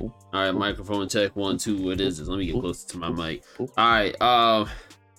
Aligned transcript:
All 0.00 0.12
right, 0.32 0.52
microphone 0.52 1.08
check 1.08 1.34
one 1.36 1.58
two. 1.58 1.82
What 1.82 2.00
is 2.00 2.18
this? 2.18 2.28
Let 2.28 2.38
me 2.38 2.46
get 2.46 2.60
closer 2.60 2.88
to 2.88 2.98
my 2.98 3.08
mic. 3.08 3.44
All 3.58 3.68
right, 3.76 4.20
um, 4.20 4.68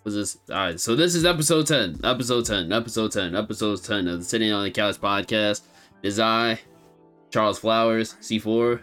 was 0.03 0.15
this? 0.15 0.37
All 0.49 0.55
right, 0.55 0.79
so 0.79 0.95
this 0.95 1.15
is 1.15 1.25
episode 1.25 1.67
ten. 1.67 1.99
Episode 2.03 2.45
ten. 2.45 2.71
Episode 2.71 3.11
ten. 3.11 3.35
Episode 3.35 3.83
ten 3.83 4.07
of 4.07 4.19
the 4.19 4.25
Sitting 4.25 4.51
on 4.51 4.63
the 4.63 4.71
Couch 4.71 4.99
podcast. 4.99 5.61
Is 6.03 6.19
I, 6.19 6.59
Charles 7.31 7.59
Flowers, 7.59 8.15
C4, 8.21 8.79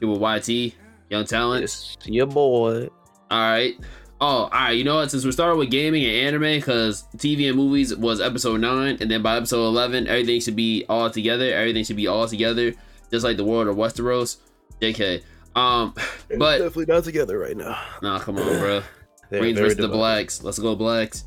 here 0.00 0.08
with 0.08 0.20
YT, 0.20 0.74
Young 1.10 1.24
Talent. 1.24 1.64
It's 1.64 1.96
your 2.04 2.26
boy. 2.26 2.88
All 3.30 3.40
right. 3.40 3.74
Oh, 4.20 4.26
all 4.26 4.50
right. 4.50 4.72
You 4.72 4.82
know 4.82 4.96
what? 4.96 5.10
Since 5.10 5.24
we 5.24 5.32
started 5.32 5.56
with 5.56 5.70
gaming 5.70 6.04
and 6.04 6.28
anime, 6.28 6.58
because 6.58 7.04
TV 7.16 7.48
and 7.48 7.56
movies 7.56 7.94
was 7.94 8.20
episode 8.20 8.60
nine, 8.60 8.98
and 9.00 9.10
then 9.10 9.22
by 9.22 9.36
episode 9.36 9.66
eleven, 9.66 10.08
everything 10.08 10.40
should 10.40 10.56
be 10.56 10.84
all 10.88 11.10
together. 11.10 11.52
Everything 11.52 11.84
should 11.84 11.96
be 11.96 12.06
all 12.06 12.26
together, 12.26 12.74
just 13.10 13.24
like 13.24 13.36
the 13.36 13.44
world 13.44 13.68
of 13.68 13.76
Westeros. 13.76 14.38
JK. 14.80 15.22
Um, 15.56 15.94
but 16.38 16.58
definitely 16.58 16.86
not 16.86 17.04
together 17.04 17.38
right 17.38 17.56
now. 17.56 17.80
nah, 18.02 18.20
come 18.20 18.36
on, 18.36 18.58
bro. 18.58 18.82
Greens 19.30 19.58
versus 19.58 19.78
the 19.78 19.88
blacks. 19.88 20.42
Let's 20.42 20.58
go 20.58 20.76
blacks. 20.76 21.26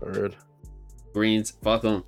Heard. 0.00 0.36
Greens, 1.12 1.56
fuck 1.62 1.82
them. 1.82 2.04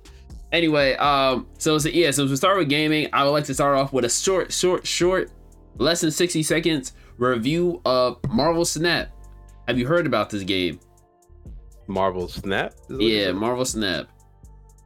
Anyway, 0.51 0.93
um, 0.95 1.47
so, 1.57 1.77
so 1.77 1.89
yeah, 1.89 2.11
so 2.11 2.27
to 2.27 2.37
start 2.37 2.57
with 2.57 2.69
gaming, 2.69 3.09
I 3.11 3.23
would 3.23 3.31
like 3.31 3.45
to 3.45 3.53
start 3.53 3.77
off 3.77 3.91
with 3.91 4.05
a 4.05 4.09
short, 4.09 4.53
short, 4.53 4.87
short, 4.87 5.31
less 5.77 6.01
than 6.01 6.11
sixty 6.11 6.41
seconds 6.41 6.93
review 7.17 7.81
of 7.85 8.19
Marvel 8.29 8.65
Snap. 8.65 9.09
Have 9.67 9.77
you 9.77 9.85
heard 9.85 10.07
about 10.07 10.29
this 10.29 10.43
game? 10.43 10.79
Marvel 11.87 12.27
Snap. 12.27 12.73
Yeah, 12.89 13.31
Marvel 13.31 13.65
Snap. 13.65 14.07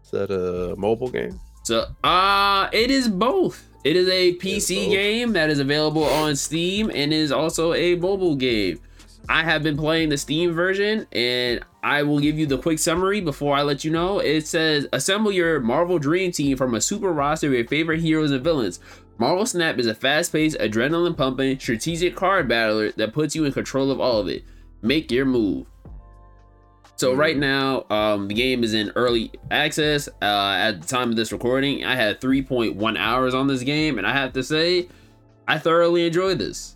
Is 0.04 0.12
that 0.12 0.32
a 0.32 0.76
mobile 0.78 1.10
game? 1.10 1.40
So, 1.64 1.86
uh, 2.04 2.70
it 2.74 2.92
is 2.92 3.08
both. 3.08 3.73
It 3.84 3.98
is 3.98 4.08
a 4.08 4.36
PC 4.36 4.90
game 4.90 5.34
that 5.34 5.50
is 5.50 5.60
available 5.60 6.06
on 6.06 6.38
Steam 6.38 6.90
and 6.94 7.14
is 7.14 7.34
also 7.34 7.74
a 7.74 7.96
mobile 7.96 8.36
game. 8.36 8.80
I 9.28 9.44
have 9.44 9.62
been 9.62 9.78
playing 9.78 10.10
the 10.10 10.18
Steam 10.18 10.54
version 10.54 11.06
and 11.12 11.64
I 11.82 12.04
will 12.04 12.20
give 12.20 12.40
you 12.40 12.46
the 12.46 12.58
quick 12.58 12.80
summary 12.80 13.20
before 13.20 13.56
I 13.56 13.62
let 13.62 13.84
you 13.84 13.92
know. 13.92 14.20
It 14.20 14.48
says 14.48 14.88
assemble 14.94 15.34
your 15.34 15.60
Marvel 15.60 16.00
Dream 16.00 16.32
Team 16.32 16.56
from 16.56 16.76
a 16.76 16.82
super 16.82 17.12
roster 17.12 17.48
of 17.48 17.54
your 17.54 17.68
favorite 17.68 18.00
heroes 18.00 18.32
and 18.32 18.44
villains. 18.44 18.80
Marvel 19.18 19.46
Snap 19.46 19.78
is 19.78 19.88
a 19.88 19.94
fast-paced, 19.94 20.58
adrenaline-pumping, 20.60 21.60
strategic 21.60 22.16
card 22.16 22.48
battler 22.48 22.92
that 22.94 23.14
puts 23.14 23.36
you 23.36 23.44
in 23.44 23.52
control 23.52 23.92
of 23.92 24.00
all 24.00 24.20
of 24.20 24.28
it. 24.30 24.44
Make 24.82 25.12
your 25.12 25.26
move. 25.26 25.68
So 26.96 27.14
Mhm. 27.14 27.18
right 27.18 27.38
now, 27.38 27.86
um, 27.90 28.28
the 28.28 28.34
game 28.36 28.64
is 28.64 28.74
in 28.74 28.92
early 28.96 29.32
access. 29.52 30.08
Uh, 30.22 30.56
at 30.58 30.82
the 30.82 30.88
time 30.88 31.10
of 31.10 31.16
this 31.16 31.32
recording, 31.32 31.84
I 31.84 31.96
had 31.96 32.22
3.1 32.22 32.98
hours 32.98 33.34
on 33.34 33.48
this 33.48 33.64
game, 33.64 33.98
and 33.98 34.06
I 34.06 34.14
have 34.14 34.34
to 34.34 34.44
say, 34.44 34.88
I 35.48 35.58
thoroughly 35.58 36.06
enjoyed 36.06 36.40
this. 36.40 36.76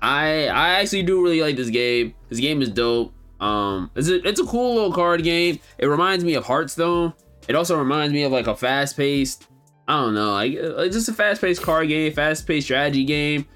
I 0.00 0.46
I 0.48 0.80
actually 0.80 1.02
do 1.02 1.22
really 1.22 1.40
like 1.40 1.56
this 1.56 1.70
game. 1.70 2.14
This 2.28 2.38
game 2.38 2.62
is 2.62 2.70
dope. 2.70 3.12
Um, 3.40 3.90
it's 3.94 4.08
a, 4.08 4.26
it's 4.26 4.40
a 4.40 4.44
cool 4.44 4.74
little 4.74 4.92
card 4.92 5.22
game. 5.22 5.58
It 5.78 5.86
reminds 5.86 6.24
me 6.24 6.34
of 6.34 6.44
Hearthstone. 6.44 7.12
It 7.48 7.54
also 7.54 7.76
reminds 7.78 8.12
me 8.12 8.22
of 8.22 8.32
like 8.32 8.46
a 8.46 8.54
fast 8.56 8.96
paced. 8.96 9.46
I 9.88 10.00
don't 10.00 10.14
know, 10.14 10.32
like 10.32 10.56
uh, 10.62 10.74
like 10.76 10.92
just 10.92 11.08
a 11.08 11.12
fast 11.12 11.40
paced 11.40 11.62
card 11.62 11.88
game, 11.88 12.12
fast 12.12 12.46
paced 12.46 12.66
strategy 12.66 13.04
game. 13.04 13.46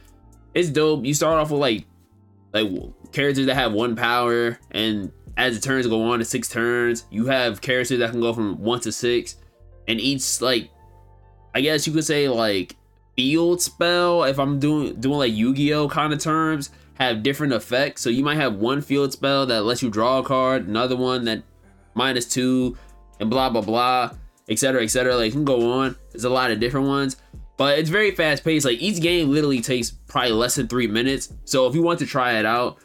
It's 0.54 0.68
dope. 0.70 1.04
You 1.04 1.14
start 1.14 1.38
off 1.38 1.50
with 1.50 1.60
like 1.60 1.84
like 2.52 2.68
characters 3.12 3.46
that 3.46 3.54
have 3.54 3.72
one 3.72 3.96
power, 3.96 4.58
and 4.70 5.12
as 5.40 5.58
the 5.58 5.66
turns 5.66 5.86
go 5.86 6.02
on 6.02 6.18
to 6.18 6.24
six 6.24 6.50
turns, 6.50 7.06
you 7.10 7.24
have 7.24 7.62
characters 7.62 7.98
that 7.98 8.10
can 8.10 8.20
go 8.20 8.34
from 8.34 8.60
one 8.60 8.78
to 8.80 8.92
six, 8.92 9.36
and 9.88 9.98
each 9.98 10.42
like 10.42 10.70
I 11.54 11.62
guess 11.62 11.86
you 11.86 11.94
could 11.94 12.04
say 12.04 12.28
like 12.28 12.76
field 13.16 13.62
spell 13.62 14.24
if 14.24 14.38
I'm 14.38 14.60
doing 14.60 15.00
doing 15.00 15.18
like 15.18 15.32
Yu-Gi-Oh 15.32 15.88
kind 15.88 16.12
of 16.12 16.18
terms 16.18 16.68
have 16.94 17.22
different 17.22 17.54
effects. 17.54 18.02
So 18.02 18.10
you 18.10 18.22
might 18.22 18.36
have 18.36 18.56
one 18.56 18.82
field 18.82 19.14
spell 19.14 19.46
that 19.46 19.64
lets 19.64 19.82
you 19.82 19.88
draw 19.88 20.18
a 20.18 20.22
card, 20.22 20.68
another 20.68 20.94
one 20.94 21.24
that 21.24 21.42
minus 21.94 22.26
two, 22.26 22.76
and 23.18 23.30
blah 23.30 23.48
blah 23.48 23.62
blah, 23.62 24.12
etc. 24.50 24.82
etc. 24.82 25.16
Like 25.16 25.32
can 25.32 25.46
go 25.46 25.72
on. 25.72 25.96
There's 26.12 26.24
a 26.24 26.30
lot 26.30 26.50
of 26.50 26.60
different 26.60 26.86
ones. 26.86 27.16
But 27.56 27.78
it's 27.78 27.88
very 27.88 28.10
fast 28.10 28.44
paced. 28.44 28.66
Like 28.66 28.78
each 28.78 29.00
game 29.00 29.30
literally 29.30 29.62
takes 29.62 29.90
probably 29.90 30.32
less 30.32 30.56
than 30.56 30.68
three 30.68 30.86
minutes. 30.86 31.32
So 31.46 31.66
if 31.66 31.74
you 31.74 31.82
want 31.82 31.98
to 32.00 32.06
try 32.06 32.38
it 32.38 32.44
out, 32.44 32.78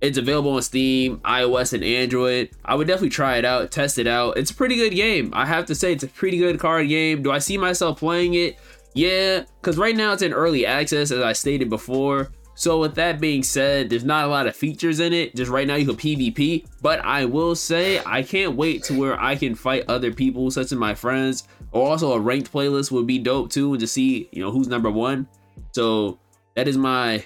it's 0.00 0.18
available 0.18 0.52
on 0.52 0.62
Steam, 0.62 1.18
iOS, 1.18 1.72
and 1.72 1.84
Android. 1.84 2.50
I 2.64 2.74
would 2.74 2.86
definitely 2.86 3.10
try 3.10 3.36
it 3.36 3.44
out, 3.44 3.70
test 3.70 3.98
it 3.98 4.06
out. 4.06 4.38
It's 4.38 4.50
a 4.50 4.54
pretty 4.54 4.76
good 4.76 4.94
game. 4.94 5.30
I 5.34 5.44
have 5.44 5.66
to 5.66 5.74
say, 5.74 5.92
it's 5.92 6.04
a 6.04 6.08
pretty 6.08 6.38
good 6.38 6.58
card 6.58 6.88
game. 6.88 7.22
Do 7.22 7.30
I 7.30 7.38
see 7.38 7.58
myself 7.58 7.98
playing 7.98 8.34
it? 8.34 8.58
Yeah, 8.94 9.44
because 9.60 9.76
right 9.76 9.94
now 9.94 10.12
it's 10.12 10.22
in 10.22 10.32
early 10.32 10.66
access, 10.66 11.10
as 11.10 11.22
I 11.22 11.32
stated 11.32 11.68
before. 11.68 12.32
So, 12.54 12.80
with 12.80 12.94
that 12.96 13.20
being 13.20 13.42
said, 13.42 13.88
there's 13.88 14.04
not 14.04 14.24
a 14.24 14.28
lot 14.28 14.46
of 14.46 14.54
features 14.54 15.00
in 15.00 15.12
it. 15.12 15.34
Just 15.34 15.50
right 15.50 15.66
now, 15.66 15.76
you 15.76 15.86
can 15.86 15.96
PvP. 15.96 16.66
But 16.82 16.98
I 17.00 17.24
will 17.24 17.54
say, 17.54 18.02
I 18.04 18.22
can't 18.22 18.54
wait 18.56 18.82
to 18.84 18.98
where 18.98 19.18
I 19.18 19.36
can 19.36 19.54
fight 19.54 19.84
other 19.88 20.12
people, 20.12 20.50
such 20.50 20.66
as 20.66 20.74
my 20.74 20.94
friends. 20.94 21.48
Or 21.72 21.88
also, 21.88 22.12
a 22.12 22.20
ranked 22.20 22.52
playlist 22.52 22.90
would 22.90 23.06
be 23.06 23.18
dope 23.18 23.50
too, 23.50 23.72
and 23.72 23.80
to 23.80 23.86
see, 23.86 24.28
you 24.32 24.42
know, 24.42 24.50
who's 24.50 24.68
number 24.68 24.90
one. 24.90 25.28
So, 25.72 26.18
that 26.54 26.68
is 26.68 26.76
my 26.76 27.24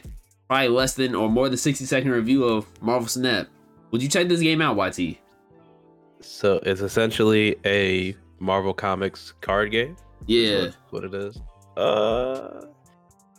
probably 0.49 0.69
less 0.69 0.95
than 0.95 1.15
or 1.15 1.29
more 1.29 1.49
than 1.49 1.59
60 1.59 1.85
second 1.85 2.11
review 2.11 2.45
of 2.45 2.67
Marvel 2.83 3.09
Snap. 3.09 3.49
Would 3.91 4.03
you 4.03 4.09
check 4.09 4.29
this 4.29 4.41
game 4.41 4.61
out, 4.61 4.77
YT? 4.77 5.19
So 6.21 6.61
it's 6.65 6.81
essentially 6.81 7.57
a 7.65 8.17
Marvel 8.39 8.75
Comics 8.75 9.33
card 9.41 9.71
game. 9.71 9.97
Yeah. 10.27 10.71
What 10.91 11.05
it 11.05 11.15
is. 11.15 11.39
Uh, 11.77 12.67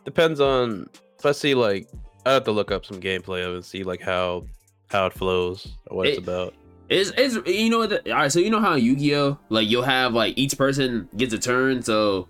depends 0.04 0.40
on. 0.40 0.90
If 1.20 1.26
I 1.26 1.32
see 1.32 1.56
like, 1.56 1.88
I 2.26 2.34
have 2.34 2.44
to 2.46 2.52
look 2.52 2.72
up 2.72 2.86
some 2.86 3.00
gameplay 3.00 3.46
of 3.46 3.54
it 3.54 3.56
and 3.56 3.66
see 3.66 3.84
like 3.84 4.02
how 4.02 4.46
how 4.90 5.08
it 5.08 5.14
flows 5.14 5.76
or 5.88 5.98
what 5.98 6.08
it's 6.08 6.18
about. 6.18 6.54
It's, 6.88 7.12
it's 7.18 7.36
you 7.48 7.70
know 7.70 7.88
the, 7.88 8.12
all 8.12 8.20
right 8.20 8.32
so 8.32 8.40
you 8.40 8.52
know 8.52 8.60
how 8.60 8.76
Yu-Gi-Oh 8.76 9.40
like 9.50 9.68
you'll 9.68 9.82
have 9.82 10.14
like 10.14 10.38
each 10.38 10.56
person 10.56 11.10
gets 11.18 11.34
a 11.34 11.40
turn 11.40 11.82
so 11.82 12.28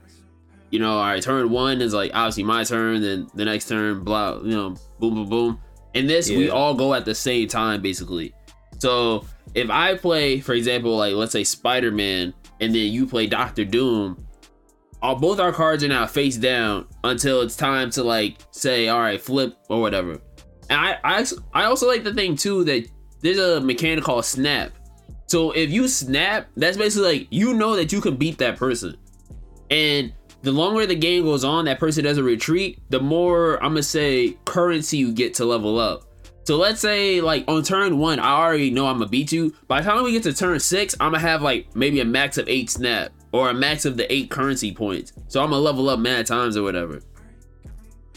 you 0.75 0.81
know 0.81 0.97
all 0.97 1.06
right 1.06 1.24
turn 1.24 1.50
one 1.50 1.81
is 1.81 1.94
like 1.94 2.12
obviously 2.13 2.44
my 2.44 2.63
turn 2.63 3.02
then 3.02 3.28
the 3.34 3.46
next 3.46 3.68
turn 3.69 4.03
blah 4.03 4.38
you 4.41 4.52
know 4.52 4.75
boom 5.00 5.16
boom 5.16 5.30
boom 5.30 5.59
in 5.94 6.06
this 6.06 6.30
we 6.30 6.50
all 6.50 6.74
go 6.74 6.94
at 6.94 7.06
the 7.06 7.16
same 7.16 7.47
time 7.47 7.81
basically 7.81 8.34
so 8.78 9.25
if 9.53 9.69
I 9.69 9.96
play 9.96 10.41
for 10.41 10.53
example 10.53 10.97
like 10.97 11.14
let's 11.14 11.31
say 11.31 11.46
Spider-Man 11.46 12.34
and 12.59 12.75
then 12.75 12.91
you 12.91 13.08
play 13.08 13.25
Doctor 13.25 13.64
Doom 13.64 14.28
all 15.02 15.16
both 15.16 15.40
our 15.40 15.53
cards 15.53 15.84
are 15.84 15.88
now 15.88 16.06
face 16.06 16.35
down 16.35 16.85
until 17.06 17.41
it's 17.41 17.56
time 17.56 17.90
to 17.91 18.03
like 18.03 18.38
say 18.52 18.90
all 18.90 19.00
right 19.00 19.22
flip 19.22 19.58
or 19.69 19.80
whatever 19.80 20.19
and 20.69 20.80
I 20.80 20.97
I, 21.03 21.25
I 21.53 21.64
also 21.66 21.88
like 21.88 22.03
the 22.03 22.14
thing 22.14 22.35
too 22.35 22.66
that 22.66 22.90
there's 23.22 23.40
a 23.40 23.59
mechanic 23.62 24.03
called 24.03 24.25
snap. 24.25 24.72
So 25.28 25.52
if 25.52 25.72
you 25.72 25.88
snap, 25.88 26.47
that's 26.56 26.78
basically 26.78 27.19
like 27.19 27.28
you 27.31 27.53
know 27.53 27.75
that 27.75 27.91
you 27.91 28.02
can 28.02 28.16
beat 28.16 28.38
that 28.38 28.58
person. 28.58 28.97
And 29.72 30.14
the 30.44 30.51
longer 30.51 30.85
the 30.85 30.96
game 30.96 31.23
goes 31.23 31.44
on, 31.44 31.66
that 31.66 31.79
person 31.79 32.03
doesn't 32.03 32.23
retreat, 32.23 32.79
the 32.90 33.00
more 33.00 33.56
I'm 33.63 33.72
gonna 33.72 33.84
say 33.84 34.38
currency 34.46 34.97
you 34.97 35.12
get 35.12 35.34
to 35.35 35.46
level 35.46 35.79
up. 35.79 36.03
So 36.44 36.57
let's 36.57 36.79
say 36.79 37.22
like 37.22 37.44
on 37.47 37.63
turn 37.63 37.97
one, 37.97 38.19
I 38.19 38.34
already 38.38 38.69
know 38.69 38.85
I'm 38.85 39.00
gonna 39.00 39.09
beat 39.09 39.31
you. 39.31 39.53
By 39.68 39.81
the 39.81 39.90
time 39.90 40.03
we 40.03 40.12
get 40.12 40.23
to 40.23 40.34
turn 40.34 40.59
six, 40.59 40.94
I'm 41.00 41.12
gonna 41.13 41.19
have 41.19 41.41
like 41.41 41.75
maybe 41.75 42.00
a 42.01 42.06
max 42.06 42.38
of 42.38 42.47
eight 42.47 42.69
snap 42.69 43.12
or 43.31 43.50
a 43.50 43.53
max 43.53 43.85
of 43.85 43.97
the 43.97 44.12
eight 44.13 44.29
currency 44.29 44.72
points. 44.73 45.13
So 45.28 45.41
I'm 45.44 45.50
gonna 45.50 45.62
level 45.62 45.90
up 45.90 46.00
mad 46.00 46.28
times 46.28 46.56
or 46.56 46.63
whatever. 46.63 47.02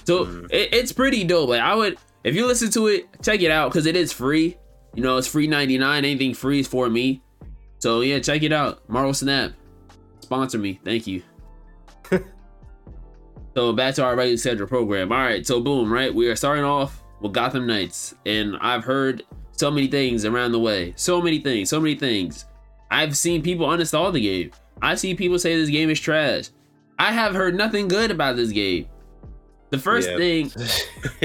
So 0.04 0.26
Mm. 0.26 0.44
it, 0.50 0.72
it's 0.74 0.92
pretty 0.92 1.24
dope. 1.24 1.48
Like 1.48 1.60
I 1.62 1.74
would, 1.74 1.96
if 2.24 2.34
you 2.34 2.46
listen 2.46 2.70
to 2.72 2.88
it, 2.88 3.06
check 3.22 3.40
it 3.40 3.50
out 3.50 3.70
because 3.70 3.86
it 3.86 3.96
is 3.96 4.12
free. 4.12 4.56
You 4.94 5.02
know, 5.02 5.16
it's 5.16 5.28
free 5.28 5.46
99. 5.46 6.04
Anything 6.04 6.34
free 6.34 6.60
is 6.60 6.66
for 6.66 6.88
me. 6.90 7.22
So 7.78 8.00
yeah, 8.00 8.18
check 8.18 8.42
it 8.42 8.52
out. 8.52 8.86
Marvel 8.88 9.14
Snap. 9.14 9.52
Sponsor 10.20 10.58
me. 10.58 10.80
Thank 10.84 11.06
you. 11.06 11.22
So 13.54 13.72
back 13.72 13.94
to 13.96 14.04
our 14.04 14.14
regular 14.16 14.36
schedule 14.36 14.66
program. 14.66 15.10
All 15.12 15.18
right, 15.18 15.46
so 15.46 15.60
boom, 15.60 15.92
right? 15.92 16.14
We 16.14 16.28
are 16.28 16.36
starting 16.36 16.64
off 16.64 17.02
with 17.20 17.32
Gotham 17.32 17.66
Knights. 17.66 18.14
And 18.26 18.56
I've 18.60 18.84
heard 18.84 19.24
so 19.52 19.70
many 19.70 19.88
things 19.88 20.24
around 20.24 20.52
the 20.52 20.58
way. 20.60 20.92
So 20.96 21.20
many 21.20 21.40
things, 21.40 21.68
so 21.70 21.80
many 21.80 21.94
things. 21.96 22.44
I've 22.90 23.16
seen 23.16 23.42
people 23.42 23.66
uninstall 23.66 24.12
the 24.12 24.20
game. 24.20 24.52
I've 24.80 25.00
seen 25.00 25.16
people 25.16 25.38
say 25.38 25.56
this 25.56 25.68
game 25.70 25.90
is 25.90 25.98
trash. 26.00 26.50
I 26.98 27.12
have 27.12 27.34
heard 27.34 27.54
nothing 27.56 27.88
good 27.88 28.10
about 28.10 28.36
this 28.36 28.50
game. 28.50 28.86
The 29.70 29.78
first 29.78 30.08
Yeah. 30.08 30.16
thing 30.16 30.48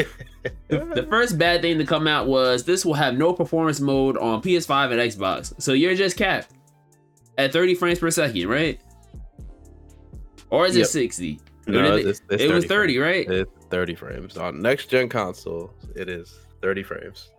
the, 0.68 0.86
the 0.96 1.08
first 1.10 1.38
bad 1.38 1.62
thing 1.62 1.78
to 1.78 1.86
come 1.86 2.08
out 2.08 2.28
was 2.28 2.64
this 2.66 2.86
will 2.86 2.96
have 2.96 3.16
no 3.18 3.32
performance 3.34 3.80
mode 3.80 4.18
on 4.18 4.42
PS5 4.42 4.92
and 4.92 5.00
Xbox. 5.00 5.54
So 5.62 5.74
you're 5.74 5.96
just 5.96 6.18
capped 6.18 6.52
at 7.38 7.54
30 7.54 7.76
frames 7.76 8.00
per 8.00 8.12
second, 8.12 8.48
right? 8.50 8.82
Or 10.50 10.66
is 10.68 10.76
it 10.76 10.80
Yep. 10.80 10.88
60? 10.90 11.40
No, 11.66 11.98
did 11.98 12.08
it's, 12.08 12.22
it's 12.30 12.44
it 12.44 12.52
was 12.52 12.66
30 12.66 12.98
30, 12.98 12.98
right? 13.00 13.30
It's 13.30 13.66
30 13.70 13.96
frames 13.96 14.38
on 14.38 14.62
next 14.62 14.88
gen 14.88 15.10
console. 15.10 15.74
It 15.96 16.10
is 16.10 16.34
30 16.62 16.84
frames. 16.84 17.30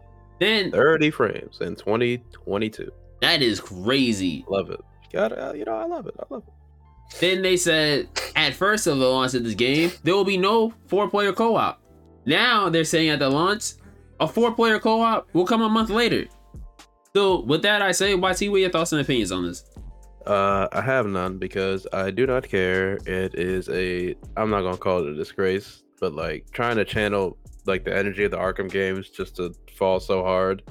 Then 0.40 0.70
30 0.70 1.10
frames 1.10 1.58
in 1.60 1.76
2022. 1.76 2.90
that 3.20 3.42
is 3.42 3.60
crazy. 3.60 4.44
Love 4.48 4.70
it. 4.70 4.80
Got 5.12 5.32
it. 5.32 5.38
Uh, 5.38 5.52
you 5.52 5.64
know, 5.64 5.76
I 5.76 5.84
love 5.84 6.06
it. 6.06 6.14
I 6.18 6.24
love 6.32 6.42
it. 6.46 7.20
Then 7.20 7.42
they 7.42 7.56
said 7.56 8.08
at 8.34 8.54
first 8.54 8.86
of 8.86 8.98
the 8.98 9.06
launch 9.06 9.34
of 9.34 9.44
this 9.44 9.54
game, 9.54 9.92
there 10.02 10.14
will 10.14 10.24
be 10.24 10.38
no 10.38 10.72
four 10.86 11.08
player 11.08 11.32
co 11.32 11.56
op. 11.56 11.80
Now 12.26 12.68
they're 12.70 12.84
saying 12.84 13.10
at 13.10 13.18
the 13.18 13.28
launch, 13.28 13.74
a 14.20 14.28
four-player 14.28 14.78
co-op 14.78 15.28
will 15.34 15.46
come 15.46 15.62
a 15.62 15.68
month 15.68 15.90
later. 15.90 16.26
So 17.14 17.40
with 17.40 17.62
that, 17.62 17.82
I 17.82 17.92
say, 17.92 18.14
YT, 18.14 18.20
what 18.22 18.40
are 18.40 18.58
your 18.58 18.70
thoughts 18.70 18.92
and 18.92 19.00
opinions 19.00 19.32
on 19.32 19.46
this? 19.46 19.64
Uh, 20.26 20.68
I 20.72 20.80
have 20.80 21.06
none 21.06 21.38
because 21.38 21.86
I 21.92 22.10
do 22.10 22.26
not 22.26 22.48
care. 22.48 22.98
It 23.06 23.34
is 23.34 23.68
a 23.68 24.14
I'm 24.36 24.50
not 24.50 24.62
gonna 24.62 24.76
call 24.76 25.00
it 25.00 25.08
a 25.08 25.14
disgrace, 25.14 25.82
but 26.00 26.14
like 26.14 26.50
trying 26.50 26.76
to 26.76 26.84
channel 26.84 27.36
like 27.66 27.84
the 27.84 27.96
energy 27.96 28.24
of 28.24 28.30
the 28.30 28.38
Arkham 28.38 28.70
games 28.70 29.10
just 29.10 29.36
to 29.36 29.54
fall 29.76 30.00
so 30.00 30.22
hard 30.22 30.62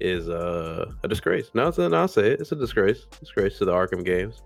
is 0.00 0.28
uh, 0.28 0.90
a 1.02 1.08
disgrace. 1.08 1.50
No, 1.54 1.68
it's 1.68 1.78
I'll 1.78 2.08
say 2.08 2.32
it. 2.32 2.40
It's 2.40 2.52
a 2.52 2.56
disgrace. 2.56 3.06
Disgrace 3.20 3.58
to 3.58 3.64
the 3.64 3.72
Arkham 3.72 4.04
games. 4.04 4.42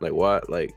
Like 0.00 0.12
what? 0.12 0.50
Like 0.50 0.72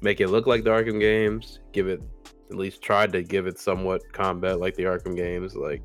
make 0.00 0.20
it 0.20 0.28
look 0.28 0.46
like 0.46 0.64
the 0.64 0.70
Arkham 0.70 1.00
games. 1.00 1.60
Give 1.72 1.88
it 1.88 2.02
at 2.50 2.56
least 2.56 2.82
tried 2.82 3.12
to 3.12 3.22
give 3.22 3.46
it 3.46 3.58
somewhat 3.58 4.12
combat 4.12 4.58
like 4.60 4.74
the 4.74 4.84
Arkham 4.84 5.16
games. 5.16 5.54
Like 5.54 5.82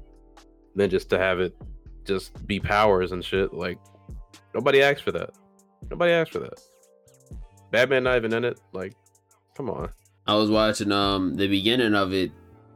then 0.75 0.89
just 0.89 1.09
to 1.09 1.17
have 1.17 1.39
it 1.39 1.55
just 2.05 2.45
be 2.45 2.59
powers 2.59 3.11
and 3.11 3.23
shit. 3.23 3.53
Like 3.53 3.79
nobody 4.53 4.81
asked 4.81 5.03
for 5.03 5.11
that. 5.11 5.31
Nobody 5.89 6.11
asked 6.11 6.31
for 6.31 6.39
that. 6.39 6.59
Batman 7.71 8.03
not 8.03 8.17
even 8.17 8.33
in 8.33 8.43
it. 8.45 8.59
Like, 8.73 8.93
come 9.55 9.69
on. 9.69 9.89
I 10.27 10.35
was 10.35 10.49
watching 10.49 10.91
um 10.91 11.35
the 11.35 11.47
beginning 11.47 11.93
of 11.95 12.13
it, 12.13 12.31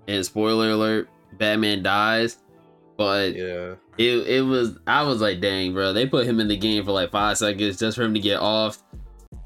and 0.08 0.26
spoiler 0.26 0.72
alert, 0.72 1.10
Batman 1.38 1.82
dies. 1.84 2.38
But 2.98 3.34
Yeah. 3.36 3.76
it 3.98 4.28
it 4.28 4.42
was 4.46 4.78
I 4.86 5.04
was 5.04 5.22
like, 5.22 5.40
dang, 5.40 5.74
bro, 5.74 5.94
they 5.94 6.06
put 6.06 6.26
him 6.26 6.40
in 6.40 6.48
the 6.48 6.58
game 6.58 6.84
for 6.86 6.92
like 6.92 7.12
five 7.12 7.38
seconds 7.38 7.78
just 7.80 7.98
for 7.98 8.04
him 8.04 8.14
to 8.14 8.20
get 8.20 8.40
off. 8.40 8.84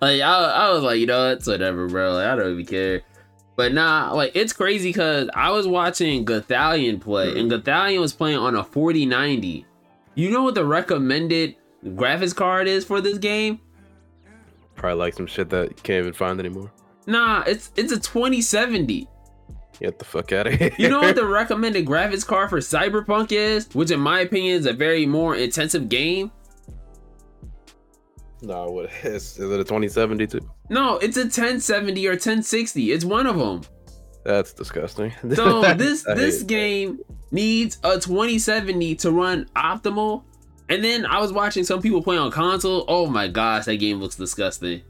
like 0.00 0.20
I, 0.20 0.44
I 0.66 0.70
was 0.70 0.82
like, 0.82 0.98
you 0.98 1.06
know, 1.06 1.30
it's 1.30 1.46
whatever, 1.46 1.86
bro. 1.88 2.14
Like, 2.14 2.26
I 2.26 2.34
don't 2.36 2.52
even 2.52 2.66
care. 2.66 3.02
But 3.56 3.72
nah, 3.72 4.12
like 4.12 4.32
it's 4.34 4.52
crazy 4.52 4.90
because 4.90 5.28
I 5.34 5.50
was 5.50 5.66
watching 5.66 6.24
Gothalion 6.24 7.00
play, 7.00 7.38
and 7.38 7.50
Gothalion 7.50 8.00
was 8.00 8.12
playing 8.12 8.38
on 8.38 8.54
a 8.56 8.64
4090. 8.64 9.64
You 10.14 10.30
know 10.30 10.42
what 10.42 10.54
the 10.56 10.64
recommended 10.64 11.56
graphics 11.88 12.34
card 12.34 12.68
is 12.68 12.84
for 12.84 13.00
this 13.00 13.18
game? 13.18 13.60
Probably 14.74 14.98
like 14.98 15.14
some 15.14 15.26
shit 15.26 15.50
that 15.50 15.68
you 15.70 15.76
can't 15.82 16.00
even 16.00 16.12
find 16.12 16.38
anymore. 16.38 16.70
Nah, 17.06 17.42
it's 17.46 17.70
it's 17.76 17.90
a 17.92 17.98
2070. 17.98 19.08
Get 19.80 19.98
the 19.98 20.04
fuck 20.04 20.32
out 20.32 20.46
of 20.48 20.54
here. 20.54 20.70
You 20.76 20.88
know 20.88 21.00
what 21.00 21.14
the 21.14 21.24
recommended 21.40 21.86
graphics 21.86 22.26
card 22.26 22.50
for 22.50 22.58
Cyberpunk 22.58 23.32
is, 23.32 23.72
which 23.74 23.90
in 23.90 24.00
my 24.00 24.20
opinion 24.20 24.56
is 24.58 24.66
a 24.66 24.72
very 24.72 25.06
more 25.06 25.36
intensive 25.36 25.88
game. 25.88 26.30
no, 28.42 28.66
what 28.70 28.90
is, 29.04 29.38
is 29.38 29.50
it 29.50 29.60
a 29.60 29.64
2072? 29.64 30.40
No, 30.70 30.98
it's 30.98 31.16
a 31.16 31.22
1070 31.22 32.06
or 32.06 32.10
1060. 32.10 32.92
It's 32.92 33.04
one 33.04 33.26
of 33.26 33.38
them. 33.38 33.62
That's 34.24 34.52
disgusting. 34.52 35.12
So 35.34 35.62
this 35.74 36.02
this 36.04 36.42
game 36.42 36.98
needs 37.30 37.78
a 37.84 37.94
2070 37.94 38.96
to 38.96 39.10
run 39.12 39.46
optimal. 39.56 40.24
And 40.68 40.84
then 40.84 41.06
I 41.06 41.20
was 41.20 41.32
watching 41.32 41.64
some 41.64 41.80
people 41.80 42.02
play 42.02 42.18
on 42.18 42.30
console. 42.30 42.84
Oh 42.88 43.06
my 43.06 43.28
gosh, 43.28 43.64
that 43.64 43.76
game 43.76 44.00
looks 44.00 44.16
disgusting. 44.16 44.82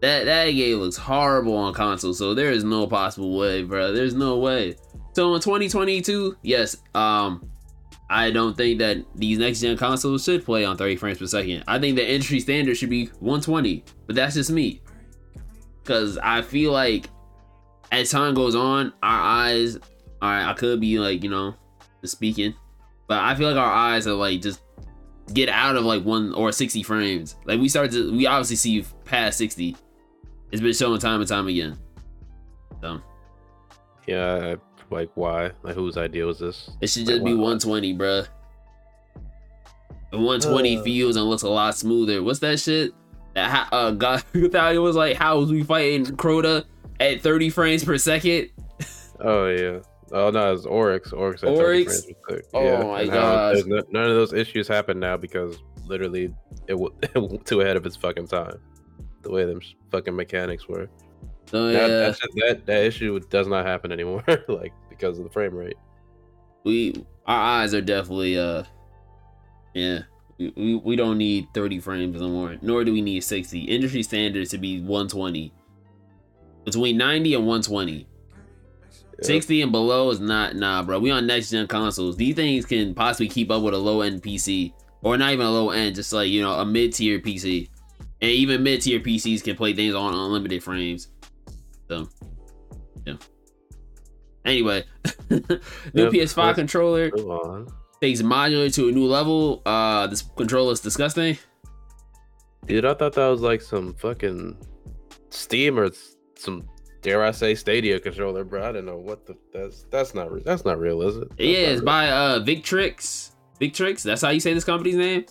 That 0.00 0.24
that 0.24 0.50
game 0.50 0.78
looks 0.78 0.96
horrible 0.96 1.56
on 1.56 1.72
console. 1.72 2.14
So 2.14 2.34
there 2.34 2.50
is 2.50 2.64
no 2.64 2.86
possible 2.86 3.36
way, 3.36 3.62
bro. 3.62 3.92
There's 3.92 4.14
no 4.14 4.38
way. 4.38 4.76
So 5.12 5.34
in 5.34 5.40
2022, 5.40 6.36
yes, 6.42 6.76
um, 6.94 7.48
I 8.10 8.30
don't 8.30 8.56
think 8.56 8.80
that 8.80 8.98
these 9.14 9.38
next 9.38 9.60
gen 9.60 9.76
consoles 9.76 10.24
should 10.24 10.44
play 10.44 10.64
on 10.64 10.76
30 10.76 10.96
frames 10.96 11.18
per 11.18 11.26
second. 11.26 11.64
I 11.68 11.78
think 11.78 11.96
the 11.96 12.08
industry 12.08 12.40
standard 12.40 12.76
should 12.76 12.90
be 12.90 13.06
120, 13.20 13.84
but 14.06 14.16
that's 14.16 14.34
just 14.34 14.50
me. 14.50 14.82
Cause 15.84 16.18
I 16.22 16.42
feel 16.42 16.72
like 16.72 17.08
as 17.92 18.10
time 18.10 18.34
goes 18.34 18.54
on, 18.54 18.92
our 19.02 19.20
eyes, 19.20 19.76
all 20.20 20.30
right, 20.30 20.48
I 20.48 20.54
could 20.54 20.80
be 20.80 20.98
like, 20.98 21.22
you 21.22 21.30
know, 21.30 21.54
speaking, 22.04 22.54
but 23.06 23.18
I 23.18 23.34
feel 23.34 23.48
like 23.48 23.58
our 23.58 23.72
eyes 23.72 24.06
are 24.06 24.14
like 24.14 24.42
just 24.42 24.60
get 25.32 25.48
out 25.48 25.76
of 25.76 25.84
like 25.84 26.02
one 26.04 26.32
or 26.34 26.52
60 26.52 26.82
frames. 26.82 27.36
Like 27.44 27.60
we 27.60 27.68
started 27.68 27.92
to, 27.92 28.16
we 28.16 28.26
obviously 28.26 28.56
see 28.56 28.84
past 29.04 29.38
60. 29.38 29.76
It's 30.52 30.60
been 30.62 30.72
shown 30.74 30.98
time 30.98 31.20
and 31.20 31.28
time 31.28 31.46
again. 31.48 31.78
So 32.80 33.00
Yeah, 34.06 34.56
like 34.90 35.10
why? 35.14 35.50
Like 35.62 35.74
whose 35.74 35.96
idea 35.96 36.26
was 36.26 36.38
this? 36.38 36.70
it 36.80 36.88
should 36.88 37.06
Like, 37.06 37.14
just 37.16 37.24
be 37.24 37.32
why- 37.34 37.40
120, 37.54 37.94
bruh. 37.96 38.26
And 40.12 40.22
120 40.24 40.78
Uh. 40.78 40.82
feels 40.82 41.16
and 41.16 41.24
looks 41.28 41.42
a 41.42 41.48
lot 41.48 41.74
smoother. 41.76 42.22
What's 42.22 42.38
that 42.40 42.60
shit? 42.60 42.92
That 43.34 43.50
ha- 43.50 43.68
uh, 43.72 43.90
God, 43.92 44.22
Thalia 44.32 44.80
was 44.80 44.94
like, 44.96 45.16
how 45.16 45.40
was 45.40 45.50
we 45.50 45.62
fighting 45.64 46.04
Crota 46.16 46.64
at 47.00 47.20
30 47.22 47.50
frames 47.50 47.82
per 47.84 47.98
second? 47.98 48.50
Oh 49.20 49.46
yeah. 49.48 49.78
Oh 50.14 50.30
no, 50.30 50.52
it's 50.54 50.64
Oryx. 50.64 51.12
Oryx. 51.12 51.42
Oryx? 51.42 52.04
frames 52.04 52.18
per 52.22 52.36
sec. 52.36 52.44
Oh, 52.54 52.88
my 52.92 53.02
now 53.04 53.12
gosh. 53.12 53.54
there's 53.54 53.66
no- 53.66 53.82
none 53.90 54.04
of 54.04 54.14
those 54.14 54.32
issues 54.32 54.68
happen 54.68 55.00
now 55.00 55.16
because 55.16 55.58
literally 55.86 56.32
it, 56.68 56.72
w- 56.72 56.94
it 57.02 57.14
went 57.16 57.44
too 57.44 57.60
ahead 57.62 57.76
of 57.76 57.84
its 57.84 57.96
fucking 57.96 58.28
time. 58.28 58.58
The 59.22 59.30
way 59.30 59.44
them 59.44 59.60
fucking 59.90 60.14
mechanics 60.14 60.68
were. 60.68 60.88
That, 61.50 61.72
yeah, 61.72 62.06
just- 62.08 62.22
that 62.36 62.66
that 62.66 62.84
issue 62.84 63.18
does 63.28 63.48
not 63.48 63.66
happen 63.66 63.90
anymore. 63.92 64.24
like 64.48 64.72
because 64.88 65.18
of 65.18 65.24
the 65.24 65.30
frame 65.30 65.54
rate. 65.54 65.76
we 66.64 67.04
our 67.26 67.40
eyes 67.62 67.74
are 67.74 67.80
definitely 67.82 68.38
uh, 68.38 68.62
yeah. 69.74 70.00
We, 70.38 70.52
we, 70.56 70.74
we 70.76 70.96
don't 70.96 71.16
need 71.18 71.46
30 71.54 71.78
frames 71.80 72.20
no 72.20 72.28
more, 72.28 72.56
nor 72.60 72.82
do 72.84 72.92
we 72.92 73.00
need 73.02 73.22
60. 73.22 73.60
Industry 73.62 74.02
standards 74.02 74.50
to 74.50 74.58
be 74.58 74.80
120. 74.80 75.52
Between 76.64 76.96
90 76.96 77.34
and 77.34 77.46
120. 77.46 78.06
Yeah. 79.20 79.26
60 79.26 79.62
and 79.62 79.72
below 79.72 80.10
is 80.10 80.20
not 80.20 80.56
nah, 80.56 80.82
bro. 80.82 80.98
We 80.98 81.10
on 81.10 81.26
next 81.26 81.50
gen 81.50 81.66
consoles. 81.66 82.16
These 82.16 82.34
things 82.34 82.64
can 82.66 82.94
possibly 82.94 83.28
keep 83.28 83.50
up 83.50 83.62
with 83.62 83.74
a 83.74 83.78
low 83.78 84.00
end 84.00 84.22
PC, 84.22 84.72
or 85.02 85.16
not 85.16 85.32
even 85.32 85.46
a 85.46 85.50
low 85.50 85.70
end, 85.70 85.94
just 85.94 86.12
like 86.12 86.28
you 86.30 86.42
know 86.42 86.52
a 86.54 86.64
mid 86.64 86.92
tier 86.92 87.20
PC. 87.20 87.68
And 88.20 88.30
even 88.30 88.62
mid 88.62 88.80
tier 88.80 89.00
PCs 89.00 89.42
can 89.44 89.54
play 89.56 89.72
things 89.74 89.94
on 89.94 90.14
unlimited 90.14 90.62
frames. 90.62 91.08
So, 91.88 92.08
yeah. 93.06 93.14
Anyway, 94.44 94.84
new 95.30 95.40
Yep, 95.94 96.12
PS5 96.12 96.36
let's- 96.36 96.56
controller 96.56 97.10
takes 98.00 98.22
modular 98.22 98.72
to 98.74 98.88
a 98.88 98.92
new 98.92 99.06
level. 99.06 99.62
Uh, 99.66 100.06
this 100.06 100.22
controller 100.36 100.72
is 100.72 100.80
disgusting. 100.80 101.38
Dude, 102.66 102.84
I 102.84 102.94
thought 102.94 103.12
that 103.14 103.28
was 103.28 103.40
like 103.42 103.60
some 103.60 103.94
fucking 103.94 104.56
Steam 105.30 105.78
or 105.78 105.90
some 106.36 106.66
dare 107.04 107.22
I 107.22 107.30
say 107.30 107.54
Stadia 107.54 108.00
controller, 108.00 108.42
bro. 108.42 108.68
I 108.68 108.72
don't 108.72 108.86
know 108.86 108.96
what 108.96 109.26
the 109.26 109.36
that's 109.52 109.84
that's 109.90 110.14
not 110.14 110.44
that's 110.44 110.64
not 110.64 110.80
real, 110.80 111.02
is 111.02 111.16
it? 111.16 111.28
That's 111.28 111.40
yeah, 111.40 111.58
it's 111.58 111.80
real. 111.80 111.86
by 111.86 112.08
uh 112.08 112.40
Victrix. 112.40 113.30
Victrix. 113.60 114.02
That's 114.02 114.22
how 114.22 114.30
you 114.30 114.40
say 114.40 114.52
this 114.52 114.64
company's 114.64 114.96
name. 114.96 115.26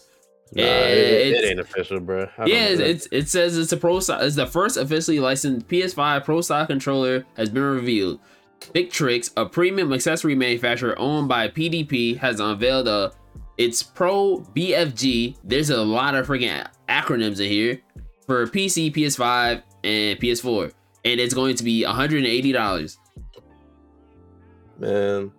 Nah, 0.55 0.63
Yeah, 0.63 0.85
it, 0.85 1.33
it 1.33 1.49
ain't 1.49 1.59
official, 1.59 1.99
bro. 1.99 2.29
I 2.37 2.45
Yeah, 2.45 2.67
it's, 2.67 3.07
it 3.11 3.27
says 3.27 3.57
it's 3.57 3.71
a 3.73 3.77
pro. 3.77 3.97
It's 3.97 4.35
the 4.35 4.47
first 4.47 4.77
officially 4.77 5.19
licensed 5.19 5.67
PS5 5.67 6.23
Pro 6.23 6.39
Style 6.41 6.67
controller 6.67 7.25
has 7.35 7.49
been 7.49 7.63
revealed. 7.63 8.19
Victrix, 8.73 9.31
a 9.35 9.45
premium 9.45 9.91
accessory 9.91 10.35
manufacturer 10.35 10.97
owned 10.97 11.27
by 11.27 11.49
PDP, 11.49 12.17
has 12.17 12.39
unveiled 12.39 12.87
a 12.87 13.11
its 13.57 13.83
Pro 13.83 14.39
BFG. 14.55 15.37
There's 15.43 15.69
a 15.69 15.81
lot 15.81 16.15
of 16.15 16.27
freaking 16.27 16.65
acronyms 16.87 17.39
in 17.39 17.49
here 17.49 17.81
for 18.25 18.45
PC, 18.47 18.95
PS5, 18.95 19.63
and 19.83 20.19
PS4, 20.19 20.71
and 21.05 21.19
it's 21.19 21.33
going 21.33 21.55
to 21.55 21.63
be 21.63 21.83
180 21.85 22.51
dollars. 22.51 22.97
man. 24.79 25.31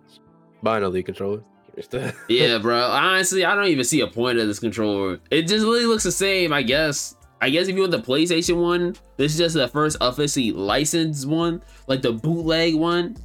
Buying 0.63 0.83
a 0.83 0.87
Elite 0.87 1.05
controller. 1.05 1.43
Yeah, 2.29 2.57
bro. 2.57 2.79
Honestly, 2.79 3.43
I 3.43 3.53
don't 3.53 3.67
even 3.67 3.83
see 3.83 3.99
a 4.01 4.07
point 4.07 4.39
of 4.39 4.47
this 4.47 4.59
controller. 4.59 5.19
It 5.29 5.43
just 5.43 5.63
really 5.65 5.85
looks 5.85 6.03
the 6.03 6.11
same, 6.11 6.53
I 6.53 6.61
guess. 6.63 7.15
I 7.41 7.49
guess 7.49 7.67
if 7.67 7.75
you 7.75 7.81
want 7.81 7.91
the 7.91 7.99
PlayStation 7.99 8.61
one, 8.61 8.95
this 9.17 9.33
is 9.33 9.37
just 9.37 9.55
the 9.55 9.67
first 9.67 9.97
officially 9.99 10.51
licensed 10.53 11.27
one, 11.27 11.61
like 11.87 12.01
the 12.01 12.13
bootleg 12.13 12.75
one. 12.75 13.17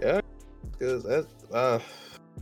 Yeah, 0.00 0.20
Because 0.70 1.02
that's 1.02 1.26
uh, 1.52 1.80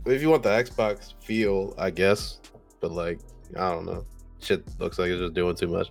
if 0.05 0.21
you 0.21 0.29
want 0.29 0.43
the 0.43 0.49
Xbox 0.49 1.15
feel, 1.23 1.73
I 1.79 1.89
guess. 1.89 2.39
But 2.79 2.91
like, 2.91 3.19
I 3.57 3.71
don't 3.71 3.85
know. 3.85 4.05
Shit 4.39 4.63
looks 4.79 4.99
like 4.99 5.09
it's 5.09 5.19
just 5.19 5.33
doing 5.33 5.55
too 5.55 5.67
much. 5.67 5.89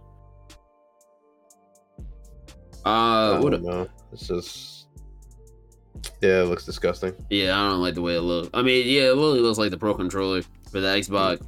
I 2.85 3.29
Uh, 3.37 3.41
what? 3.43 3.63
know. 3.63 3.89
It's 4.13 4.27
just, 4.29 4.87
yeah, 6.21 6.43
it 6.43 6.45
looks 6.49 6.65
disgusting. 6.65 7.15
yeah, 7.31 7.59
I 7.59 7.69
don't 7.71 7.81
like 7.81 7.95
the 7.95 8.03
way 8.03 8.17
it 8.17 8.21
looks. 8.23 8.51
I 8.55 8.63
mean, 8.63 8.87
yeah, 8.87 9.03
it 9.11 9.15
really 9.15 9.41
looks 9.41 9.59
like 9.59 9.71
the 9.71 9.79
Pro 9.79 9.95
controller 9.95 10.43
for 10.71 10.81
the 10.81 10.89
Xbox. 10.89 11.41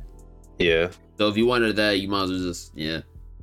Yeah, 0.58 0.88
So 1.18 1.28
if 1.28 1.36
you 1.36 1.46
wanted 1.46 1.76
that, 1.76 2.00
you 2.00 2.08
might 2.08 2.24
as 2.24 2.30
well 2.30 2.38
just 2.40 2.72
yeah, 2.76 3.00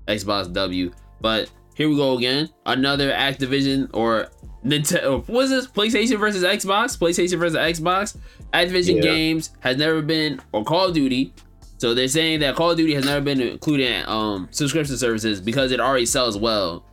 Xbox 0.08 0.52
W. 0.54 0.92
But 1.20 1.50
here 1.76 1.90
we 1.90 1.96
go 1.96 2.18
again. 2.18 2.50
Another 2.66 3.12
Activision 3.12 3.90
or 3.94 4.28
Nintendo. 4.66 5.28
What 5.28 5.46
is 5.46 5.50
this? 5.50 5.68
PlayStation 5.68 6.20
versus 6.20 6.44
Xbox. 6.44 6.98
PlayStation 6.98 7.38
versus 7.40 7.58
Xbox. 7.58 8.18
Activision 8.54 8.96
Yeah. 8.98 9.02
games 9.02 9.52
has 9.60 9.78
never 9.78 10.02
been 10.02 10.40
or 10.54 10.64
Call 10.64 10.88
of 10.88 10.94
Duty. 10.94 11.34
So 11.78 11.94
they're 11.94 12.08
saying 12.08 12.40
that 12.42 12.56
Call 12.56 12.72
of 12.72 12.78
Duty 12.78 12.94
has 12.94 13.06
never 13.06 13.22
been 13.22 13.42
included 13.42 13.90
in 13.92 14.08
um 14.08 14.48
subscription 14.52 14.98
services 14.98 15.42
because 15.42 15.72
it 15.72 15.80
already 15.80 16.06
sells 16.06 16.38
well. 16.38 16.86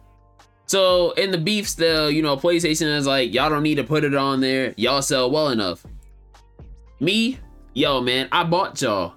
So 0.69 1.13
in 1.13 1.31
the 1.31 1.39
beef 1.39 1.67
still, 1.67 2.11
you 2.11 2.21
know, 2.21 2.37
PlayStation 2.37 2.95
is 2.95 3.07
like, 3.07 3.33
y'all 3.33 3.49
don't 3.49 3.63
need 3.63 3.77
to 3.77 3.85
put 3.85 4.05
it 4.05 4.15
on 4.15 4.41
there. 4.41 4.75
Y'all 4.77 5.01
sell 5.01 5.31
well 5.31 5.49
enough. 5.49 5.85
Me, 7.01 7.39
yo, 7.73 8.03
man, 8.03 8.29
I 8.31 8.45
bought 8.45 8.81
y'all. 8.83 9.15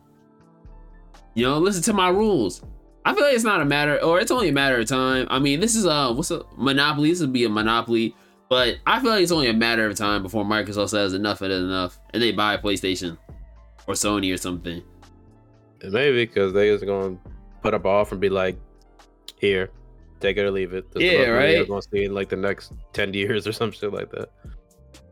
You 1.34 1.46
know, 1.46 1.58
listen 1.58 1.84
to 1.84 1.93
my 1.93 2.08
rules. 2.08 2.63
I 3.03 3.13
feel 3.13 3.24
like 3.24 3.34
it's 3.34 3.43
not 3.43 3.62
a 3.62 3.65
matter, 3.65 4.01
or 4.01 4.22
it's 4.22 4.31
only 4.31 4.48
a 4.48 4.53
matter 4.53 4.79
of 4.79 4.88
time. 4.88 5.27
I 5.29 5.39
mean, 5.39 5.60
this 5.60 5.75
is 5.75 5.84
a 5.84 6.13
what's 6.13 6.31
a 6.31 6.43
monopoly. 6.55 7.10
This 7.10 7.20
would 7.20 7.34
be 7.34 7.43
a 7.43 7.50
monopoly, 7.50 8.15
but 8.48 8.77
I 8.86 9.01
feel 9.01 9.10
like 9.10 9.24
it's 9.24 9.31
only 9.31 9.50
a 9.50 9.53
matter 9.53 9.86
of 9.88 9.98
time 9.98 10.24
before 10.24 10.46
Microsoft 10.46 10.89
says 10.89 11.13
enough 11.13 11.41
is 11.41 11.63
enough, 11.63 12.00
and 12.13 12.24
they 12.24 12.31
buy 12.31 12.55
PlayStation 12.58 13.17
or 13.88 13.96
Sony 13.96 14.34
or 14.34 14.38
something. 14.38 14.81
Maybe 15.84 16.25
because 16.25 16.53
they 16.53 16.70
just 16.70 16.86
gonna 16.86 17.17
put 17.62 17.74
up 17.74 17.86
off 17.86 18.12
and 18.12 18.22
be 18.22 18.29
like, 18.29 18.58
"Here, 19.39 19.72
take 20.21 20.37
it 20.37 20.41
or 20.41 20.51
leave 20.51 20.73
it." 20.73 20.91
This 20.91 21.03
yeah, 21.03 21.27
right. 21.27 21.59
We're 21.59 21.65
gonna 21.65 21.81
see 21.81 22.05
in 22.05 22.13
like 22.13 22.29
the 22.29 22.35
next 22.35 22.73
ten 22.93 23.13
years 23.13 23.47
or 23.47 23.51
some 23.61 23.71
shit 23.71 23.93
like 23.93 24.11
that. 24.11 24.29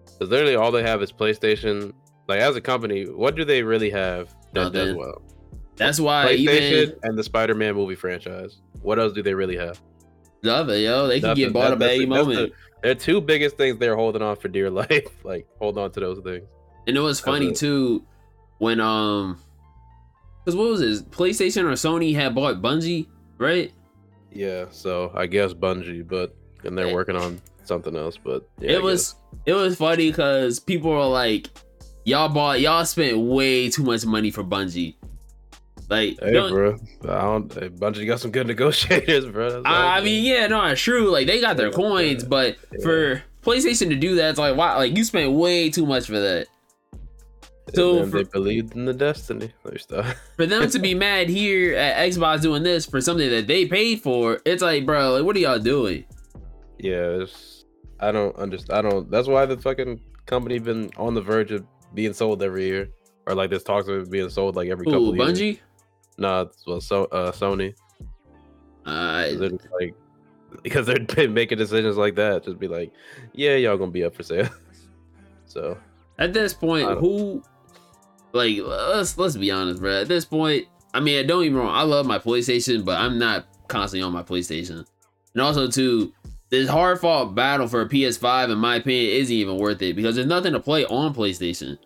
Because 0.06 0.30
literally 0.30 0.56
all 0.56 0.72
they 0.72 0.84
have 0.84 1.02
is 1.02 1.12
PlayStation. 1.12 1.94
Like 2.28 2.42
as 2.42 2.56
a 2.56 2.62
company, 2.62 3.06
what 3.06 3.36
do 3.36 3.44
they 3.44 3.64
really 3.64 3.90
have 3.90 4.30
that 4.54 4.74
Nothing. 4.74 4.74
does 4.74 4.96
well? 4.96 5.22
That's 5.78 6.00
why 6.00 6.36
PlayStation 6.36 6.72
even... 6.72 7.00
and 7.04 7.18
the 7.18 7.24
Spider-Man 7.24 7.74
movie 7.74 7.96
franchise. 7.96 8.60
What 8.82 9.00
else 9.00 9.14
do 9.14 9.24
they 9.24 9.34
really 9.34 9.58
have? 9.58 9.82
Nothing, 10.44 10.84
yo. 10.84 11.08
They 11.08 11.20
can 11.20 11.30
Nothing. 11.30 11.44
get 11.46 11.54
bought 11.54 11.72
up 11.72 11.82
any 11.82 12.06
moment. 12.06 12.38
The, 12.38 12.52
they're 12.84 12.96
two 12.96 13.22
biggest 13.22 13.58
things 13.58 13.78
they're 13.78 13.96
holding 13.96 14.22
on 14.22 14.36
for 14.36 14.48
dear 14.48 14.70
life. 14.70 15.24
like 15.24 15.48
hold 15.58 15.78
on 15.78 15.92
to 15.92 16.00
those 16.00 16.20
things. 16.20 16.48
And 16.88 16.98
it 16.98 17.02
was 17.02 17.20
funny 17.20 17.52
too 17.54 18.06
when 18.60 18.80
um, 18.80 19.40
because 20.44 20.56
what 20.56 20.70
was 20.70 20.82
it? 20.82 21.12
PlayStation 21.12 21.64
or 21.64 21.72
Sony 21.72 22.14
had 22.16 22.36
bought 22.36 22.62
Bungie, 22.62 23.08
right? 23.38 23.72
Yeah. 24.32 24.66
So 24.72 25.12
I 25.14 25.26
guess 25.26 25.54
Bungie, 25.54 26.08
but 26.08 26.36
and 26.64 26.78
they're 26.78 26.94
working 26.94 27.16
on 27.16 27.42
something 27.64 27.96
else. 27.96 28.18
But 28.18 28.48
yeah, 28.60 28.72
it 28.72 28.84
was 28.84 29.16
it 29.46 29.54
was 29.54 29.78
funny 29.78 30.10
because 30.10 30.60
people 30.60 30.92
were 30.92 31.06
like, 31.06 31.50
y'all 32.06 32.30
bought 32.30 32.60
y'all 32.60 32.86
spent 32.86 33.18
way 33.18 33.70
too 33.70 33.84
much 33.84 34.06
money 34.06 34.32
for 34.32 34.44
Bungie. 34.44 34.96
Like, 35.90 36.20
hey, 36.22 36.34
bro, 36.34 36.78
I 37.04 37.22
don't. 37.22 37.58
Of 37.58 37.98
you 37.98 38.06
got 38.06 38.20
some 38.20 38.30
good 38.30 38.46
negotiators, 38.48 39.26
bro. 39.26 39.64
I, 39.66 39.98
I 39.98 40.02
mean, 40.02 40.24
yeah, 40.24 40.46
no, 40.46 40.64
it's 40.66 40.82
true. 40.82 41.10
Like, 41.10 41.26
they 41.26 41.42
got 41.42 41.58
their 41.58 41.72
coins, 41.72 42.24
but 42.24 42.58
yeah. 42.72 42.84
for 42.84 43.24
PlayStation 43.42 43.90
to 43.90 43.96
do 43.96 44.16
that, 44.16 44.30
it's 44.30 44.40
like, 44.40 44.56
wow, 44.56 44.78
like 44.78 44.96
you 44.96 45.04
spent 45.04 45.32
way 45.32 45.72
too 45.72 45.88
much 45.88 46.06
for 46.06 46.20
that. 46.20 46.48
So 47.74 48.06
for, 48.06 48.18
they 48.18 48.24
believed 48.24 48.76
in 48.76 48.86
the 48.86 48.94
destiny. 48.94 49.52
stuff. 49.78 50.16
for 50.36 50.46
them 50.46 50.70
to 50.70 50.80
be 50.80 50.94
mad 50.94 51.30
here 51.30 51.76
at 51.76 52.10
Xbox 52.10 52.42
doing 52.42 52.64
this 52.64 52.86
for 52.86 53.02
something 53.02 53.30
that 53.30 53.48
they 53.48 53.66
paid 53.66 54.02
for, 54.02 54.40
it's 54.46 54.62
like, 54.62 54.86
bro, 54.86 55.14
like, 55.14 55.24
what 55.24 55.36
are 55.36 55.40
y'all 55.40 55.60
doing? 55.60 56.06
Yeah, 56.78 57.26
I 58.00 58.12
don't 58.12 58.36
understand. 58.38 58.88
I 58.88 58.90
don't. 58.90 59.12
That's 59.12 59.28
why 59.28 59.46
the 59.46 59.58
fucking 59.58 60.00
company 60.26 60.60
been 60.60 60.90
on 60.98 61.14
the 61.14 61.22
verge 61.22 61.52
of 61.52 61.66
being 61.94 62.14
sold 62.14 62.42
every 62.42 62.66
year, 62.66 62.90
or 63.28 63.36
like 63.36 63.50
this 63.50 63.64
talks 63.64 63.88
of 63.88 64.10
being 64.10 64.30
sold 64.30 64.56
like 64.56 64.70
every 64.70 64.88
Ooh, 64.88 64.92
couple. 64.92 65.14
Bungie. 65.14 65.40
Years. 65.40 65.58
Nah, 66.18 66.46
well, 66.68 66.82
so 66.82 67.06
uh, 67.06 67.32
Sony. 67.32 67.74
Uh, 68.86 69.28
like 69.80 69.94
because 70.64 70.88
they're 70.88 71.28
making 71.30 71.58
decisions 71.58 71.98
like 71.98 72.16
that, 72.16 72.44
just 72.44 72.60
be 72.60 72.68
like, 72.68 72.92
yeah, 73.34 73.56
y'all 73.56 73.78
gonna 73.78 73.92
be 73.92 74.04
up 74.04 74.16
for 74.16 74.24
sale. 74.24 74.50
so 75.46 75.78
at 76.18 76.34
this 76.34 76.54
point, 76.54 77.00
who 77.00 77.44
like 78.34 78.58
let's 78.60 79.18
let's 79.18 79.38
be 79.38 79.52
honest, 79.52 79.82
bro. 79.82 80.02
At 80.02 80.08
this 80.08 80.26
point, 80.26 80.68
I 80.94 81.00
mean, 81.00 81.26
don't 81.28 81.44
even 81.44 81.58
wrong. 81.58 81.74
I 81.74 81.84
love 81.84 82.06
my 82.06 82.20
PlayStation, 82.20 82.84
but 82.86 83.00
I'm 83.00 83.18
not 83.18 83.48
constantly 83.68 84.04
on 84.06 84.14
my 84.14 84.24
PlayStation. 84.24 84.86
And 85.34 85.42
also, 85.42 85.70
too, 85.70 86.14
this 86.50 86.70
hard 86.70 87.00
fought 87.00 87.36
battle 87.36 87.68
for 87.68 87.82
a 87.82 87.90
PS5, 87.90 88.52
in 88.52 88.58
my 88.58 88.78
opinion, 88.78 89.12
isn't 89.16 89.36
even 89.36 89.58
worth 89.58 89.82
it 89.82 89.96
because 89.96 90.16
there's 90.16 90.28
nothing 90.28 90.54
to 90.54 90.60
play 90.60 90.86
on 90.86 91.14
PlayStation. 91.14 91.78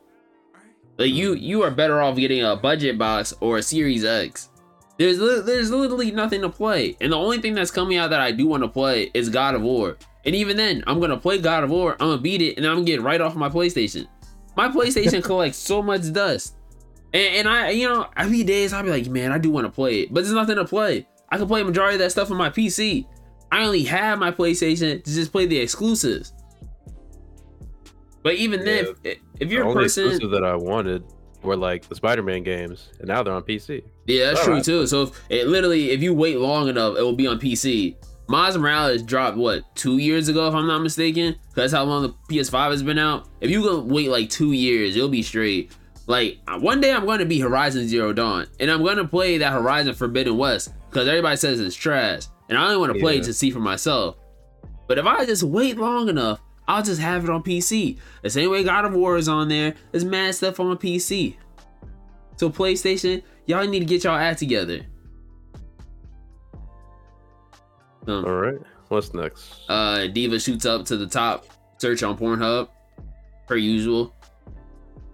Like 0.97 1.11
you, 1.11 1.35
mm. 1.35 1.41
you 1.41 1.63
are 1.63 1.71
better 1.71 2.01
off 2.01 2.15
getting 2.15 2.43
a 2.43 2.55
budget 2.55 2.97
box 2.97 3.33
or 3.41 3.57
a 3.57 3.63
Series 3.63 4.05
X. 4.05 4.49
There's 4.97 5.17
there's 5.17 5.71
literally 5.71 6.11
nothing 6.11 6.41
to 6.41 6.49
play, 6.49 6.95
and 7.01 7.11
the 7.11 7.17
only 7.17 7.39
thing 7.39 7.55
that's 7.55 7.71
coming 7.71 7.97
out 7.97 8.11
that 8.11 8.21
I 8.21 8.31
do 8.31 8.47
want 8.47 8.63
to 8.63 8.69
play 8.69 9.09
is 9.13 9.27
God 9.27 9.55
of 9.55 9.63
War. 9.63 9.97
And 10.23 10.35
even 10.35 10.55
then, 10.55 10.83
I'm 10.85 10.99
gonna 10.99 11.17
play 11.17 11.39
God 11.39 11.63
of 11.63 11.71
War. 11.71 11.93
I'm 11.93 12.09
gonna 12.09 12.21
beat 12.21 12.41
it, 12.41 12.57
and 12.57 12.65
I'm 12.65 12.75
gonna 12.75 12.85
get 12.85 13.01
right 13.01 13.19
off 13.19 13.35
my 13.35 13.49
PlayStation. 13.49 14.07
My 14.55 14.69
PlayStation 14.69 15.23
collects 15.23 15.57
so 15.57 15.81
much 15.81 16.11
dust, 16.13 16.55
and, 17.13 17.35
and 17.35 17.47
I, 17.47 17.69
you 17.69 17.87
know, 17.87 18.07
I 18.15 18.27
be 18.27 18.43
days 18.43 18.73
I'll 18.73 18.83
be 18.83 18.89
like, 18.89 19.07
man, 19.07 19.31
I 19.31 19.37
do 19.37 19.51
want 19.51 19.65
to 19.65 19.71
play 19.71 20.01
it, 20.01 20.13
but 20.13 20.23
there's 20.23 20.33
nothing 20.33 20.55
to 20.55 20.65
play. 20.65 21.07
I 21.29 21.37
can 21.37 21.47
play 21.47 21.63
majority 21.63 21.95
of 21.95 21.99
that 21.99 22.11
stuff 22.11 22.29
on 22.29 22.37
my 22.37 22.49
PC. 22.49 23.07
I 23.51 23.63
only 23.63 23.83
have 23.83 24.19
my 24.19 24.31
PlayStation 24.31 25.03
to 25.03 25.13
just 25.13 25.31
play 25.31 25.45
the 25.45 25.57
exclusives. 25.57 26.33
But 28.23 28.35
even 28.35 28.61
yeah. 28.61 28.65
then, 28.65 28.85
if, 29.03 29.17
if 29.39 29.51
you're 29.51 29.63
the 29.65 29.69
a 29.71 29.73
person 29.73 30.31
that 30.31 30.43
I 30.43 30.55
wanted 30.55 31.03
were 31.43 31.57
like 31.57 31.87
the 31.87 31.95
Spider-Man 31.95 32.43
games, 32.43 32.89
and 32.99 33.07
now 33.07 33.21
they're 33.21 33.33
on 33.33 33.43
PC. 33.43 33.83
Yeah, 34.07 34.27
that's 34.27 34.39
All 34.39 34.45
true 34.45 34.53
right. 34.55 34.63
too. 34.63 34.87
So 34.87 35.03
if 35.03 35.21
it 35.29 35.47
literally, 35.47 35.91
if 35.91 36.01
you 36.01 36.13
wait 36.13 36.39
long 36.39 36.67
enough, 36.67 36.97
it 36.97 37.01
will 37.01 37.13
be 37.15 37.27
on 37.27 37.39
PC. 37.39 37.95
Miles 38.27 38.57
Morales 38.57 39.03
dropped 39.03 39.37
what 39.37 39.75
two 39.75 39.97
years 39.97 40.29
ago, 40.29 40.47
if 40.47 40.53
I'm 40.53 40.67
not 40.67 40.79
mistaken. 40.79 41.35
That's 41.55 41.73
how 41.73 41.83
long 41.83 42.03
the 42.03 42.09
PS5 42.29 42.71
has 42.71 42.83
been 42.83 42.99
out. 42.99 43.27
If 43.41 43.51
you 43.51 43.61
go 43.61 43.79
wait 43.79 44.09
like 44.09 44.29
two 44.29 44.53
years, 44.53 44.95
it'll 44.95 45.09
be 45.09 45.23
straight. 45.23 45.71
Like 46.07 46.39
one 46.59 46.81
day, 46.81 46.93
I'm 46.93 47.05
going 47.05 47.19
to 47.19 47.25
be 47.25 47.39
Horizon 47.39 47.87
Zero 47.87 48.13
Dawn, 48.13 48.47
and 48.59 48.69
I'm 48.69 48.83
going 48.83 48.97
to 48.97 49.07
play 49.07 49.37
that 49.37 49.53
Horizon 49.53 49.93
Forbidden 49.93 50.37
West 50.37 50.73
because 50.89 51.07
everybody 51.07 51.37
says 51.37 51.59
it's 51.59 51.75
trash, 51.75 52.23
and 52.49 52.57
I 52.57 52.65
only 52.65 52.77
want 52.77 52.93
to 52.93 52.99
play 52.99 53.15
yeah. 53.15 53.21
it 53.21 53.25
to 53.25 53.33
see 53.33 53.51
for 53.51 53.59
myself. 53.59 54.17
But 54.87 54.97
if 54.97 55.05
I 55.05 55.25
just 55.25 55.43
wait 55.43 55.77
long 55.77 56.09
enough, 56.09 56.41
I'll 56.67 56.83
just 56.83 57.01
have 57.01 57.23
it 57.23 57.29
on 57.29 57.43
PC. 57.43 57.97
The 58.21 58.29
same 58.29 58.49
way 58.49 58.63
God 58.63 58.85
of 58.85 58.93
War 58.93 59.17
is 59.17 59.27
on 59.27 59.49
there. 59.49 59.75
There's 59.91 60.05
mad 60.05 60.35
stuff 60.35 60.59
on 60.59 60.77
PC. 60.77 61.35
So 62.37 62.49
PlayStation, 62.49 63.23
y'all 63.45 63.67
need 63.67 63.79
to 63.79 63.85
get 63.85 64.03
y'all 64.03 64.15
act 64.15 64.39
together. 64.39 64.85
Um, 68.07 68.25
All 68.25 68.33
right. 68.33 68.59
What's 68.89 69.13
next? 69.13 69.61
Uh, 69.69 70.07
D.Va 70.07 70.39
shoots 70.39 70.65
up 70.65 70.85
to 70.85 70.97
the 70.97 71.07
top 71.07 71.45
search 71.77 72.03
on 72.03 72.17
Pornhub, 72.17 72.69
per 73.47 73.55
usual. 73.55 74.13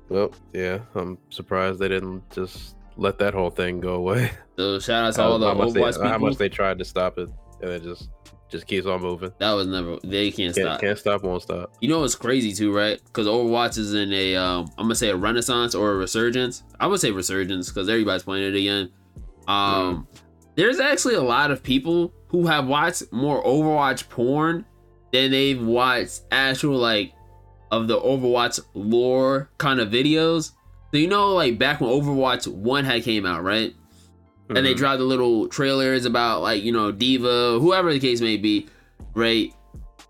Well, 0.09 0.31
yeah, 0.53 0.79
I'm 0.95 1.17
surprised 1.29 1.79
they 1.79 1.87
didn't 1.87 2.29
just 2.31 2.75
let 2.97 3.17
that 3.19 3.33
whole 3.33 3.49
thing 3.49 3.79
go 3.79 3.95
away. 3.95 4.31
So 4.59 4.77
shout 4.77 5.05
out 5.05 5.13
to 5.13 5.23
all 5.23 5.39
the 5.39 5.45
Overwatch 5.45 5.73
they, 5.73 5.91
people. 5.91 6.07
How 6.09 6.17
much 6.17 6.35
they 6.35 6.49
tried 6.49 6.79
to 6.79 6.83
stop 6.83 7.17
it, 7.17 7.29
and 7.61 7.71
it 7.71 7.81
just 7.81 8.09
just 8.49 8.67
keeps 8.67 8.85
on 8.85 9.01
moving. 9.01 9.31
That 9.37 9.53
was 9.53 9.67
never. 9.67 9.99
They 10.03 10.31
can't, 10.31 10.53
can't 10.53 10.55
stop. 10.55 10.81
Can't 10.81 10.99
stop. 10.99 11.23
Won't 11.23 11.43
stop. 11.43 11.71
You 11.79 11.87
know 11.87 12.01
what's 12.01 12.15
crazy 12.15 12.51
too, 12.51 12.75
right? 12.75 12.99
Because 13.05 13.25
Overwatch 13.25 13.77
is 13.77 13.93
in 13.93 14.11
a. 14.11 14.35
Um, 14.35 14.65
I'm 14.77 14.83
gonna 14.83 14.95
say 14.95 15.11
a 15.11 15.15
renaissance 15.15 15.75
or 15.75 15.93
a 15.93 15.95
resurgence. 15.95 16.63
I 16.77 16.87
would 16.87 16.99
say 16.99 17.11
resurgence 17.11 17.69
because 17.69 17.87
everybody's 17.87 18.23
playing 18.23 18.53
it 18.53 18.57
again. 18.57 18.91
Um, 19.47 20.07
mm. 20.13 20.19
there's 20.55 20.81
actually 20.81 21.15
a 21.15 21.21
lot 21.21 21.51
of 21.51 21.63
people 21.63 22.13
who 22.29 22.47
have 22.47 22.67
watched 22.67 23.11
more 23.11 23.43
Overwatch 23.43 24.09
porn 24.09 24.65
than 25.11 25.31
they've 25.31 25.61
watched 25.61 26.21
actual 26.31 26.77
like 26.77 27.13
of 27.71 27.87
the 27.87 27.99
Overwatch 27.99 28.59
lore 28.73 29.49
kind 29.57 29.79
of 29.79 29.89
videos. 29.89 30.51
So 30.91 30.97
you 30.97 31.07
know, 31.07 31.33
like 31.33 31.59
back 31.59 31.81
when 31.81 31.89
Overwatch 31.89 32.47
One 32.47 32.85
had 32.85 33.03
came 33.03 33.25
out, 33.25 33.43
right? 33.43 33.73
mm-hmm. 34.49 34.57
and 34.57 34.65
they 34.65 34.73
mm-hmm. 34.73 34.97
the 34.97 35.05
little 35.05 35.47
trailers 35.47 36.05
about 36.05 36.41
like 36.41 36.63
you 36.63 36.71
know 36.71 36.91
D.Va, 36.91 37.59
whoever 37.59 37.93
the 37.93 37.99
case 37.99 38.21
may 38.21 38.37
be, 38.37 38.67
right? 39.13 39.53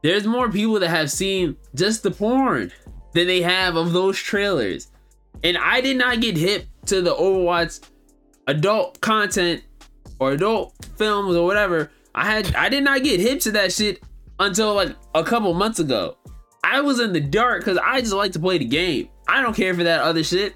There's 0.01 0.25
more 0.25 0.49
people 0.49 0.79
that 0.79 0.89
have 0.89 1.11
seen 1.11 1.57
just 1.75 2.03
the 2.03 2.11
porn 2.11 2.71
than 3.13 3.27
they 3.27 3.41
have 3.41 3.75
of 3.75 3.91
those 3.91 4.17
trailers, 4.17 4.87
and 5.43 5.57
I 5.57 5.81
did 5.81 5.97
not 5.97 6.21
get 6.21 6.37
hip 6.37 6.65
to 6.85 7.01
the 7.01 7.13
Overwatch 7.13 7.87
adult 8.47 8.99
content 9.01 9.63
or 10.19 10.31
adult 10.31 10.73
films 10.97 11.35
or 11.35 11.45
whatever. 11.45 11.91
I 12.15 12.25
had 12.25 12.55
I 12.55 12.69
did 12.69 12.83
not 12.83 13.03
get 13.03 13.19
hip 13.19 13.39
to 13.41 13.51
that 13.51 13.71
shit 13.71 14.01
until 14.39 14.73
like 14.73 14.95
a 15.15 15.23
couple 15.23 15.53
months 15.53 15.79
ago. 15.79 16.17
I 16.63 16.81
was 16.81 16.99
in 16.99 17.13
the 17.13 17.21
dark 17.21 17.61
because 17.61 17.77
I 17.77 18.01
just 18.01 18.13
like 18.13 18.33
to 18.33 18.39
play 18.39 18.57
the 18.57 18.65
game. 18.65 19.09
I 19.27 19.41
don't 19.41 19.55
care 19.55 19.73
for 19.73 19.83
that 19.83 20.01
other 20.01 20.23
shit. 20.23 20.55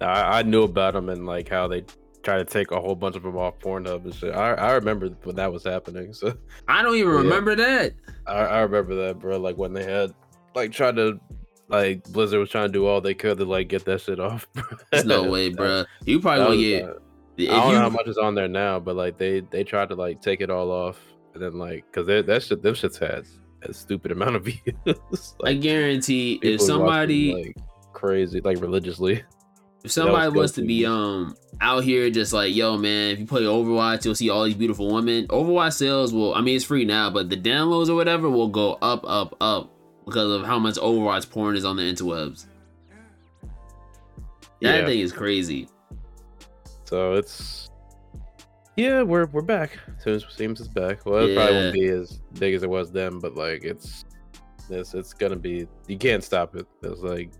I, 0.00 0.38
I 0.38 0.42
knew 0.42 0.62
about 0.62 0.94
them 0.94 1.08
and 1.08 1.26
like 1.26 1.48
how 1.48 1.66
they 1.66 1.84
try 2.22 2.38
to 2.38 2.44
take 2.44 2.70
a 2.70 2.80
whole 2.80 2.94
bunch 2.94 3.16
of 3.16 3.22
them 3.22 3.36
off 3.36 3.58
Pornhub 3.58 4.04
and 4.04 4.14
shit. 4.14 4.34
I, 4.34 4.52
I 4.54 4.72
remember 4.72 5.08
when 5.24 5.36
that 5.36 5.52
was 5.52 5.64
happening. 5.64 6.12
So 6.12 6.36
I 6.68 6.82
don't 6.82 6.94
even 6.94 7.12
yeah. 7.12 7.18
remember 7.18 7.56
that. 7.56 7.94
I, 8.26 8.32
I 8.32 8.60
remember 8.60 8.94
that, 9.06 9.18
bro. 9.18 9.38
Like 9.38 9.56
when 9.56 9.72
they 9.72 9.84
had 9.84 10.14
like 10.54 10.72
tried 10.72 10.96
to 10.96 11.18
like 11.68 12.04
Blizzard 12.04 12.40
was 12.40 12.50
trying 12.50 12.68
to 12.68 12.72
do 12.72 12.86
all 12.86 13.00
they 13.00 13.14
could 13.14 13.38
to 13.38 13.44
like 13.44 13.68
get 13.68 13.84
that 13.86 14.00
shit 14.00 14.20
off. 14.20 14.46
There's 14.92 15.04
no 15.04 15.30
way, 15.30 15.50
bro. 15.50 15.84
You 16.04 16.20
probably 16.20 16.44
won't 16.44 16.60
get. 16.60 17.02
I 17.38 17.44
don't 17.44 17.68
you... 17.68 17.72
know 17.74 17.82
how 17.82 17.90
much 17.90 18.08
is 18.08 18.18
on 18.18 18.34
there 18.34 18.48
now, 18.48 18.80
but 18.80 18.96
like 18.96 19.18
they 19.18 19.40
they 19.40 19.64
tried 19.64 19.90
to 19.90 19.94
like 19.94 20.20
take 20.20 20.40
it 20.40 20.50
all 20.50 20.70
off, 20.70 21.00
and 21.34 21.42
then 21.42 21.58
like 21.58 21.84
because 21.90 22.06
that 22.06 22.42
shit 22.42 22.62
them 22.62 22.74
shits 22.74 22.98
had 22.98 23.26
a 23.62 23.72
stupid 23.72 24.12
amount 24.12 24.36
of 24.36 24.44
views. 24.44 24.60
like, 24.86 24.96
I 25.44 25.54
guarantee 25.54 26.38
if 26.42 26.60
somebody 26.60 27.34
like 27.34 27.56
crazy 27.92 28.40
like 28.40 28.60
religiously 28.60 29.24
If 29.84 29.92
somebody 29.92 30.36
wants 30.36 30.52
to 30.52 30.62
be 30.62 30.84
um 30.84 31.36
out 31.60 31.84
here 31.84 32.10
just 32.10 32.32
like, 32.32 32.54
yo 32.54 32.76
man, 32.76 33.12
if 33.12 33.20
you 33.20 33.26
play 33.26 33.42
Overwatch, 33.42 34.04
you'll 34.04 34.14
see 34.14 34.28
all 34.28 34.44
these 34.44 34.54
beautiful 34.54 34.92
women. 34.92 35.26
Overwatch 35.28 35.74
sales 35.74 36.12
will 36.12 36.34
I 36.34 36.40
mean 36.40 36.56
it's 36.56 36.64
free 36.64 36.84
now, 36.84 37.10
but 37.10 37.30
the 37.30 37.36
downloads 37.36 37.88
or 37.88 37.94
whatever 37.94 38.28
will 38.28 38.48
go 38.48 38.74
up, 38.82 39.04
up, 39.08 39.36
up 39.40 39.70
because 40.04 40.30
of 40.32 40.44
how 40.46 40.58
much 40.58 40.74
Overwatch 40.74 41.30
porn 41.30 41.56
is 41.56 41.64
on 41.64 41.76
the 41.76 41.82
interwebs. 41.82 42.46
That 44.60 44.80
Yeah. 44.80 44.86
thing 44.86 44.98
is 44.98 45.12
crazy. 45.12 45.68
So 46.88 47.12
it's 47.14 47.68
yeah, 48.76 49.02
we're 49.02 49.26
we're 49.26 49.42
back. 49.42 49.78
Seems 50.02 50.24
seems 50.34 50.60
it's 50.60 50.68
back. 50.68 51.04
Well, 51.04 51.26
it 51.26 51.34
probably 51.34 51.54
won't 51.54 51.74
be 51.74 51.86
as 51.88 52.20
big 52.38 52.54
as 52.54 52.62
it 52.62 52.70
was 52.70 52.90
then, 52.90 53.18
but 53.18 53.34
like 53.34 53.62
it's 53.64 54.04
it's 54.70 54.94
it's 54.94 55.12
gonna 55.12 55.36
be. 55.36 55.66
You 55.86 55.98
can't 55.98 56.24
stop 56.24 56.56
it. 56.56 56.66
It's 56.82 57.00
like 57.02 57.30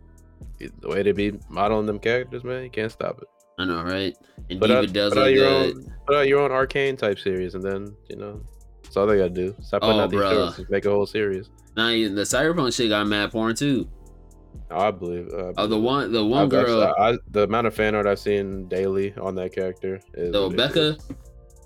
it- 0.60 0.78
the 0.82 0.88
way 0.88 1.02
they 1.02 1.12
be 1.12 1.38
modeling 1.48 1.86
them 1.86 1.98
characters, 1.98 2.44
man. 2.44 2.64
You 2.64 2.70
can't 2.70 2.92
stop 2.92 3.20
it. 3.22 3.28
I 3.58 3.64
know, 3.64 3.82
right? 3.82 4.14
And 4.50 4.60
Put 4.60 4.68
D.Va 4.68 4.78
out, 4.80 4.92
does 4.92 5.12
put 5.14 5.22
out 5.22 5.32
your 5.32 5.48
good. 5.48 5.76
own 5.76 5.94
put 6.06 6.16
out 6.16 6.28
your 6.28 6.40
own 6.40 6.52
arcane 6.52 6.96
type 6.96 7.18
series, 7.18 7.54
and 7.54 7.62
then 7.64 7.94
you 8.10 8.16
know 8.16 8.42
that's 8.82 8.96
all 8.98 9.06
they 9.06 9.16
gotta 9.16 9.30
do. 9.30 9.54
Stop 9.62 9.80
putting 9.82 9.96
Oh, 9.98 10.02
out 10.04 10.10
these. 10.10 10.56
Just 10.58 10.70
make 10.70 10.84
a 10.84 10.90
whole 10.90 11.06
series. 11.06 11.48
Now 11.76 11.88
the 11.88 12.22
Cyberpunk 12.26 12.76
shit 12.76 12.88
got 12.90 13.06
mad 13.06 13.30
porn 13.32 13.54
too. 13.54 13.88
I 14.70 14.90
believe. 14.90 15.28
Uh, 15.32 15.52
Oh, 15.56 15.66
the 15.66 15.78
one, 15.78 16.12
the 16.12 16.24
one 16.24 16.42
I've- 16.42 16.50
girl, 16.50 16.94
I, 16.98 17.16
the 17.30 17.44
amount 17.44 17.66
of 17.66 17.74
fan 17.74 17.94
art 17.94 18.06
I've 18.06 18.18
seen 18.18 18.68
daily 18.68 19.14
on 19.14 19.34
that 19.36 19.52
character 19.54 20.00
is 20.14 20.32
the 20.32 20.48
Becca. 20.50 20.96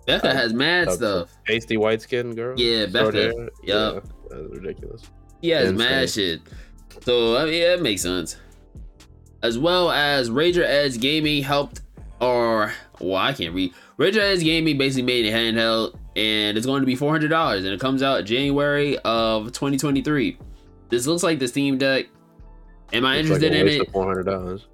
Becca 0.06 0.28
Uh, 0.30 0.34
has 0.34 0.52
mad 0.52 0.88
Uh, 0.88 0.92
stuff. 0.92 1.36
pasty 1.44 1.76
white 1.76 2.00
skin 2.02 2.34
girl. 2.34 2.54
Yeah, 2.58 2.86
Becca. 2.86 3.32
Yup. 3.32 3.52
Yeah, 3.64 4.00
that's 4.30 4.48
ridiculous. 4.50 5.02
He 5.40 5.48
has 5.50 5.70
Insane. 5.70 5.88
mad 5.88 6.10
shit. 6.10 6.40
So 7.02 7.36
I 7.36 7.44
mean, 7.44 7.54
yeah, 7.54 7.74
it 7.74 7.82
makes 7.82 8.02
sense. 8.02 8.36
As 9.42 9.58
well 9.58 9.90
as 9.90 10.30
Razer 10.30 10.62
Edge 10.64 11.00
Gaming 11.00 11.42
helped, 11.42 11.80
or 12.20 12.72
well, 13.00 13.16
I 13.16 13.32
can't 13.32 13.52
read. 13.54 13.72
Razer 13.98 14.18
Edge 14.18 14.40
Gaming 14.44 14.78
basically 14.78 15.02
made 15.02 15.26
a 15.26 15.32
handheld, 15.36 15.96
and 16.14 16.56
it's 16.56 16.66
going 16.66 16.80
to 16.82 16.86
be 16.86 16.94
four 16.94 17.10
hundred 17.10 17.28
dollars, 17.30 17.64
and 17.64 17.74
it 17.74 17.80
comes 17.80 18.02
out 18.04 18.24
January 18.24 18.96
of 18.98 19.50
twenty 19.52 19.76
twenty 19.78 20.02
three. 20.02 20.38
This 20.90 21.06
looks 21.08 21.22
like 21.24 21.40
the 21.40 21.48
Steam 21.48 21.78
Deck. 21.78 22.06
Am 22.92 23.04
I 23.04 23.16
It's 23.16 23.30
like 23.30 23.42
interested 23.42 23.52
a 23.52 23.60
in 23.60 23.82
it? 23.82 23.90
Four 23.90 24.06
hundred 24.06 24.26
dollars. 24.26 24.66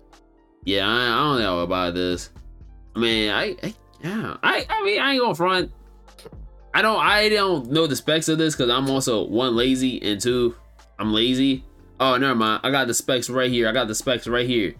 Yeah, 0.64 0.86
I, 0.86 1.04
I 1.06 1.16
don't 1.16 1.40
know 1.40 1.60
about 1.60 1.94
this. 1.94 2.30
I 2.96 2.98
mean, 2.98 3.30
I, 3.30 3.56
I 3.62 3.74
yeah, 4.02 4.36
I 4.42 4.66
I 4.68 4.84
mean, 4.84 5.00
I 5.00 5.12
ain't 5.12 5.20
gonna 5.20 5.34
front. 5.34 5.72
I 6.74 6.82
don't 6.82 7.00
I 7.00 7.28
don't 7.28 7.70
know 7.70 7.86
the 7.86 7.96
specs 7.96 8.28
of 8.28 8.38
this 8.38 8.54
because 8.54 8.70
I'm 8.70 8.88
also 8.90 9.24
one 9.24 9.56
lazy 9.56 10.02
and 10.02 10.20
two 10.20 10.54
I'm 10.98 11.12
lazy. 11.12 11.64
Oh, 12.00 12.16
never 12.16 12.34
mind. 12.34 12.60
I 12.64 12.70
got 12.70 12.86
the 12.86 12.94
specs 12.94 13.30
right 13.30 13.50
here. 13.50 13.68
I 13.68 13.72
got 13.72 13.88
the 13.88 13.94
specs 13.94 14.26
right 14.26 14.46
here. 14.46 14.74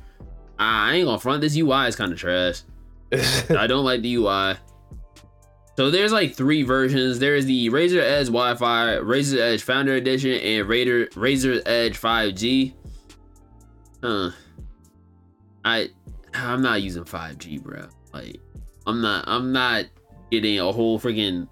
I 0.58 0.94
ain't 0.96 1.06
gonna 1.06 1.18
front. 1.18 1.40
This 1.40 1.56
UI 1.56 1.86
is 1.86 1.96
kind 1.96 2.12
of 2.12 2.18
trash. 2.18 2.62
I 3.50 3.66
don't 3.66 3.84
like 3.84 4.02
the 4.02 4.16
UI. 4.16 4.56
So 5.76 5.90
there's 5.90 6.12
like 6.12 6.34
three 6.34 6.64
versions. 6.64 7.20
There's 7.20 7.46
the 7.46 7.70
Razer 7.70 8.02
Edge 8.02 8.26
Wi-Fi, 8.26 8.98
Razer 8.98 9.38
Edge 9.38 9.62
Founder 9.62 9.94
Edition, 9.94 10.32
and 10.32 10.68
Raider 10.68 11.06
Razer 11.08 11.62
Edge 11.66 12.00
5G. 12.00 12.74
Huh. 14.02 14.30
I 15.64 15.88
I'm 16.34 16.62
not 16.62 16.82
using 16.82 17.04
5G, 17.04 17.62
bro. 17.62 17.88
Like 18.12 18.40
I'm 18.86 19.00
not 19.00 19.24
I'm 19.26 19.52
not 19.52 19.86
getting 20.30 20.58
a 20.60 20.72
whole 20.72 20.98
freaking 20.98 21.48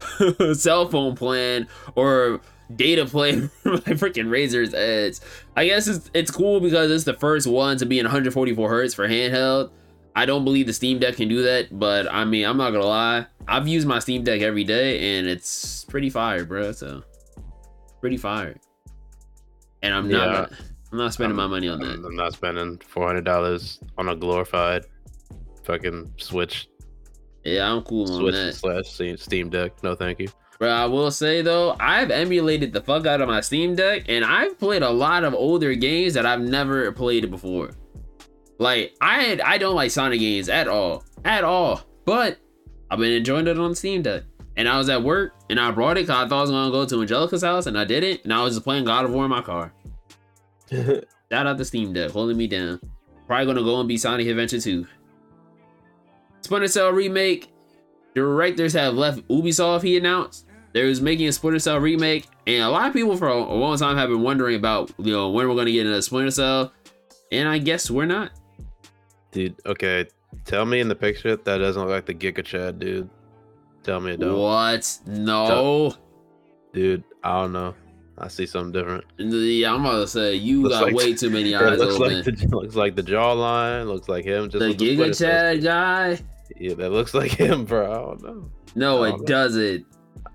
cell 0.56 0.88
phone 0.88 1.16
plan 1.16 1.68
or 1.94 2.40
data 2.74 3.06
plan 3.06 3.48
for 3.62 3.72
my 3.72 3.78
freaking 3.78 4.30
Razor's 4.30 4.74
Edge. 4.74 5.18
I 5.56 5.66
guess 5.66 5.88
it's 5.88 6.10
it's 6.14 6.30
cool 6.30 6.60
because 6.60 6.90
it's 6.90 7.04
the 7.04 7.14
first 7.14 7.46
one 7.46 7.76
to 7.78 7.86
be 7.86 7.98
in 7.98 8.04
144 8.04 8.68
hertz 8.68 8.94
for 8.94 9.08
handheld. 9.08 9.70
I 10.14 10.26
don't 10.26 10.44
believe 10.44 10.66
the 10.66 10.72
Steam 10.72 10.98
Deck 10.98 11.16
can 11.16 11.28
do 11.28 11.42
that, 11.42 11.78
but 11.78 12.12
I 12.12 12.24
mean, 12.24 12.44
I'm 12.44 12.56
not 12.56 12.70
gonna 12.70 12.84
lie. 12.84 13.26
I've 13.46 13.68
used 13.68 13.86
my 13.86 14.00
Steam 14.00 14.24
Deck 14.24 14.42
every 14.42 14.64
day 14.64 15.18
and 15.18 15.28
it's 15.28 15.84
pretty 15.84 16.10
fire, 16.10 16.44
bro. 16.44 16.72
So 16.72 17.02
pretty 18.00 18.16
fire. 18.16 18.56
And 19.82 19.94
I'm 19.94 20.08
not 20.08 20.50
gonna, 20.50 20.58
I'm 20.92 20.98
not 20.98 21.12
spending 21.12 21.36
my 21.36 21.46
money 21.46 21.68
on 21.68 21.80
that. 21.80 21.90
I'm, 21.98 22.04
I'm 22.06 22.16
not 22.16 22.32
spending 22.32 22.78
four 22.78 23.06
hundred 23.06 23.24
dollars 23.24 23.78
on 23.98 24.08
a 24.08 24.16
glorified 24.16 24.84
fucking 25.64 26.12
Switch 26.16 26.68
Yeah, 27.44 27.70
I'm 27.70 27.82
cool 27.82 28.10
on 28.10 28.20
Switch 28.20 28.34
that. 28.34 28.54
slash 28.54 29.16
Steam- 29.20 29.50
Deck. 29.50 29.82
No, 29.82 29.94
thank 29.94 30.18
you. 30.20 30.28
But 30.58 30.70
I 30.70 30.86
will 30.86 31.10
say 31.10 31.42
though, 31.42 31.76
I've 31.78 32.10
emulated 32.10 32.72
the 32.72 32.80
fuck 32.80 33.06
out 33.06 33.20
of 33.20 33.28
my 33.28 33.40
Steam 33.42 33.74
Deck, 33.76 34.04
and 34.08 34.24
I've 34.24 34.58
played 34.58 34.82
a 34.82 34.90
lot 34.90 35.24
of 35.24 35.34
older 35.34 35.74
games 35.74 36.14
that 36.14 36.26
I've 36.26 36.40
never 36.40 36.90
played 36.92 37.30
before. 37.30 37.70
Like 38.58 38.96
I 39.00 39.22
had, 39.22 39.40
I 39.40 39.58
don't 39.58 39.76
like 39.76 39.90
Sonic 39.90 40.20
games 40.20 40.48
at 40.48 40.66
all, 40.68 41.04
at 41.24 41.44
all. 41.44 41.82
But 42.04 42.38
I've 42.90 42.98
been 42.98 43.12
enjoying 43.12 43.46
it 43.46 43.58
on 43.58 43.74
Steam 43.74 44.02
Deck. 44.02 44.22
And 44.56 44.68
I 44.68 44.76
was 44.76 44.88
at 44.88 45.00
work, 45.04 45.34
and 45.50 45.60
I 45.60 45.70
brought 45.70 45.92
it 45.98 46.00
because 46.06 46.24
I 46.24 46.28
thought 46.28 46.38
I 46.38 46.40
was 46.40 46.50
gonna 46.50 46.72
go 46.72 46.84
to 46.84 47.00
Angelica's 47.02 47.42
house, 47.44 47.66
and 47.66 47.78
I 47.78 47.84
didn't. 47.84 48.22
And 48.24 48.32
I 48.32 48.42
was 48.42 48.54
just 48.54 48.64
playing 48.64 48.84
God 48.86 49.04
of 49.04 49.12
War 49.12 49.22
in 49.24 49.30
my 49.30 49.40
car. 49.42 49.72
Shout 51.30 51.46
out 51.46 51.58
the 51.58 51.64
Steam 51.64 51.92
Deck, 51.92 52.10
holding 52.10 52.36
me 52.36 52.46
down. 52.46 52.80
Probably 53.26 53.46
gonna 53.46 53.62
go 53.62 53.80
and 53.80 53.88
be 53.88 53.96
Sonic 53.98 54.26
Adventure 54.26 54.60
2. 54.60 54.86
Splinter 56.42 56.68
Cell 56.68 56.90
remake. 56.90 57.52
Directors 58.14 58.72
have 58.72 58.94
left 58.94 59.26
Ubisoft, 59.28 59.82
he 59.82 59.96
announced. 59.96 60.46
They 60.72 60.84
was 60.84 61.00
making 61.00 61.28
a 61.28 61.32
Splinter 61.32 61.58
Cell 61.58 61.78
remake, 61.78 62.26
and 62.46 62.62
a 62.62 62.70
lot 62.70 62.86
of 62.88 62.92
people 62.92 63.16
for 63.16 63.28
a 63.28 63.36
long 63.54 63.76
time 63.78 63.96
have 63.96 64.08
been 64.08 64.22
wondering 64.22 64.56
about, 64.56 64.90
you 64.98 65.12
know, 65.12 65.30
when 65.30 65.48
we're 65.48 65.54
gonna 65.54 65.70
get 65.72 65.86
into 65.86 66.00
Splinter 66.02 66.30
Cell. 66.30 66.72
And 67.30 67.46
I 67.48 67.58
guess 67.58 67.90
we're 67.90 68.06
not. 68.06 68.30
dude, 69.32 69.54
okay. 69.66 70.06
Tell 70.44 70.64
me 70.64 70.80
in 70.80 70.88
the 70.88 70.94
picture 70.94 71.36
that 71.36 71.58
doesn't 71.58 71.82
look 71.82 71.90
like 71.90 72.06
the 72.06 72.14
Giga 72.14 72.42
Chad, 72.44 72.78
dude. 72.78 73.08
Tell 73.82 74.00
me 74.00 74.12
it 74.12 74.20
don't. 74.20 74.38
What? 74.38 74.98
No. 75.06 75.94
Dude, 76.72 77.04
I 77.22 77.42
don't 77.42 77.52
know. 77.52 77.74
I 78.20 78.28
see 78.28 78.46
something 78.46 78.72
different. 78.72 79.04
Yeah, 79.18 79.72
I'm 79.74 79.84
about 79.84 80.00
to 80.00 80.08
say 80.08 80.34
you 80.34 80.62
Looks 80.62 80.74
got 80.74 80.82
like- 80.84 80.94
way 80.94 81.14
too 81.14 81.30
many 81.30 81.54
eyes 81.56 81.78
looks 81.78 81.94
open. 81.94 82.14
like 82.16 82.24
the 82.24 82.48
looks 82.56 82.74
like 82.74 82.96
the 82.96 83.02
jawline. 83.02 83.86
Looks 83.86 84.08
like 84.08 84.24
him. 84.24 84.48
Just 84.50 84.58
the 84.60 84.74
Giga 84.74 85.16
Chad 85.16 85.62
guy? 85.62 86.18
Yeah, 86.58 86.74
that 86.74 86.90
looks 86.90 87.14
like 87.14 87.30
him, 87.32 87.64
bro. 87.64 87.90
I 87.92 87.94
don't 87.96 88.22
know. 88.22 88.50
No, 88.74 89.02
I 89.04 89.08
it 89.08 89.10
don't 89.10 89.20
know. 89.20 89.26
doesn't. 89.26 89.86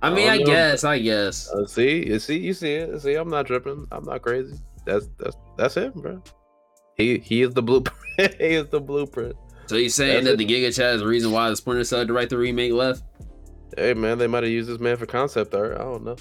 I 0.01 0.07
I 0.07 0.13
mean, 0.13 0.29
I 0.29 0.37
don't 0.37 0.47
know. 0.47 0.53
guess, 0.53 0.83
I 0.83 0.99
guess. 0.99 1.49
Uh, 1.49 1.65
see, 1.65 2.07
you 2.07 2.19
see, 2.19 2.37
you 2.39 2.53
see 2.53 2.73
it. 2.75 2.99
See, 3.01 3.15
I'm 3.15 3.29
not 3.29 3.47
tripping. 3.47 3.87
I'm 3.91 4.05
not 4.05 4.21
crazy. 4.21 4.55
That's 4.85 5.09
that's 5.17 5.35
that's 5.57 5.75
him, 5.75 5.91
bro. 5.95 6.21
He 6.95 7.17
he 7.19 7.41
is 7.41 7.53
the 7.53 7.63
blueprint. 7.63 7.97
he 8.39 8.47
is 8.55 8.67
the 8.69 8.79
blueprint. 8.79 9.35
So 9.67 9.75
you 9.77 9.89
saying 9.89 10.25
That's 10.25 10.37
that 10.37 10.41
it. 10.43 10.47
the 10.47 10.53
Giga 10.65 10.75
Chad 10.75 10.95
is 10.95 11.01
the 11.01 11.07
reason 11.07 11.31
why 11.31 11.49
the 11.49 11.55
Splinter 11.55 11.83
Cell 11.85 12.05
director 12.05 12.37
remake 12.37 12.73
left? 12.73 13.03
Hey 13.77 13.93
man, 13.93 14.17
they 14.17 14.27
might 14.27 14.43
have 14.43 14.51
used 14.51 14.69
this 14.69 14.79
man 14.79 14.97
for 14.97 15.05
concept 15.05 15.53
art. 15.55 15.75
I 15.75 15.83
don't 15.83 16.03
know. 16.03 16.15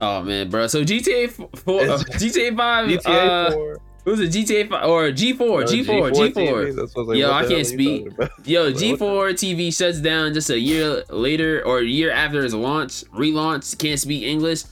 Oh 0.00 0.22
man, 0.22 0.48
bro. 0.48 0.66
So 0.66 0.84
GTA 0.84 1.30
four, 1.30 1.82
uh, 1.82 1.98
GTA 1.98 2.56
five, 2.56 2.88
GTA 2.88 3.06
uh, 3.06 3.50
Four, 3.52 3.78
it 4.06 4.10
was 4.10 4.20
a 4.20 4.26
GTA 4.26 4.68
five 4.70 4.88
or 4.88 5.10
G 5.10 5.32
four, 5.32 5.64
G 5.64 5.82
four, 5.82 6.10
G 6.10 6.30
four. 6.30 6.44
TV. 6.44 6.76
That's 6.76 6.94
what 6.94 7.02
I 7.02 7.04
was 7.04 7.08
like, 7.08 7.18
Yo, 7.18 7.30
I 7.30 7.40
can't 7.40 7.50
hell 7.50 7.52
are 7.52 7.58
you 7.58 7.64
speak. 7.64 8.08
Yo, 8.44 8.72
G 8.72 8.96
four 8.96 9.28
TV 9.30 9.76
shuts 9.76 10.00
down 10.00 10.34
just 10.34 10.50
a 10.50 10.58
year 10.58 11.02
later 11.10 11.64
or 11.66 11.80
a 11.80 11.84
year 11.84 12.10
after 12.10 12.44
its 12.44 12.54
launch, 12.54 13.04
relaunch. 13.06 13.76
Can't 13.78 13.98
speak 13.98 14.22
English. 14.22 14.64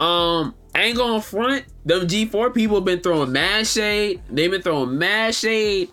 Um, 0.00 0.54
I 0.74 0.82
ain't 0.82 0.96
going 0.96 1.20
front. 1.22 1.64
Them 1.84 2.06
G 2.06 2.26
four 2.26 2.50
people 2.50 2.76
have 2.76 2.84
been 2.84 3.00
throwing 3.00 3.32
mad 3.32 3.66
shade. 3.66 4.22
They've 4.30 4.50
been 4.50 4.62
throwing 4.62 4.96
mad 4.96 5.34
shade. 5.34 5.90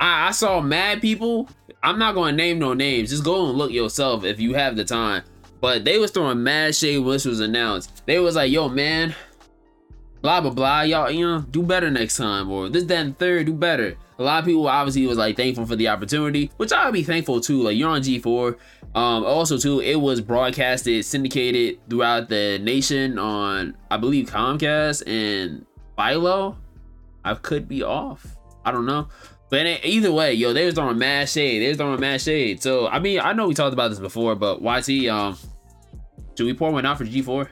I, 0.00 0.28
I 0.28 0.30
saw 0.32 0.60
mad 0.60 1.00
people. 1.00 1.48
I'm 1.82 1.98
not 1.98 2.14
gonna 2.14 2.32
name 2.32 2.58
no 2.58 2.74
names. 2.74 3.10
Just 3.10 3.24
go 3.24 3.48
and 3.48 3.56
look 3.56 3.70
yourself 3.70 4.24
if 4.24 4.40
you 4.40 4.54
have 4.54 4.74
the 4.74 4.84
time. 4.84 5.22
But 5.64 5.86
they 5.86 5.98
was 5.98 6.10
throwing 6.10 6.42
mad 6.42 6.74
shade 6.74 6.98
when 6.98 7.14
this 7.14 7.24
was 7.24 7.40
announced. 7.40 8.04
They 8.04 8.18
was 8.18 8.36
like, 8.36 8.52
"Yo, 8.52 8.68
man, 8.68 9.14
blah 10.20 10.42
blah 10.42 10.50
blah. 10.50 10.82
Y'all, 10.82 11.10
you 11.10 11.26
know, 11.26 11.40
do 11.40 11.62
better 11.62 11.90
next 11.90 12.18
time, 12.18 12.50
or 12.50 12.68
this, 12.68 12.84
that, 12.84 12.98
and 12.98 13.18
third, 13.18 13.46
do 13.46 13.54
better." 13.54 13.96
A 14.18 14.22
lot 14.22 14.40
of 14.40 14.44
people 14.44 14.68
obviously 14.68 15.06
was 15.06 15.16
like 15.16 15.38
thankful 15.38 15.64
for 15.64 15.74
the 15.74 15.88
opportunity, 15.88 16.50
which 16.58 16.70
I 16.70 16.84
would 16.84 16.92
be 16.92 17.02
thankful 17.02 17.40
too. 17.40 17.62
Like 17.62 17.78
you're 17.78 17.88
on 17.88 18.02
G4. 18.02 18.58
Um, 18.94 19.24
also 19.24 19.56
too, 19.56 19.80
it 19.80 19.94
was 19.94 20.20
broadcasted, 20.20 21.02
syndicated 21.02 21.78
throughout 21.88 22.28
the 22.28 22.58
nation 22.58 23.18
on, 23.18 23.74
I 23.90 23.96
believe, 23.96 24.26
Comcast 24.26 25.04
and 25.06 25.64
Philo. 25.96 26.58
I 27.24 27.36
could 27.36 27.68
be 27.68 27.82
off. 27.82 28.36
I 28.66 28.70
don't 28.70 28.84
know. 28.84 29.08
But 29.48 29.66
either 29.82 30.12
way, 30.12 30.34
yo, 30.34 30.52
they 30.52 30.66
was 30.66 30.74
throwing 30.74 30.98
mad 30.98 31.30
shade. 31.30 31.62
They 31.62 31.68
was 31.68 31.78
throwing 31.78 32.00
mad 32.00 32.20
shade. 32.20 32.62
So 32.62 32.86
I 32.86 32.98
mean, 32.98 33.20
I 33.20 33.32
know 33.32 33.48
we 33.48 33.54
talked 33.54 33.72
about 33.72 33.88
this 33.88 33.98
before, 33.98 34.34
but 34.34 34.60
YT, 34.60 35.08
um, 35.08 35.38
should 36.36 36.46
we 36.46 36.54
pour 36.54 36.70
one 36.70 36.86
out 36.86 36.98
for 36.98 37.04
G4? 37.04 37.48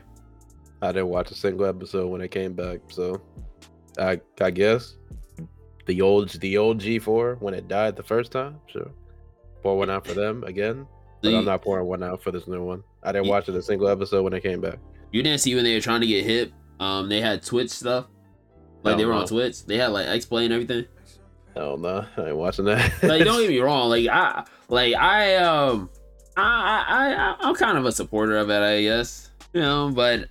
I 0.81 0.89
didn't 0.89 1.09
watch 1.09 1.31
a 1.31 1.35
single 1.35 1.67
episode 1.67 2.09
when 2.09 2.21
it 2.21 2.31
came 2.31 2.55
back, 2.55 2.81
so 2.89 3.23
I 3.99 4.21
I 4.41 4.51
guess 4.51 4.97
the 5.87 6.01
old 6.01 6.31
the 6.41 6.57
old 6.59 6.81
G4 6.81 7.41
when 7.41 7.55
it 7.55 7.69
died 7.69 7.97
the 7.97 8.03
first 8.03 8.33
time, 8.33 8.59
sure. 8.67 8.91
Pour 9.63 9.79
one 9.79 9.91
out 9.91 10.07
for 10.07 10.15
them 10.15 10.43
again, 10.45 10.87
but 11.23 11.35
I'm 11.35 11.45
not 11.45 11.63
pouring 11.63 11.87
one 11.87 12.03
out 12.03 12.21
for 12.21 12.33
this 12.33 12.49
new 12.49 12.65
one. 12.65 12.83
I 13.05 13.13
didn't 13.13 13.29
watch 13.29 13.49
it 13.49 13.55
a 13.55 13.63
single 13.63 13.89
episode 13.89 14.23
when 14.25 14.33
it 14.33 14.43
came 14.43 14.61
back. 14.61 14.79
You 15.13 15.23
didn't 15.23 15.41
see 15.41 15.55
when 15.55 15.63
they 15.63 15.75
were 15.75 15.81
trying 15.81 16.01
to 16.01 16.07
get 16.07 16.25
hip. 16.25 16.53
Um, 16.81 17.09
they 17.09 17.21
had 17.21 17.45
Twitch 17.45 17.71
stuff. 17.71 18.07
Like 18.83 18.97
they 18.97 19.05
were 19.05 19.13
no. 19.13 19.21
on 19.21 19.27
Twitch. 19.29 19.65
They 19.67 19.79
had 19.79 19.89
like 19.89 20.09
explain 20.09 20.51
everything. 20.51 20.87
Hell 21.55 21.77
no, 21.77 22.05
I 22.17 22.29
ain't 22.29 22.37
watching 22.37 22.65
that. 22.65 23.03
Like 23.03 23.23
don't 23.25 23.41
get 23.41 23.51
me 23.51 23.61
wrong. 23.61 23.89
Like 23.89 24.09
I 24.09 24.45
like 24.69 24.95
I 24.95 25.37
um 25.37 25.91
I 26.37 26.85
I, 26.89 27.15
I 27.15 27.49
I'm 27.49 27.55
kind 27.55 27.79
of 27.79 27.85
a 27.85 27.93
supporter 27.93 28.37
of 28.37 28.51
it, 28.51 28.63
I 28.63 28.83
guess. 28.83 29.31
You 29.53 29.61
know, 29.61 29.93
but 29.95 30.29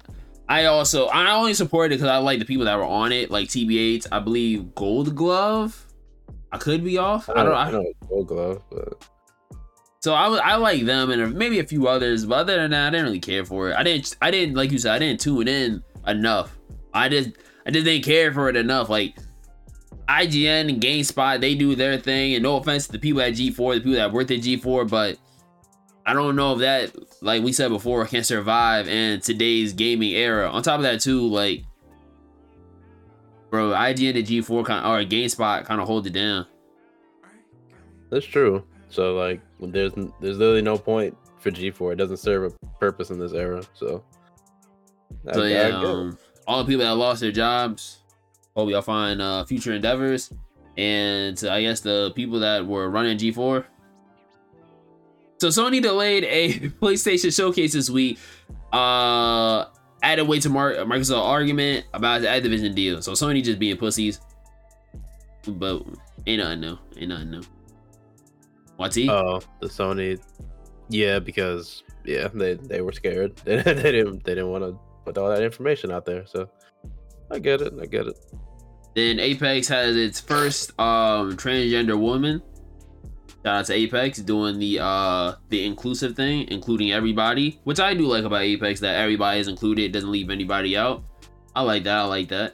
I 0.50 0.66
also 0.66 1.08
I 1.08 1.34
only 1.34 1.54
support 1.54 1.92
it 1.92 1.96
because 1.96 2.10
I 2.10 2.18
like 2.18 2.40
the 2.40 2.46
people 2.46 2.66
that 2.66 2.76
were 2.76 2.86
on 2.86 3.12
it, 3.12 3.32
like 3.32 3.48
TBH, 3.48 4.08
I 4.12 4.20
believe 4.20 4.76
Gold 4.76 5.16
Glove. 5.16 5.86
I 6.52 6.58
could 6.58 6.84
be 6.84 6.98
off. 6.98 7.30
I 7.30 7.44
don't. 7.44 7.54
I 7.54 7.68
I, 7.68 7.72
know 7.72 7.82
it's 7.82 8.10
Gold 8.10 8.28
Glove, 8.28 8.64
but 8.70 9.08
so 10.02 10.14
I 10.14 10.28
I 10.38 10.56
like 10.56 10.84
them 10.84 11.12
and 11.12 11.34
maybe 11.36 11.60
a 11.60 11.64
few 11.64 11.88
others, 11.88 12.26
but 12.26 12.40
other 12.40 12.56
than 12.58 12.72
that, 12.72 12.88
I 12.88 12.90
didn't 12.90 13.06
really 13.06 13.20
care 13.20 13.46
for 13.46 13.70
it. 13.70 13.76
I 13.76 13.84
didn't 13.84 14.16
I 14.22 14.32
didn't 14.32 14.56
like 14.56 14.72
you 14.72 14.80
said 14.80 14.94
I 14.94 15.00
didn't 15.00 15.22
tune 15.22 15.48
in 15.48 15.84
enough. 16.08 16.58
I 16.94 17.08
just 17.08 17.30
I 17.66 17.72
just 17.72 17.86
didn't 17.86 18.04
care 18.04 18.34
for 18.34 18.50
it 18.50 18.56
enough. 18.56 18.90
Like 18.90 19.16
IGN 20.10 20.70
and 20.70 20.82
GameSpot, 20.82 21.40
they 21.40 21.56
do 21.56 21.76
their 21.76 21.98
thing, 21.98 22.34
and 22.34 22.44
no 22.44 22.58
offense 22.58 22.88
to 22.88 22.94
the 22.94 23.00
people 23.00 23.22
at 23.22 23.34
G4, 23.34 23.76
the 23.76 23.80
people 23.80 23.94
that 23.94 24.12
worked 24.12 24.32
at 24.32 24.40
G4, 24.40 24.90
but 24.90 25.18
I 26.12 26.13
don't 26.13 26.36
know 26.36 26.52
if 26.54 26.60
that, 26.60 26.91
like 27.24 27.41
we 27.41 27.54
said 27.54 27.69
before, 27.69 28.06
can 28.06 28.26
survive 28.26 28.89
in 28.89 29.21
today's 29.21 29.71
gaming 29.71 30.12
era. 30.12 30.50
On 30.50 30.62
top 30.62 30.76
of 30.76 30.84
that, 30.84 31.00
too, 31.00 31.21
like, 31.26 31.63
bro, 33.50 33.69
IGN 33.71 34.17
and 34.17 34.28
G4 34.28 34.65
kind 34.65 34.86
or 34.86 35.08
GameSpot 35.10 35.63
kind 35.63 35.80
of 35.80 35.88
hold 35.88 36.06
it 36.08 36.12
down. 36.13 36.45
that's 38.10 38.26
true. 38.26 38.63
So 38.89 39.15
like, 39.15 39.39
there's 39.62 39.93
there's 40.19 40.38
literally 40.38 40.62
no 40.62 40.78
point 40.78 41.15
for 41.39 41.50
G4. 41.50 41.93
It 41.93 41.95
doesn't 41.95 42.17
serve 42.17 42.52
a 42.52 42.67
purpose 42.78 43.10
in 43.10 43.17
this 43.17 43.32
era. 43.32 43.63
So, 43.74 44.04
I- 45.30 45.34
So 45.34 45.43
yeah, 45.45 45.67
um, 45.91 46.17
all 46.45 46.58
the 46.63 46.65
people 46.67 46.84
that 46.86 46.91
lost 46.95 47.21
their 47.21 47.32
jobs, 47.32 48.00
hope 48.54 48.69
y'all 48.69 48.82
find 48.82 49.21
uh, 49.21 49.45
future 49.45 49.71
endeavors, 49.74 50.30
and 50.76 51.41
I 51.50 51.62
guess 51.62 51.80
the 51.80 52.12
people 52.17 52.39
that 52.41 52.67
were 52.67 52.89
running 52.89 53.17
G4. 53.17 53.63
So 55.41 55.47
Sony 55.47 55.82
delayed 55.82 56.23
a 56.25 56.69
PlayStation 56.84 57.36
showcase 57.36 57.73
this 57.73 57.89
week. 57.89 58.19
Uh, 58.71 59.65
added 60.04 60.25
weight 60.25 60.43
to 60.43 60.49
Mar- 60.49 60.75
Microsoft 60.86 61.23
argument 61.23 61.88
about 61.95 62.21
the 62.21 62.27
Activision 62.27 62.75
deal. 62.75 63.01
So 63.01 63.13
Sony 63.13 63.43
just 63.43 63.58
being 63.58 63.75
pussies, 63.75 64.21
but 65.47 65.82
ain't 66.27 66.43
nothing 66.43 66.60
new. 66.62 66.77
Ain't 66.95 67.10
nothing 67.10 67.32
new. 67.32 67.41
What's 68.75 68.95
he? 68.95 69.10
Oh, 69.10 69.41
the 69.62 69.67
Sony. 69.67 70.21
Yeah, 70.89 71.17
because 71.17 71.82
yeah, 72.06 72.27
they 72.32 72.54
they 72.54 72.82
were 72.82 72.91
scared. 72.91 73.36
They, 73.38 73.56
they 73.63 73.73
didn't 73.73 74.23
they 74.23 74.36
didn't 74.36 74.51
want 74.51 74.63
to 74.63 74.77
put 75.06 75.17
all 75.17 75.30
that 75.30 75.41
information 75.41 75.91
out 75.91 76.06
there. 76.06 76.23
So 76.27 76.51
I 77.32 77.39
get 77.39 77.62
it. 77.62 77.73
I 77.82 77.88
get 77.88 78.06
it. 78.06 78.19
Then 78.93 79.19
Apex 79.19 79.67
has 79.69 79.95
its 79.95 80.19
first 80.19 80.80
um 80.80 81.36
transgender 81.36 81.99
woman. 81.99 82.43
Shout 83.43 83.56
out 83.56 83.65
to 83.65 83.73
Apex 83.73 84.19
doing 84.19 84.60
the 84.60 84.80
uh 84.80 85.34
the 85.49 85.65
inclusive 85.65 86.15
thing, 86.15 86.47
including 86.49 86.91
everybody, 86.91 87.60
which 87.63 87.80
I 87.80 87.93
do 87.95 88.06
like 88.06 88.23
about 88.23 88.41
Apex 88.41 88.80
that 88.82 88.95
everybody 88.97 89.39
is 89.39 89.47
included, 89.47 89.91
doesn't 89.91 90.12
leave 90.12 90.30
anybody 90.30 90.77
out. 90.77 91.04
I 91.56 91.63
like 91.63 91.84
that. 91.86 91.97
I 91.97 92.04
like 92.06 92.27
that. 92.30 92.54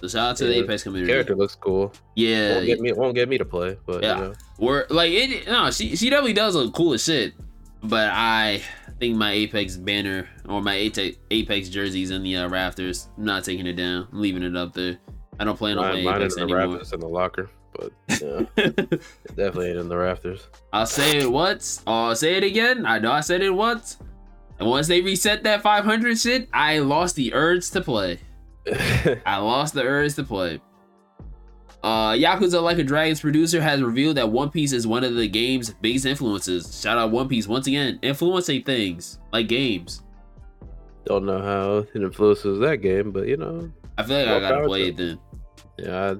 So 0.00 0.08
shout 0.08 0.30
out 0.30 0.36
to 0.38 0.44
the 0.44 0.56
Apex 0.58 0.82
community. 0.82 1.12
Character 1.12 1.34
looks 1.34 1.54
cool. 1.54 1.92
Yeah, 2.14 2.54
Won't 2.56 2.66
get 2.66 2.80
me 2.80 2.92
won't 2.92 3.14
get 3.14 3.28
me 3.28 3.38
to 3.38 3.44
play, 3.44 3.76
but 3.86 4.02
Yeah. 4.02 4.14
you 4.16 4.24
know. 4.28 4.34
we're 4.58 4.86
like 4.90 5.12
it. 5.12 5.46
No, 5.46 5.70
she 5.70 5.96
she 5.96 6.08
definitely 6.10 6.32
does 6.34 6.54
look 6.54 6.74
cool 6.74 6.94
as 6.94 7.04
shit. 7.04 7.34
But 7.82 8.10
I 8.12 8.62
think 8.98 9.16
my 9.16 9.32
Apex 9.32 9.76
banner 9.76 10.28
or 10.48 10.62
my 10.62 10.74
Apex 10.74 11.18
Apex 11.30 11.68
jerseys 11.68 12.10
in 12.10 12.22
the 12.22 12.36
uh, 12.38 12.48
rafters. 12.48 13.08
I'm 13.18 13.24
not 13.26 13.44
taking 13.44 13.66
it 13.66 13.74
down. 13.74 14.08
I'm 14.12 14.20
leaving 14.20 14.42
it 14.42 14.56
up 14.56 14.72
there. 14.72 14.96
I 15.38 15.44
don't 15.44 15.56
plan 15.58 15.76
on 15.76 15.84
Mine, 15.84 15.92
playing 15.92 16.04
mine 16.06 16.20
Apex 16.22 16.36
in 16.36 16.48
the 16.48 16.54
anymore. 16.54 16.72
rafters 16.76 16.92
in 16.94 17.00
the 17.00 17.08
locker, 17.08 17.50
but 17.78 17.92
yeah, 18.08 18.42
it 18.56 19.00
definitely 19.28 19.70
ain't 19.70 19.78
in 19.78 19.88
the 19.88 19.96
rafters. 19.96 20.48
I'll 20.72 20.86
say 20.86 21.18
it 21.18 21.30
once. 21.30 21.82
I'll 21.86 22.16
say 22.16 22.36
it 22.36 22.44
again. 22.44 22.86
I 22.86 22.98
know 22.98 23.12
I 23.12 23.20
said 23.20 23.42
it 23.42 23.50
once. 23.50 23.98
And 24.58 24.68
once 24.68 24.88
they 24.88 25.02
reset 25.02 25.42
that 25.44 25.60
500 25.62 26.18
shit, 26.18 26.48
I 26.52 26.78
lost 26.78 27.14
the 27.16 27.34
urge 27.34 27.68
to 27.70 27.80
play. 27.82 28.18
I 29.26 29.36
lost 29.36 29.74
the 29.74 29.82
urge 29.82 30.14
to 30.14 30.24
play. 30.24 30.60
Uh, 31.82 32.12
Yakuza 32.12 32.60
Like 32.62 32.78
a 32.78 32.84
Dragon's 32.84 33.20
producer 33.20 33.60
has 33.60 33.82
revealed 33.82 34.16
that 34.16 34.28
One 34.30 34.50
Piece 34.50 34.72
is 34.72 34.86
one 34.86 35.04
of 35.04 35.14
the 35.14 35.28
game's 35.28 35.70
biggest 35.74 36.06
influences. 36.06 36.80
Shout 36.80 36.98
out 36.98 37.10
One 37.10 37.28
Piece 37.28 37.46
once 37.46 37.66
again, 37.66 37.98
influencing 38.02 38.62
things 38.64 39.18
like 39.32 39.46
games. 39.48 40.02
Don't 41.04 41.26
know 41.26 41.40
how 41.40 41.76
it 41.78 41.90
influences 41.94 42.58
that 42.60 42.78
game, 42.78 43.12
but 43.12 43.28
you 43.28 43.36
know, 43.36 43.70
I 43.98 44.02
feel 44.02 44.18
like 44.18 44.28
I 44.28 44.40
gotta 44.40 44.66
play 44.66 44.84
to- 44.84 44.88
it 44.88 44.96
then. 44.96 45.18
yeah, 45.78 46.14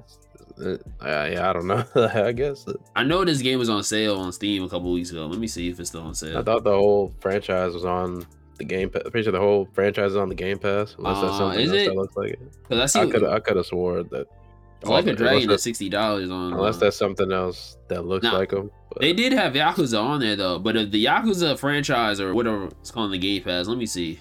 I, 1.01 1.29
yeah, 1.31 1.51
I 1.51 1.53
don't 1.53 1.67
know. 1.67 1.85
I 2.15 2.33
guess 2.33 2.67
I 2.95 3.05
know 3.05 3.25
this 3.25 3.43
game 3.43 3.59
was 3.59 3.69
on 3.69 3.83
sale 3.83 4.17
on 4.19 4.33
Steam 4.33 4.63
a 4.65 4.69
couple 4.69 4.93
weeks 4.93 5.11
ago. 5.11 5.27
Let 5.27 5.39
me 5.39 5.47
see 5.47 5.69
if 5.69 5.79
it's 5.81 5.91
still 5.91 6.03
on 6.03 6.15
sale. 6.15 6.39
I 6.39 6.43
thought 6.43 6.65
the 6.65 6.73
whole 6.73 7.15
franchise 7.21 7.75
was 7.75 7.85
on 7.85 8.25
the 8.59 8.65
Game 8.65 8.89
Pass. 8.89 9.03
Pretty 9.11 9.25
sure 9.25 9.33
the 9.33 9.39
whole 9.41 9.69
franchise 9.75 10.13
is 10.13 10.17
on 10.17 10.29
the 10.31 10.35
Game 10.35 10.59
Pass. 10.59 10.95
Unless 10.99 11.21
that's 11.21 11.33
Uh, 11.35 11.39
something 11.39 11.61
is 11.61 11.71
else 11.71 11.79
it? 11.81 11.85
that 11.89 11.95
looks 11.97 12.17
like 12.17 12.31
it. 12.31 12.41
Cause 12.69 12.79
I 12.79 12.87
see 12.87 13.01
I 13.01 13.11
could 13.11 13.25
I 13.25 13.39
could 13.41 13.57
have 13.57 13.67
swore 13.67 14.03
that. 14.03 14.27
like 14.83 15.07
a 15.07 15.13
Dragon 15.15 15.51
at 15.51 15.61
sixty 15.61 15.89
dollars 15.91 16.31
on. 16.31 16.55
Unless 16.55 16.77
uh, 16.77 16.81
that's 16.81 16.97
something 16.97 17.31
else 17.33 17.77
that 17.89 18.07
looks 18.07 18.25
Nah. 18.25 18.39
like 18.39 18.51
them. 18.51 18.71
But 18.91 19.03
They 19.03 19.13
did 19.13 19.33
have 19.35 19.53
Yakuza 19.53 20.03
on 20.03 20.21
there 20.21 20.37
though, 20.37 20.59
but 20.59 20.75
if 20.77 20.91
the 20.91 21.05
Yakuza 21.05 21.59
franchise 21.59 22.19
or 22.21 22.33
whatever 22.35 22.67
it's 22.81 22.91
called 22.91 23.13
the 23.13 23.19
Game 23.19 23.43
Pass, 23.43 23.67
let 23.67 23.77
me 23.77 23.85
see. 23.87 24.21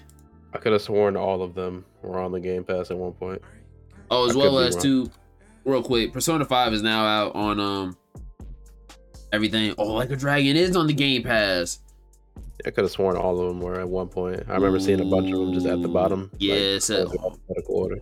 I 0.52 0.58
could 0.58 0.72
have 0.72 0.82
sworn 0.82 1.16
all 1.16 1.42
of 1.42 1.54
them 1.54 1.84
were 2.02 2.18
on 2.18 2.32
the 2.32 2.40
Game 2.40 2.62
Pass 2.64 2.90
at 2.90 2.98
one 2.98 3.12
point. 3.12 3.40
Oh, 4.10 4.28
as 4.28 4.36
I 4.36 4.38
well 4.38 4.58
as 4.58 4.74
wrong. 4.74 4.82
Real 5.66 5.82
quick, 5.82 6.12
Persona 6.12 6.44
Five 6.44 6.72
is 6.72 6.82
now 6.82 7.04
out 7.04 7.34
on 7.34 7.60
um 7.60 7.96
everything. 9.32 9.74
Oh, 9.76 9.94
like 9.94 10.10
a 10.10 10.16
Dragon 10.16 10.56
is 10.56 10.76
on 10.76 10.86
the 10.86 10.94
Game 10.94 11.22
Pass. 11.22 11.80
I 12.64 12.70
could 12.70 12.84
have 12.84 12.90
sworn 12.90 13.16
all 13.16 13.38
of 13.38 13.48
them 13.48 13.60
were 13.60 13.80
at 13.80 13.88
one 13.88 14.08
point. 14.08 14.42
I 14.48 14.54
remember 14.54 14.80
seeing 14.80 15.00
a 15.00 15.04
bunch 15.04 15.30
of 15.30 15.38
them 15.38 15.52
just 15.52 15.66
at 15.66 15.82
the 15.82 15.88
bottom. 15.88 16.30
Yeah, 16.38 16.78
like, 16.88 16.90
alphabetical 16.90 17.74
order. 17.74 17.98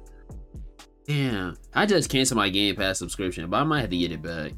Damn, 1.06 1.56
I 1.74 1.86
just 1.86 2.08
canceled 2.08 2.38
my 2.38 2.48
Game 2.48 2.76
Pass 2.76 2.98
subscription, 2.98 3.50
but 3.50 3.56
I 3.56 3.64
might 3.64 3.80
have 3.80 3.90
to 3.90 3.98
get 3.98 4.12
it 4.12 4.22
back. 4.22 4.52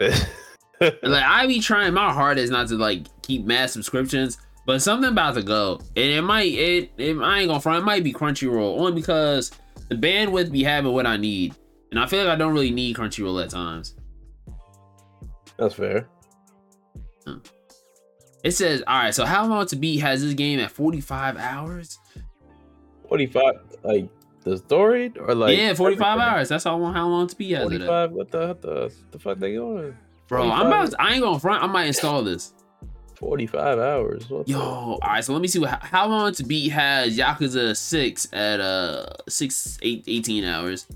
Like 0.80 1.24
I 1.24 1.46
be 1.46 1.60
trying 1.60 1.94
my 1.94 2.12
hardest 2.12 2.52
not 2.52 2.68
to 2.68 2.76
like 2.76 3.06
keep 3.22 3.44
mad 3.44 3.70
subscriptions, 3.70 4.38
but 4.64 4.80
something 4.80 5.10
about 5.10 5.34
to 5.34 5.42
go, 5.42 5.80
and 5.96 6.04
it 6.04 6.22
might 6.22 6.52
it, 6.52 6.92
it 6.98 7.18
I 7.18 7.40
ain't 7.40 7.48
gonna 7.48 7.60
front. 7.60 7.82
It 7.82 7.84
might 7.84 8.04
be 8.04 8.12
Crunchyroll 8.12 8.78
only 8.78 8.92
because 8.92 9.50
the 9.88 9.96
bandwidth 9.96 10.52
be 10.52 10.62
having 10.62 10.92
what 10.92 11.06
I 11.06 11.16
need, 11.16 11.56
and 11.90 12.00
I 12.00 12.06
feel 12.06 12.24
like 12.24 12.34
I 12.34 12.36
don't 12.36 12.52
really 12.52 12.70
need 12.70 12.96
Crunchyroll 12.96 13.42
at 13.42 13.50
times. 13.50 13.94
That's 15.56 15.74
fair. 15.74 16.08
It 18.44 18.52
says, 18.52 18.82
all 18.86 18.96
right, 18.98 19.14
so 19.14 19.24
how 19.26 19.46
long 19.46 19.66
to 19.66 19.76
beat 19.76 19.98
has 19.98 20.22
this 20.22 20.34
game 20.34 20.60
at 20.60 20.70
45 20.70 21.36
hours? 21.36 21.98
45, 23.08 23.54
like 23.82 24.08
the 24.44 24.58
story 24.58 25.12
or 25.18 25.34
like 25.34 25.56
yeah, 25.58 25.74
45 25.74 26.00
everything? 26.00 26.34
hours. 26.34 26.48
That's 26.48 26.64
how 26.64 26.76
long 26.76 26.94
how 26.94 27.08
long 27.08 27.26
to 27.26 27.36
beat 27.36 27.52
has 27.52 27.66
it. 27.72 27.78
45. 27.80 28.12
What 28.12 28.30
the 28.30 28.46
what 28.46 28.62
the, 28.62 28.94
the 29.10 29.18
fuck 29.18 29.38
they 29.38 29.54
going? 29.54 29.96
Bro, 30.28 30.50
I'm 30.50 30.66
about 30.66 30.90
to, 30.90 31.02
I 31.02 31.12
ain't 31.12 31.22
gonna 31.22 31.40
front. 31.40 31.64
I 31.64 31.66
might 31.66 31.86
install 31.86 32.22
this. 32.22 32.52
45 33.16 33.78
hours. 33.78 34.30
What 34.30 34.46
the- 34.46 34.52
Yo, 34.52 34.60
all 34.60 34.98
right, 35.02 35.24
so 35.24 35.32
let 35.32 35.42
me 35.42 35.48
see 35.48 35.58
what 35.58 35.82
how 35.82 36.06
long 36.06 36.32
to 36.34 36.44
beat 36.44 36.68
has 36.68 37.18
Yakuza 37.18 37.76
6 37.76 38.28
at 38.32 38.60
uh 38.60 39.06
6 39.28 39.78
8 39.82 40.04
18 40.06 40.44
hours. 40.44 40.86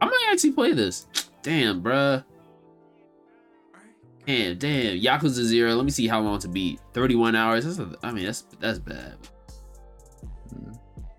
I 0.00 0.06
might 0.06 0.28
actually 0.30 0.52
play 0.52 0.72
this. 0.72 1.06
Damn, 1.42 1.82
bruh. 1.82 2.24
Damn, 4.26 4.58
damn. 4.58 5.00
Yakuza 5.00 5.44
0. 5.44 5.74
Let 5.74 5.84
me 5.84 5.90
see 5.90 6.08
how 6.08 6.20
long 6.20 6.38
to 6.40 6.48
beat. 6.48 6.80
31 6.92 7.36
hours. 7.36 7.64
That's 7.64 7.78
a, 7.78 7.96
I 8.02 8.10
mean, 8.10 8.24
that's 8.24 8.42
that's 8.60 8.78
bad. 8.78 9.14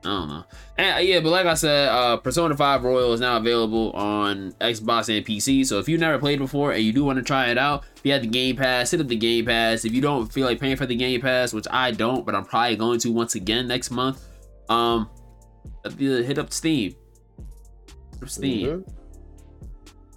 I 0.03 0.09
don't 0.09 0.29
know. 0.29 0.43
And, 0.77 0.95
uh, 0.97 0.99
yeah, 0.99 1.19
but 1.19 1.29
like 1.29 1.45
I 1.45 1.53
said, 1.55 1.89
uh, 1.89 2.17
Persona 2.17 2.55
5 2.55 2.83
Royal 2.83 3.13
is 3.13 3.19
now 3.19 3.37
available 3.37 3.91
on 3.91 4.53
Xbox 4.53 5.15
and 5.15 5.25
PC. 5.25 5.65
So 5.65 5.79
if 5.79 5.89
you've 5.89 5.99
never 5.99 6.17
played 6.17 6.39
before 6.39 6.71
and 6.71 6.83
you 6.83 6.93
do 6.93 7.03
want 7.03 7.17
to 7.17 7.23
try 7.23 7.47
it 7.47 7.57
out, 7.57 7.83
if 7.95 8.05
you 8.05 8.13
have 8.13 8.21
the 8.21 8.27
Game 8.27 8.55
Pass, 8.55 8.91
hit 8.91 9.01
up 9.01 9.07
the 9.07 9.17
Game 9.17 9.45
Pass. 9.45 9.85
If 9.85 9.93
you 9.93 10.01
don't 10.01 10.31
feel 10.31 10.45
like 10.45 10.59
paying 10.59 10.77
for 10.77 10.85
the 10.85 10.95
Game 10.95 11.19
Pass, 11.19 11.53
which 11.53 11.67
I 11.71 11.91
don't, 11.91 12.25
but 12.25 12.35
I'm 12.35 12.45
probably 12.45 12.75
going 12.77 12.99
to 12.99 13.11
once 13.11 13.35
again 13.35 13.67
next 13.67 13.91
month, 13.91 14.23
um, 14.69 15.09
hit 15.97 16.37
up 16.37 16.53
Steam. 16.53 16.95
Steam. 18.25 18.67
Mhm. 18.83 18.93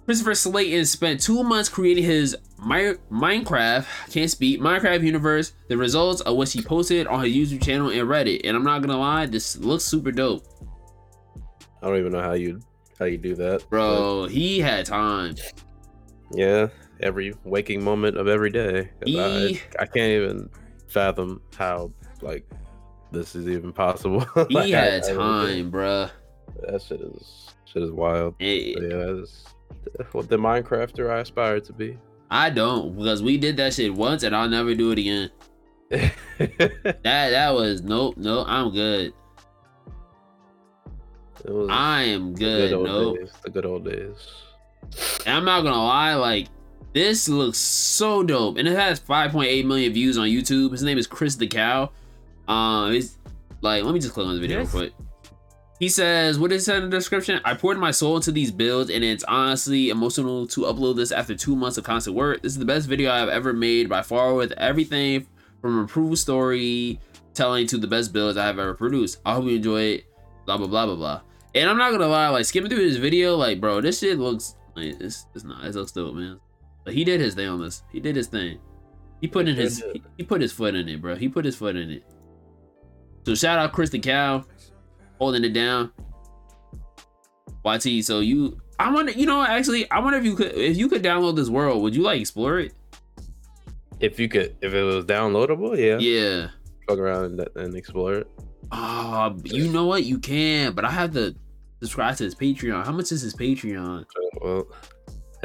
Christopher 0.05 0.33
Slayton 0.35 0.85
spent 0.85 1.21
two 1.21 1.43
months 1.43 1.69
creating 1.69 2.03
his 2.03 2.35
Mi- 2.65 2.95
Minecraft, 3.11 3.85
can't 4.11 4.29
speak, 4.29 4.59
Minecraft 4.59 5.03
universe, 5.03 5.53
the 5.67 5.77
results 5.77 6.21
of 6.21 6.35
which 6.35 6.53
he 6.53 6.61
posted 6.61 7.07
on 7.07 7.23
his 7.23 7.33
YouTube 7.35 7.63
channel 7.63 7.89
and 7.89 8.01
Reddit. 8.09 8.41
And 8.43 8.57
I'm 8.57 8.63
not 8.63 8.81
gonna 8.81 8.97
lie, 8.99 9.25
this 9.27 9.57
looks 9.57 9.83
super 9.83 10.11
dope. 10.11 10.43
I 11.81 11.87
don't 11.87 11.97
even 11.97 12.11
know 12.11 12.21
how 12.21 12.33
you 12.33 12.59
how 12.99 13.05
you 13.05 13.17
do 13.17 13.35
that, 13.35 13.67
Bro, 13.69 14.27
he 14.27 14.59
had 14.59 14.85
time. 14.85 15.35
yeah, 16.33 16.67
every 16.99 17.33
waking 17.45 17.83
moment 17.83 18.17
of 18.17 18.27
every 18.27 18.49
day. 18.51 18.89
He- 19.05 19.19
I, 19.19 19.61
I 19.79 19.85
can't 19.85 20.11
even 20.11 20.49
fathom 20.87 21.41
how 21.57 21.91
like 22.21 22.45
this 23.11 23.35
is 23.35 23.47
even 23.47 23.71
possible. 23.73 24.19
He 24.49 24.55
Like, 24.55 24.73
I- 24.73 24.77
had 24.77 25.03
I 25.05 25.07
really 25.11 25.63
time, 25.63 25.71
bruh. 25.71 26.11
That 26.67 26.81
shit 26.81 27.01
is 27.01 27.47
shit 27.65 27.83
is 27.83 27.91
wild. 27.91 28.35
But 28.37 28.45
yeah, 28.45 29.13
that's 29.97 30.13
what 30.13 30.29
the 30.29 30.37
Minecrafter 30.37 31.09
I 31.09 31.19
aspire 31.19 31.59
to 31.61 31.73
be. 31.73 31.97
I 32.29 32.49
don't 32.49 32.95
because 32.97 33.21
we 33.23 33.37
did 33.37 33.57
that 33.57 33.73
shit 33.73 33.93
once 33.93 34.23
and 34.23 34.35
I'll 34.35 34.49
never 34.49 34.73
do 34.75 34.91
it 34.91 34.99
again. 34.99 35.29
That 36.37 37.03
that 37.03 37.53
was 37.53 37.81
nope, 37.81 38.15
nope. 38.17 38.45
I'm 38.49 38.71
good. 38.71 39.13
was 41.45 41.69
I 41.71 42.03
am 42.03 42.33
the 42.33 42.39
good. 42.39 42.73
old 42.73 42.85
Nope. 42.85 43.17
days. 43.19 43.31
The 43.43 43.49
good 43.49 43.65
old 43.65 43.85
days. 43.85 44.15
And 45.25 45.37
I'm 45.37 45.45
not 45.45 45.61
gonna 45.63 45.83
lie, 45.83 46.15
like 46.15 46.47
this 46.93 47.29
looks 47.29 47.57
so 47.57 48.21
dope, 48.23 48.57
and 48.57 48.67
it 48.67 48.75
has 48.77 48.99
5.8 48.99 49.65
million 49.65 49.93
views 49.93 50.17
on 50.17 50.27
YouTube. 50.27 50.71
His 50.71 50.83
name 50.83 50.97
is 50.97 51.07
Chris 51.07 51.35
the 51.35 51.47
Cow. 51.47 51.91
Um, 52.47 52.91
it's 52.93 53.17
like 53.61 53.83
let 53.83 53.93
me 53.93 53.99
just 53.99 54.13
click 54.13 54.27
on 54.27 54.35
the 54.35 54.41
video 54.41 54.59
Yes. 54.59 54.73
real 54.73 54.89
quick. 54.89 54.93
He 55.81 55.89
says, 55.89 56.37
"What 56.37 56.51
is 56.51 56.67
in 56.67 56.83
the 56.83 56.89
description? 56.95 57.41
I 57.43 57.55
poured 57.55 57.79
my 57.79 57.89
soul 57.89 58.17
into 58.17 58.31
these 58.31 58.51
builds, 58.51 58.91
and 58.91 59.03
it's 59.03 59.23
honestly 59.23 59.89
emotional 59.89 60.45
to 60.49 60.61
upload 60.61 60.95
this 60.95 61.11
after 61.11 61.33
two 61.33 61.55
months 61.55 61.75
of 61.79 61.83
constant 61.83 62.15
work. 62.15 62.43
This 62.43 62.51
is 62.51 62.59
the 62.59 62.65
best 62.65 62.87
video 62.87 63.11
I've 63.11 63.29
ever 63.29 63.51
made 63.51 63.89
by 63.89 64.03
far, 64.03 64.35
with 64.35 64.51
everything 64.57 65.25
from 65.59 65.79
improved 65.79 66.19
story 66.19 66.99
telling 67.33 67.65
to 67.65 67.79
the 67.79 67.87
best 67.87 68.13
builds 68.13 68.37
I 68.37 68.45
have 68.45 68.59
ever 68.59 68.75
produced. 68.75 69.21
I 69.25 69.33
hope 69.33 69.45
you 69.45 69.55
enjoy 69.55 69.81
it. 69.81 70.05
Blah 70.45 70.57
blah 70.57 70.67
blah 70.67 70.85
blah 70.85 70.95
blah." 70.95 71.21
And 71.55 71.67
I'm 71.67 71.79
not 71.79 71.91
gonna 71.91 72.07
lie, 72.07 72.29
like 72.29 72.45
skimming 72.45 72.69
through 72.69 72.87
this 72.87 72.97
video, 72.99 73.35
like 73.35 73.59
bro, 73.59 73.81
this 73.81 73.97
shit 73.97 74.19
looks 74.19 74.53
like 74.75 75.01
it's, 75.01 75.25
it's 75.33 75.43
not 75.43 75.65
it 75.65 75.73
looks 75.73 75.93
dope, 75.93 76.13
man. 76.13 76.39
But 76.85 76.93
he 76.93 77.03
did 77.03 77.19
his 77.19 77.33
thing 77.33 77.49
on 77.49 77.59
this. 77.59 77.81
He 77.91 77.99
did 77.99 78.15
his 78.15 78.27
thing. 78.27 78.59
He 79.19 79.27
put 79.27 79.47
in 79.47 79.55
his 79.55 79.83
he, 79.91 80.03
he 80.17 80.23
put 80.23 80.41
his 80.41 80.51
foot 80.51 80.75
in 80.75 80.87
it, 80.87 81.01
bro. 81.01 81.15
He 81.15 81.27
put 81.27 81.43
his 81.43 81.55
foot 81.55 81.75
in 81.75 81.89
it. 81.89 82.03
So 83.25 83.33
shout 83.33 83.57
out 83.57 83.71
Chris 83.73 83.89
the 83.89 83.97
Cow, 83.97 84.45
holding 85.21 85.43
it 85.43 85.53
down. 85.53 85.91
YT, 87.63 88.03
so 88.03 88.19
you 88.21 88.59
I 88.79 88.91
wonder, 88.91 89.11
you 89.11 89.27
know, 89.27 89.43
actually, 89.43 89.89
I 89.91 89.99
wonder 89.99 90.17
if 90.17 90.25
you 90.25 90.35
could 90.35 90.53
if 90.53 90.75
you 90.77 90.89
could 90.89 91.03
download 91.03 91.35
this 91.35 91.47
world, 91.49 91.83
would 91.83 91.95
you 91.95 92.01
like 92.01 92.19
explore 92.19 92.59
it? 92.59 92.73
If 93.99 94.19
you 94.19 94.27
could, 94.27 94.55
if 94.61 94.73
it 94.73 94.81
was 94.81 95.05
downloadable, 95.05 95.77
yeah, 95.77 95.99
Yeah. 95.99 96.47
fuck 96.89 96.97
around 96.97 97.39
and, 97.39 97.47
and 97.55 97.75
explore 97.75 98.13
it. 98.15 98.27
Ah, 98.71 99.31
you 99.43 99.67
know 99.71 99.85
what? 99.85 100.05
You 100.05 100.17
can, 100.17 100.73
but 100.73 100.85
I 100.85 100.89
have 100.89 101.13
to 101.13 101.35
subscribe 101.81 102.15
to 102.17 102.23
his 102.23 102.33
Patreon. 102.33 102.83
How 102.83 102.91
much 102.91 103.11
is 103.11 103.21
his 103.21 103.35
Patreon? 103.35 104.05
Well, 104.41 104.65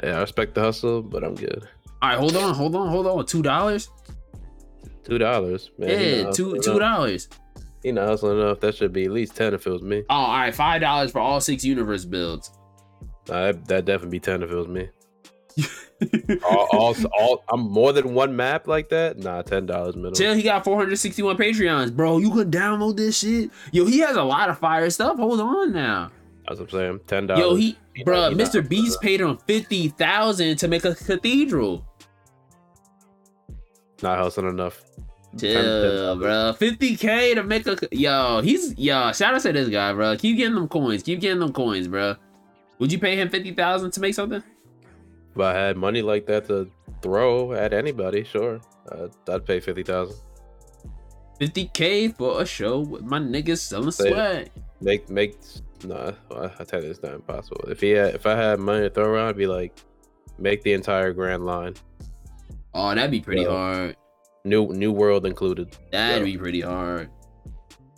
yeah, 0.03 0.17
I 0.17 0.21
respect 0.23 0.55
the 0.55 0.63
hustle, 0.63 1.03
but 1.03 1.23
I'm 1.23 1.35
good. 1.35 1.69
All 2.01 2.09
right, 2.09 2.19
hold 2.19 2.35
on, 2.37 2.55
hold 2.55 2.75
on, 2.75 2.89
hold 2.89 3.07
on. 3.07 3.27
Two 3.27 3.43
dollars? 3.43 3.91
Two 5.05 5.19
dollars, 5.19 5.71
man. 5.77 5.91
Yeah, 5.91 6.31
two 6.31 6.59
two 6.63 6.79
dollars. 6.79 7.29
He 7.83 7.93
know, 7.93 8.07
hustling 8.07 8.41
enough. 8.41 8.61
That 8.61 8.75
should 8.75 8.93
be 8.93 9.05
at 9.05 9.11
least 9.13 9.37
ten 9.37 9.55
if 9.55 9.67
it 9.67 9.71
was 9.71 9.83
me. 9.83 10.03
Oh, 10.11 10.15
all 10.15 10.37
right, 10.39 10.55
five 10.55 10.81
dollars 10.81 11.11
for 11.13 11.21
all 11.21 11.41
six 11.41 11.65
universe 11.65 12.05
builds. 12.05 12.51
Nah, 13.29 13.43
that 13.53 13.69
that 13.69 13.85
definitely 13.85 14.17
be 14.17 14.21
ten 14.21 14.43
if 14.43 14.51
it 14.51 14.57
was 14.57 14.69
me. 14.69 14.89
all, 16.45 16.69
all, 16.73 16.97
all, 17.19 17.45
I'm 17.51 17.61
more 17.61 17.93
than 17.93 18.13
one 18.13 18.37
map 18.37 18.67
like 18.69 18.89
that. 18.91 19.19
Nah, 19.19 19.43
ten 19.43 19.67
dollars 19.67 19.97
minimum. 19.97 20.15
Till 20.15 20.35
he 20.35 20.43
got 20.43 20.65
461 20.65 21.37
Patreons, 21.39 21.95
bro. 21.95 22.19
You 22.19 22.31
could 22.31 22.51
download 22.51 22.97
this 22.97 23.19
shit. 23.19 23.51
Yo, 23.73 23.87
he 23.87 24.01
has 24.01 24.17
a 24.17 24.23
lot 24.23 24.51
of 24.51 24.59
fire 24.59 24.91
stuff. 24.91 25.17
Hold 25.17 25.41
on 25.41 25.73
now. 25.73 26.11
That's 26.47 26.61
what 26.61 26.73
I'm 26.75 26.79
saying. 26.79 27.01
Ten 27.07 27.27
dollars. 27.27 27.41
Yo, 27.41 27.55
he, 27.55 27.79
He 27.95 28.05
bro, 28.05 28.15
not- 28.21 28.33
he 28.33 28.37
not 28.37 28.49
Mr. 28.49 28.69
Beast 28.69 29.01
paid 29.01 29.21
him 29.21 29.39
fifty 29.47 29.89
thousand 29.89 30.57
to 30.59 30.69
make 30.69 30.85
a 30.85 30.95
cathedral. 30.95 31.87
not 34.03 34.19
hustling 34.19 34.49
enough. 34.49 34.83
Bro. 35.41 36.55
50k 36.59 37.35
to 37.35 37.43
make 37.43 37.67
a 37.67 37.77
yo. 37.93 38.41
He's 38.41 38.77
yo. 38.79 39.13
Shout 39.13 39.35
out 39.35 39.41
to 39.43 39.53
this 39.53 39.69
guy, 39.69 39.93
bro. 39.93 40.17
Keep 40.17 40.39
getting 40.39 40.55
them 40.55 40.69
coins. 40.69 41.03
Keep 41.03 41.21
getting 41.21 41.41
them 41.41 41.53
coins, 41.53 41.89
bro. 41.89 42.17
Would 42.79 42.93
you 42.93 42.99
pay 42.99 43.17
him 43.17 43.29
fifty 43.29 43.53
thousand 43.53 43.91
to 43.93 44.01
make 44.01 44.15
something? 44.15 44.43
If 45.35 45.41
I 45.41 45.53
had 45.53 45.77
money 45.77 46.03
like 46.03 46.27
that 46.27 46.47
to 46.49 46.71
throw 47.03 47.53
at 47.53 47.73
anybody, 47.73 48.25
sure, 48.25 48.61
I'd, 48.91 49.11
I'd 49.29 49.45
pay 49.47 49.61
fifty 49.61 49.83
thousand. 49.83 50.17
50k 51.41 52.17
for 52.17 52.41
a 52.41 52.47
show 52.47 52.81
with 52.81 53.03
my 53.03 53.19
niggas 53.19 53.59
selling 53.59 53.91
Say 53.91 54.09
swag. 54.11 54.51
Make 54.81 55.11
make 55.11 55.39
nah. 55.85 56.13
I, 56.31 56.51
I 56.59 56.65
tell 56.65 56.83
you, 56.83 56.91
it's 56.91 57.03
not 57.03 57.13
impossible. 57.13 57.65
If 57.69 57.81
he 57.81 57.91
had, 57.91 58.15
if 58.15 58.27
I 58.27 58.35
had 58.37 58.59
money 58.59 58.83
to 58.83 58.91
throw 58.91 59.05
around, 59.05 59.29
I'd 59.29 59.37
be 59.37 59.47
like, 59.47 59.79
make 60.39 60.63
the 60.63 60.73
entire 60.73 61.13
Grand 61.13 61.45
Line, 61.45 61.75
Oh, 62.79 62.95
that'd 62.95 63.11
be 63.11 63.21
pretty 63.21 63.45
Bro. 63.45 63.53
hard. 63.57 63.97
New 64.47 64.69
new 64.73 64.93
world 64.93 65.27
included. 65.27 65.77
That'd 65.93 66.25
be 66.25 66.39
pretty 66.39 66.61
hard. 66.61 67.11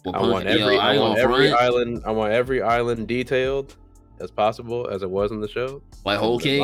Well, 0.05 0.17
I 0.17 0.29
want 0.29 0.45
yo, 0.47 0.53
every 0.53 0.79
I, 0.79 0.99
want 0.99 1.19
every 1.19 1.51
front. 1.51 1.63
island 1.63 2.03
I 2.07 2.11
want 2.13 2.33
every 2.33 2.63
island 2.63 3.09
detailed 3.09 3.77
as 4.21 4.31
possible 4.31 4.89
as 4.89 5.03
it 5.03 5.11
was 5.11 5.31
in 5.33 5.41
the 5.41 5.49
show. 5.49 5.83
Like 6.05 6.19
whole 6.19 6.39
cake. 6.39 6.63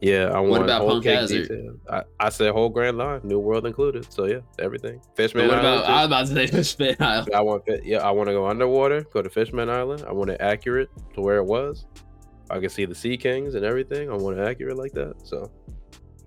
Yeah, 0.00 0.30
I 0.32 0.38
want 0.38 0.62
about 0.62 0.82
whole 0.82 0.90
Punk 0.90 1.06
Hazard? 1.06 1.48
detailed. 1.48 1.80
I, 1.90 2.02
I 2.20 2.28
said 2.28 2.52
whole 2.52 2.68
Grand 2.68 2.98
Line, 2.98 3.20
New 3.24 3.40
World 3.40 3.66
included. 3.66 4.10
So 4.12 4.26
yeah, 4.26 4.40
everything. 4.60 5.00
Fishman 5.16 5.48
what 5.48 5.58
Island. 5.58 5.80
about? 5.80 5.90
I 5.90 5.96
was 5.96 6.06
about 6.06 6.26
to 6.28 6.34
say 6.34 6.46
Fishman 6.56 6.96
Island. 7.00 7.34
I 7.34 7.40
want 7.40 7.64
yeah, 7.84 7.98
I 7.98 8.10
want 8.12 8.28
to 8.28 8.32
go 8.32 8.46
underwater, 8.46 9.02
go 9.12 9.22
to 9.22 9.28
Fishman 9.28 9.68
Island. 9.68 10.04
I 10.06 10.12
want 10.12 10.30
it 10.30 10.40
accurate 10.40 10.88
to 11.14 11.20
where 11.20 11.38
it 11.38 11.44
was. 11.44 11.86
I 12.50 12.60
can 12.60 12.70
see 12.70 12.84
the 12.84 12.94
Sea 12.94 13.16
Kings 13.16 13.56
and 13.56 13.64
everything. 13.64 14.10
I 14.10 14.14
want 14.14 14.38
it 14.38 14.42
accurate 14.46 14.78
like 14.78 14.92
that. 14.92 15.14
So, 15.26 15.50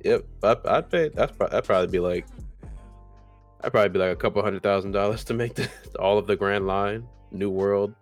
yep, 0.04 0.24
I, 0.44 0.56
I'd 0.66 0.90
pay. 0.90 1.10
That's 1.10 1.36
that'd 1.38 1.64
probably 1.64 1.88
be 1.88 2.00
like, 2.00 2.28
I'd 3.64 3.72
probably 3.72 3.90
be 3.90 4.00
like 4.00 4.12
a 4.12 4.16
couple 4.16 4.42
hundred 4.42 4.64
thousand 4.64 4.92
dollars 4.92 5.24
to 5.26 5.34
make 5.34 5.56
the, 5.56 5.70
all 6.00 6.18
of 6.18 6.28
the 6.28 6.36
Grand 6.36 6.68
Line, 6.68 7.08
New 7.32 7.50
World, 7.50 7.94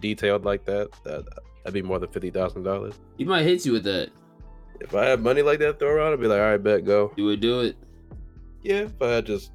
detailed 0.00 0.44
like 0.44 0.64
that. 0.66 0.88
That 1.04 1.24
that'd 1.64 1.74
be 1.74 1.82
more 1.82 1.98
than 1.98 2.10
fifty 2.10 2.30
thousand 2.30 2.62
dollars. 2.62 2.94
He 3.18 3.24
might 3.24 3.42
hit 3.42 3.64
you 3.66 3.72
with 3.72 3.84
that. 3.84 4.10
If 4.80 4.94
I 4.94 5.06
had 5.06 5.22
money 5.22 5.42
like 5.42 5.58
that 5.60 5.78
throw 5.78 5.88
around, 5.88 6.12
I'd 6.12 6.20
be 6.20 6.26
like, 6.26 6.40
all 6.40 6.50
right, 6.50 6.62
bet 6.62 6.84
go. 6.84 7.12
You 7.16 7.24
would 7.26 7.40
do 7.40 7.60
it. 7.60 7.76
Yeah, 8.62 8.82
if 8.82 9.00
I 9.00 9.08
had 9.08 9.26
just 9.26 9.52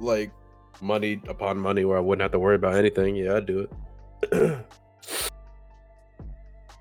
like 0.00 0.32
money 0.80 1.20
upon 1.28 1.58
money 1.58 1.84
where 1.84 1.96
I 1.96 2.00
wouldn't 2.00 2.22
have 2.22 2.32
to 2.32 2.38
worry 2.38 2.56
about 2.56 2.74
anything, 2.74 3.16
yeah, 3.16 3.36
I'd 3.36 3.46
do 3.46 3.68
it. 4.22 4.66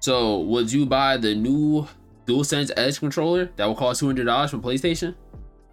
So, 0.06 0.42
would 0.42 0.72
you 0.72 0.86
buy 0.86 1.18
the 1.18 1.34
new 1.34 1.88
DualSense 2.28 2.70
Edge 2.78 3.00
controller 3.00 3.50
that 3.56 3.66
will 3.66 3.74
cost 3.74 4.02
two 4.02 4.06
hundred 4.06 4.26
dollars 4.26 4.52
from 4.52 4.62
PlayStation? 4.62 5.16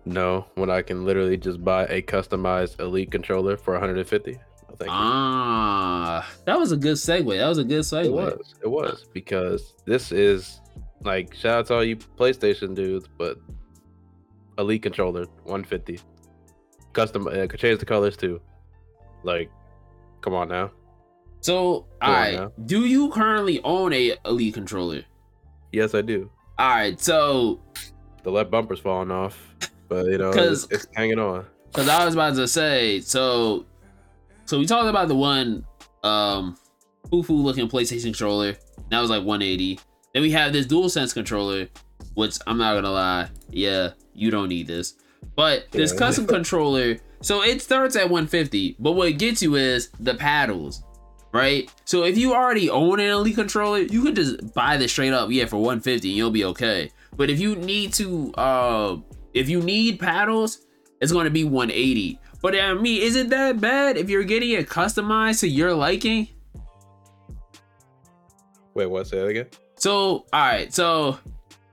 No, 0.04 0.46
when 0.56 0.70
I 0.70 0.82
can 0.82 1.04
literally 1.04 1.36
just 1.36 1.62
buy 1.64 1.84
a 1.86 2.02
customized 2.02 2.80
Elite 2.80 3.10
controller 3.10 3.56
for 3.56 3.72
150. 3.74 4.32
No, 4.32 4.38
thank 4.70 4.80
you. 4.82 4.86
Ah, 4.90 6.28
that 6.44 6.58
was 6.58 6.72
a 6.72 6.76
good 6.76 6.96
segue. 6.96 7.38
That 7.38 7.48
was 7.48 7.58
a 7.58 7.64
good 7.64 7.82
segue. 7.82 8.06
It 8.06 8.12
was. 8.12 8.54
It 8.62 8.68
was 8.68 9.06
because 9.12 9.74
this 9.86 10.10
is 10.10 10.60
like 11.02 11.34
shout 11.34 11.58
out 11.58 11.66
to 11.66 11.74
all 11.74 11.84
you 11.84 11.96
PlayStation 11.96 12.74
dudes, 12.74 13.08
but 13.16 13.38
Elite 14.58 14.82
controller 14.82 15.26
150. 15.44 16.00
Custom 16.92 17.26
uh, 17.26 17.46
could 17.46 17.58
change 17.60 17.78
the 17.78 17.86
colors 17.86 18.16
too. 18.16 18.40
Like, 19.22 19.50
come 20.20 20.34
on 20.34 20.48
now. 20.48 20.72
So, 21.40 21.86
now. 22.34 22.52
Do 22.66 22.86
you 22.86 23.10
currently 23.10 23.60
own 23.64 23.92
a 23.92 24.16
Elite 24.26 24.54
controller? 24.54 25.02
Yes, 25.72 25.94
I 25.94 26.02
do. 26.02 26.30
All 26.58 26.68
right. 26.68 27.00
So, 27.00 27.60
The 28.22 28.30
left 28.30 28.50
bumper's 28.50 28.78
falling 28.78 29.10
off, 29.10 29.54
but 29.92 30.06
you 30.06 30.18
know 30.18 30.30
it's, 30.32 30.66
it's 30.70 30.86
hanging 30.94 31.18
on. 31.18 31.44
because 31.68 31.88
I 31.88 32.04
was 32.04 32.14
about 32.14 32.34
to 32.36 32.46
say, 32.48 33.00
so, 33.00 33.64
so 34.46 34.58
we 34.58 34.66
talked 34.66 34.88
about 34.88 35.08
the 35.08 35.14
one, 35.14 35.64
um, 36.02 36.56
foo-foo 37.10 37.34
looking 37.36 37.68
PlayStation 37.68 38.04
controller. 38.04 38.56
That 38.90 39.00
was 39.00 39.10
like 39.10 39.24
180. 39.24 39.78
Then 40.12 40.22
we 40.22 40.30
have 40.32 40.52
this 40.52 40.66
DualSense 40.66 41.14
controller, 41.14 41.68
which 42.14 42.36
I'm 42.46 42.58
not 42.58 42.74
gonna 42.74 42.90
lie, 42.90 43.28
yeah, 43.50 43.90
you 44.14 44.30
don't 44.30 44.48
need 44.48 44.66
this. 44.66 44.94
But 45.36 45.70
this 45.70 45.92
Yeah. 45.92 45.98
custom 45.98 46.26
controller, 46.36 46.98
so 47.22 47.42
it 47.42 47.62
starts 47.62 47.96
at 47.96 48.10
150, 48.10 48.76
but 48.78 48.92
what 48.92 49.16
gets 49.18 49.42
you 49.42 49.54
is 49.54 49.88
the 50.00 50.14
paddles, 50.14 50.82
right? 51.32 51.70
So 51.86 52.04
if 52.04 52.18
you 52.18 52.34
already 52.34 52.68
own 52.68 53.00
an 53.00 53.06
Elite 53.06 53.36
controller, 53.36 53.78
you 53.78 54.02
can 54.02 54.14
just 54.14 54.52
buy 54.54 54.76
this 54.76 54.92
straight 54.92 55.12
up, 55.12 55.30
yeah, 55.30 55.46
for 55.46 55.56
150, 55.56 56.08
and 56.08 56.16
you'll 56.16 56.30
be 56.30 56.44
okay. 56.46 56.90
But 57.16 57.30
if 57.30 57.40
you 57.40 57.56
need 57.56 57.92
to, 57.94 58.32
uh, 58.34 58.96
if 59.34 59.48
you 59.48 59.60
need 59.60 59.98
paddles, 60.00 60.66
it's 61.00 61.12
going 61.12 61.24
to 61.24 61.30
be 61.30 61.44
180. 61.44 62.18
But 62.40 62.56
I 62.58 62.74
mean, 62.74 63.02
is 63.02 63.16
it 63.16 63.28
that 63.30 63.60
bad 63.60 63.96
if 63.96 64.10
you're 64.10 64.24
getting 64.24 64.50
it 64.50 64.68
customized 64.68 65.40
to 65.40 65.48
your 65.48 65.74
liking? 65.74 66.28
Wait, 68.74 68.86
what? 68.86 69.06
Say 69.06 69.18
that 69.18 69.26
again. 69.26 69.46
So, 69.76 70.26
all 70.32 70.40
right, 70.40 70.72
so 70.72 71.18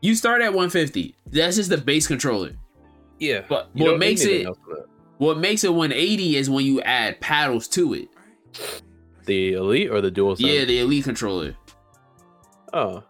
you 0.02 0.16
start 0.16 0.42
at 0.42 0.50
150. 0.50 1.16
That's 1.28 1.56
just 1.58 1.70
the 1.70 1.78
base 1.78 2.08
controller. 2.08 2.52
Yeah, 3.20 3.42
But 3.48 3.70
what 3.74 4.00
makes 4.00 4.24
it 4.24 4.46
else 4.46 4.58
for 4.66 4.76
that. 4.76 4.86
what 5.18 5.38
makes 5.38 5.64
it 5.64 5.74
180 5.74 6.38
is 6.38 6.50
when 6.50 6.66
you 6.66 6.82
add 6.82 7.20
paddles 7.20 7.68
to 7.70 7.94
it. 7.94 8.08
the 9.26 9.54
Elite 9.54 9.90
or 9.92 10.02
the 10.02 10.10
Dual? 10.10 10.36
Yeah, 10.40 10.64
the 10.66 10.80
elite 10.80 11.04
controller. 11.04 11.56
Oh, 12.74 13.04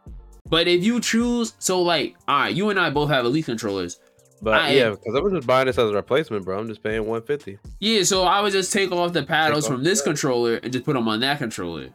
But 0.49 0.67
if 0.67 0.83
you 0.83 0.99
choose, 0.99 1.53
so 1.59 1.81
like, 1.81 2.15
all 2.27 2.39
right, 2.39 2.55
you 2.55 2.69
and 2.69 2.79
I 2.79 2.89
both 2.89 3.09
have 3.09 3.25
elite 3.25 3.45
controllers. 3.45 3.99
But 4.41 4.53
I- 4.55 4.71
yeah, 4.73 4.89
because 4.91 5.15
I 5.15 5.19
was 5.19 5.33
just 5.33 5.47
buying 5.47 5.67
this 5.67 5.77
as 5.77 5.89
a 5.89 5.93
replacement, 5.93 6.45
bro. 6.45 6.57
I'm 6.59 6.67
just 6.67 6.83
paying 6.83 7.01
150. 7.05 7.57
Yeah, 7.79 8.03
so 8.03 8.23
I 8.23 8.41
would 8.41 8.51
just 8.53 8.71
take 8.73 8.91
off 8.91 9.13
the 9.13 9.23
paddles 9.23 9.65
off 9.65 9.71
from 9.73 9.83
this 9.83 9.99
the- 10.01 10.09
controller 10.09 10.55
and 10.55 10.71
just 10.73 10.85
put 10.85 10.93
them 10.93 11.07
on 11.07 11.19
that 11.21 11.37
controller. 11.39 11.89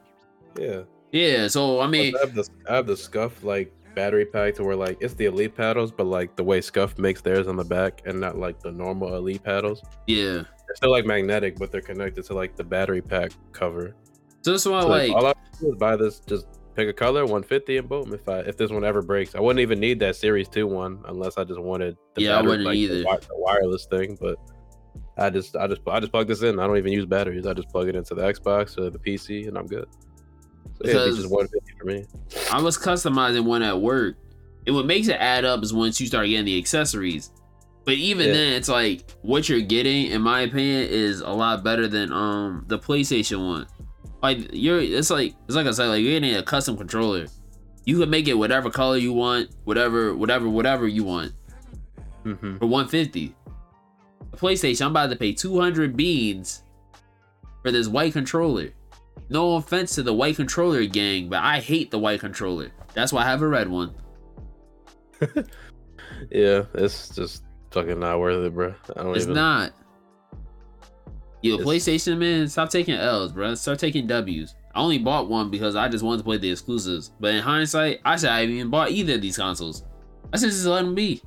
Yeah. 0.59 0.83
Yeah, 1.13 1.47
so 1.49 1.81
I 1.81 1.87
mean, 1.87 2.15
I 2.17 2.21
have 2.27 2.35
the 2.35 2.49
I 2.69 2.75
have 2.77 2.87
the 2.87 2.97
scuff 2.97 3.45
like 3.45 3.73
battery 3.95 4.27
pack 4.27 4.55
to 4.57 4.65
where 4.65 4.75
like 4.75 4.97
it's 5.01 5.15
the 5.15 5.27
elite 5.27 5.55
paddles, 5.55 5.93
but 5.93 6.07
like 6.07 6.35
the 6.35 6.43
way 6.43 6.61
scuff 6.61 6.99
makes 6.99 7.21
theirs 7.21 7.47
on 7.47 7.55
the 7.57 7.65
back 7.65 8.03
and 8.05 8.21
not 8.21 8.37
like 8.37 8.59
the 8.61 8.73
normal 8.73 9.15
elite 9.15 9.43
paddles. 9.45 9.83
yeah. 10.07 10.43
They're 10.67 10.77
still 10.77 10.91
like 10.91 11.05
magnetic, 11.05 11.57
but 11.59 11.71
they're 11.71 11.83
connected 11.83 12.25
to 12.25 12.35
like 12.35 12.57
the 12.57 12.65
battery 12.65 13.03
pack 13.03 13.33
cover. 13.53 13.95
So 14.43 14.51
that's 14.53 14.65
why, 14.67 14.81
So, 14.81 14.89
like, 14.89 15.09
like, 15.11 15.17
all 15.17 15.27
I 15.27 15.35
do 15.61 15.69
is 15.73 15.77
buy 15.77 15.95
this, 15.97 16.21
just 16.21 16.47
pick 16.75 16.89
a 16.89 16.93
color, 16.93 17.23
150, 17.23 17.77
and 17.79 17.89
boom. 17.89 18.13
If 18.13 18.29
I 18.29 18.41
if 18.41 18.57
this 18.57 18.71
one 18.71 18.85
ever 18.85 19.03
breaks, 19.03 19.35
I 19.35 19.41
wouldn't 19.41 19.61
even 19.61 19.81
need 19.81 19.99
that 20.01 20.17
Series 20.17 20.49
Two 20.49 20.67
one 20.67 21.03
unless 21.07 21.39
I 21.39 21.45
just 21.45 21.61
wanted. 21.61 21.97
Yeah, 22.17 22.39
I 22.39 22.43
wouldn't 22.43 22.65
the 22.65 22.71
either. 22.73 23.03
wi- 23.03 23.19
the 23.21 23.37
wireless 23.37 23.87
thing, 23.87 24.17
but 24.21 24.37
I 25.17 25.31
just 25.31 25.57
I 25.57 25.67
just 25.67 25.81
I 25.87 26.01
just 26.01 26.13
plug 26.13 26.29
this 26.29 26.43
in. 26.43 26.59
I 26.59 26.67
don't 26.67 26.77
even 26.79 26.93
use 26.93 27.07
batteries. 27.07 27.47
I 27.47 27.55
just 27.55 27.69
plug 27.69 27.89
it 27.89 27.97
into 27.97 28.15
the 28.15 28.23
Xbox 28.23 28.77
or 28.79 28.91
the 28.91 28.99
PC, 28.99 29.49
and 29.49 29.57
I'm 29.57 29.67
good. 29.67 29.87
So 30.85 30.89
yeah, 30.89 31.05
just 31.15 31.31
150 31.31 31.73
for 31.79 31.87
me. 31.87 32.05
I 32.51 32.61
was 32.61 32.77
customizing 32.77 33.45
one 33.45 33.63
at 33.63 33.81
work. 33.81 34.17
And 34.67 34.75
what 34.75 34.87
makes 34.87 35.09
it 35.09 35.15
add 35.21 35.45
up 35.45 35.63
is 35.63 35.73
once 35.75 36.01
you 36.01 36.07
start 36.07 36.27
getting 36.27 36.47
the 36.47 36.59
accessories. 36.59 37.31
But 37.85 37.95
even 37.95 38.29
Yeah. 38.29 38.33
then, 38.33 38.53
it's 38.55 38.69
like 38.71 39.11
what 39.21 39.47
you're 39.49 39.61
getting, 39.61 40.07
in 40.07 40.23
my 40.23 40.41
opinion, 40.41 40.89
is 40.89 41.21
a 41.21 41.29
lot 41.31 41.63
better 41.63 41.87
than 41.87 42.13
um 42.13 42.65
the 42.67 42.79
PlayStation 42.79 43.47
one. 43.47 43.67
Like 44.25 44.49
you're, 44.55 44.81
it's 44.81 45.11
like 45.11 45.35
it's 45.47 45.55
like 45.55 45.67
I 45.67 45.71
said, 45.73 45.89
like 45.89 46.03
you're 46.03 46.19
getting 46.19 46.35
a 46.35 46.43
custom 46.43 46.79
controller. 46.79 47.27
You 47.85 48.01
can 48.01 48.09
make 48.09 48.27
it 48.27 48.33
whatever 48.35 48.71
color 48.71 48.97
you 48.97 49.13
want, 49.13 49.51
whatever, 49.65 50.17
whatever, 50.17 50.49
whatever 50.49 50.89
you 50.89 51.05
want 51.05 51.33
hmm 52.23 52.57
for 52.57 52.65
150. 52.67 53.35
The 54.31 54.37
PlayStation, 54.39 54.87
I'm 54.87 54.93
about 54.93 55.11
to 55.11 55.17
pay 55.17 55.35
200 55.35 55.95
beans 55.95 56.63
for 57.63 57.71
this 57.71 57.87
white 57.87 58.15
controller. 58.15 58.71
No 59.29 59.57
offense 59.57 59.95
to 59.97 60.03
the 60.03 60.15
white 60.15 60.37
controller 60.37 60.87
gang, 60.87 61.29
but 61.29 61.43
I 61.43 61.61
hate 61.61 61.91
the 61.91 61.99
white 61.99 62.21
controller. 62.21 62.73
That's 62.95 63.13
why 63.13 63.23
I 63.23 63.27
have 63.27 63.43
a 63.43 63.49
red 63.49 63.69
one. 63.69 63.95
Yeah, 66.31 66.65
it's 66.75 67.11
just 67.11 67.43
fucking 67.71 68.01
not 68.01 68.19
worth 68.21 68.45
it, 68.45 68.55
bro. 68.55 68.75
I 68.97 69.03
don't 69.03 69.15
It's 69.17 69.25
even. 69.25 69.35
not. 69.35 69.73
Yo, 71.45 71.57
It's- 71.57 71.67
PlayStation 71.69 72.17
man, 72.17 72.49
stop 72.49 72.71
taking 72.71 72.95
L's, 72.95 73.31
bro. 73.33 73.55
Start 73.55 73.79
taking 73.79 74.07
W's. 74.07 74.55
I 74.75 74.81
only 74.81 74.97
bought 74.97 75.29
one 75.29 75.51
because 75.51 75.77
I 75.77 75.89
just 75.89 76.03
wanted 76.03 76.19
to 76.19 76.25
play 76.25 76.39
the 76.39 76.51
exclusives. 76.51 77.13
But 77.21 77.35
in 77.35 77.43
hindsight, 77.43 78.01
I 78.03 78.17
should 78.17 78.31
have 78.31 78.49
even 78.49 78.71
bought 78.71 78.91
either 78.91 79.17
of 79.17 79.21
these 79.21 79.37
consoles. 79.37 79.85
I 80.33 80.39
should 80.39 80.49
just 80.49 80.65
let 80.65 80.83
them 80.83 80.95
be. 80.95 81.23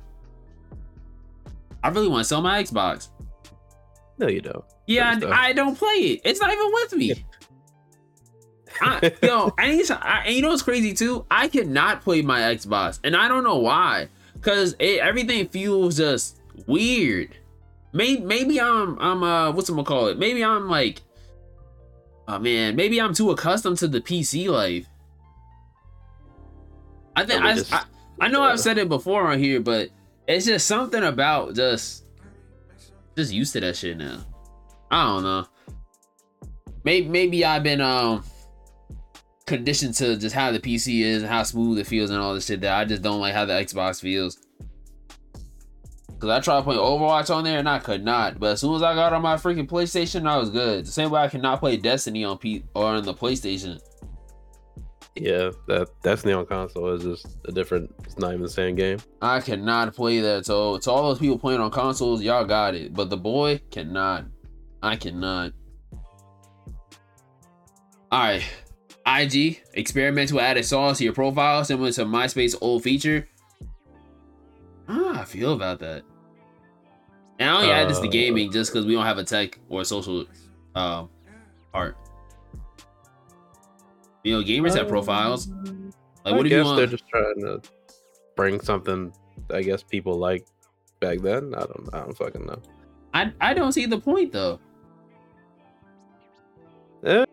I 1.84 1.88
really 1.90 2.08
want 2.08 2.22
to 2.24 2.28
sell 2.28 2.42
my 2.42 2.60
Xbox. 2.60 3.10
No, 4.18 4.26
you 4.26 4.40
don't. 4.40 4.64
Yeah, 4.88 5.14
Good 5.14 5.22
stuff. 5.28 5.32
I, 5.38 5.46
I 5.50 5.52
don't 5.52 5.78
play 5.78 5.94
it. 5.94 6.20
It's 6.24 6.40
not 6.40 6.50
even 6.52 6.72
with 6.72 6.92
me. 6.96 7.24
I, 8.80 9.12
yo, 9.22 9.54
I 9.56 9.70
need 9.70 9.86
to, 9.86 10.04
I, 10.04 10.24
and 10.24 10.34
you 10.34 10.42
know 10.42 10.48
what's 10.48 10.62
crazy 10.62 10.94
too? 10.94 11.24
I 11.30 11.46
cannot 11.46 12.02
play 12.02 12.22
my 12.22 12.40
Xbox, 12.40 12.98
and 13.04 13.14
I 13.14 13.28
don't 13.28 13.44
know 13.44 13.58
why. 13.58 14.08
Cause 14.40 14.74
it, 14.80 14.98
everything 14.98 15.46
feels 15.46 15.96
just 15.96 16.40
weird. 16.66 17.36
Maybe 17.92 18.20
maybe 18.20 18.60
I'm 18.60 18.98
I'm 18.98 19.22
uh 19.22 19.50
what's 19.52 19.70
gonna 19.70 19.84
call 19.84 20.08
it? 20.08 20.18
Maybe 20.18 20.44
I'm 20.44 20.68
like, 20.68 21.00
oh 22.28 22.38
man, 22.38 22.76
maybe 22.76 23.00
I'm 23.00 23.14
too 23.14 23.30
accustomed 23.30 23.78
to 23.78 23.88
the 23.88 24.00
PC 24.00 24.48
life. 24.48 24.86
I 27.16 27.24
think 27.24 27.42
I, 27.42 27.54
just- 27.54 27.72
I 27.72 27.84
I 28.20 28.28
know 28.28 28.42
I've 28.42 28.60
said 28.60 28.78
it 28.78 28.88
before 28.88 29.28
on 29.28 29.38
here, 29.38 29.60
but 29.60 29.90
it's 30.26 30.44
just 30.46 30.66
something 30.66 31.02
about 31.02 31.54
just 31.54 32.04
just 33.16 33.32
used 33.32 33.52
to 33.54 33.60
that 33.60 33.76
shit 33.76 33.96
now. 33.96 34.24
I 34.90 35.04
don't 35.04 35.22
know. 35.22 35.46
Maybe 36.84 37.08
maybe 37.08 37.44
I've 37.44 37.62
been 37.62 37.80
um 37.80 38.24
conditioned 39.46 39.94
to 39.94 40.16
just 40.16 40.34
how 40.34 40.52
the 40.52 40.60
PC 40.60 41.00
is 41.02 41.22
and 41.22 41.30
how 41.30 41.42
smooth 41.42 41.78
it 41.78 41.86
feels 41.86 42.10
and 42.10 42.20
all 42.20 42.34
this 42.34 42.46
shit 42.46 42.60
that 42.60 42.72
I 42.78 42.84
just 42.84 43.02
don't 43.02 43.20
like 43.20 43.34
how 43.34 43.44
the 43.46 43.54
Xbox 43.54 44.00
feels. 44.00 44.38
Cause 46.18 46.30
I 46.30 46.40
tried 46.40 46.64
playing 46.64 46.80
Overwatch 46.80 47.32
on 47.32 47.44
there 47.44 47.60
and 47.60 47.68
I 47.68 47.78
could 47.78 48.04
not. 48.04 48.40
But 48.40 48.52
as 48.52 48.60
soon 48.60 48.74
as 48.74 48.82
I 48.82 48.94
got 48.94 49.12
on 49.12 49.22
my 49.22 49.36
freaking 49.36 49.68
PlayStation, 49.68 50.28
I 50.28 50.36
was 50.36 50.50
good. 50.50 50.84
The 50.84 50.90
same 50.90 51.10
way 51.10 51.20
I 51.20 51.28
cannot 51.28 51.60
play 51.60 51.76
Destiny 51.76 52.24
on 52.24 52.38
P 52.38 52.64
or 52.74 52.86
on 52.86 53.04
the 53.04 53.14
PlayStation. 53.14 53.80
Yeah, 55.14 55.50
that 55.68 55.88
Destiny 56.02 56.32
on 56.32 56.46
console 56.46 56.90
is 56.90 57.04
just 57.04 57.38
a 57.46 57.52
different. 57.52 57.94
It's 58.04 58.18
not 58.18 58.30
even 58.30 58.42
the 58.42 58.48
same 58.48 58.74
game. 58.74 58.98
I 59.22 59.40
cannot 59.40 59.94
play 59.94 60.18
that. 60.20 60.44
So 60.44 60.78
to 60.78 60.90
all 60.90 61.08
those 61.08 61.20
people 61.20 61.38
playing 61.38 61.60
on 61.60 61.70
consoles, 61.70 62.20
y'all 62.20 62.44
got 62.44 62.74
it. 62.74 62.94
But 62.94 63.10
the 63.10 63.16
boy 63.16 63.60
cannot. 63.70 64.24
I 64.82 64.96
cannot. 64.96 65.52
Alright. 68.12 68.42
IG, 69.06 69.62
experimental 69.74 70.40
added 70.40 70.60
a 70.60 70.64
sauce 70.64 70.98
to 70.98 71.04
your 71.04 71.12
profile 71.12 71.64
similar 71.64 71.92
to 71.92 72.04
MySpace 72.04 72.56
old 72.60 72.82
feature. 72.82 73.28
Ah, 74.88 75.20
I 75.20 75.24
feel 75.24 75.52
about 75.52 75.78
that. 75.80 76.02
And 77.38 77.48
I 77.50 77.54
only 77.56 77.70
add 77.70 77.88
this 77.88 78.00
to 78.00 78.08
Uh, 78.08 78.10
gaming 78.10 78.50
just 78.50 78.72
because 78.72 78.86
we 78.86 78.94
don't 78.94 79.04
have 79.04 79.18
a 79.18 79.24
tech 79.24 79.58
or 79.68 79.82
a 79.82 79.84
social 79.84 80.24
um 80.74 81.08
part. 81.72 81.96
You 84.24 84.34
know, 84.38 84.42
gamers 84.44 84.74
have 84.76 84.88
profiles. 84.88 85.48
Like, 85.48 85.54
I 86.24 86.32
what 86.32 86.42
do 86.42 86.48
guess 86.48 86.58
you 86.58 86.64
want? 86.64 86.76
they're 86.78 86.86
just 86.86 87.06
trying 87.08 87.40
to 87.40 87.60
bring 88.36 88.60
something. 88.60 89.12
I 89.50 89.62
guess 89.62 89.82
people 89.82 90.18
like 90.18 90.46
back 91.00 91.20
then. 91.20 91.54
I 91.54 91.60
don't. 91.60 91.88
I 91.92 91.98
don't 92.00 92.16
fucking 92.16 92.44
know. 92.46 92.60
I 93.14 93.32
I 93.40 93.54
don't 93.54 93.72
see 93.72 93.86
the 93.86 93.98
point 93.98 94.32
though. 94.32 94.58
Eh, 97.04 97.24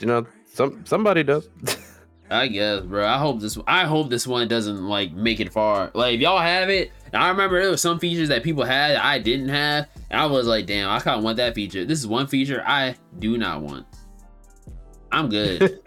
you 0.00 0.06
know, 0.06 0.26
some 0.52 0.84
somebody 0.84 1.22
does. 1.22 1.48
I 2.30 2.48
guess, 2.48 2.80
bro. 2.82 3.06
I 3.06 3.18
hope 3.18 3.40
this. 3.40 3.56
I 3.66 3.84
hope 3.84 4.10
this 4.10 4.26
one 4.26 4.48
doesn't 4.48 4.82
like 4.88 5.12
make 5.12 5.38
it 5.40 5.52
far. 5.52 5.90
Like, 5.94 6.14
if 6.16 6.20
y'all 6.20 6.40
have 6.40 6.68
it, 6.70 6.90
I 7.14 7.28
remember 7.28 7.60
there 7.60 7.70
was 7.70 7.82
some 7.82 7.98
features 7.98 8.28
that 8.30 8.42
people 8.42 8.64
had 8.64 8.92
that 8.92 9.04
I 9.04 9.18
didn't 9.18 9.50
have, 9.50 9.88
and 10.10 10.20
I 10.20 10.26
was 10.26 10.46
like, 10.46 10.66
damn, 10.66 10.88
I 10.88 10.98
kind 11.00 11.18
of 11.18 11.24
want 11.24 11.36
that 11.36 11.54
feature. 11.54 11.84
This 11.84 11.98
is 11.98 12.06
one 12.06 12.26
feature 12.26 12.62
I 12.66 12.94
do 13.18 13.36
not 13.36 13.62
want. 13.62 13.86
I'm 15.10 15.28
good. 15.28 15.60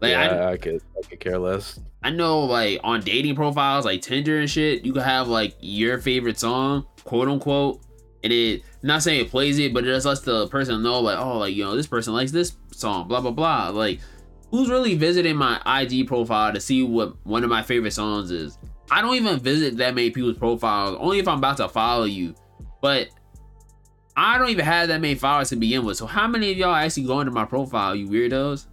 like, 0.00 0.14
I, 0.14 0.24
yeah, 0.24 0.48
I, 0.48 0.56
could. 0.56 0.82
I 0.98 1.06
could 1.08 1.20
care 1.20 1.38
less. 1.38 1.78
I 2.02 2.10
know, 2.10 2.40
like 2.40 2.80
on 2.82 3.00
dating 3.02 3.36
profiles, 3.36 3.84
like 3.84 4.02
Tinder 4.02 4.38
and 4.38 4.50
shit, 4.50 4.84
you 4.84 4.92
can 4.92 5.02
have 5.02 5.28
like 5.28 5.54
your 5.60 5.98
favorite 5.98 6.38
song, 6.38 6.86
quote 7.04 7.28
unquote, 7.28 7.82
and 8.24 8.32
it 8.32 8.62
not 8.82 9.02
saying 9.02 9.20
it 9.20 9.30
plays 9.30 9.58
it, 9.58 9.74
but 9.74 9.84
it 9.84 9.88
just 9.88 10.06
lets 10.06 10.22
the 10.22 10.48
person 10.48 10.82
know, 10.82 11.00
like, 11.00 11.18
oh, 11.18 11.38
like 11.38 11.54
you 11.54 11.62
know, 11.62 11.76
this 11.76 11.86
person 11.86 12.14
likes 12.14 12.32
this 12.32 12.56
song, 12.72 13.06
blah 13.06 13.20
blah 13.20 13.30
blah. 13.30 13.68
Like, 13.68 14.00
who's 14.50 14.70
really 14.70 14.94
visiting 14.94 15.36
my 15.36 15.60
IG 15.66 16.08
profile 16.08 16.52
to 16.52 16.60
see 16.60 16.82
what 16.82 17.14
one 17.24 17.44
of 17.44 17.50
my 17.50 17.62
favorite 17.62 17.92
songs 17.92 18.30
is? 18.30 18.58
I 18.90 19.00
don't 19.02 19.14
even 19.14 19.38
visit 19.38 19.76
that 19.78 19.94
many 19.94 20.10
people's 20.10 20.36
profiles, 20.38 20.96
only 21.00 21.18
if 21.18 21.28
I'm 21.28 21.38
about 21.38 21.56
to 21.58 21.68
follow 21.68 22.04
you. 22.04 22.34
But 22.80 23.08
I 24.16 24.38
don't 24.38 24.48
even 24.50 24.64
have 24.64 24.88
that 24.88 25.00
many 25.00 25.14
followers 25.14 25.50
to 25.50 25.56
begin 25.56 25.84
with. 25.84 25.96
So 25.96 26.06
how 26.06 26.26
many 26.26 26.50
of 26.50 26.58
y'all 26.58 26.74
actually 26.74 27.04
go 27.04 27.20
into 27.20 27.32
my 27.32 27.44
profile, 27.44 27.94
you 27.94 28.08
weirdos? 28.08 28.66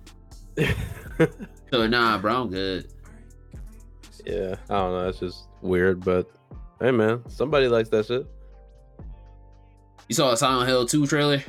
So 1.72 1.86
nah, 1.86 2.18
bro, 2.18 2.44
I'm 2.44 2.50
good. 2.50 2.88
yeah, 4.26 4.56
I 4.70 4.74
don't 4.74 4.92
know. 4.94 5.10
It's 5.10 5.20
just 5.20 5.48
weird, 5.62 6.04
but 6.04 6.30
hey, 6.80 6.92
man, 6.92 7.24
somebody 7.28 7.68
likes 7.68 7.90
that 7.90 8.06
shit. 8.06 8.26
You 10.08 10.16
saw 10.16 10.32
a 10.32 10.38
Silent 10.38 10.70
Hill 10.70 10.86
2 10.86 11.08
trailer? 11.08 11.44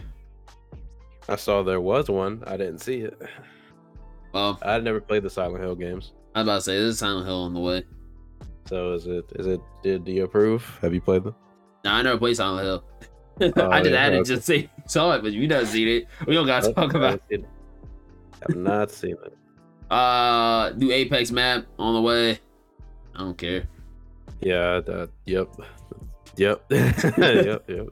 I 1.29 1.37
saw 1.37 1.63
there 1.63 1.81
was 1.81 2.09
one. 2.09 2.43
I 2.47 2.57
didn't 2.57 2.79
see 2.79 3.01
it. 3.03 3.21
Well, 4.33 4.59
I 4.63 4.81
never 4.81 5.01
played 5.01 5.23
the 5.23 5.31
Silent 5.31 5.63
Hill 5.63 5.77
games. 5.77 6.13
I 6.35 6.41
was 6.41 6.47
about 6.47 6.55
to 6.57 6.61
say 6.63 6.79
this 6.79 6.95
is 6.95 6.99
Silent 6.99 7.27
Hill 7.27 7.43
on 7.43 7.55
the 7.55 7.61
way. 7.61 7.85
So 8.69 8.93
is 8.93 9.07
it? 9.07 9.25
Is 9.37 9.47
it? 9.47 9.61
Did 9.83 10.05
do 10.05 10.13
you 10.13 10.25
approve? 10.25 10.79
Have 10.83 10.93
you 10.93 11.01
played 11.01 11.25
them? 11.25 11.35
Nah, 11.85 11.97
I 11.97 12.03
never 12.03 12.19
played 12.19 12.37
Silent 12.37 12.65
Hill. 12.65 12.85
Oh, 13.41 13.71
I 13.71 13.79
just 13.79 13.93
yeah, 13.93 14.01
added 14.01 14.21
okay. 14.23 14.35
just 14.35 14.45
say 14.45 14.69
saw 14.87 15.13
it, 15.13 15.23
but 15.23 15.31
you 15.31 15.47
never 15.47 15.65
seen 15.65 15.87
it. 15.87 16.09
We 16.27 16.35
don't 16.35 16.49
gotta 16.49 16.73
talk 16.73 16.93
about. 16.95 17.23
it. 17.31 17.45
I've 18.49 18.57
not 18.57 18.91
seen 18.91 19.15
it. 19.25 19.93
Uh, 19.93 20.73
new 20.77 20.91
Apex 20.91 21.31
map 21.31 21.65
on 21.79 21.95
the 21.95 22.01
way. 22.01 22.41
I 23.15 23.19
don't 23.19 23.39
care. 23.39 23.69
Yeah. 24.41 24.81
That. 24.81 25.11
Yep. 25.27 25.49
Yep. 26.37 26.65
yep. 26.71 27.65
Yep. 27.69 27.89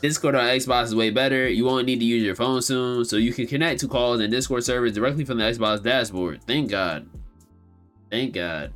Discord 0.00 0.34
on 0.34 0.44
Xbox 0.44 0.84
is 0.84 0.94
way 0.94 1.10
better. 1.10 1.48
You 1.48 1.64
won't 1.64 1.86
need 1.86 1.98
to 2.00 2.04
use 2.04 2.22
your 2.22 2.34
phone 2.34 2.60
soon, 2.60 3.04
so 3.06 3.16
you 3.16 3.32
can 3.32 3.46
connect 3.46 3.80
to 3.80 3.88
calls 3.88 4.20
and 4.20 4.30
Discord 4.30 4.64
servers 4.64 4.92
directly 4.92 5.24
from 5.24 5.38
the 5.38 5.44
Xbox 5.44 5.82
dashboard. 5.82 6.42
Thank 6.46 6.70
God. 6.70 7.08
Thank 8.10 8.34
God. 8.34 8.72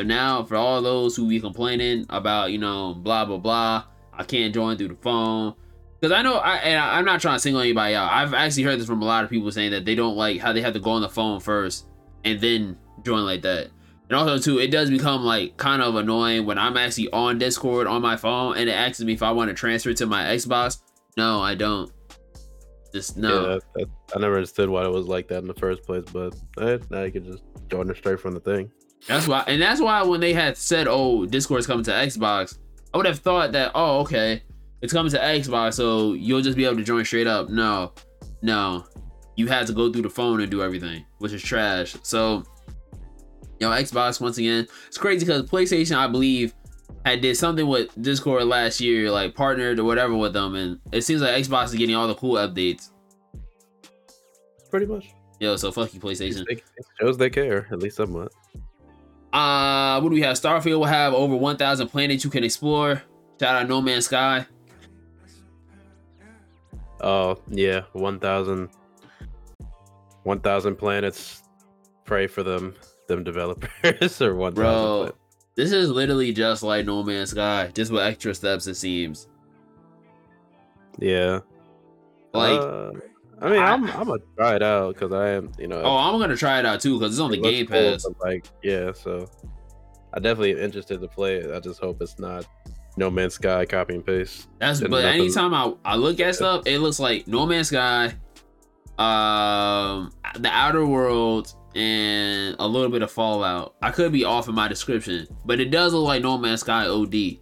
So 0.00 0.04
now, 0.04 0.42
for 0.44 0.56
all 0.56 0.80
those 0.80 1.14
who 1.14 1.28
be 1.28 1.40
complaining 1.40 2.06
about, 2.08 2.52
you 2.52 2.56
know, 2.56 2.94
blah 2.94 3.26
blah 3.26 3.36
blah, 3.36 3.84
I 4.14 4.24
can't 4.24 4.54
join 4.54 4.78
through 4.78 4.88
the 4.88 4.94
phone. 4.94 5.52
Because 6.00 6.10
I 6.10 6.22
know, 6.22 6.36
I 6.36 6.56
and 6.56 6.80
I, 6.80 6.96
I'm 6.96 7.04
not 7.04 7.20
trying 7.20 7.36
to 7.36 7.38
single 7.38 7.60
anybody 7.60 7.94
out. 7.94 8.10
I've 8.10 8.32
actually 8.32 8.62
heard 8.62 8.80
this 8.80 8.86
from 8.86 9.02
a 9.02 9.04
lot 9.04 9.24
of 9.24 9.28
people 9.28 9.52
saying 9.52 9.72
that 9.72 9.84
they 9.84 9.94
don't 9.94 10.16
like 10.16 10.40
how 10.40 10.54
they 10.54 10.62
have 10.62 10.72
to 10.72 10.80
go 10.80 10.92
on 10.92 11.02
the 11.02 11.08
phone 11.10 11.38
first 11.38 11.86
and 12.24 12.40
then 12.40 12.78
join 13.04 13.26
like 13.26 13.42
that. 13.42 13.68
And 14.08 14.16
also 14.16 14.38
too, 14.38 14.58
it 14.58 14.70
does 14.70 14.88
become 14.88 15.22
like 15.22 15.58
kind 15.58 15.82
of 15.82 15.96
annoying 15.96 16.46
when 16.46 16.56
I'm 16.56 16.78
actually 16.78 17.10
on 17.10 17.36
Discord 17.36 17.86
on 17.86 18.00
my 18.00 18.16
phone 18.16 18.56
and 18.56 18.70
it 18.70 18.72
asks 18.72 19.02
me 19.02 19.12
if 19.12 19.22
I 19.22 19.32
want 19.32 19.50
to 19.50 19.54
transfer 19.54 19.92
to 19.92 20.06
my 20.06 20.22
Xbox. 20.24 20.80
No, 21.18 21.42
I 21.42 21.54
don't. 21.54 21.92
Just 22.94 23.18
no. 23.18 23.50
Yeah, 23.50 23.58
that, 23.74 23.90
I 24.16 24.18
never 24.18 24.36
understood 24.36 24.70
why 24.70 24.86
it 24.86 24.90
was 24.90 25.08
like 25.08 25.28
that 25.28 25.40
in 25.42 25.46
the 25.46 25.52
first 25.52 25.82
place, 25.82 26.04
but 26.10 26.34
now 26.90 27.02
you 27.02 27.12
can 27.12 27.30
just 27.30 27.42
join 27.68 27.90
it 27.90 27.98
straight 27.98 28.18
from 28.18 28.32
the 28.32 28.40
thing. 28.40 28.72
That's 29.06 29.26
why, 29.26 29.44
and 29.46 29.60
that's 29.60 29.80
why 29.80 30.02
when 30.02 30.20
they 30.20 30.32
had 30.32 30.56
said, 30.56 30.86
"Oh, 30.88 31.26
Discord's 31.26 31.66
coming 31.66 31.84
to 31.84 31.90
Xbox," 31.90 32.58
I 32.92 32.96
would 32.96 33.06
have 33.06 33.18
thought 33.18 33.52
that, 33.52 33.72
"Oh, 33.74 34.00
okay, 34.00 34.42
it's 34.82 34.92
coming 34.92 35.10
to 35.12 35.18
Xbox, 35.18 35.74
so 35.74 36.12
you'll 36.12 36.42
just 36.42 36.56
be 36.56 36.64
able 36.64 36.76
to 36.76 36.84
join 36.84 37.04
straight 37.04 37.26
up." 37.26 37.48
No, 37.48 37.92
no, 38.42 38.84
you 39.36 39.46
had 39.46 39.66
to 39.68 39.72
go 39.72 39.90
through 39.92 40.02
the 40.02 40.10
phone 40.10 40.40
and 40.40 40.50
do 40.50 40.62
everything, 40.62 41.04
which 41.18 41.32
is 41.32 41.42
trash. 41.42 41.96
So, 42.02 42.44
you 43.58 43.68
know, 43.68 43.70
Xbox 43.70 44.20
once 44.20 44.38
again, 44.38 44.66
it's 44.86 44.98
crazy 44.98 45.24
because 45.24 45.42
PlayStation, 45.44 45.96
I 45.96 46.06
believe, 46.06 46.52
had 47.04 47.22
did 47.22 47.36
something 47.36 47.66
with 47.66 47.90
Discord 48.00 48.44
last 48.44 48.80
year, 48.80 49.10
like 49.10 49.34
partnered 49.34 49.78
or 49.78 49.84
whatever 49.84 50.14
with 50.14 50.34
them, 50.34 50.54
and 50.54 50.78
it 50.92 51.02
seems 51.02 51.22
like 51.22 51.34
Xbox 51.42 51.66
is 51.66 51.74
getting 51.74 51.94
all 51.96 52.06
the 52.06 52.14
cool 52.14 52.34
updates. 52.34 52.90
Pretty 54.70 54.86
much. 54.86 55.08
Yo, 55.40 55.56
so 55.56 55.72
fuck 55.72 55.92
you, 55.94 56.00
PlayStation. 56.00 56.44
It 56.48 56.62
shows 57.00 57.16
they 57.16 57.30
care, 57.30 57.66
at 57.72 57.78
least 57.78 57.96
somewhat. 57.96 58.30
Uh, 59.32 60.00
what 60.00 60.08
do 60.08 60.14
we 60.14 60.22
have? 60.22 60.36
Starfield 60.36 60.78
will 60.80 60.84
have 60.84 61.14
over 61.14 61.36
1,000 61.36 61.88
planets 61.88 62.24
you 62.24 62.30
can 62.30 62.42
explore. 62.44 63.02
Shout 63.40 63.54
out 63.62 63.68
No 63.68 63.80
Man's 63.80 64.06
Sky. 64.06 64.46
Oh, 67.00 67.38
yeah, 67.48 67.82
1,000 67.92 68.68
1,000 70.24 70.76
planets. 70.76 71.42
Pray 72.04 72.26
for 72.26 72.42
them, 72.42 72.74
them 73.08 73.24
developers, 73.24 74.20
or 74.22 74.34
1,000 74.34 74.54
Bro, 74.54 74.96
planets. 74.98 75.18
this 75.54 75.72
is 75.72 75.88
literally 75.90 76.32
just 76.32 76.62
like 76.62 76.84
No 76.84 77.02
Man's 77.02 77.30
Sky, 77.30 77.70
just 77.72 77.90
with 77.90 78.02
extra 78.02 78.34
steps, 78.34 78.66
it 78.66 78.74
seems. 78.74 79.28
Yeah. 80.98 81.40
Like, 82.34 82.60
Uh, 82.60 82.90
I 83.42 83.50
mean, 83.50 83.60
I- 83.60 83.72
am 83.74 83.84
I'm 83.90 84.06
gonna 84.06 84.20
try 84.36 84.56
it 84.56 84.62
out 84.62 84.94
because 84.94 85.12
I 85.12 85.30
am, 85.30 85.50
you 85.58 85.66
know. 85.66 85.80
oh, 85.82 85.96
I'm 85.96 86.18
gonna 86.20 86.36
try 86.36 86.58
it 86.58 86.66
out 86.66 86.80
too 86.80 86.98
because 86.98 87.14
it's 87.14 87.20
on 87.20 87.30
the 87.30 87.38
Game 87.38 87.66
Pass. 87.66 88.04
but, 88.04 88.20
like, 88.26 88.44
yeah, 88.62 88.92
so 88.92 89.26
I 90.12 90.18
definitely 90.20 90.52
am 90.52 90.58
interested 90.58 91.00
to 91.00 91.08
play 91.08 91.36
it. 91.36 91.50
I 91.54 91.60
just 91.60 91.80
hope 91.80 92.02
it's 92.02 92.18
not 92.18 92.46
No 92.96 93.10
Man's 93.10 93.34
Sky 93.34 93.64
copy 93.64 93.94
and 93.94 94.04
paste. 94.04 94.48
That's 94.58 94.80
but 94.80 94.90
nothing- 94.90 95.06
anytime 95.06 95.54
I, 95.54 95.72
I 95.84 95.96
look 95.96 96.20
at 96.20 96.34
stuff, 96.34 96.66
it 96.66 96.78
looks 96.80 96.98
like 97.00 97.26
No 97.26 97.46
Man's 97.46 97.68
Sky, 97.68 98.14
um, 98.98 100.10
the 100.38 100.50
Outer 100.50 100.84
Worlds, 100.86 101.56
and 101.74 102.56
a 102.58 102.66
little 102.66 102.90
bit 102.90 103.02
of 103.02 103.10
Fallout. 103.10 103.74
I 103.80 103.90
could 103.90 104.12
be 104.12 104.24
off 104.24 104.48
in 104.48 104.54
my 104.54 104.68
description, 104.68 105.26
but 105.44 105.60
it 105.60 105.70
does 105.70 105.94
look 105.94 106.04
like 106.04 106.22
No 106.22 106.36
Man's 106.36 106.60
Sky 106.60 106.86
OD. 106.86 107.38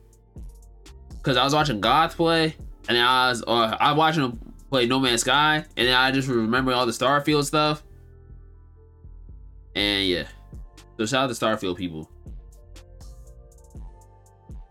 Cause 1.23 1.37
I 1.37 1.45
was 1.45 1.53
watching 1.55 1.81
Goth 1.81 2.17
play, 2.17 2.55
and 2.89 2.97
I 2.97 3.29
was, 3.31 3.43
or 3.43 3.57
I 3.83 3.91
was 3.91 3.99
watching 3.99 4.23
him 4.25 4.48
play 4.71 4.87
No 4.87 4.99
Man's 4.99 5.21
Sky, 5.23 5.65
and 5.77 5.89
then 5.89 5.95
I 5.95 6.11
just 6.11 6.29
remember 6.29 6.73
all 6.73 6.87
the 6.87 6.93
Starfield 6.93 7.45
stuff. 7.45 7.83
And 9.75 10.07
yeah, 10.07 10.25
so 10.99 11.07
shout 11.07 11.31
out 11.31 11.35
to 11.35 11.45
Starfield 11.45 11.77
people. 11.77 12.11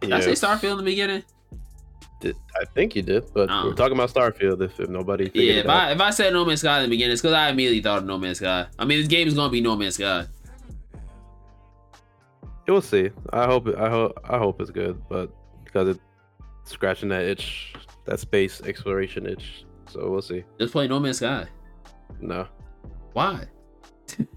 Did 0.01 0.11
I 0.13 0.19
say. 0.19 0.31
Starfield 0.33 0.71
in 0.73 0.77
the 0.79 0.83
beginning? 0.83 1.23
Did- 2.19 2.35
I 2.59 2.65
think 2.65 2.95
you 2.95 3.01
did, 3.01 3.25
but 3.33 3.49
Oh. 3.49 3.65
we're 3.67 3.73
talking 3.73 3.93
about 3.97 4.11
Starfield. 4.11 4.61
If, 4.61 4.79
if 4.79 4.89
nobody, 4.89 5.29
Yeah, 5.33 5.53
if. 5.61 5.67
I 5.67 5.91
if 5.91 6.01
I 6.01 6.09
said 6.11 6.33
No 6.33 6.45
Man's 6.45 6.59
Sky 6.61 6.77
in 6.79 6.83
the 6.83 6.89
beginning, 6.89 7.13
it's 7.13 7.21
because 7.21 7.33
I 7.33 7.49
immediately 7.49 7.81
thought 7.81 7.99
of 7.99 8.05
No 8.05 8.17
Man's 8.17 8.37
Sky. 8.37 8.67
I 8.77 8.85
mean, 8.85 8.99
this 8.99 9.07
game 9.07 9.27
is 9.27 9.33
gonna 9.33 9.51
be 9.51 9.61
No 9.61 9.75
Man's 9.75 9.95
Sky. 9.95 10.25
we'll 12.67 12.81
see. 12.81 13.09
I 13.31 13.45
hope, 13.45 13.67
I 13.77 13.89
hope, 13.89 14.19
I 14.25 14.37
hope 14.37 14.59
it's 14.59 14.71
good, 14.71 15.01
but 15.09 15.31
because 15.63 15.87
it's 15.89 15.99
scratching 16.65 17.09
that 17.09 17.23
itch, 17.23 17.73
that 18.05 18.19
space 18.19 18.61
exploration 18.61 19.25
itch. 19.25 19.63
So 19.89 20.09
we'll 20.09 20.21
see. 20.21 20.43
Just 20.59 20.73
play 20.73 20.87
No 20.87 20.99
Man's 20.99 21.17
Sky. 21.17 21.45
No, 22.19 22.47
Why? 23.13 23.45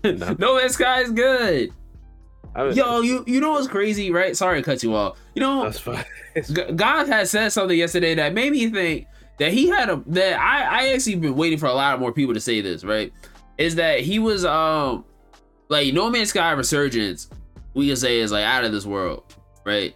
No. 0.05 0.35
no 0.39 0.57
Man's 0.57 0.75
Sky 0.75 1.01
is 1.01 1.11
good. 1.11 1.73
I 2.55 2.65
mean, 2.65 2.75
Yo, 2.75 3.01
you 3.01 3.25
you 3.27 3.41
know 3.41 3.53
what's 3.53 3.69
crazy, 3.69 4.11
right? 4.11 4.37
Sorry 4.37 4.61
to 4.61 4.65
cut 4.65 4.83
you 4.83 4.95
off. 4.95 5.19
You 5.35 5.41
know, 5.41 5.63
that's 5.65 5.79
fine. 5.79 6.05
Goth 6.77 7.07
had 7.07 7.29
said 7.29 7.51
something 7.51 7.79
yesterday 7.79 8.15
that 8.17 8.35
made 8.35 8.53
me 8.53 8.69
think 8.71 9.07
that 9.39 9.53
he 9.53 9.69
had 9.69 9.89
a 9.89 10.03
that 10.09 10.39
I 10.39 10.63
I 10.63 10.89
actually 10.89 11.17
been 11.17 11.37
waiting 11.37 11.59
for 11.59 11.67
a 11.67 11.73
lot 11.73 12.01
more 12.01 12.13
people 12.13 12.35
to 12.35 12.41
say 12.41 12.61
this, 12.61 12.85
right? 12.85 13.13
Is 13.57 13.77
that 13.77 14.01
he 14.01 14.19
was 14.19 14.45
um 14.45 15.05
like 15.69 15.95
No 15.95 16.11
Man's 16.11 16.31
Sky 16.31 16.51
Resurgence, 16.53 17.31
we 17.75 17.87
can 17.87 17.97
say 17.97 18.19
is 18.19 18.33
like 18.33 18.45
out 18.45 18.65
of 18.65 18.73
this 18.73 18.85
world, 18.85 19.33
right? 19.65 19.95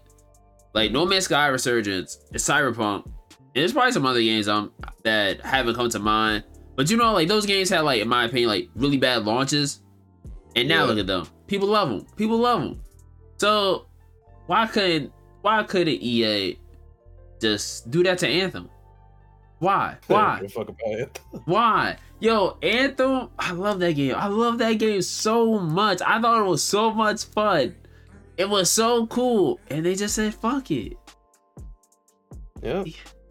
Like 0.74 0.92
No 0.92 1.04
Man's 1.04 1.24
Sky 1.24 1.48
Resurgence, 1.48 2.18
it's 2.32 2.48
Cyberpunk, 2.48 3.10
there's 3.54 3.72
probably 3.72 3.92
some 3.92 4.06
other 4.06 4.20
games 4.20 4.48
um 4.48 4.72
that 5.04 5.40
haven't 5.40 5.74
come 5.74 5.88
to 5.90 5.98
mind, 5.98 6.44
but 6.76 6.90
you 6.90 6.96
know 6.96 7.12
like 7.12 7.28
those 7.28 7.46
games 7.46 7.68
had 7.70 7.80
like 7.80 8.00
in 8.02 8.08
my 8.08 8.24
opinion 8.24 8.48
like 8.48 8.68
really 8.74 8.96
bad 8.98 9.24
launches, 9.24 9.80
and 10.56 10.68
now 10.68 10.80
Yeah. 10.82 10.84
look 10.90 10.98
at 10.98 11.06
them, 11.06 11.26
people 11.46 11.68
love 11.68 11.88
them, 11.88 12.06
people 12.16 12.38
love 12.38 12.60
them. 12.62 12.80
So 13.38 13.86
why 14.46 14.66
couldn't 14.66 15.12
why 15.42 15.62
couldn't 15.64 16.00
EA 16.02 16.58
just 17.40 17.90
do 17.90 18.02
that 18.04 18.18
to 18.18 18.28
Anthem? 18.28 18.68
Why? 19.60 19.96
Why? 20.08 20.40
Fuck 20.52 20.68
about 20.68 20.78
it. 20.98 21.20
Why? 21.46 21.96
Yo, 22.20 22.58
Anthem, 22.62 23.30
I 23.38 23.52
love 23.52 23.78
that 23.78 23.92
game. 23.94 24.14
I 24.14 24.26
love 24.26 24.58
that 24.58 24.74
game 24.74 25.00
so 25.00 25.58
much. 25.58 26.02
I 26.02 26.20
thought 26.20 26.40
it 26.40 26.48
was 26.48 26.62
so 26.62 26.90
much 26.90 27.24
fun. 27.26 27.74
It 28.36 28.48
was 28.48 28.70
so 28.70 29.06
cool. 29.06 29.60
And 29.70 29.86
they 29.86 29.94
just 29.94 30.16
said, 30.16 30.34
fuck 30.34 30.70
it. 30.70 30.98
Yeah, 32.62 32.84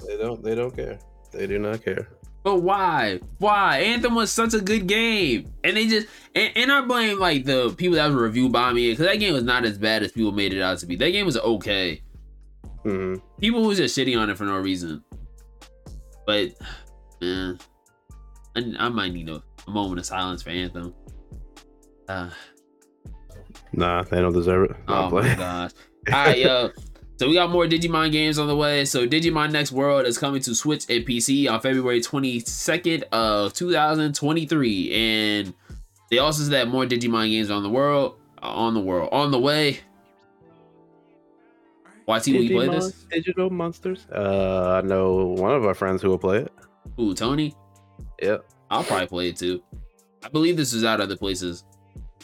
they 0.08 0.18
don't. 0.18 0.43
They 0.43 0.56
don't 0.56 0.76
care. 0.76 0.99
They 1.32 1.47
do 1.47 1.60
not 1.60 1.84
care. 1.84 2.08
But 2.43 2.58
why? 2.62 3.20
Why? 3.38 3.80
Anthem 3.80 4.16
was 4.16 4.30
such 4.32 4.54
a 4.54 4.60
good 4.60 4.86
game. 4.88 5.54
And 5.64 5.78
they 5.78 5.88
just 5.88 6.08
and, 6.36 6.51
and 6.56 6.72
I 6.72 6.82
blame 6.82 7.18
like 7.20 7.45
the 7.45 7.74
people 7.78 7.95
that 7.95 8.12
were 8.12 8.22
reviewed 8.22 8.51
by 8.51 8.74
me 8.74 8.91
because 8.91 9.06
that 9.06 9.16
game 9.20 9.34
was 9.34 9.43
not 9.43 9.64
as 9.64 9.78
bad 9.78 10.04
as 10.04 10.12
people 10.12 10.34
made 10.34 10.54
it 10.54 10.62
out 10.62 10.78
to 10.80 10.86
be. 10.86 10.95
That 10.97 11.12
game 11.12 11.26
was 11.26 11.38
okay. 11.38 12.01
hmm 12.84 13.16
people 13.39 13.62
was 13.64 13.78
just 13.78 13.97
shitting 13.97 14.20
on 14.20 14.30
it 14.30 14.38
for 14.38 14.43
no 14.43 14.58
reason. 14.58 15.01
But, 16.28 16.49
man, 17.22 17.60
I, 18.58 18.74
I 18.80 18.89
might 18.89 19.14
need 19.14 19.30
a, 19.30 19.41
a 19.68 19.72
moment 19.72 19.99
of 19.99 20.06
silence 20.06 20.41
for 20.43 20.49
Anthem. 20.49 20.93
Uh, 22.10 22.30
Nah, 23.72 24.04
they 24.04 24.20
don't 24.22 24.34
deserve 24.34 24.70
it. 24.72 24.76
oh 24.88 24.93
I'll 24.93 25.10
my 25.10 25.22
play. 25.22 25.36
gosh. 25.36 25.72
All 26.12 26.26
right, 26.26 26.38
yo. 26.39 26.70
So 27.18 27.28
we 27.28 27.36
got 27.36 27.51
more 27.51 27.66
Digimon 27.66 28.11
games 28.11 28.39
on 28.39 28.47
the 28.47 28.55
way. 28.55 28.86
So 28.86 29.07
Digimon 29.07 29.51
Next 29.51 29.72
World 29.72 30.05
is 30.05 30.18
coming 30.18 30.41
to 30.41 30.55
Switch 30.55 30.89
and 30.89 31.05
PC 31.05 31.49
on 31.49 31.61
February 31.61 32.01
22nd 32.01 33.03
of 33.11 33.53
2023. 33.53 34.93
And 34.93 35.53
they 36.09 36.18
also 36.18 36.43
said 36.43 36.51
that 36.51 36.68
more 36.68 36.86
Digimon 36.86 37.30
games 37.30 37.51
on 37.51 37.64
the 37.64 37.70
world, 37.70 38.16
on 38.39 38.74
the 38.74 38.80
world, 38.80 39.09
on 39.11 39.32
the 39.32 39.39
way. 39.39 39.80
YT, 42.07 42.28
will 42.28 42.43
you 42.43 42.57
play 42.57 42.68
this? 42.68 42.91
Digital 43.09 43.49
monsters. 43.49 44.07
Uh, 44.14 44.82
I 44.84 44.86
know 44.86 45.28
one 45.38 45.51
of 45.51 45.66
our 45.66 45.74
friends 45.74 46.01
who 46.01 46.09
will 46.09 46.18
play 46.18 46.39
it. 46.39 46.51
Ooh, 46.99 47.14
Tony? 47.14 47.55
Yep. 48.22 48.45
I'll 48.70 48.84
probably 48.84 49.07
play 49.07 49.30
it 49.30 49.38
too. 49.38 49.64
I 50.24 50.30
believe 50.30 50.57
this 50.57 50.74
is 50.74 50.84
out 50.84 50.99
other 50.99 51.16
places. 51.16 51.64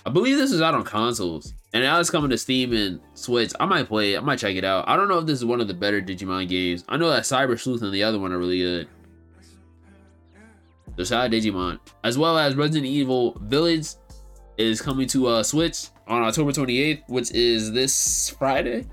I 0.06 0.10
believe 0.10 0.38
this 0.38 0.52
is 0.52 0.62
out 0.62 0.74
on 0.74 0.84
consoles. 0.84 1.54
And 1.74 1.84
now 1.84 2.00
it's 2.00 2.10
coming 2.10 2.32
to 2.32 2.38
Steam 2.38 2.74
and 2.74 3.00
Switch. 3.14 3.52
I 3.60 3.66
might 3.66 3.88
play 3.88 4.14
it. 4.14 4.18
I 4.18 4.22
might 4.22 4.40
check 4.40 4.56
it 4.56 4.64
out. 4.64 4.86
I 4.88 4.96
don't 4.96 5.08
know 5.08 5.20
if 5.20 5.28
this 5.28 5.38
is 5.38 5.46
one 5.46 5.62
of 5.62 5.68
the 5.68 5.74
better 5.74 6.02
Digimon 6.02 6.48
games. 6.50 6.84
I 6.90 6.98
know 6.98 7.10
that 7.12 7.24
Cyber 7.24 7.60
Sleuth 7.60 7.84
and 7.84 7.94
the 7.94 8.04
other 8.04 8.18
one 8.18 8.32
are 8.32 8.40
really 8.40 8.60
good. 8.60 8.88
So 10.98 11.04
shout 11.04 11.26
out 11.26 11.32
Digimon. 11.32 11.80
As 12.04 12.18
well 12.18 12.38
as 12.38 12.56
Resident 12.56 12.86
Evil 12.86 13.38
Village 13.42 13.88
is 14.58 14.82
coming 14.82 15.08
to 15.10 15.28
uh, 15.28 15.44
Switch 15.44 15.90
on 16.08 16.24
October 16.24 16.52
28th, 16.52 17.04
which 17.08 17.32
is 17.32 17.72
this 17.72 18.30
Friday. 18.32 18.88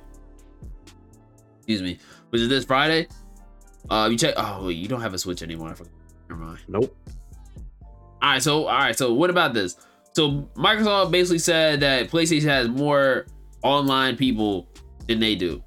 Excuse 1.57 1.83
me. 1.83 1.99
Which 2.31 2.43
is 2.43 2.49
this 2.49 2.65
Friday. 2.65 3.09
Uh, 3.89 4.09
you 4.11 4.19
check. 4.19 4.35
Oh, 4.37 4.67
wait, 4.67 4.77
you 4.77 4.87
don't 4.87 5.01
have 5.01 5.15
a 5.15 5.19
Switch 5.19 5.43
anymore. 5.43 5.71
I 5.71 5.75
forgot. 5.75 5.93
Never 6.29 6.41
mind. 6.43 6.59
Nope. 6.69 6.97
All 8.23 8.33
right, 8.33 8.43
so 8.43 8.67
all 8.67 8.79
right, 8.79 8.97
so 8.97 9.13
what 9.13 9.31
about 9.31 9.55
this? 9.55 9.77
So 10.17 10.49
Microsoft 10.57 11.11
basically 11.11 11.41
said 11.41 11.81
that 11.81 12.09
PlayStation 12.09 12.45
has 12.45 12.69
more 12.69 13.27
online 13.63 14.17
people 14.17 14.67
than 15.07 15.21
they 15.21 15.35
do. 15.35 15.63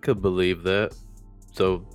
Could 0.00 0.20
believe 0.20 0.64
that. 0.64 0.92
So, 1.52 1.86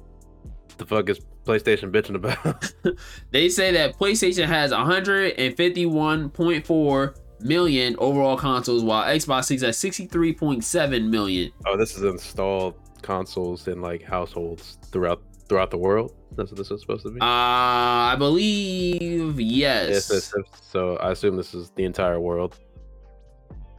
the 0.78 0.86
fuck 0.86 1.09
is 1.09 1.20
PlayStation 1.43 1.91
bitching 1.91 2.16
about? 2.16 2.74
They 3.32 3.49
say 3.49 3.74
that 3.74 3.99
PlayStation 3.99 4.45
has 4.45 4.72
151.4 4.72 7.16
million 7.41 7.95
overall 7.99 8.38
consoles, 8.38 8.86
while 8.86 9.03
Xbox 9.03 9.43
Six 9.43 9.63
has 9.63 9.78
63.7 9.78 11.09
million. 11.09 11.51
oh, 11.66 11.76
this 11.76 11.97
is 11.97 12.03
installed 12.03 12.76
consoles 13.01 13.68
in 13.68 13.82
like 13.82 14.01
households 14.01 14.78
throughout 14.93 15.22
throughout 15.49 15.72
the 15.72 15.78
world. 15.78 16.13
That's 16.36 16.52
what 16.52 16.58
this 16.58 16.70
was 16.70 16.82
supposed 16.82 17.04
to 17.06 17.12
be. 17.12 17.22
Uh, 17.22 17.26
I 17.26 18.16
believe 18.18 19.40
yes. 19.40 19.90
Yes, 19.90 20.10
yes, 20.12 20.34
yes. 20.36 20.62
So 20.70 20.98
I 20.98 21.12
assume 21.12 21.38
this 21.38 21.54
is 21.54 21.72
the 21.76 21.86
entire 21.86 22.20
world. 22.20 22.58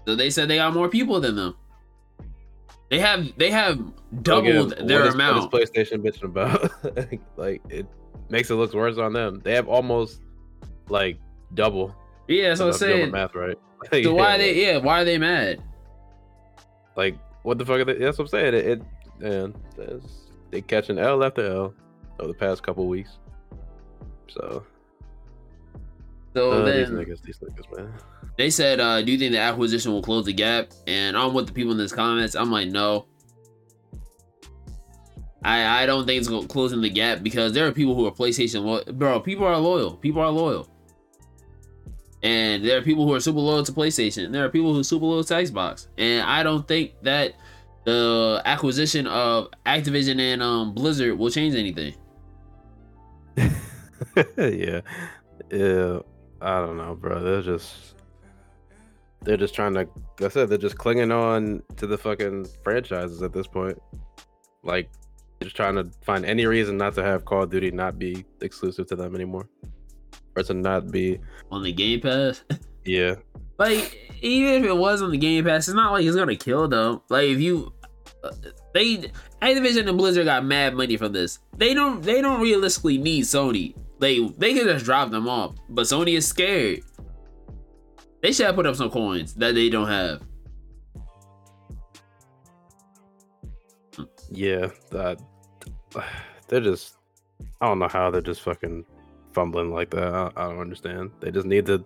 So 0.07 0.15
they 0.15 0.31
said 0.31 0.49
they 0.49 0.57
got 0.57 0.73
more 0.73 0.89
people 0.89 1.21
than 1.21 1.37
them. 1.37 1.57
They 2.91 3.01
have 3.01 3.37
they 3.37 3.51
have 3.51 3.75
Again, 3.75 3.93
doubled 4.23 4.69
what 4.79 4.87
their 4.89 5.05
is- 5.07 5.15
amount. 5.15 5.53
What 5.53 5.63
is 5.63 5.71
PlayStation 5.71 5.99
bitching 6.05 6.25
about? 6.25 6.71
like 7.37 7.61
it, 7.69 7.87
makes 8.31 8.51
it 8.51 8.55
look 8.55 8.73
worse 8.73 8.99
on 8.99 9.13
them. 9.13 9.41
They 9.45 9.55
have 9.55 9.69
almost 9.69 10.23
like 10.89 11.19
double. 11.55 11.95
Yeah, 12.29 12.49
that's 12.55 12.61
what 12.61 12.67
I'm 12.69 12.75
if 12.75 12.83
I'm 12.83 12.89
doing 12.89 12.99
saying. 13.01 13.11
Math 13.13 13.35
right. 13.35 13.59
So 13.93 13.97
Yeah, 13.99 14.09
why 14.11 14.39
they 14.39 14.55
yeah, 14.67 14.77
why 14.79 15.03
are 15.03 15.05
they 15.05 15.19
mad? 15.19 15.63
like 16.97 17.17
what 17.43 17.59
the 17.59 17.67
fuck? 17.67 17.81
Are 17.81 17.85
they, 17.85 17.95
that's 17.95 18.19
what 18.19 18.25
I'm 18.25 18.29
saying. 18.29 18.55
It, 18.55 18.67
it 18.67 18.83
man, 19.21 19.55
they 20.51 20.63
catching 20.63 20.99
L 20.99 21.23
after 21.23 21.45
L 21.47 21.75
over 22.19 22.29
the 22.29 22.35
past 22.39 22.63
couple 22.63 22.87
weeks. 22.87 23.19
So 24.29 24.65
So 26.35 26.51
uh, 26.53 26.65
these 26.65 26.89
niggas, 26.89 27.23
these 27.23 27.39
niggas, 27.39 27.77
man. 27.77 27.93
they 28.37 28.51
said, 28.51 28.81
uh, 28.81 29.03
do 29.03 29.13
you 29.13 29.19
think 29.19 29.33
the 29.33 29.39
acquisition 29.39 29.93
will 29.93 30.03
close 30.03 30.25
the 30.27 30.33
gap? 30.33 30.71
And 30.87 31.17
I'm 31.17 31.33
with 31.35 31.47
the 31.47 31.53
people 31.53 31.73
in 31.73 31.79
this 31.79 31.93
comments. 31.93 32.35
I'm 32.35 32.51
like, 32.51 32.69
no. 32.69 33.07
I 35.45 35.83
I 35.83 35.87
don't 35.87 36.07
think 36.07 36.19
it's 36.21 36.29
go- 36.29 36.43
closing 36.43 36.81
the 36.81 36.91
gap 36.91 37.23
because 37.23 37.53
there 37.53 37.67
are 37.67 37.73
people 37.73 37.95
who 37.95 38.07
are 38.07 38.11
PlayStation 38.11 38.65
loyal. 38.65 38.85
Bro, 38.93 39.21
people 39.21 39.47
are 39.47 39.57
loyal. 39.59 39.97
People 39.97 40.21
are 40.23 40.31
loyal. 40.31 40.69
And 42.23 42.65
there 42.65 42.77
are 42.79 42.83
people 42.83 43.07
who 43.07 43.15
are 43.15 43.21
super 43.21 43.39
loyal 43.39 43.63
to 43.63 43.73
PlayStation. 43.73 44.33
There 44.33 44.45
are 44.45 44.49
people 44.49 44.73
who 44.75 44.81
are 44.81 44.85
super 44.85 45.05
loyal 45.07 45.23
to 45.23 45.35
Xbox. 45.35 45.87
And 45.97 46.23
I 46.23 46.43
don't 46.43 46.67
think 46.67 46.95
that 47.03 47.35
the 47.85 48.43
acquisition 48.45 49.07
of 49.07 49.49
Activision 49.65 50.19
and 50.19 50.43
um, 50.43 50.75
Blizzard 50.75 51.17
will 51.17 51.31
change 51.31 51.55
anything. 51.55 51.95
Yeah, 54.37 54.81
yeah. 55.51 55.99
I 56.41 56.61
don't 56.61 56.77
know, 56.77 56.95
bro. 56.95 57.23
They're 57.23 57.43
just 57.43 57.95
they're 59.23 59.37
just 59.37 59.55
trying 59.55 59.75
to. 59.75 59.81
Like 59.81 59.91
I 60.21 60.29
said 60.29 60.49
they're 60.49 60.59
just 60.59 60.79
clinging 60.79 61.11
on 61.11 61.63
to 61.77 61.87
the 61.87 61.99
fucking 61.99 62.47
franchises 62.63 63.23
at 63.23 63.33
this 63.33 63.47
point. 63.47 63.81
Like, 64.63 64.91
just 65.43 65.57
trying 65.57 65.75
to 65.77 65.91
find 66.03 66.25
any 66.25 66.47
reason 66.47 66.77
not 66.77 66.95
to 66.95 67.03
have 67.03 67.25
Call 67.25 67.43
of 67.43 67.51
Duty 67.51 67.71
not 67.71 67.99
be 67.99 68.25
exclusive 68.41 68.87
to 68.89 68.97
them 68.97 69.15
anymore, 69.15 69.49
or 70.37 70.43
to 70.43 70.55
not 70.55 70.91
be. 70.91 71.19
On 71.51 71.63
the 71.63 71.73
Game 71.73 72.01
Pass. 72.01 72.43
Yeah, 72.89 73.17
like 73.59 74.15
even 74.23 74.63
if 74.63 74.65
it 74.65 74.77
was 74.77 75.03
on 75.03 75.11
the 75.11 75.19
Game 75.19 75.45
Pass, 75.45 75.67
it's 75.67 75.75
not 75.75 75.91
like 75.91 76.05
it's 76.05 76.15
gonna 76.15 76.37
kill 76.37 76.69
them. 76.69 77.01
Like 77.09 77.25
if 77.25 77.41
you, 77.41 77.73
uh, 78.23 78.31
they 78.73 79.11
Activision 79.43 79.89
and 79.89 79.99
Blizzard 79.99 80.27
got 80.27 80.45
mad 80.45 80.75
money 80.75 80.97
from 80.97 81.13
this. 81.13 81.41
They 81.57 81.75
don't. 81.75 82.01
They 82.01 82.21
don't 82.21 82.41
realistically 82.41 82.97
need 82.97 83.25
Sony. 83.25 83.75
They 83.99 84.29
they 84.37 84.53
could 84.55 84.67
just 84.67 84.85
drop 84.85 85.11
them 85.11 85.29
off, 85.29 85.55
but 85.69 85.83
Sony 85.83 86.17
is 86.17 86.27
scared. 86.27 86.81
They 88.23 88.33
should 88.33 88.47
have 88.47 88.55
put 88.55 88.67
up 88.67 88.77
some 88.77 88.91
coins 88.91 89.35
that 89.35 89.55
they 89.55 89.69
don't 89.71 89.89
have. 89.89 90.23
yeah. 94.31 94.69
That 94.91 95.21
they're 96.49 96.61
just. 96.61 96.97
I 97.61 97.67
don't 97.69 97.79
know 97.79 97.89
how 97.89 98.11
they're 98.11 98.21
just 98.21 98.43
fucking 98.43 98.85
fumbling 99.33 99.73
like 99.73 99.91
that. 99.91 100.13
I, 100.13 100.31
I 100.37 100.49
don't 100.49 100.61
understand. 100.61 101.11
They 101.21 101.31
just 101.31 101.47
need 101.47 101.67
to 101.67 101.85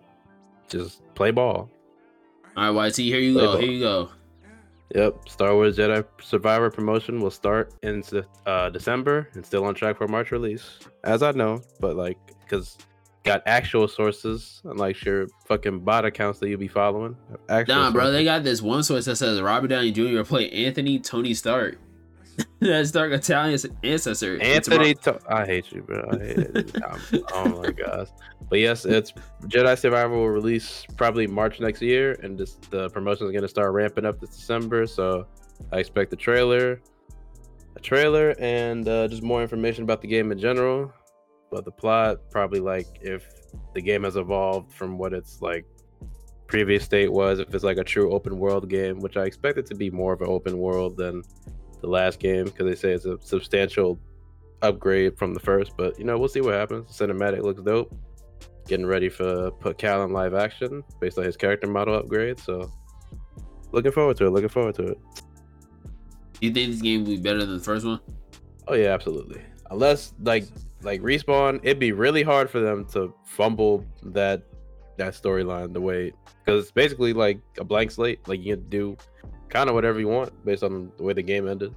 just 0.68 1.02
play 1.14 1.30
ball. 1.30 1.68
All 2.56 2.72
right, 2.74 2.88
YT, 2.88 2.96
here 2.96 3.20
you 3.20 3.34
Play 3.34 3.42
go. 3.42 3.52
ball. 3.52 3.60
Here 3.60 3.70
you 3.70 3.80
go. 3.80 4.08
Yep, 4.94 5.28
Star 5.28 5.54
Wars 5.54 5.76
Jedi 5.76 6.04
Survivor 6.20 6.70
promotion 6.70 7.20
will 7.20 7.30
start 7.30 7.72
in 7.82 8.02
uh, 8.46 8.70
December 8.70 9.28
and 9.34 9.46
still 9.46 9.64
on 9.64 9.74
track 9.74 9.96
for 9.96 10.08
March 10.08 10.32
release, 10.32 10.80
as 11.04 11.22
I 11.22 11.30
know. 11.32 11.60
But 11.78 11.96
like, 11.96 12.18
cause 12.48 12.76
got 13.22 13.42
actual 13.46 13.86
sources, 13.86 14.62
unlike 14.64 15.02
your 15.04 15.28
fucking 15.46 15.80
bot 15.80 16.04
accounts 16.04 16.38
that 16.40 16.48
you'll 16.48 16.58
be 16.58 16.68
following. 16.68 17.16
Actual 17.48 17.76
Nah, 17.76 17.90
bro, 17.90 18.10
they 18.10 18.24
got 18.24 18.42
this 18.42 18.62
one 18.62 18.82
source 18.82 19.04
that 19.04 19.16
says 19.16 19.40
Robert 19.40 19.68
Downey 19.68 19.92
Jr. 19.92 20.02
will 20.02 20.24
play 20.24 20.50
Anthony 20.50 20.98
Tony 20.98 21.34
Stark. 21.34 21.78
That's 22.60 22.90
Dark 22.90 23.12
Italian 23.12 23.58
ancestor. 23.82 24.40
Anthony, 24.40 24.94
to- 24.94 25.20
I 25.28 25.46
hate 25.46 25.72
you, 25.72 25.82
bro. 25.82 26.08
I 26.12 26.18
hate 26.18 26.38
it. 26.38 26.76
Oh 27.32 27.62
my 27.62 27.70
gosh. 27.70 28.08
But 28.48 28.58
yes, 28.58 28.84
it's 28.84 29.12
Jedi 29.44 29.78
Survivor 29.78 30.14
will 30.14 30.28
release 30.28 30.84
probably 30.96 31.26
March 31.26 31.60
next 31.60 31.80
year, 31.80 32.18
and 32.22 32.36
this 32.36 32.58
the 32.70 32.90
promotion 32.90 33.26
is 33.26 33.32
going 33.32 33.42
to 33.42 33.48
start 33.48 33.72
ramping 33.72 34.04
up 34.04 34.20
this 34.20 34.30
December. 34.30 34.86
So 34.86 35.26
I 35.72 35.78
expect 35.78 36.12
a 36.12 36.16
trailer, 36.16 36.80
a 37.76 37.80
trailer, 37.80 38.34
and 38.38 38.86
uh, 38.88 39.08
just 39.08 39.22
more 39.22 39.40
information 39.40 39.84
about 39.84 40.02
the 40.02 40.08
game 40.08 40.32
in 40.32 40.38
general. 40.38 40.92
But 41.50 41.64
the 41.64 41.70
plot, 41.70 42.30
probably 42.30 42.60
like 42.60 42.86
if 43.00 43.26
the 43.74 43.80
game 43.80 44.04
has 44.04 44.16
evolved 44.16 44.72
from 44.72 44.98
what 44.98 45.12
its 45.12 45.40
like 45.40 45.64
previous 46.46 46.84
state 46.84 47.12
was, 47.12 47.38
if 47.38 47.54
it's 47.54 47.64
like 47.64 47.78
a 47.78 47.84
true 47.84 48.12
open 48.12 48.38
world 48.38 48.68
game, 48.68 48.98
which 48.98 49.16
I 49.16 49.24
expect 49.24 49.58
it 49.58 49.66
to 49.66 49.74
be 49.74 49.90
more 49.90 50.12
of 50.12 50.20
an 50.20 50.28
open 50.28 50.58
world 50.58 50.96
than 50.96 51.22
the 51.80 51.88
last 51.88 52.18
game 52.18 52.44
because 52.44 52.66
they 52.66 52.74
say 52.74 52.92
it's 52.92 53.06
a 53.06 53.18
substantial 53.20 53.98
upgrade 54.62 55.16
from 55.18 55.34
the 55.34 55.40
first. 55.40 55.72
But 55.76 55.98
you 55.98 56.04
know, 56.04 56.18
we'll 56.18 56.28
see 56.28 56.40
what 56.40 56.54
happens. 56.54 56.96
The 56.96 57.06
cinematic 57.06 57.42
looks 57.42 57.62
dope. 57.62 57.94
Getting 58.66 58.86
ready 58.86 59.08
for 59.08 59.50
put 59.52 59.78
Cal 59.78 60.04
in 60.04 60.12
live 60.12 60.34
action 60.34 60.84
based 61.00 61.18
on 61.18 61.24
his 61.24 61.36
character 61.36 61.66
model 61.66 61.94
upgrade. 61.94 62.38
So 62.38 62.70
looking 63.72 63.92
forward 63.92 64.16
to 64.18 64.26
it. 64.26 64.30
Looking 64.30 64.48
forward 64.48 64.74
to 64.76 64.88
it. 64.88 64.98
You 66.40 66.50
think 66.52 66.72
this 66.72 66.80
game 66.80 67.04
will 67.04 67.12
be 67.12 67.20
better 67.20 67.40
than 67.40 67.58
the 67.58 67.64
first 67.64 67.84
one? 67.84 68.00
Oh 68.68 68.74
yeah, 68.74 68.88
absolutely. 68.88 69.42
Unless 69.70 70.14
like 70.22 70.44
like 70.82 71.00
respawn, 71.02 71.60
it'd 71.62 71.78
be 71.78 71.92
really 71.92 72.22
hard 72.22 72.48
for 72.50 72.60
them 72.60 72.84
to 72.92 73.12
fumble 73.24 73.84
that 74.02 74.42
that 74.96 75.14
storyline 75.14 75.72
the 75.72 75.80
way 75.80 76.12
because 76.44 76.64
it's 76.64 76.72
basically 76.72 77.12
like 77.12 77.40
a 77.58 77.64
blank 77.64 77.90
slate. 77.90 78.26
Like 78.28 78.40
you 78.40 78.56
can 78.56 78.68
do 78.68 78.96
kind 79.50 79.68
of 79.68 79.74
whatever 79.74 80.00
you 80.00 80.08
want 80.08 80.32
based 80.44 80.62
on 80.62 80.90
the 80.96 81.02
way 81.02 81.12
the 81.12 81.22
game 81.22 81.46
ended. 81.48 81.74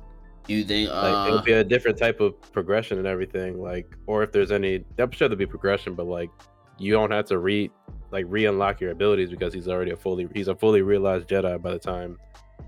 Do 0.47 0.53
you 0.53 0.63
think? 0.63 0.89
Like 0.89 0.97
Uh, 1.13 1.25
it'll 1.27 1.41
be 1.41 1.53
a 1.53 1.63
different 1.63 1.97
type 1.97 2.19
of 2.19 2.39
progression 2.51 2.97
and 2.97 3.07
everything. 3.07 3.61
Like, 3.61 3.95
or 4.07 4.23
if 4.23 4.31
there's 4.31 4.51
any, 4.51 4.83
I'm 4.97 5.11
sure 5.11 5.27
there'll 5.27 5.39
be 5.39 5.45
progression, 5.45 5.95
but 5.95 6.05
like 6.05 6.29
you 6.77 6.91
don't 6.93 7.11
have 7.11 7.25
to 7.25 7.37
re 7.37 7.69
like 8.11 8.25
re-unlock 8.29 8.79
your 8.81 8.91
abilities 8.91 9.29
because 9.29 9.53
he's 9.53 9.67
already 9.67 9.91
a 9.91 9.95
fully 9.97 10.27
he's 10.33 10.47
a 10.47 10.55
fully 10.55 10.81
realized 10.81 11.27
Jedi 11.27 11.59
by 11.61 11.71
the 11.71 11.79
time 11.79 12.17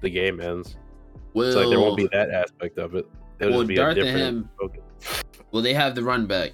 the 0.01 0.09
game 0.09 0.41
ends. 0.41 0.77
will, 1.33 1.51
So 1.51 1.59
like 1.61 1.69
there 1.69 1.79
won't 1.79 1.97
be 1.97 2.07
that 2.11 2.29
aspect 2.31 2.77
of 2.79 2.95
it. 2.95 3.05
It'll 3.39 3.51
Well, 3.51 3.61
just 3.61 3.67
be 3.69 3.75
Darth 3.75 3.97
a 3.97 4.03
different. 4.03 4.47
him- 4.61 4.71
will 5.51 5.61
they 5.61 5.73
have 5.73 5.93
the 5.95 6.03
run 6.03 6.25
back? 6.25 6.51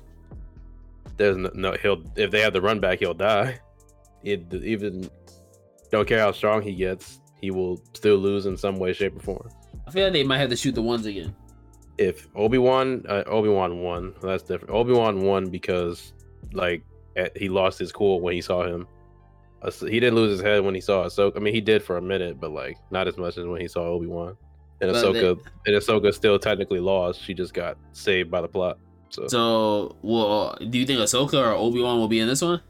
There's 1.18 1.38
no, 1.38 1.52
no 1.54 1.74
he'll 1.82 2.04
if 2.16 2.32
they 2.32 2.42
have 2.42 2.54
the 2.54 2.62
run 2.62 2.80
back 2.80 3.00
he'll 3.00 3.14
die. 3.14 3.60
It 4.24 4.54
even 4.54 5.10
don't 5.92 6.08
care 6.08 6.20
how 6.20 6.32
strong 6.32 6.62
he 6.62 6.74
gets, 6.74 7.21
he 7.42 7.52
will 7.52 7.82
still 7.94 8.18
lose 8.18 8.46
in 8.46 8.56
some 8.56 8.78
way, 8.78 8.94
shape, 8.94 9.16
or 9.18 9.20
form. 9.20 9.50
I 9.88 9.92
feel 9.92 10.06
like 10.06 10.14
they 10.14 10.24
might 10.24 10.38
have 10.38 10.50
to 10.50 10.56
shoot 10.56 10.76
the 10.76 10.82
ones 10.82 11.06
again. 11.06 11.36
if 11.98 12.28
Obi 12.36 12.58
Wan, 12.58 13.04
uh, 13.10 13.24
Obi 13.28 13.50
Wan 13.50 13.80
won. 13.82 14.14
That's 14.22 14.44
different. 14.44 14.74
Obi 14.74 14.94
Wan 14.94 15.22
won 15.22 15.50
because 15.50 16.14
like 16.54 16.84
eh, 17.16 17.30
he 17.36 17.50
lost 17.50 17.78
his 17.80 17.92
cool 17.92 18.22
when 18.22 18.34
he 18.34 18.42
saw 18.42 18.64
him. 18.66 18.88
Uh, 19.62 19.70
he 19.72 20.00
didn't 20.00 20.16
lose 20.16 20.32
his 20.32 20.42
head 20.42 20.64
when 20.64 20.74
he 20.74 20.82
saw 20.82 21.04
Ahsoka. 21.06 21.38
I 21.38 21.40
mean, 21.40 21.54
he 21.54 21.62
did 21.62 21.84
for 21.84 21.98
a 21.98 22.02
minute, 22.02 22.40
but 22.40 22.52
like 22.52 22.78
not 22.90 23.08
as 23.08 23.18
much 23.18 23.38
as 23.38 23.46
when 23.46 23.62
he 23.62 23.68
saw 23.68 23.82
Obi 23.84 24.08
Wan. 24.08 24.36
And 24.80 24.92
But 24.92 25.04
Ahsoka, 25.04 25.40
and 25.68 25.76
Ahsoka 25.76 26.12
still 26.14 26.40
technically 26.40 26.80
lost. 26.80 27.22
She 27.22 27.36
just 27.36 27.54
got 27.54 27.78
saved 27.92 28.32
by 28.32 28.42
the 28.42 28.48
plot. 28.48 28.80
So, 29.10 29.28
So, 29.28 29.96
well, 30.02 30.58
do 30.70 30.80
you 30.80 30.86
think 30.88 31.00
Ahsoka 31.02 31.34
or 31.36 31.54
Obi 31.54 31.82
Wan 31.82 32.00
will 32.00 32.08
be 32.08 32.20
in 32.20 32.28
this 32.28 32.42
one? 32.42 32.62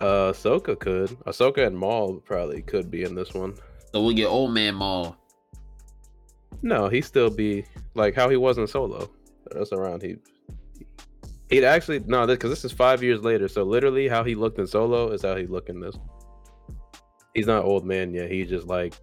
Uh, 0.00 0.32
Ahsoka 0.32 0.78
could. 0.78 1.10
Ahsoka 1.26 1.66
and 1.66 1.76
Maul 1.76 2.20
probably 2.20 2.62
could 2.62 2.90
be 2.90 3.02
in 3.02 3.14
this 3.14 3.34
one. 3.34 3.54
So 3.92 4.02
we'll 4.02 4.14
get 4.14 4.26
Old 4.26 4.52
Man 4.52 4.74
Maul. 4.76 5.16
No, 6.62 6.88
he 6.88 7.00
still 7.00 7.30
be 7.30 7.64
like 7.94 8.14
how 8.14 8.28
he 8.28 8.36
was 8.36 8.58
in 8.58 8.66
Solo. 8.66 9.10
That's 9.50 9.72
around 9.72 10.02
he. 10.02 10.16
He'd 11.48 11.64
actually 11.64 12.00
no, 12.06 12.26
because 12.26 12.50
this 12.50 12.64
is 12.64 12.72
five 12.72 13.02
years 13.02 13.22
later. 13.22 13.48
So 13.48 13.62
literally, 13.64 14.08
how 14.08 14.22
he 14.22 14.34
looked 14.34 14.58
in 14.58 14.66
Solo 14.66 15.10
is 15.10 15.22
how 15.22 15.36
he 15.36 15.46
look 15.46 15.68
in 15.68 15.80
this. 15.80 15.96
He's 17.34 17.46
not 17.46 17.64
old 17.64 17.84
man 17.84 18.12
yet. 18.12 18.30
He's 18.30 18.48
just 18.48 18.66
like 18.66 18.94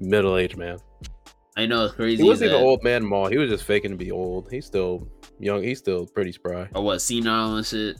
middle 0.00 0.36
aged 0.36 0.56
man. 0.56 0.78
I 1.56 1.66
know 1.66 1.84
it's 1.86 1.94
crazy. 1.94 2.22
He 2.22 2.28
wasn't 2.28 2.50
that- 2.50 2.56
even 2.56 2.66
old 2.68 2.82
man 2.82 3.04
Maul. 3.04 3.28
He 3.28 3.38
was 3.38 3.48
just 3.50 3.64
faking 3.64 3.90
to 3.92 3.96
be 3.96 4.10
old. 4.10 4.50
He's 4.50 4.66
still 4.66 5.08
young. 5.38 5.62
He's 5.62 5.78
still 5.78 6.06
pretty 6.06 6.32
spry. 6.32 6.68
Or 6.74 6.82
what, 6.82 7.00
senile 7.00 7.56
and 7.56 7.66
shit. 7.66 7.98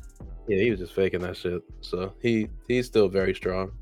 Yeah, 0.48 0.58
he 0.58 0.70
was 0.70 0.80
just 0.80 0.94
faking 0.94 1.20
that 1.20 1.36
shit. 1.36 1.62
So 1.80 2.12
he 2.20 2.48
he's 2.68 2.86
still 2.86 3.08
very 3.08 3.34
strong. 3.34 3.72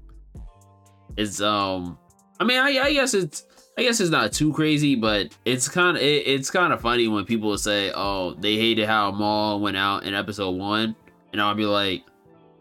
It's 1.16 1.40
um, 1.40 1.98
I 2.40 2.44
mean, 2.44 2.58
I, 2.58 2.78
I 2.78 2.92
guess 2.92 3.14
it's, 3.14 3.46
I 3.78 3.82
guess 3.82 4.00
it's 4.00 4.10
not 4.10 4.32
too 4.32 4.52
crazy, 4.52 4.96
but 4.96 5.36
it's 5.44 5.68
kind 5.68 5.96
of, 5.96 6.02
it, 6.02 6.26
it's 6.26 6.50
kind 6.50 6.72
of 6.72 6.80
funny 6.80 7.08
when 7.08 7.24
people 7.24 7.56
say, 7.58 7.92
oh, 7.94 8.34
they 8.34 8.56
hated 8.56 8.86
how 8.86 9.10
Maul 9.10 9.60
went 9.60 9.76
out 9.76 10.04
in 10.04 10.14
Episode 10.14 10.52
One, 10.52 10.96
and 11.32 11.40
I'll 11.40 11.54
be 11.54 11.66
like, 11.66 12.04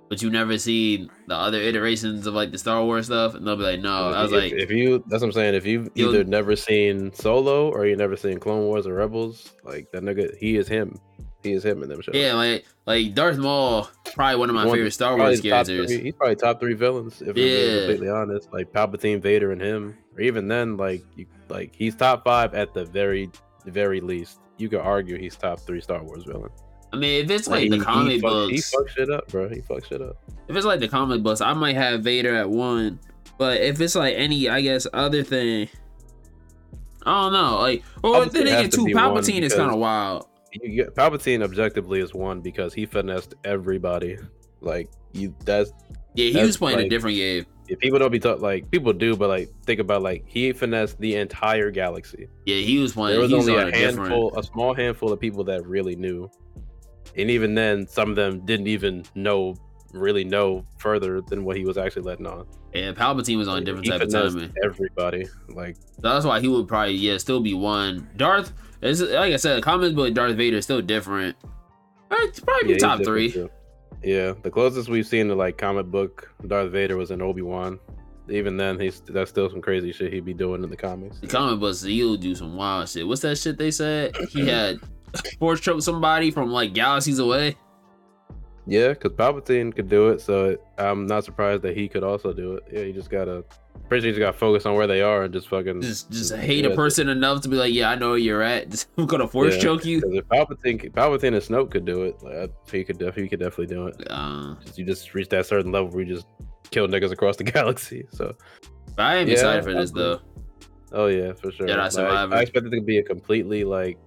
but 0.10 0.22
you 0.22 0.30
never 0.30 0.60
seen 0.60 1.10
the 1.28 1.34
other 1.34 1.58
iterations 1.60 2.28
of 2.28 2.36
like 2.36 2.52
the 2.52 2.58
Star 2.58 2.84
Wars 2.84 3.08
stuff, 3.08 3.34
and 3.34 3.48
they'll 3.48 3.56
be 3.56 3.64
like, 3.64 3.80
no. 3.80 4.12
I 4.12 4.22
was 4.22 4.32
if- 4.32 4.40
like, 4.40 4.54
if 4.54 4.70
you 4.70 5.04
that's 5.08 5.22
what 5.22 5.30
I'm 5.30 5.32
saying. 5.32 5.56
If 5.56 5.66
you've 5.66 5.90
either 5.96 6.24
never 6.24 6.56
seen 6.56 7.12
Solo 7.14 7.72
or 7.72 7.88
you 7.88 7.96
never 7.96 8.16
seen 8.16 8.40
Clone 8.40 8.66
Wars 8.66 8.86
or 8.86 8.94
Rebels, 8.94 9.54
like 9.64 9.92
that 9.92 10.04
nigga, 10.04 10.38
he 10.38 10.58
is 10.58 10.68
him. 10.68 11.00
He 11.44 11.52
is 11.52 11.64
him 11.66 11.84
in 11.84 11.90
them 11.90 12.02
shows. 12.02 12.16
yeah, 12.16 12.34
like, 12.36 12.66
like 12.88 13.14
Darth 13.14 13.38
Maul, 13.38 13.90
probably 14.16 14.38
one 14.40 14.50
of 14.50 14.56
my 14.56 14.66
One- 14.66 14.76
favorite 14.76 14.92
Star 14.92 15.18
Wars 15.18 15.42
characters. 15.42 15.92
three- 15.92 16.02
he's 16.04 16.14
probably 16.16 16.36
top 16.38 16.60
three 16.60 16.74
villains 16.74 17.22
if 17.22 17.30
I'm 17.30 17.38
Yeah. 17.38 17.44
being 17.44 17.78
completely 17.80 18.10
honest. 18.10 18.54
Like 18.54 18.72
Palpatine, 18.72 19.22
Vader, 19.22 19.52
and 19.52 19.62
him. 19.62 19.96
Or 20.16 20.22
even 20.22 20.48
then, 20.48 20.78
like 20.78 21.04
you, 21.18 21.26
like 21.50 21.72
he's 21.76 21.96
top 21.96 22.24
five 22.24 22.54
at 22.54 22.74
the 22.74 22.86
very, 22.86 23.30
very 23.66 24.00
least. 24.02 24.40
You 24.58 24.70
could 24.70 24.80
argue 24.80 25.18
he's 25.18 25.36
top 25.36 25.60
three 25.60 25.82
Star 25.82 26.02
Wars 26.04 26.24
villain. 26.24 26.50
I 26.94 26.96
mean, 26.96 27.26
if 27.26 27.32
it's 27.32 27.48
like, 27.48 27.70
the 27.72 27.78
he, 27.78 27.82
comic 27.82 28.12
he 28.14 28.20
fuck, 28.22 28.30
books, 28.32 28.52
he 28.54 28.62
fuck 28.62 28.90
shit 28.90 29.10
up, 29.10 29.28
bro. 29.30 29.50
He 29.50 29.62
fuck 29.62 29.84
shit 29.86 30.02
up. 30.02 30.16
if 30.48 30.56
it's 30.56 30.66
like 30.66 30.80
the 30.80 30.88
comic 30.88 31.24
books, 31.24 31.42
I 31.42 31.52
might 31.54 31.76
have 31.76 32.02
Vader 32.02 32.36
at 32.36 32.48
one. 32.50 33.00
But 33.40 33.62
if 33.62 33.82
it's 33.82 33.96
like 33.96 34.14
any, 34.16 34.48
I 34.48 34.62
guess, 34.62 34.86
other 34.94 35.24
thing, 35.24 35.68
I 37.06 37.24
don't 37.24 37.34
know. 37.34 37.58
Like, 37.60 37.84
well, 38.04 38.22
Palpatine 38.26 38.32
then 38.32 38.48
has 38.48 38.60
again, 38.60 38.70
to 38.70 38.78
too, 38.78 38.86
be 38.86 38.94
one 38.94 39.04
Palpatine 39.16 39.42
is 39.42 39.54
kind 39.56 39.72
of 39.72 39.80
wild. 39.80 40.28
You 40.62 40.86
Palpatine 40.86 41.44
objectively 41.44 42.00
is 42.00 42.14
one 42.14 42.42
because 42.42 42.74
he 42.74 42.86
finessed 42.86 43.34
everybody. 43.44 44.18
Like 44.62 44.90
you, 45.14 45.36
that's 45.46 45.72
Yeah, 46.14 46.26
he 46.26 46.34
That's 46.34 46.48
was 46.48 46.58
playing 46.58 46.80
a 46.80 46.90
different 46.90 47.18
game. 47.18 47.46
if 47.68 47.80
people 47.80 48.00
don't 48.00 48.12
be 48.12 48.20
taught 48.20 48.40
like 48.42 48.70
people 48.72 48.94
do, 48.94 49.16
but 49.16 49.30
like 49.30 49.50
think 49.66 49.80
about 49.80 50.02
like 50.02 50.24
he 50.28 50.52
finessed 50.54 51.00
the 51.00 51.16
entire 51.16 51.72
galaxy. 51.72 52.28
Yeah, 52.46 52.58
he 52.58 52.78
was 52.80 52.94
playing. 52.94 53.14
There 53.14 53.22
was 53.22 53.34
only 53.34 53.54
on 53.58 53.68
a 53.68 53.72
different. 53.72 53.98
handful, 53.98 54.38
a 54.38 54.44
small 54.44 54.74
handful 54.74 55.12
of 55.12 55.20
people 55.20 55.44
that 55.46 55.66
really 55.66 55.96
knew, 55.96 56.30
and 57.18 57.30
even 57.30 57.56
then, 57.56 57.88
some 57.88 58.10
of 58.10 58.16
them 58.16 58.46
didn't 58.46 58.68
even 58.68 59.06
know, 59.16 59.56
really 59.92 60.24
know 60.24 60.66
further 60.78 61.22
than 61.22 61.44
what 61.44 61.58
he 61.58 61.66
was 61.66 61.78
actually 61.78 62.04
letting 62.04 62.28
on. 62.28 62.46
Yeah, 62.74 62.92
Palpatine 62.94 63.38
was 63.38 63.48
on 63.48 63.60
a 63.60 63.62
different 63.62 63.86
he 63.86 63.92
type 63.92 64.02
of 64.02 64.12
timing. 64.12 64.54
Everybody, 64.64 65.26
like 65.50 65.76
So 65.76 66.02
that's 66.02 66.26
why 66.26 66.40
he 66.40 66.48
would 66.48 66.68
probably 66.68 66.94
yeah 66.96 67.18
still 67.18 67.40
be 67.40 67.54
one. 67.54 68.10
Darth 68.18 68.54
is 68.90 69.02
like 69.02 69.34
I 69.34 69.38
said, 69.38 69.58
the 69.58 69.62
comic 69.62 69.96
book 69.96 70.14
Darth 70.14 70.36
Vader 70.36 70.58
is 70.58 70.64
still 70.66 70.82
different. 70.82 71.36
Uh, 72.12 72.16
It's 72.22 72.40
probably 72.40 72.74
yeah, 72.74 72.78
top 72.80 73.04
three. 73.04 73.32
too. 73.32 73.50
Yeah, 74.04 74.34
the 74.42 74.52
closest 74.52 74.90
we've 74.90 75.08
seen 75.08 75.28
to 75.30 75.36
like 75.36 75.58
comic 75.58 75.86
book 75.88 76.34
Darth 76.48 76.72
Vader 76.72 76.98
was 76.98 77.12
in 77.12 77.22
Obi 77.22 77.42
Wan. 77.42 77.80
Even 78.30 78.56
then, 78.58 78.80
he's 78.80 79.02
that's 79.02 79.30
still 79.30 79.50
some 79.50 79.62
crazy 79.62 79.92
shit 79.92 80.12
he'd 80.14 80.26
be 80.26 80.34
doing 80.34 80.64
in 80.64 80.70
the 80.70 80.76
comics. 80.78 81.20
The 81.20 81.28
comic 81.28 81.60
books 81.60 81.82
he'll 81.82 82.16
do 82.18 82.36
some 82.36 82.56
wild 82.56 82.88
shit. 82.90 83.08
What's 83.08 83.22
that 83.22 83.38
shit 83.38 83.58
they 83.58 83.72
said? 83.72 84.16
He 84.30 84.48
had 84.48 84.80
force 85.40 85.60
choke 85.60 85.82
somebody 85.82 86.32
from 86.32 86.50
like 86.52 86.74
galaxies 86.74 87.20
away. 87.20 87.56
Yeah, 88.66 88.90
because 88.90 89.12
Palpatine 89.12 89.76
could 89.76 89.90
do 89.90 90.08
it, 90.10 90.22
so 90.22 90.58
I'm 90.78 91.06
not 91.06 91.26
surprised 91.26 91.64
that 91.64 91.76
he 91.76 91.90
could 91.90 92.04
also 92.04 92.32
do 92.32 92.54
it. 92.56 92.64
Yeah, 92.72 92.80
you 92.84 92.94
just 92.94 93.10
gotta, 93.10 93.44
you 93.92 94.02
just 94.02 94.20
gotta 94.20 94.36
focus 94.38 94.66
on 94.66 94.76
where 94.76 94.88
they 94.88 95.02
are 95.02 95.24
and 95.24 95.34
just 95.34 95.48
fucking. 95.50 95.82
Just 95.82 96.10
just 96.12 96.34
hate 96.34 96.66
a 96.66 96.72
person 96.76 97.10
enough 97.10 97.42
to 97.42 97.50
be 97.50 97.56
like, 97.58 97.74
yeah, 97.74 97.90
I 97.92 97.96
know 97.96 98.10
where 98.10 98.18
you're 98.18 98.42
at. 98.42 98.70
Just, 98.72 98.88
I'm 98.98 99.06
gonna 99.06 99.28
force 99.28 99.56
Yeah. 99.56 99.62
choke 99.62 99.86
you. 99.86 100.02
If 100.06 100.26
Palpatine, 100.30 100.92
Palpatine 100.92 101.28
and 101.28 101.36
Snoke 101.38 101.70
could 101.72 101.86
do 101.86 102.04
it, 102.04 102.16
like, 102.24 102.52
he 102.72 102.84
could, 102.84 102.98
def- 102.98 103.16
he 103.16 103.28
could 103.28 103.40
definitely 103.40 103.68
do 103.68 103.88
it. 103.88 103.96
Uh, 104.10 104.56
you 104.76 104.84
just 104.86 105.14
reach 105.14 105.30
that 105.30 105.46
certain 105.46 105.72
level 105.72 105.90
where 105.92 106.04
you 106.04 106.16
just 106.16 106.26
kill 106.72 106.88
niggas 106.88 107.12
across 107.12 107.36
the 107.38 107.44
galaxy. 107.56 108.08
So, 108.12 108.34
I 108.98 109.18
am 109.18 109.28
Yeah, 109.28 109.34
excited 109.34 109.64
for 109.64 109.74
this 109.74 109.92
though. 109.92 110.20
oh 110.92 111.06
yeah, 111.08 111.34
for 111.34 111.52
sure. 111.52 111.68
Jedi 111.68 111.78
Like, 111.78 111.80
I- 111.86 111.90
Survivor. 111.90 112.36
I 112.36 112.42
expect 112.42 112.66
it 112.66 112.70
to 112.72 112.82
be 112.82 112.98
a 112.98 113.04
completely 113.04 113.64
like 113.64 114.00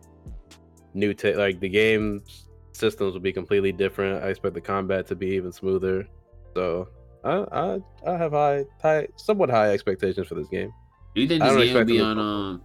new 0.94 1.14
take. 1.14 1.36
Like 1.36 1.60
the 1.60 1.68
game 1.68 2.24
systems 2.72 3.12
will 3.12 3.20
be 3.20 3.32
completely 3.32 3.70
different. 3.70 4.24
I 4.24 4.28
expect 4.30 4.54
the 4.54 4.60
combat 4.60 5.06
to 5.08 5.14
be 5.14 5.28
even 5.28 5.52
smoother. 5.52 6.08
So. 6.54 6.88
I, 7.26 7.44
I 7.52 7.80
I 8.06 8.16
have 8.16 8.32
high 8.32 8.64
high 8.80 9.08
somewhat 9.16 9.50
high 9.50 9.70
expectations 9.72 10.28
for 10.28 10.36
this 10.36 10.48
game. 10.48 10.72
Do 11.14 11.22
you 11.22 11.28
think 11.28 11.42
this 11.42 11.56
game 11.56 11.74
will 11.74 11.84
be 11.84 12.00
on 12.00 12.18
um 12.18 12.62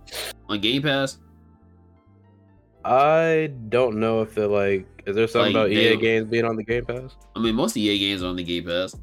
on 0.50 0.60
Game 0.60 0.82
Pass? 0.84 1.18
I 2.84 3.52
don't 3.70 3.98
know 4.00 4.22
if 4.22 4.36
they're 4.36 4.48
like. 4.48 4.88
Is 5.06 5.16
there 5.16 5.28
something 5.28 5.54
Like, 5.54 5.72
about 5.72 5.72
EA 5.72 5.98
games 5.98 6.30
being 6.30 6.46
on 6.46 6.56
the 6.56 6.64
Game 6.64 6.86
Pass? 6.86 7.16
I 7.36 7.40
mean, 7.40 7.56
most 7.56 7.76
EA 7.78 7.98
games 7.98 8.24
are 8.24 8.28
on 8.28 8.36
the 8.36 8.44
Game 8.44 8.66
Pass. 8.66 8.96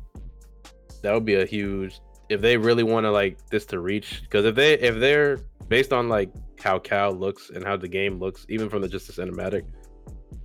That 1.02 1.12
would 1.14 1.24
be 1.24 1.34
a 1.36 1.46
huge. 1.46 2.00
If 2.28 2.40
they 2.40 2.56
really 2.56 2.82
want 2.82 3.04
to 3.04 3.11
like 3.11 3.38
this 3.48 3.64
to 3.66 3.80
reach, 3.80 4.22
because 4.22 4.44
if 4.44 4.54
they 4.54 4.74
if 4.74 4.98
they're 5.00 5.38
based 5.68 5.92
on 5.92 6.09
like 6.09 6.30
how 6.61 6.78
Cal 6.78 7.12
looks 7.12 7.50
and 7.50 7.64
how 7.64 7.76
the 7.76 7.88
game 7.88 8.18
looks, 8.18 8.46
even 8.48 8.68
from 8.68 8.82
the 8.82 8.88
just 8.88 9.06
the 9.06 9.22
cinematic, 9.22 9.64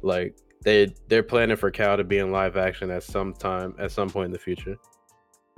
like 0.02 0.38
they 0.64 0.94
they're 1.08 1.24
planning 1.24 1.58
for 1.58 1.72
Cal 1.72 1.98
to 1.98 2.04
be 2.04 2.20
in 2.20 2.32
live 2.32 2.56
action 2.56 2.90
at 2.90 3.04
some 3.04 3.34
time 3.34 3.76
at 3.80 3.92
some 3.92 4.10
point 4.10 4.28
in 4.28 4.32
the 4.32 4.40
future. 4.40 4.78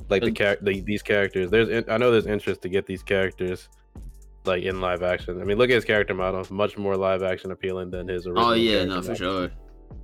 Like 0.09 0.23
the 0.23 0.31
char- 0.31 0.57
the, 0.61 0.81
these 0.81 1.01
characters, 1.01 1.49
there's 1.49 1.69
in- 1.69 1.89
I 1.89 1.97
know 1.97 2.11
there's 2.11 2.27
interest 2.27 2.61
to 2.61 2.69
get 2.69 2.85
these 2.85 3.01
characters 3.01 3.69
like 4.45 4.63
in 4.63 4.81
live 4.81 5.01
action. 5.03 5.41
I 5.41 5.45
mean, 5.45 5.57
look 5.57 5.69
at 5.69 5.75
his 5.75 5.85
character 5.85 6.13
model; 6.13 6.45
much 6.51 6.77
more 6.77 6.95
live 6.95 7.23
action 7.23 7.51
appealing 7.51 7.89
than 7.89 8.07
his 8.07 8.27
original. 8.27 8.49
Oh 8.49 8.53
yeah, 8.53 8.85
no, 8.85 9.01
for 9.01 9.11
model. 9.11 9.15
sure. 9.15 9.51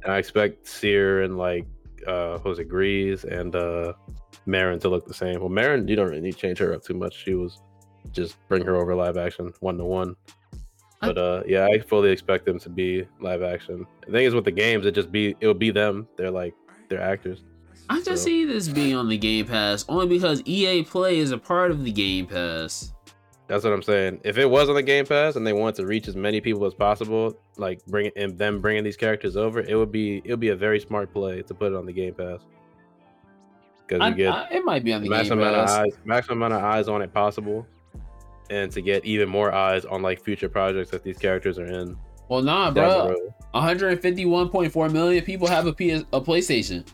And 0.04 0.12
I 0.12 0.18
expect 0.18 0.68
Cere 0.68 1.22
and 1.22 1.38
like 1.38 1.66
uh 2.08 2.40
it 2.44 2.70
Greez 2.70 3.24
and 3.26 3.56
uh 3.56 3.94
Merrin 4.48 4.80
to 4.82 4.90
look 4.90 5.06
the 5.06 5.14
same. 5.14 5.40
Well 5.40 5.50
Merrin, 5.50 5.88
you 5.88 5.96
don't 5.96 6.10
really 6.10 6.22
need 6.22 6.34
to 6.34 6.40
change 6.40 6.58
her 6.60 6.74
up 6.74 6.84
too 6.84 6.96
much. 6.96 7.24
She 7.24 7.36
was 7.36 7.60
just 8.12 8.38
bring 8.48 8.66
her 8.66 8.76
over 8.76 8.96
live 8.96 9.18
action 9.18 9.54
one 9.60 9.78
to 9.78 9.86
one. 9.86 10.16
But 11.00 11.18
uh 11.18 11.44
yeah, 11.46 11.68
I 11.72 11.80
fully 11.80 12.10
expect 12.10 12.46
them 12.46 12.58
to 12.60 12.70
be 12.70 13.06
live 13.20 13.44
action. 13.44 13.86
The 14.08 14.12
thing 14.12 14.26
is 14.26 14.34
with 14.34 14.46
the 14.46 14.52
games, 14.52 14.86
it 14.86 14.96
just 14.96 15.12
be 15.12 15.36
it'll 15.40 15.54
be 15.54 15.70
them. 15.70 16.08
They're 16.18 16.32
like 16.32 16.56
they're 16.90 17.02
actors. 17.02 17.44
I 17.92 17.98
just 17.98 18.24
So- 18.24 18.28
see 18.28 18.46
this 18.46 18.68
being 18.70 18.96
on 18.96 19.10
the 19.10 19.18
Game 19.18 19.46
Pass 19.48 19.86
only 19.90 20.08
because 20.08 20.42
EA 20.46 20.84
Play 20.84 21.18
is 21.18 21.32
a 21.32 21.38
part 21.38 21.72
of 21.72 21.84
the 21.84 21.92
Game 21.92 22.26
Pass. 22.26 22.94
That's 23.48 23.66
what 23.66 23.74
I'm 23.74 23.82
saying. 23.84 24.22
If 24.24 24.38
it 24.38 24.50
was 24.50 24.70
on 24.70 24.76
the 24.76 24.84
Game 24.84 25.06
Pass 25.06 25.36
and 25.36 25.46
they 25.46 25.52
want 25.52 25.76
to 25.76 25.86
reach 25.86 26.08
as 26.08 26.16
many 26.16 26.40
people 26.40 26.66
as 26.66 26.74
possible, 26.74 27.38
like 27.58 27.86
bring 27.88 28.10
and 28.16 28.38
them 28.38 28.62
bringing 28.62 28.84
these 28.86 28.96
characters 28.96 29.36
over, 29.36 29.60
it 29.60 29.76
would 29.76 29.92
be 29.92 30.22
it 30.24 30.30
would 30.30 30.40
be 30.40 30.50
a 30.50 30.56
very 30.56 30.80
smart 30.80 31.12
play 31.12 31.42
to 31.42 31.54
put 31.54 31.74
it 31.74 31.76
on 31.76 31.86
the 31.86 31.92
Game 31.92 32.14
Pass. 32.14 32.40
Because 33.86 34.08
you 34.10 34.16
get 34.16 34.34
I- 34.34 34.48
it 34.52 34.64
might 34.64 34.86
be 34.86 34.94
on 34.94 35.02
the 35.02 35.10
Game 35.10 35.18
maximum 35.18 35.40
amount 35.40 35.56
of 35.58 35.66
Pass. 35.66 35.78
eyes, 35.80 35.92
maximum 36.06 36.38
amount 36.42 36.54
of 36.54 36.64
eyes 36.64 36.88
on 36.88 37.02
it 37.02 37.14
possible, 37.14 37.68
and 38.50 38.72
to 38.72 38.82
get 38.82 39.04
even 39.04 39.28
more 39.28 39.52
eyes 39.52 39.84
on 39.84 40.02
like 40.02 40.22
future 40.22 40.48
projects 40.48 40.92
that 40.92 41.04
these 41.04 41.18
characters 41.18 41.60
are 41.60 41.66
in. 41.66 41.98
Well, 42.30 42.42
nah, 42.42 42.72
bro. 42.72 43.14
151.4 43.54 44.90
million 44.94 45.26
people 45.26 45.48
have 45.48 45.68
a 45.68 45.74
PS, 45.74 46.06
a 46.14 46.22
PlayStation. 46.22 46.86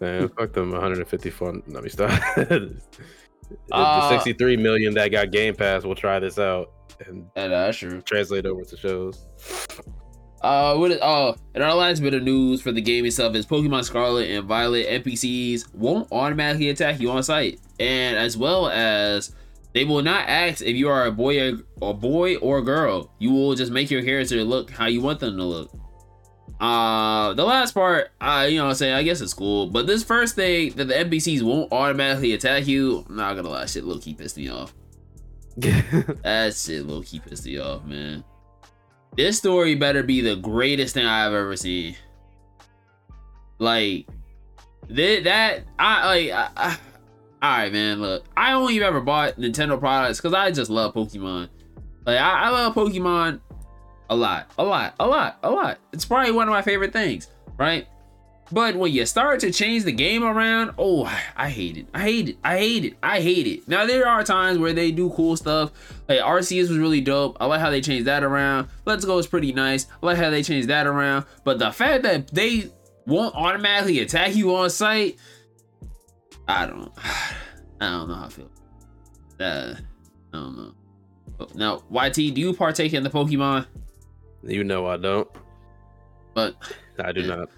Man, 0.00 0.28
fuck 0.30 0.52
them 0.52 0.70
150 0.70 1.30
fun. 1.30 1.62
Let 1.68 1.82
me 1.82 1.88
stop. 1.90 2.10
the 2.36 2.80
Uh, 3.72 4.08
63 4.10 4.56
million 4.56 4.94
that 4.94 5.08
got 5.08 5.30
Game 5.30 5.54
Pass 5.54 5.84
will 5.84 5.94
try 5.94 6.18
this 6.18 6.38
out 6.38 6.70
and 7.06 7.26
Yeah, 7.36 7.48
that's 7.48 7.76
true. 7.78 8.00
translate 8.02 8.46
over 8.46 8.64
to 8.64 8.76
shows. 8.76 9.26
Uh, 10.42 10.74
what 10.76 10.90
is, 10.90 10.98
oh, 11.02 11.34
and 11.54 11.62
our 11.62 11.74
last 11.74 12.00
bit 12.00 12.14
of 12.14 12.22
news 12.22 12.62
for 12.62 12.72
the 12.72 12.80
game 12.80 13.04
itself 13.04 13.34
is 13.34 13.44
Pokemon 13.44 13.84
Scarlet 13.84 14.30
and 14.30 14.46
Violet 14.46 14.86
NPCs 15.04 15.74
won't 15.74 16.10
automatically 16.12 16.70
attack 16.70 16.98
you 16.98 17.10
on 17.10 17.22
sight, 17.22 17.60
and 17.78 18.16
as 18.16 18.38
well 18.38 18.70
as 18.70 19.34
they 19.74 19.84
will 19.84 20.02
not 20.02 20.26
ask 20.28 20.62
if 20.62 20.74
you 20.76 20.88
are 20.88 21.04
a 21.06 21.12
boy 21.12 21.52
or 21.82 21.90
a 21.90 21.92
boy 21.94 22.36
or 22.36 22.58
a 22.58 22.62
girl. 22.62 23.12
You 23.18 23.32
will 23.32 23.54
just 23.54 23.70
make 23.70 23.90
your 23.90 24.02
character 24.02 24.42
look 24.42 24.70
how 24.70 24.86
you 24.86 25.02
want 25.02 25.20
them 25.20 25.36
to 25.36 25.44
look. 25.44 25.70
Uh, 26.60 27.32
the 27.32 27.44
last 27.44 27.72
part, 27.72 28.10
I 28.20 28.46
you 28.46 28.58
know, 28.58 28.64
what 28.64 28.70
I'm 28.70 28.76
saying 28.76 28.94
I 28.94 29.02
guess 29.02 29.22
it's 29.22 29.32
cool, 29.32 29.66
but 29.66 29.86
this 29.86 30.04
first 30.04 30.34
thing 30.34 30.72
that 30.72 30.88
the 30.88 30.94
NPCs 30.94 31.42
won't 31.42 31.72
automatically 31.72 32.34
attack 32.34 32.66
you, 32.66 33.04
I'm 33.08 33.16
not 33.16 33.34
gonna 33.34 33.48
lie, 33.48 33.64
shit 33.64 33.84
low 33.84 33.98
key 33.98 34.14
pissed 34.14 34.36
me 34.36 34.50
off. 34.50 34.74
That 36.22 36.54
shit 36.54 36.86
low 36.86 37.02
key 37.02 37.20
pissed 37.20 37.46
me 37.46 37.58
off, 37.58 37.84
man. 37.84 38.24
This 39.16 39.38
story 39.38 39.74
better 39.74 40.02
be 40.02 40.20
the 40.20 40.36
greatest 40.36 40.94
thing 40.94 41.06
I've 41.06 41.32
ever 41.32 41.56
seen. 41.56 41.96
Like, 43.58 44.06
that, 44.88 45.24
that 45.24 45.64
I 45.78 46.06
like. 46.06 46.30
I, 46.30 46.48
I, 46.56 46.76
all 47.42 47.58
right, 47.58 47.72
man. 47.72 48.00
Look, 48.00 48.24
I 48.36 48.52
only 48.52 48.82
ever 48.82 49.00
bought 49.00 49.36
Nintendo 49.36 49.78
products 49.78 50.18
because 50.20 50.34
I 50.34 50.50
just 50.50 50.70
love 50.70 50.94
Pokemon. 50.94 51.48
Like, 52.06 52.18
I, 52.18 52.44
I 52.44 52.48
love 52.50 52.74
Pokemon 52.74 53.40
a 54.10 54.16
lot, 54.16 54.50
a 54.58 54.64
lot, 54.64 54.94
a 54.98 55.06
lot, 55.06 55.38
a 55.42 55.50
lot. 55.50 55.78
It's 55.92 56.04
probably 56.04 56.32
one 56.32 56.48
of 56.48 56.52
my 56.52 56.62
favorite 56.62 56.92
things, 56.92 57.28
right? 57.56 57.86
But 58.52 58.74
when 58.74 58.92
you 58.92 59.06
start 59.06 59.38
to 59.40 59.52
change 59.52 59.84
the 59.84 59.92
game 59.92 60.24
around, 60.24 60.74
oh, 60.76 61.04
I 61.36 61.48
hate 61.48 61.76
it. 61.76 61.86
I 61.94 62.00
hate 62.00 62.28
it. 62.30 62.38
I 62.42 62.58
hate 62.58 62.84
it. 62.84 62.96
I 63.00 63.20
hate 63.20 63.46
it. 63.46 63.68
Now 63.68 63.86
there 63.86 64.08
are 64.08 64.24
times 64.24 64.58
where 64.58 64.72
they 64.72 64.90
do 64.90 65.10
cool 65.10 65.36
stuff. 65.36 65.70
Like 66.08 66.18
Arceus 66.18 66.68
was 66.68 66.76
really 66.76 67.00
dope. 67.00 67.36
I 67.38 67.46
like 67.46 67.60
how 67.60 67.70
they 67.70 67.80
changed 67.80 68.08
that 68.08 68.24
around. 68.24 68.68
Let's 68.84 69.04
Go 69.04 69.18
is 69.18 69.28
pretty 69.28 69.52
nice. 69.52 69.86
I 70.02 70.06
like 70.06 70.18
how 70.18 70.30
they 70.30 70.42
changed 70.42 70.68
that 70.68 70.88
around. 70.88 71.26
But 71.44 71.60
the 71.60 71.70
fact 71.70 72.02
that 72.02 72.26
they 72.28 72.68
won't 73.06 73.36
automatically 73.36 74.00
attack 74.00 74.34
you 74.34 74.52
on 74.56 74.68
sight, 74.70 75.16
I 76.48 76.66
don't. 76.66 76.92
I 77.80 77.88
don't 77.88 78.08
know 78.08 78.14
how 78.14 78.24
I 78.24 78.28
feel. 78.28 78.50
Uh, 79.38 79.74
I 80.32 80.36
don't 80.36 80.56
know. 80.56 80.74
Now, 81.54 81.82
YT, 81.90 82.14
do 82.14 82.40
you 82.40 82.52
partake 82.52 82.92
in 82.92 83.04
the 83.04 83.08
Pokemon? 83.08 83.66
You 84.42 84.64
know 84.64 84.86
I 84.86 84.96
don't. 84.96 85.28
But 86.34 86.54
I 87.02 87.12
do 87.12 87.22
Yeah. 87.22 87.34
not. 87.36 87.48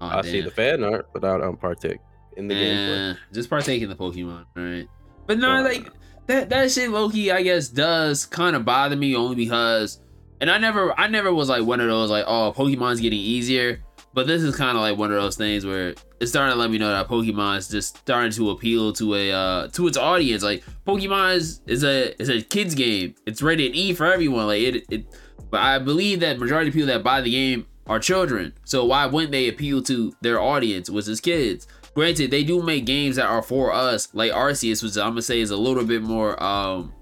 oh, 0.00 0.06
I 0.06 0.22
see 0.22 0.40
the 0.40 0.50
fan 0.50 0.82
art, 0.84 1.08
but 1.12 1.24
I 1.24 1.38
don't 1.38 1.60
partake 1.60 1.98
in 2.36 2.48
the 2.48 2.54
gameplay. 2.54 3.10
Eh, 3.12 3.14
just 3.32 3.48
partake 3.50 3.82
in 3.82 3.88
the 3.88 3.96
Pokemon, 3.96 4.44
right? 4.56 4.86
But 5.26 5.38
no, 5.38 5.50
Uh, 5.56 5.62
like 5.62 5.88
that 6.26 6.48
that 6.50 6.70
shit 6.70 6.90
Loki, 6.90 7.30
I 7.32 7.42
guess, 7.42 7.68
does 7.68 8.26
kind 8.26 8.54
of 8.56 8.64
bother 8.64 8.96
me 8.96 9.14
only 9.16 9.36
because 9.36 10.00
and 10.40 10.50
I 10.50 10.58
never 10.58 10.98
I 10.98 11.06
never 11.08 11.32
was 11.32 11.48
like 11.48 11.64
one 11.64 11.80
of 11.80 11.88
those 11.88 12.10
like, 12.10 12.24
oh, 12.26 12.52
Pokemon's 12.56 13.00
getting 13.00 13.18
easier. 13.18 13.80
But 14.14 14.26
this 14.26 14.42
is 14.42 14.56
kind 14.56 14.76
of 14.76 14.80
like 14.82 14.96
one 14.96 15.12
of 15.12 15.20
those 15.20 15.36
things 15.36 15.66
where 15.66 15.94
it's 16.18 16.30
starting 16.30 16.54
to 16.54 16.58
let 16.58 16.70
me 16.70 16.78
know 16.78 16.88
that 16.90 17.08
Pokemon 17.08 17.58
is 17.58 17.68
just 17.68 17.98
starting 17.98 18.32
to 18.32 18.50
appeal 18.50 18.92
to 18.94 19.14
a 19.14 19.30
uh 19.32 19.68
to 19.68 19.86
its 19.86 19.96
audience. 19.98 20.42
Like 20.42 20.64
Pokemon 20.86 21.36
is, 21.36 21.60
is 21.66 21.84
a 21.84 22.20
is 22.20 22.28
a 22.28 22.40
kids 22.42 22.74
game. 22.74 23.14
It's 23.26 23.42
rated 23.42 23.76
E 23.76 23.92
for 23.94 24.06
everyone. 24.06 24.46
Like 24.46 24.62
it 24.62 24.84
it 24.90 25.06
but 25.50 25.60
I 25.60 25.78
believe 25.78 26.20
that 26.20 26.38
majority 26.38 26.68
of 26.68 26.74
people 26.74 26.88
that 26.88 27.02
buy 27.02 27.20
the 27.20 27.30
game 27.30 27.66
are 27.86 27.98
children. 27.98 28.52
So 28.64 28.84
why 28.84 29.06
wouldn't 29.06 29.32
they 29.32 29.48
appeal 29.48 29.82
to 29.84 30.12
their 30.20 30.40
audience, 30.40 30.90
which 30.90 31.08
is 31.08 31.20
kids? 31.20 31.66
Granted, 31.94 32.30
they 32.30 32.44
do 32.44 32.62
make 32.62 32.84
games 32.84 33.16
that 33.16 33.26
are 33.26 33.42
for 33.42 33.72
us, 33.72 34.14
like 34.14 34.30
Arceus, 34.32 34.82
which 34.82 34.96
I'm 34.96 35.10
gonna 35.10 35.22
say 35.22 35.40
is 35.40 35.50
a 35.50 35.56
little 35.56 35.84
bit 35.84 36.02
more 36.02 36.40
um 36.42 36.92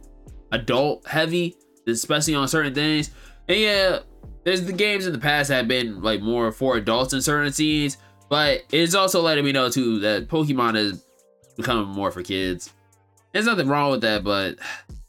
adult 0.53 1.07
heavy, 1.07 1.57
especially 1.87 2.35
on 2.35 2.49
certain 2.49 2.75
things. 2.75 3.11
And 3.49 3.59
yeah, 3.59 3.99
there's 4.45 4.65
the 4.65 4.73
games 4.73 5.07
in 5.07 5.13
the 5.13 5.19
past 5.19 5.51
have 5.51 5.69
been 5.69 6.03
like 6.03 6.23
more 6.23 6.53
for 6.53 6.77
adults 6.77 7.13
in 7.13 7.21
certain 7.21 7.53
scenes, 7.53 7.99
but 8.31 8.63
it's 8.73 8.95
also 8.95 9.21
letting 9.21 9.45
me 9.45 9.53
know 9.53 9.69
too 9.69 9.99
that 10.01 10.29
Pokemon 10.29 10.77
is 10.77 11.05
becoming 11.57 11.89
more 11.89 12.11
for 12.11 12.23
kids. 12.23 12.73
There's 13.33 13.47
nothing 13.47 13.69
wrong 13.69 13.91
with 13.91 14.01
that, 14.03 14.25
but 14.25 14.57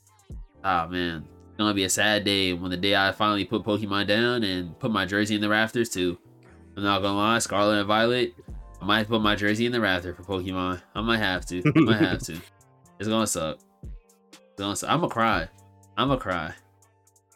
ah 0.63 0.86
oh, 0.86 0.89
man, 0.89 1.28
gonna 1.58 1.74
be 1.74 1.84
a 1.84 1.89
sad 1.89 2.24
day 2.24 2.53
when 2.53 2.72
the 2.72 2.78
day 2.78 2.95
I 2.95 3.12
finally 3.12 3.45
put 3.45 3.64
Pokemon 3.64 4.08
down 4.08 4.43
and 4.43 4.78
put 4.80 4.91
my 4.91 5.05
jersey 5.05 5.36
in 5.36 5.41
the 5.41 5.49
rafters 5.49 5.89
too. 5.89 6.18
I'm 6.76 6.84
not 6.84 7.01
gonna 7.01 7.18
lie, 7.18 7.39
Scarlet 7.39 7.80
and 7.80 7.88
Violet. 7.88 8.36
I 8.80 8.86
might 8.86 9.08
put 9.08 9.22
my 9.22 9.36
jersey 9.36 9.66
in 9.66 9.72
the 9.72 9.82
rafter 9.82 10.14
for 10.14 10.24
Pokemon. 10.24 10.82
I 10.93 11.01
might 11.01 11.18
have 11.18 11.45
to. 11.47 11.64
I 11.76 11.80
might 11.80 12.01
have 12.01 12.22
to. 12.24 12.39
It's 12.99 13.08
gonna 13.08 13.28
suck. 13.28 13.60
It's 14.32 14.58
gonna 14.58 14.76
suck. 14.76 14.89
I'm 14.89 15.01
gonna 15.01 15.14
cry. 15.14 15.47
I'm 15.97 16.08
gonna 16.08 16.20
cry. 16.20 16.51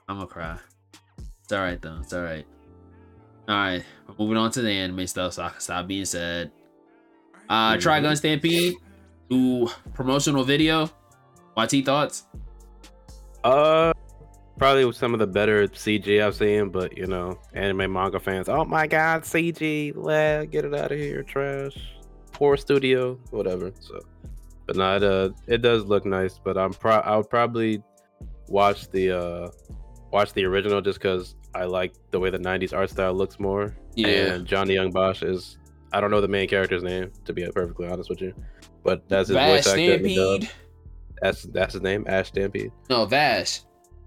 I'm 0.09 0.15
gonna 0.15 0.27
cry. 0.27 0.57
It's 1.43 1.53
alright 1.53 1.79
though. 1.79 1.99
It's 2.01 2.13
alright. 2.13 2.47
Alright, 3.47 3.83
moving 4.17 4.37
on 4.37 4.49
to 4.51 4.63
the 4.63 4.71
anime 4.71 5.05
stuff 5.05 5.33
so 5.33 5.43
I 5.43 5.49
can 5.49 5.59
stop 5.59 5.85
being 5.85 6.05
sad. 6.05 6.51
Uh. 7.47 7.75
Trigun 7.75 8.17
Stampede. 8.17 8.73
Ooh, 9.31 9.69
promotional 9.93 10.43
video. 10.43 10.89
YT 11.55 11.85
thoughts? 11.85 12.23
Uh 13.43 13.93
probably 14.57 14.91
some 14.93 15.13
of 15.13 15.19
the 15.19 15.27
better 15.27 15.67
CG 15.67 16.23
I've 16.23 16.35
seen, 16.35 16.69
but 16.69 16.97
you 16.97 17.07
know, 17.07 17.39
anime 17.53 17.91
manga 17.91 18.19
fans, 18.19 18.49
oh 18.49 18.65
my 18.65 18.87
god, 18.87 19.23
CG, 19.23 19.93
let 19.95 20.51
get 20.51 20.65
it 20.65 20.73
out 20.73 20.91
of 20.91 20.97
here, 20.97 21.23
trash. 21.23 21.77
Poor 22.31 22.57
studio, 22.57 23.19
whatever. 23.29 23.71
So 23.79 23.99
but 24.67 24.75
not 24.75 25.03
uh 25.03 25.29
it 25.47 25.61
does 25.61 25.85
look 25.85 26.05
nice, 26.05 26.39
but 26.41 26.57
I'm 26.57 26.73
pro 26.73 26.93
I 26.93 27.17
would 27.17 27.29
probably 27.29 27.83
watch 28.47 28.89
the 28.89 29.17
uh 29.17 29.49
watch 30.11 30.33
the 30.33 30.45
original 30.45 30.81
just 30.81 30.99
because 30.99 31.35
I 31.53 31.65
like 31.65 31.93
the 32.11 32.19
way 32.19 32.29
the 32.29 32.39
'90s 32.39 32.73
art 32.73 32.89
style 32.89 33.13
looks 33.13 33.39
more. 33.39 33.75
Yeah. 33.95 34.07
And 34.07 34.45
Johnny 34.45 34.75
Yong 34.75 34.91
Bosch 34.91 35.23
is 35.23 35.57
I 35.91 35.99
don't 35.99 36.11
know 36.11 36.21
the 36.21 36.27
main 36.27 36.47
character's 36.47 36.83
name 36.83 37.11
to 37.25 37.33
be 37.33 37.45
perfectly 37.51 37.87
honest 37.87 38.09
with 38.09 38.21
you, 38.21 38.33
but 38.83 39.07
that's 39.09 39.27
his 39.27 39.35
Vash 39.35 39.65
voice 39.65 39.67
actor. 39.67 39.83
Stampede. 39.83 40.49
That's 41.21 41.43
that's 41.43 41.73
his 41.73 41.81
name, 41.81 42.05
Ash 42.07 42.29
Stampede. 42.29 42.71
No, 42.89 43.05
Vash. 43.05 43.61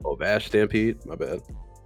Oh, 0.04 0.14
Vash 0.14 0.46
Stampede. 0.46 1.04
My 1.06 1.16
bad. 1.16 1.40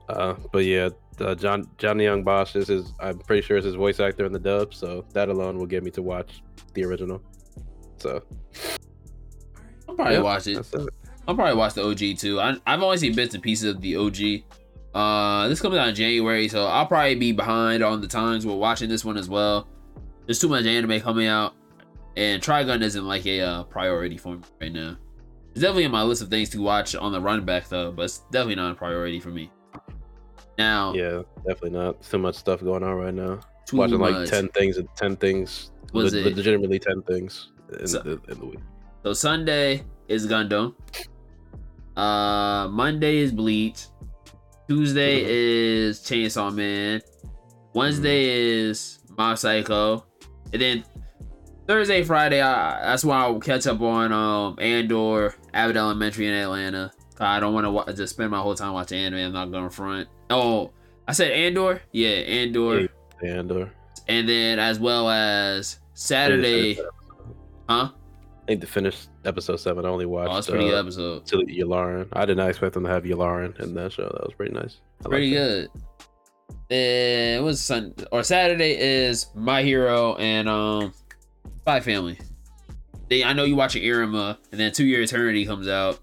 Uh, 0.09 0.35
but 0.53 0.65
yeah, 0.65 0.89
uh, 1.21 1.35
John 1.35 1.69
Johnny 1.79 2.05
Yong 2.05 2.23
Bosch 2.25 2.57
is 2.57 2.69
his. 2.69 2.93
I'm 3.01 3.19
pretty 3.19 3.43
sure 3.43 3.57
is 3.57 3.65
his 3.65 3.75
voice 3.75 4.01
actor 4.01 4.25
in 4.25 4.33
the 4.33 4.39
dub, 4.39 4.75
so 4.75 5.05
that 5.13 5.29
alone 5.29 5.59
will 5.59 5.67
get 5.67 5.83
me 5.83 5.91
to 5.93 6.03
watch 6.03 6.43
the 6.75 6.85
original. 6.85 7.23
So 7.99 8.23
I'll 9.89 9.95
probably 9.95 10.19
watch 10.21 10.47
it. 10.47 10.59
it. 10.59 10.89
I'll 11.27 11.35
probably 11.35 11.57
watch 11.57 11.75
the 11.75 11.85
OG 11.85 12.19
too. 12.19 12.41
I, 12.41 12.57
I've 12.67 12.83
only 12.83 12.97
seen 12.97 13.15
bits 13.15 13.35
and 13.35 13.43
pieces 13.43 13.75
of 13.75 13.81
the 13.81 13.97
OG. 13.97 14.45
Uh, 14.95 15.49
this 15.49 15.61
comes 15.61 15.77
out 15.77 15.89
in 15.89 15.95
January, 15.95 16.49
so 16.49 16.67
I'll 16.67 16.87
probably 16.87 17.15
be 17.15 17.33
behind 17.33 17.83
on 17.83 18.01
the 18.01 18.09
times 18.09 18.47
we're 18.47 18.55
watching 18.55 18.89
this 18.89 19.05
one 19.05 19.19
as 19.19 19.29
well. 19.29 19.69
There's 20.25 20.39
too 20.39 20.49
much 20.49 20.65
anime 20.65 21.01
coming 21.01 21.27
out, 21.27 21.55
and 22.17 22.43
Trigun 22.43 22.83
isn't 22.83 23.05
like 23.05 23.27
a 23.27 23.41
uh, 23.41 23.65
priority 23.65 24.17
for 24.17 24.37
me 24.37 24.43
right 24.61 24.73
now. 24.73 24.97
It's 25.53 25.61
definitely 25.61 25.87
on 25.87 25.91
my 25.93 26.03
list 26.03 26.23
of 26.23 26.29
things 26.29 26.51
to 26.51 26.63
watch 26.63 26.95
on 26.95 27.13
the 27.13 27.21
run 27.21 27.45
back 27.45 27.69
though, 27.69 27.91
but 27.93 28.03
it's 28.03 28.19
definitely 28.31 28.57
not 28.57 28.73
a 28.73 28.75
priority 28.75 29.21
for 29.21 29.31
me. 29.31 29.51
Now, 30.57 30.93
yeah, 30.93 31.23
definitely 31.47 31.71
not. 31.71 32.05
So 32.05 32.19
much 32.19 32.35
stuff 32.35 32.61
going 32.61 32.83
on 32.83 32.95
right 32.95 33.15
now. 33.15 33.41
Watching 33.73 33.99
much. 33.99 34.13
like 34.13 34.29
ten 34.29 34.49
things, 34.49 34.79
ten 34.97 35.17
things, 35.17 35.71
Was 35.93 36.15
le- 36.15 36.21
it? 36.21 36.37
legitimately 36.37 36.79
ten 36.79 37.03
things 37.03 37.53
in, 37.79 37.87
so, 37.87 38.01
the, 38.01 38.21
in 38.31 38.41
the 38.41 38.47
week. 38.47 38.61
So 39.03 39.13
Sunday 39.13 39.85
is 40.09 40.27
Gundam. 40.27 40.75
Uh, 41.97 42.69
Monday 42.69 43.19
is 43.19 43.33
Bleach. 43.33 43.87
Tuesday 44.69 45.21
mm-hmm. 45.21 45.31
is 45.31 46.01
Chainsaw 46.01 46.55
Man. 46.55 47.01
Wednesday 47.75 48.27
mm-hmm. 48.27 48.71
is 48.71 48.99
Mob 49.17 49.39
Psycho, 49.39 50.05
and 50.53 50.63
then 50.63 50.85
Thursday, 51.69 52.03
Friday, 52.03 52.41
I, 52.41 52.81
that's 52.81 53.05
why 53.05 53.19
I'll 53.19 53.39
catch 53.41 53.67
up 53.67 53.83
on 53.83 54.11
um 54.11 54.57
Andor, 54.59 55.35
Abbott 55.53 55.77
Elementary 55.77 56.27
in 56.27 56.33
Atlanta. 56.33 56.91
I 57.21 57.41
don't 57.41 57.53
want 57.53 57.67
to 57.67 57.71
wa- 57.71 57.93
just 57.93 58.15
spend 58.15 58.31
my 58.31 58.41
whole 58.41 58.55
time 58.55 58.73
watching 58.73 58.99
anime. 58.99 59.19
I'm 59.19 59.33
not 59.33 59.51
going 59.51 59.69
to 59.69 59.71
front. 59.71 60.09
Oh, 60.31 60.71
I 61.07 61.13
said 61.13 61.31
Andor. 61.31 61.83
Yeah, 61.93 62.09
Andor. 62.09 62.89
Andor. 63.23 63.71
And 64.09 64.27
then 64.27 64.59
as 64.59 64.81
well 64.81 65.11
as 65.11 65.79
Saturday, 65.93 66.77
huh? 67.69 67.91
I 67.91 68.47
think 68.47 68.63
the 68.63 68.67
finish 68.67 69.07
episode 69.27 69.57
seven, 69.57 69.85
I 69.85 69.89
only 69.91 70.07
watched. 70.07 70.31
Oh, 70.31 70.35
that's 70.37 70.49
pretty 70.49 70.67
uh, 70.67 70.71
good 70.71 70.87
episode. 70.87 71.27
To 71.27 71.37
Yularen. 71.39 72.09
I 72.15 72.25
did 72.25 72.39
not 72.39 72.49
expect 72.49 72.73
them 72.73 72.85
to 72.85 72.89
have 72.89 73.05
Yularen 73.05 73.61
in 73.61 73.75
that 73.75 73.93
show. 73.93 74.05
That 74.05 74.25
was 74.25 74.33
pretty 74.35 74.55
nice. 74.55 74.79
Pretty 75.05 75.31
good. 75.31 75.69
It 76.71 77.43
was 77.43 77.61
Sun 77.61 77.95
or 78.11 78.23
Saturday 78.23 78.75
is 78.79 79.27
My 79.35 79.63
Hero 79.63 80.15
and 80.17 80.49
um 80.49 80.93
Spy 81.69 81.81
Family. 81.81 82.19
They, 83.11 83.23
I 83.23 83.35
know 83.35 83.45
you 83.45 83.55
watching 83.55 83.83
Iruma, 83.83 84.39
and 84.53 84.59
then 84.59 84.73
Two 84.73 84.87
Year 84.87 85.03
Eternity 85.03 85.45
comes 85.45 85.69
out. 85.69 86.01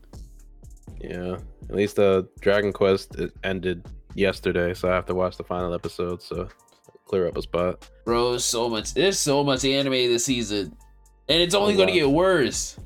Yeah, 1.02 1.40
at 1.68 1.76
least 1.76 1.96
the 1.96 2.20
uh, 2.20 2.22
Dragon 2.40 2.72
Quest 2.72 3.16
ended 3.44 3.84
yesterday, 4.14 4.76
so 4.76 4.92
I 4.92 4.94
have 4.94 5.08
to 5.08 5.16
watch 5.16 5.38
the 5.38 5.44
final 5.44 5.74
episode. 5.74 6.22
So 6.22 6.50
clear 7.08 7.28
up 7.28 7.36
a 7.36 7.42
spot. 7.42 7.90
Bro, 8.06 8.38
so 8.38 8.70
much. 8.70 8.94
There's 8.94 9.18
so 9.18 9.44
much 9.44 9.66
anime 9.66 9.94
this 9.94 10.26
season, 10.26 10.78
and 11.30 11.42
it's 11.42 11.56
only 11.56 11.76
going 11.76 11.88
to 11.88 11.96
get 11.96 12.12
worse. 12.12 12.78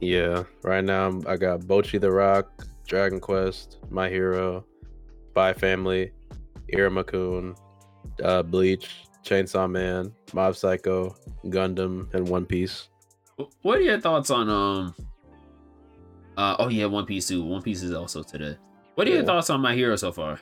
Yeah, 0.00 0.44
right 0.62 0.82
now 0.82 1.20
I 1.26 1.36
got 1.36 1.60
Bocchi 1.60 2.00
the 2.00 2.10
Rock, 2.10 2.66
Dragon 2.86 3.20
Quest, 3.20 3.80
My 3.90 4.08
Hero, 4.08 4.64
Spy 5.32 5.52
Family, 5.52 6.10
Iruma 6.72 7.54
uh, 8.22 8.42
Bleach, 8.42 9.03
Chainsaw 9.24 9.70
Man, 9.70 10.12
Mob 10.32 10.56
Psycho, 10.56 11.16
Gundam, 11.46 12.12
and 12.14 12.28
One 12.28 12.46
Piece. 12.46 12.88
What 13.62 13.78
are 13.78 13.82
your 13.82 14.00
thoughts 14.00 14.30
on 14.30 14.48
um? 14.48 14.94
Uh, 16.36 16.56
oh 16.58 16.68
yeah, 16.68 16.86
One 16.86 17.06
Piece 17.06 17.28
too. 17.28 17.44
One 17.44 17.62
Piece 17.62 17.82
is 17.82 17.92
also 17.92 18.22
today. 18.22 18.56
What 18.94 19.06
are 19.06 19.10
yeah. 19.10 19.16
your 19.16 19.24
thoughts 19.24 19.50
on 19.50 19.60
My 19.60 19.74
Hero 19.74 19.96
so 19.96 20.12
far? 20.12 20.40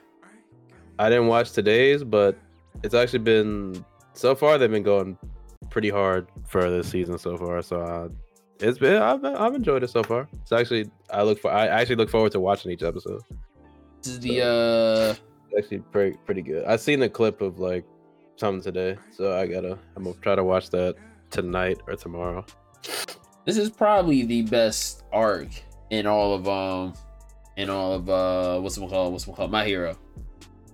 I 0.98 1.08
didn't 1.08 1.28
watch 1.28 1.52
today's, 1.52 2.04
but 2.04 2.36
it's 2.82 2.94
actually 2.94 3.20
been 3.20 3.84
so 4.14 4.34
far 4.34 4.58
they've 4.58 4.70
been 4.70 4.82
going 4.82 5.16
pretty 5.70 5.88
hard 5.88 6.26
for 6.46 6.70
this 6.70 6.88
season 6.88 7.18
so 7.18 7.36
far. 7.36 7.62
So 7.62 7.80
uh, 7.80 8.08
it's 8.60 8.78
been 8.78 9.00
I've, 9.00 9.24
I've 9.24 9.54
enjoyed 9.54 9.82
it 9.82 9.90
so 9.90 10.02
far. 10.02 10.28
It's 10.42 10.52
actually 10.52 10.90
I 11.10 11.22
look 11.22 11.40
for 11.40 11.50
I 11.50 11.66
actually 11.66 11.96
look 11.96 12.10
forward 12.10 12.32
to 12.32 12.40
watching 12.40 12.70
each 12.70 12.82
episode. 12.82 13.22
This 14.02 14.12
is 14.12 14.20
the 14.20 14.40
so, 14.40 15.16
uh 15.54 15.58
actually 15.58 15.78
pretty 15.78 16.16
pretty 16.24 16.42
good. 16.42 16.64
I've 16.64 16.80
seen 16.80 17.02
a 17.02 17.08
clip 17.08 17.40
of 17.40 17.58
like 17.58 17.84
something 18.36 18.62
today, 18.62 18.98
so 19.12 19.36
I 19.36 19.46
gotta. 19.46 19.78
I'm 19.96 20.04
gonna 20.04 20.16
try 20.20 20.34
to 20.34 20.44
watch 20.44 20.70
that 20.70 20.96
tonight 21.30 21.78
or 21.86 21.94
tomorrow. 21.94 22.44
This 23.44 23.56
is 23.56 23.70
probably 23.70 24.24
the 24.24 24.42
best 24.42 25.02
arc 25.12 25.48
in 25.90 26.06
all 26.06 26.34
of 26.34 26.48
um, 26.48 26.94
in 27.56 27.70
all 27.70 27.92
of 27.92 28.08
uh, 28.08 28.60
what's 28.60 28.76
it 28.76 28.88
called? 28.88 29.12
What's 29.12 29.26
it 29.26 29.34
called? 29.34 29.50
My 29.50 29.64
Hero. 29.64 29.96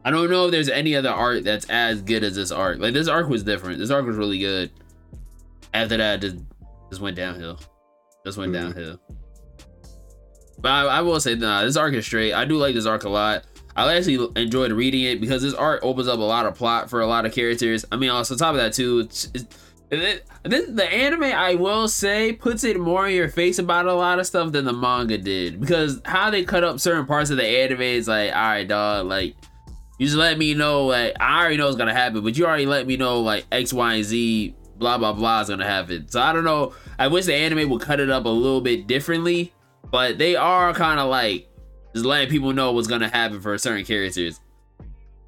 I 0.05 0.11
don't 0.11 0.31
know 0.31 0.47
if 0.47 0.53
there's 0.53 0.69
any 0.69 0.95
other 0.97 1.11
art 1.11 1.45
that's 1.45 1.69
as 1.69 2.03
good 2.03 2.25
as 2.25 2.37
this 2.37 2.51
arc. 2.51 2.79
Like 2.79 2.95
this 2.95 3.09
arc 3.09 3.29
was 3.29 3.43
different. 3.43 3.79
This 3.79 3.91
arc 3.91 4.07
was 4.07 4.17
really 4.17 4.39
good. 4.39 4.71
After 5.75 5.97
that, 5.97 6.21
just 6.21 6.37
just 6.91 7.01
went 7.01 7.17
downhill. 7.17 7.59
Just 8.25 8.39
went 8.39 8.53
mm-hmm. 8.53 8.73
downhill. 8.73 9.01
But 10.61 10.73
I, 10.73 10.83
I, 10.87 11.01
will 11.03 11.21
say, 11.21 11.37
nah, 11.37 11.63
this 11.63 11.77
arc 11.77 11.95
is 11.95 12.05
straight. 12.05 12.33
I 12.33 12.45
do 12.45 12.57
like 12.57 12.75
this 12.75 12.87
arc 12.87 13.05
a 13.05 13.09
lot. 13.09 13.45
I 13.79 13.95
actually 13.95 14.29
enjoyed 14.35 14.73
reading 14.73 15.03
it 15.03 15.21
because 15.21 15.43
this 15.43 15.55
art 15.55 15.81
opens 15.85 16.09
up 16.09 16.19
a 16.19 16.23
lot 16.23 16.47
of 16.47 16.57
plot 16.57 16.91
for 16.91 17.01
a 17.01 17.07
lot 17.07 17.27
of 17.27 17.33
characters. 17.33 17.85
I 17.93 17.97
mean, 17.97 18.11
also 18.11 18.35
top 18.35 18.51
of 18.51 18.57
that 18.57 18.73
too, 18.73 19.01
it's, 19.01 19.31
it's, 19.33 19.47
this, 19.91 20.21
the 20.43 20.85
anime 20.93 21.25
I 21.25 21.55
will 21.55 21.89
say 21.89 22.33
puts 22.33 22.65
it 22.65 22.79
more 22.79 23.09
in 23.09 23.15
your 23.15 23.29
face 23.29 23.59
about 23.59 23.87
a 23.87 23.95
lot 23.95 24.19
of 24.19 24.27
stuff 24.27 24.53
than 24.53 24.65
the 24.65 24.73
manga 24.73 25.17
did 25.17 25.61
because 25.61 26.01
how 26.05 26.29
they 26.29 26.45
cut 26.45 26.65
up 26.65 26.81
certain 26.81 27.07
parts 27.07 27.31
of 27.31 27.37
the 27.37 27.47
anime 27.47 27.83
is 27.83 28.09
like, 28.09 28.35
all 28.35 28.43
right, 28.43 28.67
dog, 28.67 29.07
like 29.07 29.37
you 29.99 30.07
just 30.07 30.19
let 30.19 30.39
me 30.39 30.55
know, 30.55 30.87
like 30.87 31.15
I 31.21 31.41
already 31.41 31.57
know 31.57 31.67
what's 31.67 31.77
gonna 31.77 31.95
happen, 31.95 32.23
but 32.23 32.37
you 32.37 32.47
already 32.47 32.67
let 32.67 32.87
me 32.87 32.97
know 32.97 33.21
like 33.21 33.47
X, 33.53 33.73
Y, 33.73 33.95
and 33.95 34.05
Z, 34.05 34.57
blah 34.77 34.99
blah 34.99 35.13
blah 35.13 35.41
is 35.41 35.49
gonna 35.49 35.65
happen. 35.65 36.09
So 36.09 36.21
I 36.21 36.33
don't 36.33 36.45
know. 36.45 36.75
I 36.99 37.09
wish 37.09 37.27
the 37.27 37.35
anime 37.35 37.71
would 37.71 37.81
cut 37.81 38.01
it 38.01 38.11
up 38.11 38.25
a 38.25 38.29
little 38.29 38.61
bit 38.61 38.87
differently, 38.87 39.53
but 39.91 40.19
they 40.19 40.37
are 40.37 40.75
kind 40.75 41.01
of 41.01 41.09
like 41.09 41.48
just 41.99 42.07
letting 42.07 42.31
people 42.31 42.53
know 42.53 42.73
what's 42.73 42.87
gonna 42.87 43.09
happen 43.09 43.41
for 43.41 43.59
certain 43.59 43.85
characters. 43.85 44.41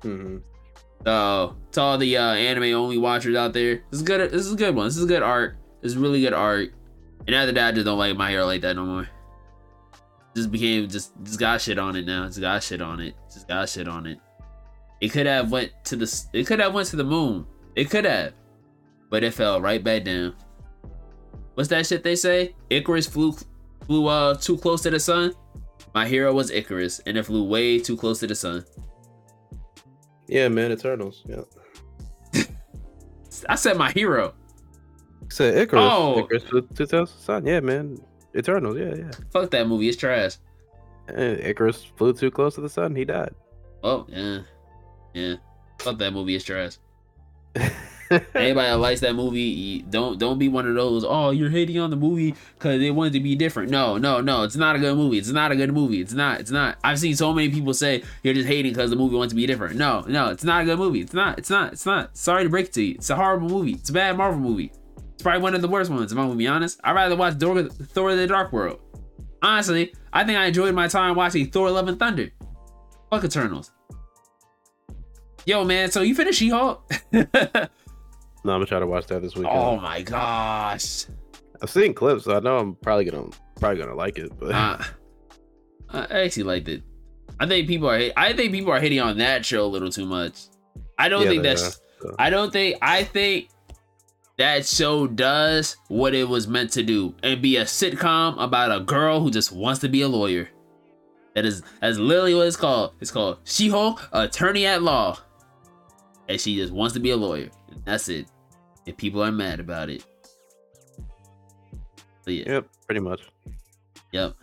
Mm-hmm. 0.02 0.38
So 1.04 1.56
to 1.72 1.80
all 1.80 1.98
the 1.98 2.16
uh, 2.16 2.34
anime 2.34 2.74
only 2.74 2.96
watchers 2.96 3.34
out 3.34 3.52
there, 3.52 3.82
this 3.90 4.00
is 4.00 4.02
good. 4.02 4.30
This 4.30 4.46
is 4.46 4.52
a 4.52 4.56
good 4.56 4.74
one. 4.74 4.86
This 4.86 4.96
is 4.96 5.06
good 5.06 5.22
art. 5.22 5.56
This 5.80 5.92
is 5.92 5.98
really 5.98 6.20
good 6.20 6.32
art. 6.32 6.72
And 7.26 7.34
after 7.34 7.52
that, 7.52 7.68
I 7.68 7.72
just 7.72 7.86
don't 7.86 7.98
like 7.98 8.16
my 8.16 8.30
hair 8.30 8.44
like 8.44 8.60
that 8.62 8.76
no 8.76 8.84
more. 8.84 9.08
Just 10.36 10.52
became 10.52 10.88
just 10.88 11.12
just 11.24 11.40
got 11.40 11.60
shit 11.60 11.78
on 11.78 11.96
it 11.96 12.06
now. 12.06 12.26
Just 12.26 12.40
got 12.40 12.62
shit 12.62 12.80
on 12.80 13.00
it. 13.00 13.14
Just 13.32 13.48
got 13.48 13.68
shit 13.68 13.88
on 13.88 14.06
it. 14.06 14.20
It 15.00 15.08
could 15.08 15.26
have 15.26 15.50
went 15.50 15.72
to 15.84 15.96
the. 15.96 16.24
It 16.32 16.46
could 16.46 16.60
have 16.60 16.72
went 16.72 16.86
to 16.88 16.96
the 16.96 17.04
moon. 17.04 17.46
It 17.74 17.90
could 17.90 18.04
have, 18.04 18.34
but 19.08 19.24
it 19.24 19.34
fell 19.34 19.60
right 19.60 19.82
back 19.82 20.04
down. 20.04 20.36
What's 21.54 21.68
that 21.70 21.86
shit 21.86 22.04
they 22.04 22.14
say? 22.14 22.54
Icarus 22.68 23.06
flew 23.06 23.34
flew 23.86 24.06
uh 24.06 24.34
too 24.34 24.56
close 24.56 24.82
to 24.82 24.90
the 24.90 25.00
sun. 25.00 25.32
My 25.94 26.06
hero 26.06 26.32
was 26.32 26.50
Icarus, 26.50 27.00
and 27.06 27.18
it 27.18 27.24
flew 27.24 27.44
way 27.44 27.78
too 27.78 27.96
close 27.96 28.20
to 28.20 28.26
the 28.26 28.34
sun. 28.34 28.64
Yeah, 30.28 30.48
man, 30.48 30.70
Eternals. 30.70 31.24
Yeah. 31.26 32.44
I 33.48 33.54
said 33.54 33.76
my 33.76 33.90
hero. 33.90 34.34
Said 35.28 35.56
Icarus. 35.56 35.84
Oh. 35.84 36.18
Icarus 36.18 36.44
flew 36.44 36.62
to 36.62 36.86
the 36.86 37.06
sun. 37.06 37.46
Yeah, 37.46 37.60
man. 37.60 37.98
Eternals. 38.36 38.76
Yeah, 38.78 38.94
yeah. 38.94 39.10
Fuck 39.32 39.50
that 39.50 39.66
movie. 39.66 39.88
It's 39.88 39.96
trash. 39.96 40.36
And 41.08 41.40
Icarus 41.40 41.84
flew 41.96 42.12
too 42.12 42.30
close 42.30 42.54
to 42.56 42.60
the 42.60 42.68
sun. 42.68 42.94
He 42.94 43.04
died. 43.04 43.34
Oh 43.82 44.06
yeah, 44.08 44.40
yeah. 45.14 45.34
Fuck 45.80 45.98
that 45.98 46.12
movie. 46.12 46.36
It's 46.36 46.44
trash. 46.44 46.76
Anybody 48.10 48.68
that 48.68 48.78
likes 48.78 49.00
that 49.00 49.14
movie, 49.14 49.82
don't 49.82 50.18
don't 50.18 50.38
be 50.38 50.48
one 50.48 50.66
of 50.66 50.74
those. 50.74 51.04
Oh, 51.04 51.30
you're 51.30 51.50
hating 51.50 51.78
on 51.78 51.90
the 51.90 51.96
movie 51.96 52.34
because 52.58 52.80
they 52.80 52.90
wanted 52.90 53.12
to 53.12 53.20
be 53.20 53.36
different. 53.36 53.70
No, 53.70 53.98
no, 53.98 54.20
no. 54.20 54.42
It's 54.42 54.56
not 54.56 54.74
a 54.74 54.80
good 54.80 54.96
movie. 54.96 55.18
It's 55.18 55.30
not 55.30 55.52
a 55.52 55.56
good 55.56 55.72
movie. 55.72 56.00
It's 56.00 56.12
not. 56.12 56.40
It's 56.40 56.50
not. 56.50 56.78
I've 56.82 56.98
seen 56.98 57.14
so 57.14 57.32
many 57.32 57.50
people 57.50 57.72
say 57.72 58.02
you're 58.22 58.34
just 58.34 58.48
hating 58.48 58.72
because 58.72 58.90
the 58.90 58.96
movie 58.96 59.14
wants 59.14 59.30
to 59.30 59.36
be 59.36 59.46
different. 59.46 59.76
No, 59.76 60.00
no. 60.08 60.30
It's 60.30 60.42
not 60.42 60.62
a 60.62 60.64
good 60.64 60.78
movie. 60.78 61.00
It's 61.00 61.14
not. 61.14 61.38
It's 61.38 61.50
not. 61.50 61.72
It's 61.72 61.86
not. 61.86 62.16
Sorry 62.16 62.42
to 62.42 62.50
break 62.50 62.66
it 62.66 62.72
to 62.72 62.82
you. 62.82 62.94
It's 62.94 63.10
a 63.10 63.16
horrible 63.16 63.48
movie. 63.48 63.72
It's 63.74 63.90
a 63.90 63.92
bad 63.92 64.16
Marvel 64.16 64.40
movie. 64.40 64.72
It's 65.14 65.22
probably 65.22 65.42
one 65.42 65.54
of 65.54 65.62
the 65.62 65.68
worst 65.68 65.90
ones. 65.90 66.10
If 66.10 66.18
I'm 66.18 66.26
gonna 66.26 66.36
be 66.36 66.48
honest, 66.48 66.80
I'd 66.82 66.96
rather 66.96 67.14
watch 67.14 67.34
Thor, 67.34 67.62
Thor: 67.62 68.16
The 68.16 68.26
Dark 68.26 68.52
World. 68.52 68.80
Honestly, 69.42 69.94
I 70.12 70.24
think 70.24 70.36
I 70.36 70.46
enjoyed 70.46 70.74
my 70.74 70.88
time 70.88 71.14
watching 71.14 71.50
Thor: 71.50 71.70
Love 71.70 71.86
and 71.86 71.98
Thunder. 71.98 72.30
Fuck 73.10 73.24
Eternals. 73.24 73.70
Yo, 75.46 75.64
man. 75.64 75.90
So 75.90 76.02
you 76.02 76.14
finished 76.14 76.38
She-Hulk? 76.38 76.90
No, 78.44 78.52
I'm 78.52 78.56
gonna 78.60 78.66
try 78.66 78.78
to 78.78 78.86
watch 78.86 79.06
that 79.08 79.20
this 79.22 79.34
weekend. 79.34 79.56
oh 79.56 79.76
my 79.76 80.02
gosh. 80.02 81.06
I've 81.62 81.68
seen 81.70 81.92
clips, 81.92 82.24
so 82.24 82.36
I 82.36 82.40
know 82.40 82.58
I'm 82.58 82.74
probably 82.76 83.04
gonna 83.04 83.28
probably 83.58 83.78
gonna 83.82 83.94
like 83.94 84.18
it. 84.18 84.32
But 84.38 84.52
Uh, 84.52 84.82
I 85.90 86.20
actually 86.22 86.44
liked 86.44 86.68
it. 86.68 86.82
I 87.38 87.46
think 87.46 87.68
people 87.68 87.88
are. 87.90 88.00
I 88.16 88.32
think 88.32 88.52
people 88.52 88.72
are 88.72 88.80
hitting 88.80 89.00
on 89.00 89.18
that 89.18 89.44
show 89.44 89.64
a 89.64 89.66
little 89.66 89.90
too 89.90 90.06
much. 90.06 90.38
I 90.98 91.08
don't 91.08 91.24
Yeah, 91.24 91.30
think 91.30 91.42
that's. 91.42 91.62
are, 91.62 91.70
so. 92.02 92.16
I 92.18 92.30
don't 92.30 92.52
think. 92.52 92.76
I 92.80 93.04
think 93.04 93.48
that 94.38 94.64
show 94.66 95.06
does 95.06 95.76
what 95.88 96.14
it 96.14 96.26
was 96.28 96.48
meant 96.48 96.70
to 96.72 96.82
do 96.82 97.14
and 97.22 97.42
be 97.42 97.56
a 97.56 97.64
sitcom 97.64 98.42
about 98.42 98.74
a 98.74 98.80
girl 98.82 99.20
who 99.20 99.30
just 99.30 99.52
wants 99.52 99.80
to 99.80 99.88
be 99.88 100.00
a 100.02 100.08
lawyer. 100.08 100.48
That 101.34 101.44
is 101.44 101.62
that's 101.80 101.98
literally 101.98 102.34
what 102.34 102.46
it's 102.46 102.56
called. 102.56 102.94
It's 103.00 103.10
called 103.10 103.38
She-Hulk, 103.44 104.08
Attorney 104.12 104.64
at 104.66 104.82
Law, 104.82 105.18
and 106.28 106.40
she 106.40 106.56
just 106.56 106.72
wants 106.72 106.94
to 106.94 107.00
be 107.00 107.10
a 107.10 107.16
lawyer. 107.16 107.50
That's 107.84 108.08
it. 108.08 108.26
And 108.86 108.96
people 108.96 109.22
are 109.22 109.32
mad 109.32 109.60
about 109.60 109.90
it. 109.90 110.04
But 112.24 112.34
yeah. 112.34 112.52
Yep, 112.52 112.68
pretty 112.86 113.00
much. 113.00 113.20
Yep. 114.12 114.34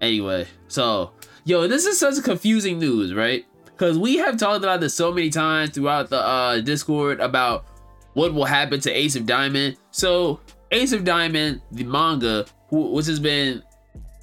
Anyway, 0.00 0.46
so 0.68 1.12
yo, 1.44 1.66
this 1.68 1.86
is 1.86 1.98
such 1.98 2.22
confusing 2.24 2.78
news, 2.78 3.14
right? 3.14 3.44
Because 3.64 3.98
we 3.98 4.16
have 4.16 4.36
talked 4.36 4.64
about 4.64 4.80
this 4.80 4.94
so 4.94 5.12
many 5.12 5.30
times 5.30 5.70
throughout 5.70 6.10
the 6.10 6.18
uh, 6.18 6.60
Discord 6.60 7.20
about 7.20 7.66
what 8.14 8.34
will 8.34 8.44
happen 8.44 8.80
to 8.80 8.90
Ace 8.90 9.16
of 9.16 9.26
Diamond. 9.26 9.76
So 9.90 10.40
Ace 10.70 10.92
of 10.92 11.04
Diamond, 11.04 11.62
the 11.70 11.84
manga, 11.84 12.46
wh- 12.68 12.92
which 12.92 13.06
has 13.06 13.20
been 13.20 13.62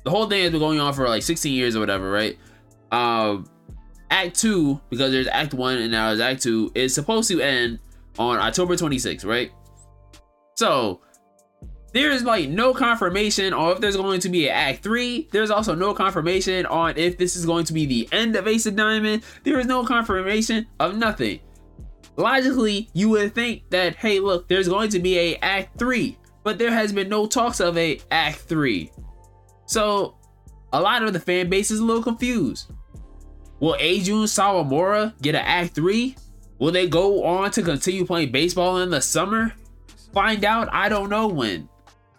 the 0.03 0.09
whole 0.09 0.27
thing 0.27 0.43
has 0.43 0.51
been 0.51 0.59
going 0.59 0.79
on 0.79 0.93
for 0.93 1.07
like 1.07 1.23
16 1.23 1.53
years 1.53 1.75
or 1.75 1.79
whatever, 1.79 2.09
right? 2.11 2.37
Um, 2.91 3.49
Act 4.09 4.39
Two, 4.39 4.79
because 4.89 5.11
there's 5.11 5.27
Act 5.27 5.53
One 5.53 5.77
and 5.77 5.91
now 5.91 6.07
there's 6.07 6.19
Act 6.19 6.41
Two, 6.41 6.71
is 6.75 6.93
supposed 6.93 7.29
to 7.29 7.41
end 7.41 7.79
on 8.19 8.37
October 8.37 8.75
26th, 8.75 9.25
right? 9.25 9.51
So 10.55 11.01
there 11.93 12.11
is 12.11 12.23
like 12.23 12.49
no 12.49 12.73
confirmation 12.73 13.53
on 13.53 13.71
if 13.71 13.79
there's 13.79 13.95
going 13.95 14.19
to 14.19 14.29
be 14.29 14.47
an 14.47 14.55
act 14.55 14.83
three. 14.83 15.27
There's 15.31 15.49
also 15.49 15.73
no 15.73 15.93
confirmation 15.93 16.65
on 16.67 16.97
if 16.97 17.17
this 17.17 17.35
is 17.35 17.45
going 17.45 17.65
to 17.65 17.73
be 17.73 17.85
the 17.85 18.07
end 18.11 18.35
of 18.35 18.47
Ace 18.47 18.65
of 18.65 18.75
Diamond. 18.75 19.23
There 19.43 19.59
is 19.59 19.65
no 19.65 19.83
confirmation 19.85 20.67
of 20.79 20.97
nothing. 20.97 21.39
Logically, 22.17 22.89
you 22.93 23.09
would 23.09 23.33
think 23.33 23.69
that 23.69 23.95
hey, 23.95 24.19
look, 24.19 24.47
there's 24.49 24.67
going 24.67 24.89
to 24.89 24.99
be 24.99 25.17
a 25.17 25.35
act 25.37 25.79
three, 25.79 26.17
but 26.43 26.59
there 26.59 26.71
has 26.71 26.91
been 26.91 27.09
no 27.09 27.25
talks 27.25 27.61
of 27.61 27.77
a 27.77 27.99
act 28.11 28.39
three. 28.39 28.91
So 29.65 30.17
a 30.73 30.81
lot 30.81 31.01
of 31.01 31.13
the 31.13 31.19
fan 31.19 31.49
base 31.49 31.71
is 31.71 31.79
a 31.79 31.85
little 31.85 32.03
confused. 32.03 32.71
Will 33.59 33.75
Eijun 33.75 34.23
Sawamura 34.25 35.19
get 35.21 35.35
an 35.35 35.43
act 35.45 35.73
three? 35.73 36.15
Will 36.59 36.71
they 36.71 36.87
go 36.87 37.23
on 37.23 37.51
to 37.51 37.61
continue 37.61 38.05
playing 38.05 38.31
baseball 38.31 38.79
in 38.79 38.89
the 38.89 39.01
summer? 39.01 39.53
Find 40.13 40.43
out, 40.43 40.67
I 40.71 40.89
don't 40.89 41.09
know 41.09 41.27
when. 41.27 41.69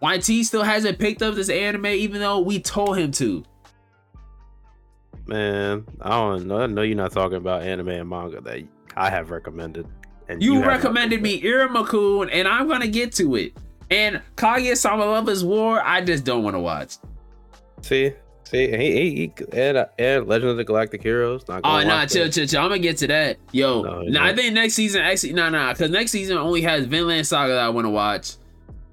YT 0.03 0.47
still 0.47 0.63
hasn't 0.63 0.99
picked 0.99 1.21
up 1.23 1.35
this 1.35 1.51
anime 1.51 1.87
even 1.87 2.21
though 2.21 2.41
we 2.41 2.59
told 2.59 2.97
him 2.97 3.13
to. 3.13 3.45
Man, 5.27 5.85
I 6.01 6.11
don't 6.11 6.47
know. 6.47 6.63
I 6.63 6.67
know 6.67 6.83
you're 6.83 6.97
not 6.97 7.13
talking 7.13 7.37
about 7.37 7.63
anime 7.63 7.89
and 7.89 8.09
manga 8.09 8.41
that 8.41 8.63
I 8.97 9.11
have 9.11 9.31
recommended. 9.31 9.87
And 10.29 10.43
You, 10.43 10.61
not 10.61 10.67
recommended 10.67 11.21
me 11.21 11.43
Iruma-kun 11.43 12.31
and 12.31 12.49
I'm 12.49 12.67
gonna 12.67 12.89
get 12.89 13.13
to 13.17 13.37
it. 13.37 13.53
And 13.91 14.23
Kaguya 14.37 14.77
Sama 14.77 15.05
Love 15.05 15.29
is 15.29 15.45
War, 15.45 15.83
I 15.85 16.01
just 16.01 16.25
don't 16.25 16.45
want 16.45 16.55
to 16.55 16.61
watch. 16.61 16.97
See, 17.83 18.13
see, 18.51 18.69
he, 18.71 19.11
he, 19.17 19.33
and, 19.53 19.77
uh, 19.79 19.87
and 19.99 20.27
Legend 20.27 20.51
of 20.51 20.57
the 20.57 20.65
Galactic 20.65 21.03
Heroes. 21.03 21.47
Not 21.49 21.61
Oh 21.65 21.83
nah, 21.83 22.07
chill, 22.07 22.29
chill, 22.29 22.47
chill. 22.47 22.61
I'm 22.61 22.69
gonna 22.69 22.79
get 22.81 22.97
to 22.99 23.07
that. 23.09 23.39
Yo, 23.53 23.83
No, 23.83 24.03
nah, 24.03 24.25
I 24.27 24.35
think 24.35 24.55
next 24.55 24.75
season 24.75 25.03
actually 25.03 25.33
nah 25.33 25.49
nah, 25.49 25.73
cause 25.75 25.91
next 25.91 26.11
season 26.11 26.37
only 26.39 26.63
has 26.63 26.87
Vinland 26.87 27.27
Saga 27.27 27.55
that 27.55 27.61
I 27.65 27.69
want 27.71 27.85
to 27.87 27.91
watch. 27.91 28.35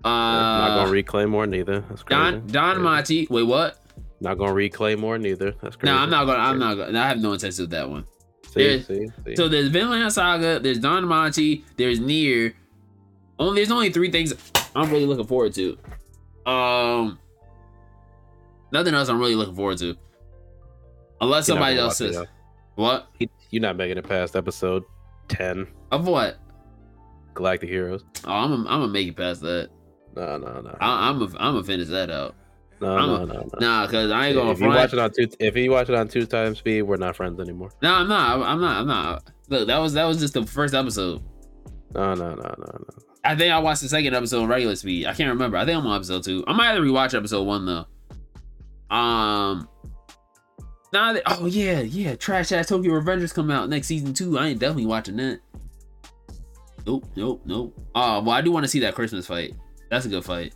Uh 0.06 0.10
not 0.10 0.76
gonna 0.78 0.92
reclaim 0.92 1.30
more 1.30 1.48
neither. 1.48 1.82
That's 1.90 2.04
crazy. 2.04 2.20
Don 2.20 2.48
Don 2.48 2.76
Crazy. 2.76 2.84
Machi. 2.84 3.28
Wait, 3.30 3.44
what? 3.44 3.80
Not 4.22 4.38
gonna 4.38 4.54
reclaim 4.54 5.00
more 5.00 5.18
neither. 5.18 5.52
That's 5.62 5.76
crazy. 5.76 5.94
No, 5.94 6.00
I'm 6.00 6.10
not 6.10 6.26
gonna. 6.26 6.40
I'm 6.40 6.60
not 6.60 6.76
gonna. 6.76 6.98
I 7.00 7.08
have 7.08 7.20
no 7.20 7.34
intention 7.34 7.66
of 7.66 7.70
that 7.72 7.90
one. 7.90 8.06
See, 8.48 8.78
Yeah. 8.78 8.82
see, 8.84 9.08
see. 9.26 9.36
So 9.36 9.48
there's 9.50 9.68
Vinland 9.70 10.12
Saga, 10.14 10.60
there's 10.60 10.80
DanMachi, 10.80 11.64
there's 11.76 12.00
NieR. 12.00 12.54
Only 13.40 13.56
there's 13.58 13.72
only 13.72 13.92
three 13.92 14.10
things 14.10 14.34
I'm 14.76 14.90
really 14.90 15.06
looking 15.06 15.28
forward 15.28 15.54
to. 15.56 15.78
Um, 16.50 17.20
nothing 18.72 18.94
else 18.94 19.10
I'm 19.10 19.20
really 19.20 19.36
looking 19.36 19.56
forward 19.56 19.78
to, 19.80 19.96
unless 21.22 21.48
You're 21.48 21.56
somebody 21.56 21.78
else 21.78 21.98
says 21.98 22.18
what 22.76 23.08
You're 23.50 23.62
not 23.62 23.76
making 23.78 23.98
it 23.98 24.08
past 24.08 24.36
episode 24.36 24.84
ten. 25.28 25.68
of 25.92 26.08
what. 26.08 26.38
Galactic 27.34 27.70
Heroes. 27.70 28.04
Oh, 28.26 28.32
I'm 28.32 28.52
I'm 28.54 28.64
gonna 28.82 28.88
make 28.88 29.08
it 29.08 29.16
past 29.16 29.42
that. 29.42 29.70
No, 30.16 30.38
no, 30.38 30.62
no, 30.62 30.76
I, 30.82 31.10
I'm 31.10 31.22
a, 31.22 31.26
I'm 31.26 31.54
gonna 31.54 31.64
finish 31.64 31.88
that 31.90 32.10
out. 32.10 32.34
no, 32.82 32.98
I'm 32.98 33.08
no, 33.08 33.16
a- 33.16 33.26
no, 33.28 33.34
no. 33.34 33.50
Nah, 33.60 33.86
cause 33.88 34.10
I 34.10 34.28
ain't 34.28 34.36
gonna 34.36 34.52
If 34.52 34.60
you 34.60 34.68
watch 34.68 34.94
it 34.94 34.98
on 35.00 35.12
two, 35.12 35.28
if 35.40 35.56
you 35.56 35.70
watch 35.70 35.90
it 35.90 35.96
on 35.96 36.08
two 36.08 36.26
times 36.26 36.58
speed, 36.58 36.82
we're 36.84 36.98
not 36.98 37.16
friends 37.16 37.40
anymore. 37.40 37.72
No, 37.84 37.94
I'm 37.94 38.08
not. 38.08 38.42
I'm 38.42 38.60
not. 38.60 38.82
I'm 38.82 38.88
not. 38.88 39.32
Look, 39.50 39.68
that 39.68 39.78
was 39.78 39.94
that 39.94 40.06
was 40.06 40.18
just 40.20 40.34
the 40.34 40.46
first 40.48 40.74
episode. 40.74 41.22
No, 41.94 42.16
no, 42.16 42.30
no, 42.30 42.36
no, 42.36 42.56
no. 42.58 42.86
I 43.24 43.36
think 43.36 43.54
I 43.54 43.60
watched 43.60 43.82
the 43.82 43.90
second 43.90 44.16
episode 44.16 44.42
on 44.42 44.48
regular 44.50 44.76
speed. 44.76 45.06
I 45.06 45.14
can't 45.14 45.30
remember. 45.30 45.58
I 45.58 45.66
think 45.66 45.78
I'm 45.78 45.86
on 45.86 45.96
episode 45.96 46.24
two. 46.24 46.44
I 46.48 46.54
might 46.54 46.68
have 46.68 46.78
to 46.78 46.82
rewatch 46.82 47.16
episode 47.16 47.44
one 47.44 47.66
though. 47.68 47.86
Um. 48.90 49.68
Nah, 50.94 51.14
they, 51.14 51.22
oh 51.26 51.46
yeah, 51.46 51.82
yeah. 51.82 52.16
Trash 52.16 52.52
ass 52.52 52.68
Tokyo 52.68 52.94
Revengers 52.94 53.34
come 53.34 53.52
out 53.52 53.70
next 53.70 53.88
season 53.88 54.14
two. 54.14 54.38
I 54.38 54.48
ain't 54.48 54.60
definitely 54.60 54.86
watching 54.86 55.18
that. 55.18 55.40
Nope, 56.86 57.06
nope, 57.16 57.42
nope. 57.46 57.78
Oh, 57.94 58.22
well, 58.22 58.32
I 58.32 58.42
do 58.42 58.52
want 58.52 58.64
to 58.64 58.70
see 58.70 58.80
that 58.80 58.96
Christmas 58.96 59.28
fight. 59.28 59.54
That's 59.90 60.06
a 60.06 60.10
good 60.10 60.24
fight. 60.24 60.56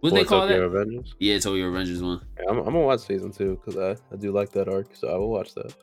What 0.00 0.14
they 0.14 0.20
What, 0.20 0.28
call 0.28 0.40
Tokyo 0.42 0.70
that? 0.70 0.78
Avengers? 0.78 1.14
Yeah, 1.18 1.38
Tokyo 1.38 1.70
Revengers 1.70 2.02
one. 2.02 2.20
Yeah, 2.38 2.50
I'm, 2.50 2.58
I'm 2.58 2.64
gonna 2.64 2.80
watch 2.80 3.00
season 3.00 3.32
two 3.32 3.60
because 3.64 3.78
I, 3.78 4.14
I 4.14 4.16
do 4.16 4.32
like 4.32 4.50
that 4.52 4.68
arc, 4.68 4.94
so 4.94 5.08
I 5.08 5.16
will 5.16 5.30
watch 5.30 5.54
that. 5.54 5.74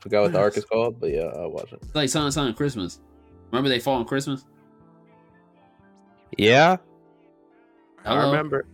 Forgot 0.00 0.22
what 0.22 0.32
the 0.32 0.38
arc 0.38 0.56
is 0.56 0.64
called, 0.64 1.00
but 1.00 1.10
yeah, 1.10 1.30
I'll 1.36 1.50
watch 1.50 1.72
it. 1.72 1.78
It's 1.82 1.94
like 1.94 2.08
Silent 2.08 2.34
Silent 2.34 2.56
Christmas. 2.56 3.00
Remember 3.50 3.68
they 3.68 3.78
fall 3.78 3.96
on 3.96 4.04
Christmas? 4.04 4.44
Yeah, 6.36 6.76
I 8.04 8.26
remember. 8.26 8.64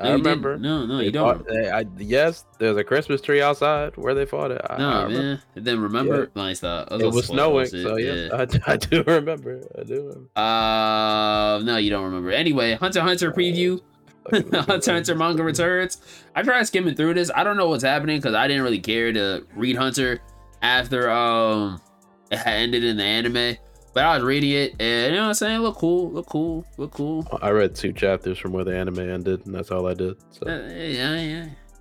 No, 0.00 0.08
I 0.08 0.12
remember. 0.14 0.52
didn't. 0.54 0.62
No, 0.62 0.86
no, 0.86 0.96
They 0.98 1.04
you 1.04 1.10
don't. 1.12 1.36
fought- 1.38 1.46
they- 1.46 1.70
I, 1.70 1.84
yes, 1.98 2.44
there's 2.58 2.76
a 2.76 2.82
Christmas 2.82 3.20
tree 3.20 3.40
outside 3.40 3.96
where 3.96 4.14
they 4.14 4.26
fought 4.26 4.50
it. 4.50 4.60
I, 4.68 4.78
No, 4.78 4.88
I 4.88 5.06
man. 5.08 5.42
Then 5.54 5.80
remember, 5.80 6.28
Nice 6.34 6.58
stop. 6.58 6.88
I 6.90 6.96
It 6.96 7.12
was 7.12 7.26
snowing, 7.26 7.66
so 7.66 7.96
yeah. 7.96 8.28
yes, 8.42 8.58
I, 8.66 8.72
I 8.72 8.76
do 8.78 9.02
remember. 9.06 9.60
I 9.78 9.84
do 9.84 9.94
remember. 9.94 10.28
Uh, 10.34 11.60
no, 11.62 11.76
you 11.76 11.90
don't 11.90 12.04
remember. 12.04 12.30
Anyway, 12.32 12.74
Hunter 12.74 13.00
Hunter 13.00 13.30
preview. 13.30 13.80
Hunter 14.30 14.92
Hunter 14.92 15.14
manga 15.14 15.42
returns. 15.44 15.98
I 16.34 16.42
tried 16.42 16.64
skimming 16.66 16.94
through 16.96 17.14
this. 17.14 17.30
I 17.34 17.44
don't 17.44 17.56
know 17.56 17.68
what's 17.68 17.84
happening 17.84 18.18
because 18.18 18.34
I 18.34 18.48
didn't 18.48 18.62
really 18.64 18.80
care 18.80 19.12
to 19.12 19.44
read 19.54 19.76
Hunter 19.76 20.20
after 20.62 21.10
um 21.10 21.80
it 22.32 22.40
ended 22.44 22.82
in 22.82 22.96
the 22.96 23.04
anime. 23.04 23.56
But 23.94 24.04
I 24.04 24.14
was 24.16 24.24
reading 24.24 24.50
it 24.50 24.74
and 24.80 25.12
you 25.12 25.16
know 25.18 25.24
what 25.24 25.28
I'm 25.28 25.34
saying? 25.34 25.60
Look 25.60 25.76
cool, 25.76 26.10
look 26.10 26.26
cool, 26.26 26.64
look 26.78 26.92
cool. 26.92 27.26
I 27.42 27.50
read 27.50 27.74
two 27.74 27.92
chapters 27.92 28.38
from 28.38 28.52
where 28.52 28.64
the 28.64 28.74
anime 28.76 28.98
ended, 29.00 29.44
and 29.44 29.54
that's 29.54 29.70
all 29.70 29.86
I 29.86 29.94
did. 29.94 30.12
Uh, 30.12 30.24
So 30.30 30.46
yeah, 30.48 31.14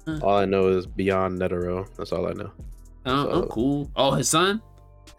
yeah. 0.08 0.20
all 0.22 0.36
I 0.38 0.46
know 0.46 0.68
is 0.68 0.86
beyond 0.86 1.40
Netero. 1.40 1.88
That's 1.96 2.12
all 2.12 2.28
I 2.28 2.34
know. 2.34 2.52
I'm, 3.06 3.28
I'm 3.30 3.48
cool. 3.48 3.90
Oh, 3.96 4.12
his 4.12 4.28
son. 4.30 4.62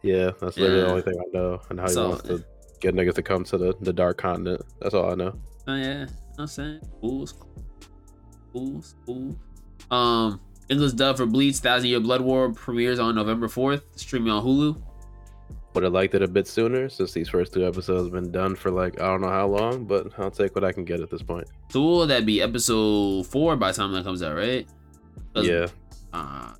Yeah, 0.03 0.33
that's 0.41 0.57
literally 0.59 0.81
Yeah. 0.81 0.85
the 0.85 0.91
only 0.91 1.03
thing 1.03 1.15
I 1.19 1.25
know, 1.33 1.61
and 1.71 1.81
how 1.81 1.87
he 1.87 1.93
So- 1.95 2.09
wants 2.11 2.25
to 2.29 2.45
get 2.81 2.95
niggas 2.95 3.15
to 3.15 3.23
come 3.23 3.45
to 3.45 3.57
the, 3.57 3.75
the 3.81 3.93
dark 3.93 4.19
continent. 4.19 4.61
That's 4.81 4.93
all 4.95 5.11
I 5.11 5.15
know. 5.15 5.33
Oh 5.69 5.75
yeah, 5.77 6.07
I'm 6.39 6.47
saying 6.47 6.81
cool, 7.01 7.27
cool, 8.53 8.83
cool. 9.07 9.37
Um, 9.91 10.41
English 10.69 10.93
dub 10.93 11.17
for 11.17 11.27
Bleach: 11.27 11.57
Thousand 11.57 11.89
Year 11.89 12.01
Blood 12.01 12.21
War 12.21 12.53
premieres 12.53 12.99
on 12.99 13.15
November 13.15 13.49
fourth, 13.49 13.83
streaming 13.97 14.31
on 14.33 14.45
Hulu. 14.45 14.81
Would 15.75 15.85
have 15.85 15.93
liked 15.95 16.15
it 16.15 16.23
a 16.23 16.29
bit 16.29 16.47
sooner 16.47 16.89
since 16.91 17.13
these 17.13 17.29
first 17.31 17.55
two 17.55 17.67
episodes 17.67 18.03
have 18.05 18.13
been 18.13 18.31
done 18.31 18.55
for 18.55 18.71
like 18.71 19.01
I 19.01 19.07
don't 19.07 19.23
know 19.23 19.31
how 19.31 19.47
long, 19.47 19.85
but 19.85 20.13
I'll 20.19 20.31
take 20.31 20.55
what 20.55 20.65
I 20.65 20.73
can 20.73 20.85
get 20.85 21.01
at 21.01 21.11
this 21.11 21.23
point. 21.23 21.49
So 21.71 21.81
will 21.81 22.07
that 22.09 22.27
be 22.27 22.43
episode 22.43 23.27
four 23.27 23.57
by 23.57 23.73
the 23.73 23.77
time 23.79 23.93
that 23.93 24.05
comes 24.05 24.23
out, 24.23 24.37
right? 24.37 24.67
Yeah, 25.35 25.69
Uh, 26.13 26.53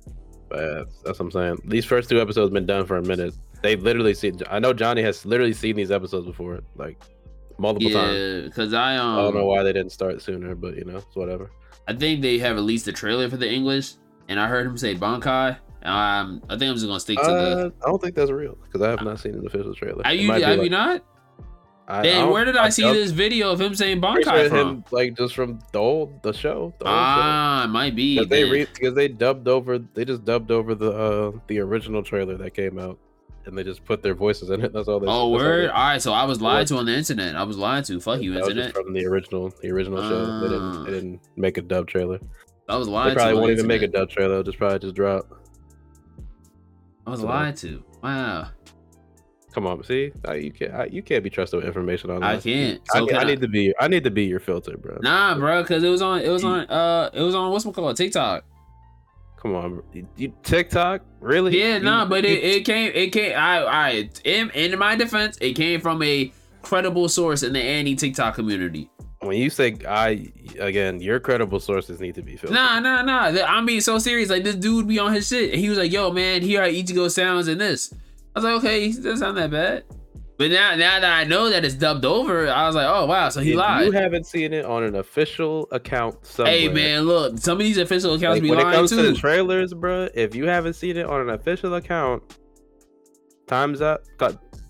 but 0.49 0.87
that's, 1.03 1.19
what 1.19 1.19
I'm 1.19 1.31
saying. 1.31 1.57
These 1.65 1.85
first 1.85 2.09
two 2.09 2.19
episodes 2.19 2.47
have 2.47 2.53
been 2.53 2.65
done 2.65 2.87
for 2.87 2.97
a 2.97 3.03
minute. 3.03 3.35
They've 3.61 3.81
literally 3.81 4.15
seen. 4.15 4.39
I 4.49 4.57
know 4.59 4.73
Johnny 4.73 5.03
has 5.03 5.25
literally 5.27 5.53
seen 5.53 5.75
these 5.75 5.91
episodes 5.91 6.25
before, 6.25 6.61
like 6.75 6.97
multiple 7.59 7.91
times. 7.91 8.17
yeah, 8.17 8.41
because 8.47 8.73
I 8.73 8.97
um, 8.97 9.19
I 9.19 9.21
don't 9.21 9.35
know 9.35 9.45
why 9.45 9.61
they 9.61 9.73
didn't 9.73 9.91
start 9.91 10.21
sooner, 10.23 10.55
but 10.55 10.75
you 10.75 10.85
know, 10.85 10.97
it's 10.97 11.15
whatever. 11.15 11.51
I 11.87 11.93
think 11.93 12.21
they 12.23 12.39
have 12.39 12.55
released 12.55 12.87
a 12.87 12.91
trailer 12.93 13.29
for 13.29 13.37
the 13.37 13.49
English, 13.51 13.93
and 14.27 14.39
I 14.39 14.47
heard 14.47 14.65
him 14.65 14.77
say 14.77 14.95
Bankai. 14.95 15.57
Um, 15.83 16.41
I 16.49 16.57
think 16.57 16.69
I'm 16.69 16.75
just 16.75 16.85
gonna 16.87 16.99
stick 16.99 17.17
to 17.19 17.23
the. 17.25 17.31
Uh, 17.31 17.69
I 17.83 17.89
don't 17.89 18.01
think 18.01 18.15
that's 18.15 18.31
real 18.31 18.57
because 18.63 18.81
I 18.81 18.89
have 18.91 19.01
not 19.03 19.19
seen 19.19 19.33
an 19.35 19.45
official 19.45 19.73
trailer. 19.75 20.01
Are 20.05 20.13
you? 20.13 20.31
Have 20.31 20.41
like- 20.41 20.61
you 20.63 20.69
not? 20.69 21.03
I- 21.85 22.09
I 22.09 22.23
where 22.23 22.45
did 22.45 22.55
I, 22.55 22.69
see 22.69 22.85
I'm 22.87 22.93
this 22.93 23.11
video 23.11 23.51
of 23.51 23.59
him 23.59 23.75
saying 23.75 24.01
sure 24.01 24.47
from? 24.49 24.57
him, 24.57 24.83
like 24.91 25.17
just 25.17 25.35
from 25.35 25.59
the 25.73 25.79
old 25.79 26.23
the 26.23 26.31
show. 26.31 26.73
The 26.79 26.85
old 26.85 26.93
show. 26.93 26.97
Ah, 26.97 27.65
it 27.65 27.67
might 27.67 27.93
be. 27.93 28.15
Because 28.19 28.29
they 28.29 28.63
because 28.65 28.93
they 28.93 29.09
dubbed 29.09 29.49
over 29.49 29.77
they 29.79 30.05
just 30.05 30.23
dubbed 30.23 30.49
over 30.49 30.75
the 30.75 30.91
uh 30.91 31.31
the 31.47 31.59
original 31.59 32.01
trailer 32.01 32.37
that 32.37 32.53
came 32.53 32.79
out 32.79 32.97
and 33.45 33.57
they 33.57 33.65
just 33.65 33.83
put 33.83 34.01
their 34.01 34.15
voices 34.15 34.49
in 34.49 34.63
it. 34.63 34.71
That's 34.71 34.87
all 34.87 35.01
they 35.01 35.07
Oh 35.07 35.09
that's 35.09 35.17
all 35.19 35.31
word! 35.33 35.69
All 35.71 35.83
right, 35.83 36.01
so 36.01 36.13
I 36.13 36.23
was 36.23 36.39
lied 36.39 36.59
Yeah. 36.59 36.77
to 36.77 36.77
on 36.77 36.85
the 36.85 36.95
internet. 36.95 37.35
I 37.35 37.43
was 37.43 37.57
lied 37.57 37.83
to. 37.85 37.99
Fuck 37.99 38.21
you, 38.21 38.31
that 38.35 38.45
was 38.45 38.53
just 38.53 38.67
internet. 38.67 38.85
from 38.85 38.93
the 38.93 39.05
original 39.05 39.53
the 39.61 39.69
original 39.69 40.01
show. 40.01 40.39
They 40.39 40.47
didn't 40.47 40.61
Ah. 40.63 40.83
they 40.85 40.91
didn't 40.91 41.19
make 41.35 41.57
a 41.57 41.61
dub 41.61 41.87
trailer. 41.87 42.19
I 42.69 42.77
was 42.77 42.87
They 42.87 42.93
lied 42.93 43.09
to. 43.09 43.15
probably 43.15 43.33
on 43.33 43.39
won't 43.41 43.47
the 43.49 43.53
even 43.55 43.67
make 43.67 43.81
a 43.81 43.87
dub 43.89 44.09
trailer, 44.09 44.35
they'll 44.35 44.43
just 44.43 44.57
probably 44.57 44.79
just 44.79 44.95
drop. 44.95 45.27
I 47.05 47.11
was 47.11 47.19
so- 47.21 47.27
lied 47.27 47.55
to. 47.57 47.83
Wow. 48.03 48.47
Come 49.53 49.67
on, 49.67 49.83
see? 49.83 50.11
I, 50.25 50.33
you 50.35 50.51
can't 50.51 50.73
I, 50.73 50.85
you 50.85 51.03
can't 51.03 51.23
be 51.23 51.29
trusted 51.29 51.57
with 51.57 51.67
information 51.67 52.09
on 52.09 52.23
I 52.23 52.39
can't. 52.39 52.81
I, 52.91 52.97
So 52.97 53.01
need- 53.05 53.09
can 53.09 53.17
I 53.17 53.21
I- 53.21 53.25
need 53.25 53.41
to 53.41 53.47
be 53.47 53.73
I 53.79 53.87
need 53.87 54.03
to 54.03 54.09
be 54.11 54.23
your 54.25 54.39
filter, 54.39 54.75
bro. 54.77 54.97
Nah, 55.01 55.37
bro, 55.37 55.61
because 55.61 55.83
it 55.83 55.89
was 55.89 56.01
on. 56.01 56.21
It 56.21 56.29
was 56.29 56.43
on. 56.43 56.61
Uh, 56.61 57.11
it 57.13 57.21
was 57.21 57.35
on. 57.35 57.51
What's 57.51 57.63
it 57.65 57.73
called? 57.73 57.95
TikTok. 57.95 58.45
Come 59.37 59.55
on, 59.55 59.75
bro. 59.75 59.83
You, 59.93 60.07
you- 60.17 60.33
TikTok? 60.41 61.01
Really? 61.19 61.59
Yeah, 61.59 61.75
You- 61.77 61.83
nah, 61.83 62.05
but 62.05 62.23
you- 62.23 62.31
it, 62.35 62.43
it 62.43 62.65
came. 62.65 62.91
It 62.95 63.11
came. 63.11 63.33
I. 63.37 63.63
I. 63.63 64.09
In, 64.23 64.49
in 64.51 64.79
my 64.79 64.95
defense, 64.95 65.37
it 65.39 65.53
came 65.53 65.81
from 65.81 66.01
a 66.01 66.31
credible 66.63 67.07
source 67.07 67.43
in 67.43 67.53
the 67.53 67.61
anti 67.61 67.93
TikTok 67.95 68.33
community. 68.33 68.89
When 69.25 69.37
you 69.37 69.49
say 69.49 69.75
I 69.87 70.31
again, 70.59 71.01
your 71.01 71.19
credible 71.19 71.59
sources 71.59 71.99
need 71.99 72.15
to 72.15 72.21
be 72.21 72.35
filtered. 72.37 72.55
Nah, 72.55 72.79
nah, 72.79 73.01
nah. 73.01 73.41
I'm 73.45 73.65
being 73.65 73.81
so 73.81 73.97
serious. 73.99 74.29
Like 74.29 74.43
this 74.43 74.55
dude 74.55 74.87
be 74.87 74.99
on 74.99 75.13
his 75.13 75.27
shit. 75.27 75.51
And 75.51 75.59
he 75.59 75.69
was 75.69 75.77
like, 75.77 75.91
"Yo, 75.91 76.11
man, 76.11 76.41
here 76.41 76.61
are 76.61 76.67
Ichigo 76.67 77.09
sounds 77.09 77.47
in 77.47 77.57
this." 77.57 77.93
I 78.35 78.39
was 78.39 78.43
like, 78.45 78.53
"Okay, 78.63 78.85
it 78.85 78.95
doesn't 78.95 79.17
sound 79.17 79.37
that 79.37 79.51
bad." 79.51 79.83
But 80.35 80.49
now, 80.49 80.71
now 80.75 80.99
that 80.99 81.13
I 81.13 81.23
know 81.25 81.49
that 81.51 81.63
it's 81.63 81.75
dubbed 81.75 82.05
over, 82.05 82.49
I 82.49 82.65
was 82.65 82.75
like, 82.75 82.87
"Oh 82.87 83.05
wow!" 83.05 83.29
So 83.29 83.39
he 83.41 83.51
If 83.51 83.57
lied. 83.57 83.85
You 83.85 83.91
haven't 83.91 84.25
seen 84.25 84.51
it 84.51 84.65
on 84.65 84.83
an 84.83 84.95
official 84.95 85.67
account 85.71 86.25
somewhere. 86.25 86.53
hey 86.53 86.67
man, 86.69 87.03
look, 87.03 87.37
some 87.37 87.53
of 87.53 87.59
these 87.59 87.77
official 87.77 88.15
accounts 88.15 88.35
Like, 88.37 88.41
be 88.41 88.49
when 88.49 88.59
it 88.59 88.63
lying 88.63 88.75
comes 88.77 88.89
to 88.89 88.95
too. 88.97 89.11
the 89.11 89.13
trailers, 89.13 89.73
bro, 89.73 90.09
if 90.15 90.33
you 90.33 90.47
haven't 90.47 90.73
seen 90.73 90.97
it 90.97 91.05
on 91.05 91.21
an 91.21 91.29
official 91.29 91.75
account, 91.75 92.23
times 93.47 93.81
up, 93.81 94.03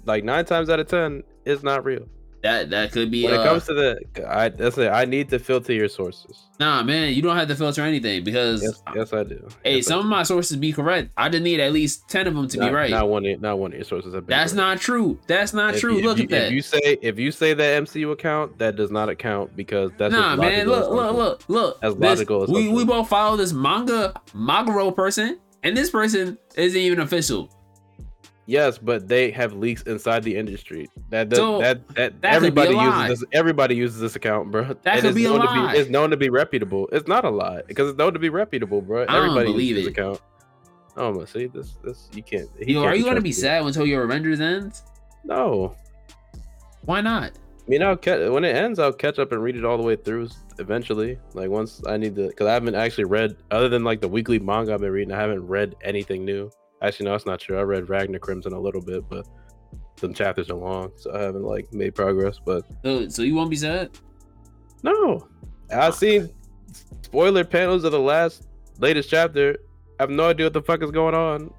like 0.05 0.23
nine 0.25 0.43
times 0.45 0.69
out 0.69 0.79
of 0.81 0.87
ten, 0.87 1.23
it's 1.45 1.63
not 1.63 1.85
real. 1.85 2.07
That 2.43 2.69
that 2.71 2.91
could 2.91 3.09
be. 3.09 3.23
When 3.23 3.33
uh, 3.33 3.41
it 3.41 3.45
comes 3.45 3.65
to 3.67 3.73
the, 3.73 4.29
I 4.29 4.49
that's 4.49 4.77
it. 4.77 4.89
I 4.89 5.05
need 5.05 5.29
to 5.29 5.39
filter 5.39 5.71
your 5.71 5.87
sources. 5.87 6.37
nah, 6.59 6.83
man, 6.83 7.13
you 7.13 7.21
don't 7.21 7.37
have 7.37 7.47
to 7.47 7.55
filter 7.55 7.81
anything 7.83 8.23
because 8.25 8.61
Yes, 8.61 8.83
yes, 8.93 9.13
I 9.13 9.23
do. 9.23 9.47
hey, 9.63 9.77
Yes, 9.77 9.87
some 9.87 9.99
of 10.01 10.05
my 10.07 10.23
sources 10.23 10.57
be 10.57 10.73
correct. 10.73 11.11
I 11.15 11.29
just 11.29 11.41
need 11.41 11.61
at 11.61 11.71
least 11.71 12.09
ten 12.09 12.27
of 12.27 12.35
them 12.35 12.49
to 12.49 12.57
not, 12.59 12.67
be 12.67 12.73
right. 12.73 12.91
Not 12.91 13.07
one, 13.07 13.25
of- 13.25 13.39
not 13.41 13.59
one 13.59 13.71
of 13.71 13.77
your 13.77 13.85
sources. 13.85 14.11
That's 14.11 14.25
correct. 14.27 14.55
not 14.55 14.79
true. 14.81 15.17
That's 15.25 15.53
not 15.53 15.75
If 15.75 15.79
true. 15.79 15.95
you- 15.97 16.03
Look 16.03 16.17
if 16.19 16.25
at 16.25 16.29
that. 16.31 16.47
If 16.47 16.51
you 16.51 16.61
say 16.61 16.97
if 17.01 17.17
you 17.17 17.31
say 17.31 17.53
that 17.53 17.83
MCU 17.83 18.11
account, 18.11 18.59
that 18.59 18.75
does 18.75 18.91
not 18.91 19.07
account 19.07 19.55
because 19.55 19.91
that's 19.97 20.11
nah, 20.11 20.35
man. 20.35 20.67
Look, 20.67 20.91
look, 20.91 21.15
look, 21.15 21.43
look. 21.47 21.81
This- 21.81 21.95
logical 21.95 22.45
We 22.49 22.67
we 22.67 22.83
both 22.83 23.07
follow 23.07 23.37
this 23.37 23.53
manga 23.53 24.13
Mogura 24.35 24.93
person, 24.93 25.39
and 25.63 25.77
this 25.77 25.89
person 25.89 26.37
isn't 26.57 26.77
even 26.77 26.99
official. 26.99 27.49
Yes, 28.45 28.77
but 28.77 29.07
they 29.07 29.31
have 29.31 29.53
leaks 29.53 29.83
inside 29.83 30.23
the 30.23 30.35
industry. 30.35 30.89
That 31.09 31.29
does, 31.29 31.39
So, 31.39 31.59
that 31.59 31.87
that, 31.95 32.21
that 32.21 32.41
could 32.41 32.53
be 32.53 32.61
a 32.61 32.65
everybody 32.65 32.75
uses 32.75 33.19
this. 33.21 33.29
Everybody 33.31 33.75
uses 33.75 33.99
this 34.01 34.15
account, 34.17 34.51
bro. 34.51 34.73
That 34.83 34.99
could 34.99 35.15
be 35.15 35.25
a 35.25 35.29
known 35.29 35.39
lie. 35.39 35.67
To 35.67 35.73
be, 35.73 35.79
it's 35.79 35.89
known 35.89 36.09
to 36.09 36.17
be 36.17 36.29
reputable. 36.29 36.89
It's 36.91 37.07
not 37.07 37.23
a 37.23 37.29
lie 37.29 37.61
because 37.67 37.89
it's 37.89 37.97
known 37.97 38.13
to 38.13 38.19
be 38.19 38.29
reputable, 38.29 38.81
bro. 38.81 39.03
I 39.03 39.05
don't 39.05 39.15
Everybody 39.15 39.45
believe 39.45 39.77
uses 39.77 39.83
it. 39.87 39.89
this 39.89 39.97
account. 39.97 40.21
Oh 40.97 41.13
my, 41.13 41.25
see 41.25 41.47
this 41.47 41.77
this 41.83 42.09
you 42.13 42.21
can't. 42.21 42.49
Yo, 42.59 42.81
can't 42.81 42.93
are 42.93 42.95
you 42.95 43.05
gonna 43.05 43.21
be 43.21 43.31
sad 43.31 43.65
until 43.65 43.85
your 43.85 44.05
Revengers 44.05 44.41
ends? 44.41 44.83
No, 45.23 45.75
Why 46.81 46.99
not? 46.99 47.31
I 47.65 47.69
mean 47.69 47.81
I'll 47.81 47.95
catch 47.95 48.29
when 48.29 48.43
it 48.43 48.55
ends. 48.55 48.77
I'll 48.77 48.91
catch 48.91 49.19
up 49.19 49.31
and 49.31 49.41
read 49.41 49.55
it 49.55 49.63
all 49.63 49.77
the 49.77 49.83
way 49.83 49.95
through 49.95 50.27
eventually. 50.59 51.17
Like 51.33 51.49
once 51.49 51.81
I 51.87 51.95
need 51.95 52.15
to, 52.17 52.27
because 52.27 52.47
I 52.47 52.53
haven't 52.53 52.75
actually 52.75 53.05
read 53.05 53.37
other 53.51 53.69
than 53.69 53.85
like 53.85 54.01
the 54.01 54.07
weekly 54.09 54.37
manga 54.37 54.73
I've 54.73 54.81
been 54.81 54.91
reading. 54.91 55.13
I 55.13 55.19
haven't 55.21 55.47
read 55.47 55.75
anything 55.81 56.25
new. 56.25 56.51
Actually, 56.83 57.05
no, 57.05 57.11
that's 57.13 57.25
not 57.25 57.39
true. 57.39 57.57
I 57.57 57.61
read 57.61 57.89
Ragna 57.89 58.19
Crimson 58.19 58.53
a 58.53 58.59
little 58.59 58.81
bit, 58.81 59.07
but 59.09 59.25
some 59.97 60.13
chapters 60.13 60.49
are 60.49 60.55
long, 60.55 60.91
so 60.97 61.13
I 61.15 61.21
haven't 61.21 61.43
like 61.43 61.71
made 61.73 61.95
progress. 61.95 62.39
But 62.43 62.65
So, 62.83 63.07
so 63.09 63.21
you 63.21 63.35
won't 63.35 63.49
be 63.49 63.55
sad? 63.55 63.91
no, 64.83 65.27
I've 65.71 65.95
seen 65.95 66.29
spoiler 67.03 67.43
panels 67.45 67.83
of 67.83 67.91
the 67.91 67.99
last 67.99 68.47
latest 68.79 69.09
chapter. 69.09 69.57
I 69.99 70.03
have 70.03 70.09
no 70.09 70.29
idea 70.29 70.45
what 70.47 70.53
the 70.53 70.61
fuck 70.61 70.83
is 70.83 70.91
going 70.91 71.15
on. 71.15 71.53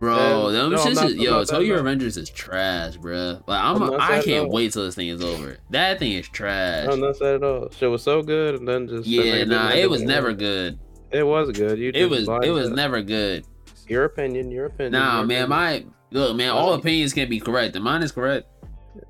Bro, 0.00 0.48
And- 0.48 0.56
them 0.56 0.70
no, 0.72 0.78
shits 0.78 0.90
is, 0.90 0.98
I'm 0.98 1.18
yo, 1.18 1.44
Tokyo. 1.44 1.80
Revengers 1.80 2.18
is 2.18 2.28
trash, 2.28 2.96
bro. 2.96 3.40
Like 3.46 3.60
I'm, 3.62 3.80
I'm 3.80 4.00
I 4.00 4.20
can't 4.22 4.50
wait 4.50 4.72
till 4.72 4.84
this 4.84 4.96
thing 4.96 5.08
is 5.08 5.22
over. 5.22 5.56
That 5.70 5.98
thing 6.00 6.12
is 6.12 6.28
trash. 6.28 6.88
No, 6.88 6.96
not 6.96 7.16
sad 7.16 7.36
at 7.36 7.44
all. 7.44 7.70
Shit 7.70 7.88
was 7.90 8.02
so 8.02 8.20
good, 8.22 8.56
and 8.56 8.66
then 8.66 8.88
just 8.88 9.06
yeah, 9.06 9.44
nah, 9.44 9.70
it 9.70 9.88
was 9.88 10.02
never 10.02 10.32
good. 10.32 10.78
It 11.12 11.22
was 11.22 11.52
good. 11.52 11.78
You 11.78 11.92
It 11.94 12.06
was, 12.10 12.28
it 12.42 12.50
was 12.50 12.70
never 12.70 13.00
good. 13.02 13.46
Your 13.88 14.04
opinion. 14.04 14.50
Your 14.50 14.66
opinion. 14.66 14.92
Nah, 14.92 15.18
your 15.18 15.26
man, 15.26 15.42
opinion. 15.44 15.48
my 15.50 15.84
look, 16.18 16.36
man, 16.36 16.50
all 16.50 16.74
opinions 16.74 17.12
can 17.12 17.28
be 17.28 17.40
correct, 17.40 17.74
and 17.76 17.84
mine 17.84 18.02
is 18.02 18.12
correct. 18.12 18.46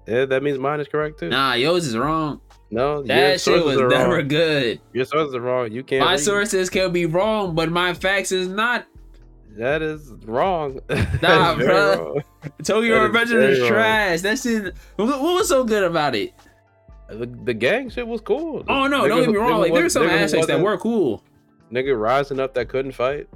Yeah, 0.06 0.24
that 0.26 0.42
means 0.42 0.58
mine 0.58 0.80
is 0.80 0.88
correct 0.88 1.20
too. 1.20 1.28
Nah, 1.28 1.54
yours 1.54 1.86
is 1.86 1.96
wrong. 1.96 2.40
no, 2.70 2.96
your 2.96 3.04
That 3.04 3.40
shit 3.40 3.64
was 3.64 3.76
are 3.78 3.88
never 3.88 4.16
wrong. 4.18 4.28
good. 4.28 4.80
Your 4.92 5.04
sources 5.04 5.34
are 5.34 5.40
wrong. 5.40 5.70
You 5.72 5.82
can't. 5.82 6.04
My 6.04 6.12
read. 6.12 6.20
sources 6.20 6.70
can 6.70 6.92
be 6.92 7.06
wrong, 7.06 7.54
but 7.54 7.70
my 7.70 7.92
facts 7.94 8.32
is 8.32 8.48
not. 8.48 8.86
That 9.56 9.82
is 9.82 10.10
wrong. 10.24 10.80
Nah, 11.22 11.54
bro. 11.54 11.56
very 11.56 11.68
bruh. 11.68 11.98
wrong. 11.98 12.22
Tokyo 12.62 13.12
That 13.12 13.22
is 13.24 13.58
is 13.60 13.68
trash. 13.68 14.20
That 14.22 14.38
shit. 14.38 14.74
What, 14.96 15.20
was 15.20 15.48
so 15.48 15.64
good 15.64 15.84
about 15.84 16.14
it? 16.16 16.32
The, 17.08 17.26
the 17.44 17.54
gang 17.54 17.90
shit 17.90 18.06
was 18.06 18.20
cool. 18.20 18.64
Oh 18.68 18.86
no, 18.86 19.06
don't 19.06 19.20
get 19.20 19.30
me 19.30 19.36
wrong. 19.36 19.60
Like 19.60 19.70
was- 19.72 19.80
there's 19.80 19.92
some 19.92 20.06
aspects 20.08 20.46
that 20.48 20.60
were 20.60 20.76
cool. 20.78 21.22
Nigga 21.70 21.98
rising 21.98 22.40
up 22.40 22.54
that 22.54 22.68
couldn't 22.68 22.92
fight. 22.92 23.28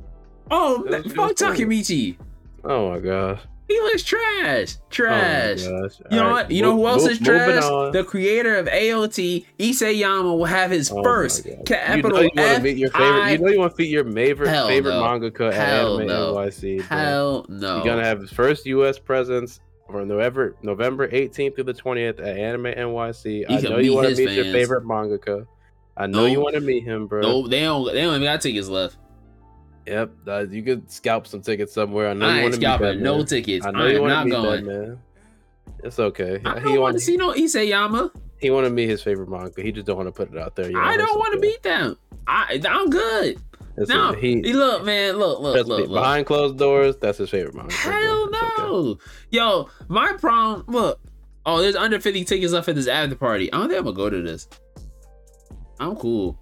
Oh, 0.50 0.82
It 0.84 0.90
man, 0.90 1.02
was- 1.02 1.12
it 1.12 1.16
fuck. 1.16 1.32
Takemichi. 1.36 2.16
Oh 2.64 2.90
my 2.90 2.98
gosh. 2.98 3.40
He 3.68 3.78
looks 3.80 4.02
trash. 4.02 4.76
Trash. 4.88 5.60
Oh. 5.66 5.88
You 6.10 6.16
know 6.16 6.24
All 6.24 6.32
what? 6.32 6.42
right, 6.44 6.50
You 6.50 6.62
know 6.62 6.74
who 6.74 6.86
else 6.86 7.06
is 7.06 7.18
trash? 7.18 7.62
on. 7.64 7.92
The 7.92 8.02
creator 8.02 8.56
of 8.56 8.66
AOT, 8.66 9.44
Isayama, 9.58 10.22
will 10.24 10.46
have 10.46 10.70
his 10.70 10.90
Oh 10.90 11.02
first 11.02 11.44
God. 11.44 11.66
capital 11.66 12.22
you 12.22 12.30
know 12.34 12.42
you 12.42 12.42
want 12.42 12.48
F 12.50 12.56
to 12.56 12.62
meet 12.62 12.76
your 12.78 12.90
favorite. 12.90 13.20
I- 13.22 13.30
You 13.32 13.38
know 13.38 13.48
you 13.50 13.58
want 13.58 13.76
to 13.76 13.82
meet 13.82 13.90
your 13.90 14.04
favorite 14.10 14.48
Hell 14.48 14.68
favorite 14.68 14.92
no. 14.92 15.02
mangaka 15.02 15.52
at 15.52 15.54
Anime 15.84 16.06
no. 16.06 16.34
NYC. 16.36 16.80
Hell 16.80 17.44
no. 17.50 17.76
You're 17.76 17.84
gonna 17.84 18.04
have 18.04 18.20
his 18.22 18.30
first 18.32 18.64
U.S. 18.66 18.98
presence 18.98 19.60
from 19.90 20.08
November 20.08 20.56
November 20.62 21.06
18th 21.08 21.54
through 21.56 21.64
the 21.64 21.74
20th 21.74 22.20
at 22.20 22.38
Anime 22.38 22.72
NYC. 22.72 23.44
I 23.50 23.60
know 23.60 23.76
you 23.78 23.94
want 23.94 24.08
to 24.08 24.16
meet 24.16 24.32
your 24.34 24.44
fans. 24.44 24.54
favorite 24.54 24.84
mangaka. 24.84 25.46
I 25.94 26.06
know 26.06 26.24
you 26.24 26.40
want 26.40 26.54
to 26.54 26.60
meet 26.62 26.84
him, 26.84 27.06
bro. 27.06 27.20
no, 27.20 27.46
they 27.48 27.60
don't. 27.60 27.84
They 27.92 28.00
don't 28.00 28.14
even 28.14 28.22
got 28.24 28.40
tickets 28.40 28.68
left. 28.68 28.96
Yep, 29.88 30.10
uh, 30.26 30.46
you 30.50 30.62
could 30.62 30.90
scalp 30.90 31.26
some 31.26 31.40
tickets 31.40 31.72
somewhere. 31.72 32.10
I 32.10 32.12
know 32.12 32.26
I 32.28 32.36
you 32.36 32.42
want 32.42 32.54
to 32.54 32.60
scalping 32.60 33.02
no 33.02 33.16
man. 33.18 33.26
tickets. 33.26 33.64
I 33.66 33.70
I, 33.70 33.72
know 33.72 33.86
you 33.86 34.02
want 34.02 34.24
to 34.26 34.30
going. 34.30 34.64
that 34.66 34.86
man. 34.86 34.98
It's 35.82 35.98
okay. 35.98 36.40
I 36.44 36.58
he 36.60 36.64
don't 36.74 36.80
want 36.80 36.94
to 36.96 37.00
see 37.00 37.16
no 37.16 37.32
Isayama. 37.32 38.10
he 38.38 38.50
want 38.50 38.66
to 38.66 38.70
meet 38.70 38.88
his 38.88 39.02
favorite 39.02 39.28
manga. 39.30 39.62
He 39.62 39.72
just 39.72 39.86
don't 39.86 39.96
want 39.96 40.08
to 40.08 40.12
put 40.12 40.30
it 40.32 40.38
out 40.38 40.56
there. 40.56 40.70
yet. 40.70 40.76
I 40.80 40.96
don't 40.96 41.18
want 41.18 41.32
to 41.34 41.40
beat 41.40 41.62
them. 41.62 41.96
I 42.26 42.60
I'm 42.68 42.90
good. 42.90 43.40
It's 43.76 43.88
No, 43.88 44.12
he, 44.12 44.42
he, 44.42 44.52
look, 44.54 44.84
man, 44.84 45.16
look, 45.16 45.40
look, 45.40 45.54
me, 45.54 45.62
look, 45.62 45.88
look. 45.88 45.90
behind 45.90 46.26
closed 46.26 46.58
doors. 46.58 46.96
That's 46.96 47.18
his 47.18 47.30
favorite 47.30 47.54
manga. 47.54 47.72
Hell 47.72 48.24
It's 48.28 48.42
okay. 48.42 48.62
no. 48.62 48.98
Yo, 49.30 49.68
my 49.88 50.12
problem. 50.14 50.64
Look. 50.66 51.00
Oh, 51.46 51.62
there's 51.62 51.76
under 51.76 51.98
50 52.00 52.24
tickets 52.24 52.52
left 52.52 52.68
at 52.68 52.74
this 52.74 52.88
after 52.88 53.14
party. 53.14 53.50
I 53.52 53.56
don't 53.58 53.68
think 53.68 53.78
I'm 53.78 53.84
gonna 53.84 53.96
go 53.96 54.10
to 54.10 54.20
this. 54.20 54.48
I'm 55.80 55.94
cool. 55.96 56.38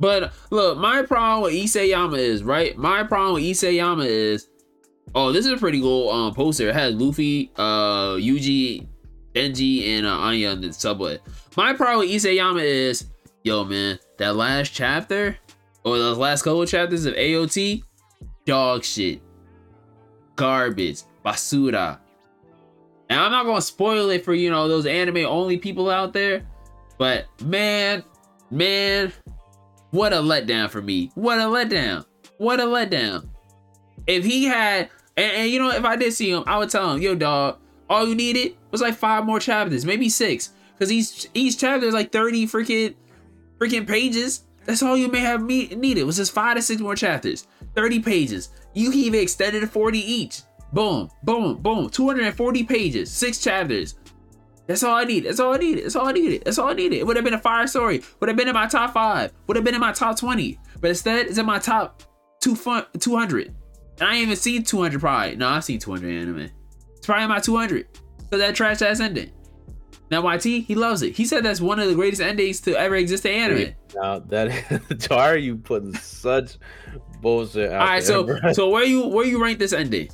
But 0.00 0.32
look, 0.50 0.78
my 0.78 1.02
problem 1.02 1.42
with 1.42 1.52
Isayama 1.52 2.18
is 2.18 2.42
right. 2.42 2.76
My 2.76 3.04
problem 3.04 3.34
with 3.34 3.44
Isayama 3.44 4.06
is 4.06 4.48
Oh, 5.14 5.32
this 5.32 5.44
is 5.44 5.52
a 5.52 5.56
pretty 5.56 5.80
cool 5.80 6.08
um 6.10 6.34
poster. 6.34 6.68
It 6.68 6.74
has 6.74 6.94
Luffy, 6.94 7.50
uh, 7.56 8.14
Yuji, 8.14 8.86
Denji, 9.34 9.88
and 9.88 10.06
uh, 10.06 10.10
Anya 10.10 10.50
in 10.50 10.60
the 10.60 10.72
subway. 10.72 11.18
My 11.56 11.72
problem 11.72 12.00
with 12.00 12.10
Isayama 12.10 12.62
is, 12.62 13.06
yo, 13.42 13.64
man, 13.64 13.98
that 14.18 14.36
last 14.36 14.72
chapter 14.72 15.36
or 15.84 15.98
those 15.98 16.16
last 16.16 16.42
couple 16.42 16.64
chapters 16.64 17.06
of 17.06 17.14
AOT, 17.14 17.82
dog 18.44 18.84
shit, 18.84 19.20
garbage, 20.36 21.02
basura. 21.24 21.98
And 23.08 23.18
I'm 23.18 23.32
not 23.32 23.44
gonna 23.46 23.60
spoil 23.60 24.10
it 24.10 24.24
for 24.24 24.34
you 24.34 24.50
know 24.50 24.68
those 24.68 24.86
anime 24.86 25.26
only 25.26 25.58
people 25.58 25.90
out 25.90 26.12
there, 26.12 26.46
but 26.98 27.26
man, 27.42 28.04
man, 28.52 29.12
what 29.90 30.12
a 30.12 30.16
letdown 30.16 30.70
for 30.70 30.80
me. 30.82 31.10
What 31.14 31.38
a 31.38 31.42
letdown. 31.42 32.04
What 32.38 32.60
a 32.60 32.64
letdown. 32.64 33.28
If 34.06 34.24
he 34.24 34.44
had, 34.44 34.90
and, 35.16 35.32
and 35.32 35.50
you 35.50 35.58
know, 35.58 35.70
if 35.70 35.84
I 35.84 35.96
did 35.96 36.12
see 36.12 36.30
him, 36.30 36.44
I 36.46 36.58
would 36.58 36.70
tell 36.70 36.92
him, 36.92 37.02
yo, 37.02 37.14
dog, 37.14 37.58
all 37.88 38.06
you 38.06 38.14
needed 38.14 38.56
was 38.70 38.80
like 38.80 38.94
five 38.94 39.26
more 39.26 39.40
chapters, 39.40 39.84
maybe 39.84 40.08
six. 40.08 40.50
Cause 40.78 40.90
each 40.90 41.26
each 41.34 41.58
chapter 41.58 41.86
is 41.86 41.92
like 41.92 42.10
30 42.10 42.46
freaking 42.46 42.94
freaking 43.58 43.86
pages. 43.86 44.44
That's 44.64 44.82
all 44.82 44.96
you 44.96 45.08
may 45.08 45.20
have 45.20 45.42
me- 45.42 45.68
needed 45.68 46.04
was 46.04 46.16
just 46.16 46.32
five 46.32 46.56
to 46.56 46.62
six 46.62 46.80
more 46.80 46.94
chapters. 46.94 47.46
30 47.74 48.00
pages. 48.00 48.50
You 48.72 48.90
can 48.90 49.00
even 49.00 49.20
extend 49.20 49.56
it 49.56 49.60
to 49.60 49.66
40 49.66 49.98
each. 49.98 50.42
Boom, 50.72 51.10
boom, 51.22 51.56
boom. 51.56 51.90
240 51.90 52.64
pages, 52.64 53.10
six 53.10 53.38
chapters. 53.38 53.96
That's 54.70 54.84
all 54.84 54.94
I 54.94 55.02
need. 55.02 55.24
That's 55.24 55.40
all 55.40 55.52
I 55.52 55.56
needed. 55.56 55.82
That's 55.82 55.96
all 55.96 56.06
I 56.06 56.12
needed. 56.12 56.44
That's 56.44 56.56
all 56.56 56.68
I 56.68 56.74
needed. 56.74 56.98
It 56.98 57.04
would 57.04 57.16
have 57.16 57.24
been 57.24 57.34
a 57.34 57.40
fire 57.40 57.66
story. 57.66 58.04
Would 58.20 58.28
have 58.28 58.36
been 58.36 58.46
in 58.46 58.54
my 58.54 58.68
top 58.68 58.94
five. 58.94 59.32
Would 59.48 59.56
have 59.56 59.64
been 59.64 59.74
in 59.74 59.80
my 59.80 59.90
top 59.90 60.16
20. 60.16 60.60
But 60.80 60.90
instead, 60.90 61.26
it's 61.26 61.38
in 61.38 61.46
my 61.46 61.58
top 61.58 62.04
two 62.40 62.54
fun 62.54 62.86
200. 63.00 63.48
And 63.98 64.08
I 64.08 64.14
ain't 64.14 64.22
even 64.22 64.36
seen 64.36 64.62
200 64.62 65.00
probably. 65.00 65.34
No, 65.34 65.48
I've 65.48 65.64
seen 65.64 65.80
200 65.80 66.08
anime. 66.08 66.50
It's 66.96 67.04
probably 67.04 67.24
in 67.24 67.30
my 67.30 67.40
200. 67.40 67.88
For 68.30 68.36
that 68.36 68.54
trash 68.54 68.80
ass 68.80 69.00
ending. 69.00 69.32
Now 70.08 70.22
YT, 70.32 70.44
he 70.44 70.76
loves 70.76 71.02
it. 71.02 71.16
He 71.16 71.24
said 71.24 71.44
that's 71.44 71.60
one 71.60 71.80
of 71.80 71.88
the 71.88 71.96
greatest 71.96 72.22
endings 72.22 72.60
to 72.60 72.78
ever 72.78 72.94
exist 72.94 73.26
in 73.26 73.32
anime. 73.32 73.74
Now 73.96 74.20
that 74.20 74.52
why 75.08 75.30
are 75.30 75.36
you 75.36 75.56
putting 75.56 75.96
such 75.96 76.58
bullshit 77.20 77.72
out 77.72 77.80
All 77.80 77.86
right, 77.88 78.04
there, 78.04 78.06
so 78.06 78.22
bro? 78.22 78.52
so 78.52 78.68
where 78.68 78.84
you 78.84 79.08
where 79.08 79.26
you 79.26 79.42
rank 79.42 79.58
this 79.58 79.72
ending? 79.72 80.10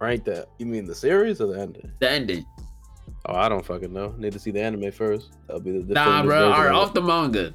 rank 0.00 0.24
that. 0.24 0.48
You 0.58 0.66
mean 0.66 0.86
the 0.86 0.94
series 0.94 1.40
or 1.40 1.46
the 1.46 1.60
ending? 1.60 1.92
The 2.00 2.10
ending. 2.10 2.44
Oh, 3.26 3.34
I 3.34 3.48
don't 3.48 3.64
fucking 3.64 3.92
know. 3.92 4.14
Need 4.18 4.32
to 4.32 4.38
see 4.38 4.50
the 4.50 4.60
anime 4.60 4.90
first. 4.90 5.32
That'll 5.46 5.60
be 5.62 5.70
the 5.80 5.94
Nah, 5.94 6.22
definitive 6.22 6.26
bro. 6.28 6.52
All 6.52 6.64
right, 6.64 6.72
off 6.72 6.92
the 6.94 7.02
manga. 7.02 7.52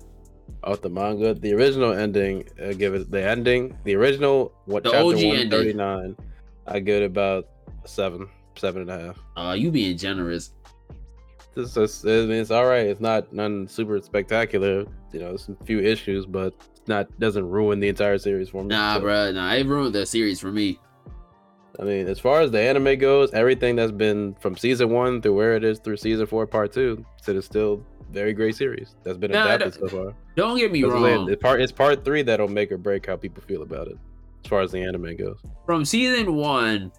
off 0.64 0.82
the 0.82 0.90
manga. 0.90 1.34
The 1.34 1.54
original 1.54 1.92
ending, 1.94 2.48
I 2.64 2.74
give 2.74 2.94
it 2.94 3.12
the 3.12 3.22
ending. 3.22 3.78
The 3.84 3.96
original 3.96 4.54
what 4.66 4.84
The 4.84 4.92
chapter 4.92 5.06
one 5.28 5.50
thirty 5.50 5.74
nine. 5.74 6.16
I 6.68 6.80
give 6.80 7.02
it 7.02 7.06
about 7.06 7.48
seven, 7.86 8.28
seven 8.56 8.84
and 8.84 8.92
a 8.92 9.00
half. 9.08 9.20
Uh, 9.36 9.54
you 9.54 9.72
being 9.72 9.98
generous. 9.98 10.52
This 11.56 11.76
is, 11.76 12.06
I 12.06 12.10
mean, 12.28 12.32
it's 12.34 12.52
all 12.52 12.66
right. 12.68 12.86
It's 12.86 13.02
not 13.02 13.34
none 13.34 13.68
super 13.68 14.00
spectacular. 14.02 14.86
You 15.12 15.20
know, 15.20 15.38
some 15.38 15.58
few 15.66 15.80
issues, 15.80 16.26
but 16.26 16.54
it's 16.76 16.88
not 16.88 17.08
doesn't 17.20 17.50
ruin 17.50 17.80
the 17.80 17.88
entire 17.90 18.18
series 18.20 18.50
for 18.50 18.62
me. 18.64 18.70
Nah, 18.70 18.96
So, 18.96 19.02
bro. 19.02 19.32
Nah, 19.32 19.54
it 19.54 19.66
ruined 19.66 19.96
the 19.96 20.06
series 20.06 20.40
for 20.40 20.52
me. 20.52 20.80
I 21.80 21.84
mean, 21.84 22.08
as 22.08 22.20
far 22.20 22.42
as 22.42 22.52
the 22.52 22.60
anime 22.60 22.98
goes, 22.98 23.32
everything 23.34 23.76
that's 23.76 23.92
been 23.92 24.36
from 24.40 24.58
season 24.58 24.90
one 24.90 25.22
through 25.22 25.36
where 25.36 25.56
it 25.56 25.64
is 25.64 25.80
through 25.80 25.98
season 25.98 26.26
four, 26.26 26.48
part 26.48 26.72
two, 26.74 27.06
so 27.22 27.32
it's 27.34 27.46
still 27.46 27.84
very 28.12 28.34
great 28.34 28.56
series 28.56 28.96
that's 29.04 29.18
been 29.18 29.32
Nah, 29.32 29.46
adapted 29.56 29.74
so 29.82 29.88
far. 29.90 30.14
Don't 30.36 30.58
get 30.58 30.72
me 30.72 30.82
That's 30.82 30.94
wrong. 30.94 31.30
It's 31.32 31.42
part 31.42 31.62
it's 31.62 31.72
part 31.72 32.04
three 32.06 32.22
that'll 32.24 32.48
make 32.48 32.72
or 32.72 32.78
break 32.78 33.06
how 33.06 33.16
people 33.18 33.44
feel 33.44 33.62
about 33.62 33.88
it, 33.88 33.98
as 34.44 34.50
far 34.50 34.62
as 34.62 34.72
the 34.72 34.82
anime 34.82 35.16
goes. 35.18 35.38
From 35.66 35.86
season 35.86 36.36
one, 36.36 36.92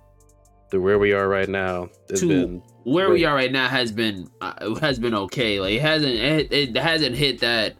Through 0.70 0.82
where 0.82 0.98
we 0.98 1.12
are 1.12 1.28
right 1.28 1.48
now, 1.48 1.88
it's 2.08 2.20
To- 2.20 2.28
been 2.28 2.62
where 2.84 3.10
we 3.10 3.24
are 3.24 3.34
right 3.34 3.50
now 3.52 3.68
has 3.68 3.90
been 3.90 4.28
uh, 4.40 4.74
has 4.80 4.98
been 4.98 5.14
okay. 5.14 5.60
Like 5.60 5.74
it 5.74 5.82
hasn't 5.82 6.14
it, 6.14 6.52
it 6.52 6.76
hasn't 6.76 7.16
hit 7.16 7.40
that. 7.40 7.74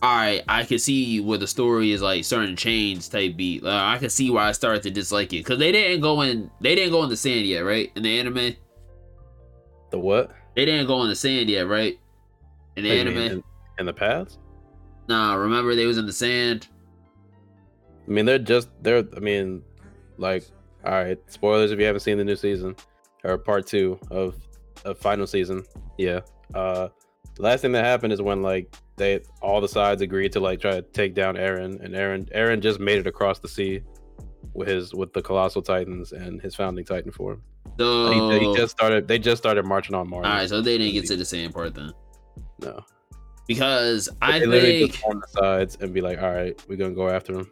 All 0.00 0.14
right, 0.16 0.42
I 0.46 0.62
can 0.64 0.78
see 0.78 1.18
where 1.20 1.38
the 1.38 1.46
story 1.48 1.90
is 1.90 2.00
like 2.02 2.24
certain 2.24 2.54
change 2.54 3.10
type 3.10 3.36
beat. 3.36 3.64
Like, 3.64 3.96
I 3.96 3.98
can 3.98 4.10
see 4.10 4.30
why 4.30 4.48
I 4.48 4.52
started 4.52 4.82
to 4.84 4.90
dislike 4.90 5.32
it 5.32 5.38
because 5.38 5.58
they 5.58 5.72
didn't 5.72 6.00
go 6.02 6.20
in 6.20 6.50
they 6.60 6.74
didn't 6.76 6.92
go 6.92 7.02
in 7.02 7.08
the 7.08 7.16
sand 7.16 7.46
yet, 7.46 7.60
right? 7.60 7.90
In 7.96 8.04
the 8.04 8.20
anime, 8.20 8.54
the 9.90 9.98
what? 9.98 10.30
they 10.54 10.64
didn't 10.64 10.86
go 10.86 11.02
in 11.02 11.08
the 11.08 11.16
sand 11.16 11.50
yet, 11.50 11.66
right? 11.66 11.98
In 12.76 12.84
the 12.84 12.90
What 12.90 12.98
anime, 12.98 13.18
in, 13.18 13.44
in 13.80 13.86
the 13.86 13.92
past? 13.92 14.38
nah. 15.08 15.34
Remember 15.34 15.74
they 15.74 15.86
was 15.86 15.98
in 15.98 16.06
the 16.06 16.12
sand. 16.12 16.68
I 18.06 18.10
mean, 18.10 18.24
they're 18.24 18.38
just 18.38 18.68
they're. 18.82 19.02
I 19.16 19.20
mean, 19.20 19.62
like, 20.16 20.44
all 20.84 20.92
right. 20.92 21.18
Spoilers 21.26 21.72
if 21.72 21.78
you 21.80 21.84
haven't 21.86 22.00
seen 22.00 22.18
the 22.18 22.24
new 22.24 22.36
season 22.36 22.76
or 23.24 23.36
part 23.36 23.66
two 23.66 23.98
of 24.12 24.36
of 24.84 24.96
final 24.98 25.26
season. 25.26 25.64
Yeah. 25.98 26.20
Uh, 26.54 26.88
the 27.34 27.42
last 27.42 27.62
thing 27.62 27.72
that 27.72 27.84
happened 27.84 28.12
is 28.12 28.22
when 28.22 28.42
like 28.42 28.72
they 28.98 29.20
all 29.40 29.60
the 29.60 29.68
sides 29.68 30.02
agreed 30.02 30.32
to 30.32 30.40
like 30.40 30.60
try 30.60 30.72
to 30.72 30.82
take 30.82 31.14
down 31.14 31.36
Eren, 31.36 31.82
and 31.82 31.94
Eren 31.94 32.30
Eren 32.34 32.60
just 32.60 32.80
made 32.80 32.98
it 32.98 33.06
across 33.06 33.38
the 33.38 33.48
sea 33.48 33.82
with 34.54 34.68
his 34.68 34.94
with 34.94 35.12
the 35.12 35.22
colossal 35.22 35.62
titans 35.62 36.12
and 36.12 36.40
his 36.42 36.54
founding 36.54 36.84
titan 36.84 37.12
form. 37.12 37.42
So 37.78 38.10
He, 38.10 38.38
he 38.40 38.56
just 38.56 38.72
started. 38.72 39.06
They 39.08 39.18
just 39.18 39.40
started 39.40 39.64
marching 39.64 39.94
on 39.94 40.10
Mars. 40.10 40.26
all 40.26 40.32
right, 40.32 40.48
so 40.48 40.60
they 40.60 40.76
didn't 40.78 40.94
get 40.94 41.06
to 41.06 41.16
the 41.16 41.24
sand 41.24 41.54
part 41.54 41.74
then 41.74 41.92
no. 42.60 42.84
because 43.46 44.08
I 44.20 44.40
they 44.40 44.46
literally 44.46 44.78
think 44.80 44.92
just 44.92 45.02
form 45.02 45.20
the 45.20 45.40
sides 45.40 45.78
and 45.80 45.94
be 45.94 46.00
like, 46.00 46.20
all 46.20 46.32
right, 46.32 46.60
we're 46.68 46.76
gonna 46.76 46.94
go 46.94 47.08
after 47.08 47.38
him. 47.38 47.50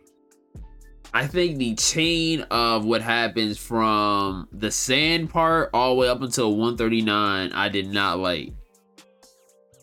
I 1.14 1.26
think 1.26 1.56
the 1.58 1.74
chain 1.76 2.42
of 2.50 2.84
what 2.84 3.00
happens 3.00 3.56
from 3.56 4.48
the 4.52 4.70
sand 4.70 5.30
part 5.30 5.70
all 5.72 5.94
the 5.94 6.00
way 6.00 6.08
up 6.08 6.20
until 6.20 6.50
139, 6.50 7.52
I 7.52 7.68
did 7.68 7.88
not 7.88 8.18
like. 8.18 8.52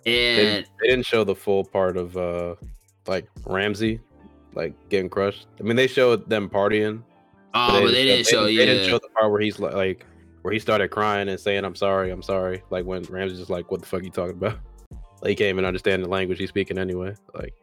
They, 0.06 0.58
And 0.58 0.66
they 0.82 0.88
didn't 0.88 1.06
show 1.06 1.24
the 1.24 1.36
full 1.36 1.64
part 1.64 1.98
of 1.98 2.18
uh 2.18 2.56
like 3.08 3.28
Ramzi 3.44 4.00
like 4.54 4.74
getting 4.90 5.10
crushed. 5.10 5.48
I 5.60 5.64
mean, 5.64 5.76
they 5.76 5.88
showed 5.88 6.30
them 6.30 6.50
partying. 6.50 7.02
oh, 7.54 7.82
but 7.82 7.92
they 7.92 8.04
didn't 8.06 8.28
show, 8.28 8.46
They 8.46 8.52
yeah. 8.52 8.66
didn't 8.66 8.88
show 8.90 9.00
the 9.00 9.10
part 9.10 9.32
where 9.32 9.42
he's 9.42 9.60
like, 9.60 10.06
where 10.44 10.54
he 10.54 10.60
started 10.60 10.90
crying 10.90 11.30
and 11.30 11.40
saying, 11.40 11.64
"I'm 11.66 11.76
sorry, 11.76 12.12
I'm 12.12 12.22
sorry." 12.22 12.62
Like 12.70 12.86
when 12.86 13.04
Ramzi's 13.06 13.38
just 13.40 13.50
like, 13.50 13.72
"What 13.72 13.80
the 13.82 13.88
fuck 13.88 14.02
are 14.02 14.04
you 14.04 14.10
talking 14.12 14.36
about?" 14.38 14.60
Like 15.22 15.30
he 15.30 15.36
can't 15.36 15.50
even 15.50 15.64
understand 15.64 16.04
the 16.04 16.10
language 16.10 16.38
he's 16.38 16.50
speaking 16.50 16.78
anyway. 16.78 17.16
Like 17.34 17.54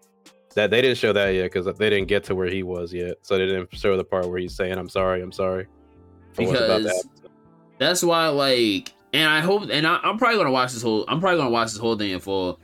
that 0.55 0.70
they 0.70 0.80
didn't 0.80 0.97
show 0.97 1.12
that 1.12 1.28
yet 1.34 1.53
because 1.53 1.66
they 1.76 1.91
didn't 1.91 2.09
get 2.09 2.24
to 2.24 2.34
where 2.34 2.49
he 2.49 2.62
was 2.62 2.91
yet. 2.93 3.18
So 3.20 3.36
they 3.36 3.45
didn't 3.45 3.76
show 3.76 3.99
the 3.99 4.05
part 4.05 4.26
where 4.30 4.38
he's 4.38 4.55
saying, 4.57 4.78
"I'm 4.78 4.88
sorry, 4.88 5.20
I'm 5.20 5.30
sorry." 5.32 5.66
for 6.32 6.45
what's 6.47 6.59
about 6.59 6.78
to 6.78 6.82
Because- 6.84 7.09
That's 7.78 8.03
why, 8.03 8.28
like, 8.28 8.95
and 9.12 9.28
I 9.28 9.40
hope, 9.40 9.68
and 9.70 9.86
I, 9.86 9.98
I'm 10.02 10.18
probably 10.18 10.38
gonna 10.38 10.52
watch 10.52 10.72
this 10.72 10.82
whole. 10.82 11.04
I'm 11.08 11.20
probably 11.20 11.38
gonna 11.38 11.50
watch 11.50 11.68
this 11.68 11.78
whole 11.78 11.96
thing 11.96 12.11
in 12.11 12.20
full, 12.20 12.61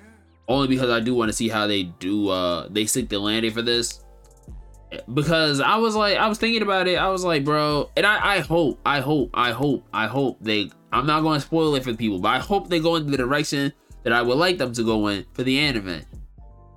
only 0.48 0.68
because 0.68 0.90
I 0.90 1.00
do 1.00 1.14
want 1.14 1.28
to 1.28 1.32
see 1.32 1.48
how 1.48 1.66
they 1.66 1.84
do. 1.84 2.28
uh 2.28 2.68
They 2.68 2.86
stick 2.86 3.08
the 3.08 3.18
landing 3.18 3.52
for 3.52 3.62
this. 3.62 4.02
Because 5.12 5.60
I 5.60 5.76
was 5.76 5.96
like, 5.96 6.16
I 6.16 6.28
was 6.28 6.38
thinking 6.38 6.62
about 6.62 6.86
it. 6.86 6.96
I 6.96 7.08
was 7.08 7.24
like, 7.24 7.44
bro, 7.44 7.90
and 7.96 8.06
I, 8.06 8.36
I 8.36 8.38
hope, 8.38 8.80
I 8.86 9.00
hope, 9.00 9.30
I 9.34 9.50
hope, 9.50 9.84
I 9.92 10.06
hope 10.06 10.38
they. 10.40 10.70
I'm 10.92 11.06
not 11.06 11.22
to 11.22 11.40
spoil 11.40 11.74
it 11.74 11.82
for 11.82 11.92
people, 11.92 12.20
but 12.20 12.28
I 12.28 12.38
hope 12.38 12.68
they 12.68 12.78
go 12.78 12.94
in 12.96 13.10
the 13.10 13.16
direction 13.16 13.72
that 14.04 14.12
I 14.12 14.22
would 14.22 14.38
like 14.38 14.56
them 14.56 14.72
to 14.72 14.84
go 14.84 15.08
in 15.08 15.26
for 15.32 15.42
the 15.42 15.58
anime. 15.58 16.02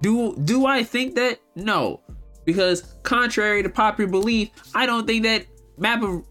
Do 0.02 0.36
do 0.44 0.66
I 0.66 0.84
think 0.84 1.16
that? 1.16 1.40
No, 1.56 2.02
because 2.46 2.96
contrary 3.04 3.62
to 3.62 3.70
popular 3.70 4.10
belief, 4.10 4.50
I 4.74 4.88
don't 4.88 5.06
think 5.06 5.24
that 5.24 5.46
Mappa 5.80 6.26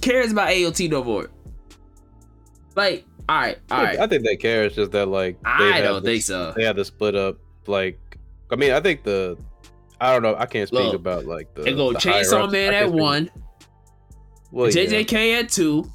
cares 0.00 0.30
about 0.30 0.48
AOT 0.48 0.90
no 0.90 1.02
more. 1.02 1.28
Like, 2.76 3.04
all 3.28 3.36
right, 3.36 3.58
all 3.70 3.80
I. 3.80 3.96
I 4.00 4.06
think 4.06 4.24
they 4.24 4.36
care. 4.36 4.64
It's 4.64 4.76
just 4.76 4.92
that 4.92 5.06
like 5.06 5.36
I 5.44 5.80
don't 5.80 6.04
this- 6.04 6.12
think 6.12 6.22
so. 6.24 6.52
They 6.56 6.64
had 6.64 6.76
to 6.76 6.84
split 6.84 7.14
up. 7.16 7.38
Like, 7.66 7.98
I 8.50 8.56
mean, 8.56 8.72
I 8.72 8.80
think 8.80 9.02
the. 9.02 9.36
I 10.00 10.12
don't 10.12 10.22
know. 10.22 10.36
I 10.36 10.46
can't 10.46 10.68
speak 10.68 10.80
Look, 10.80 10.94
about 10.94 11.24
like 11.24 11.52
the. 11.54 11.62
They 11.62 11.72
go 11.74 11.92
the 11.92 11.98
Chainsaw. 11.98 12.52
Man 12.52 12.74
at 12.74 12.92
one, 12.92 13.30
Well, 14.52 14.68
yeah. 14.70 14.84
JJK 14.84 15.40
at 15.40 15.48
two, 15.48 15.90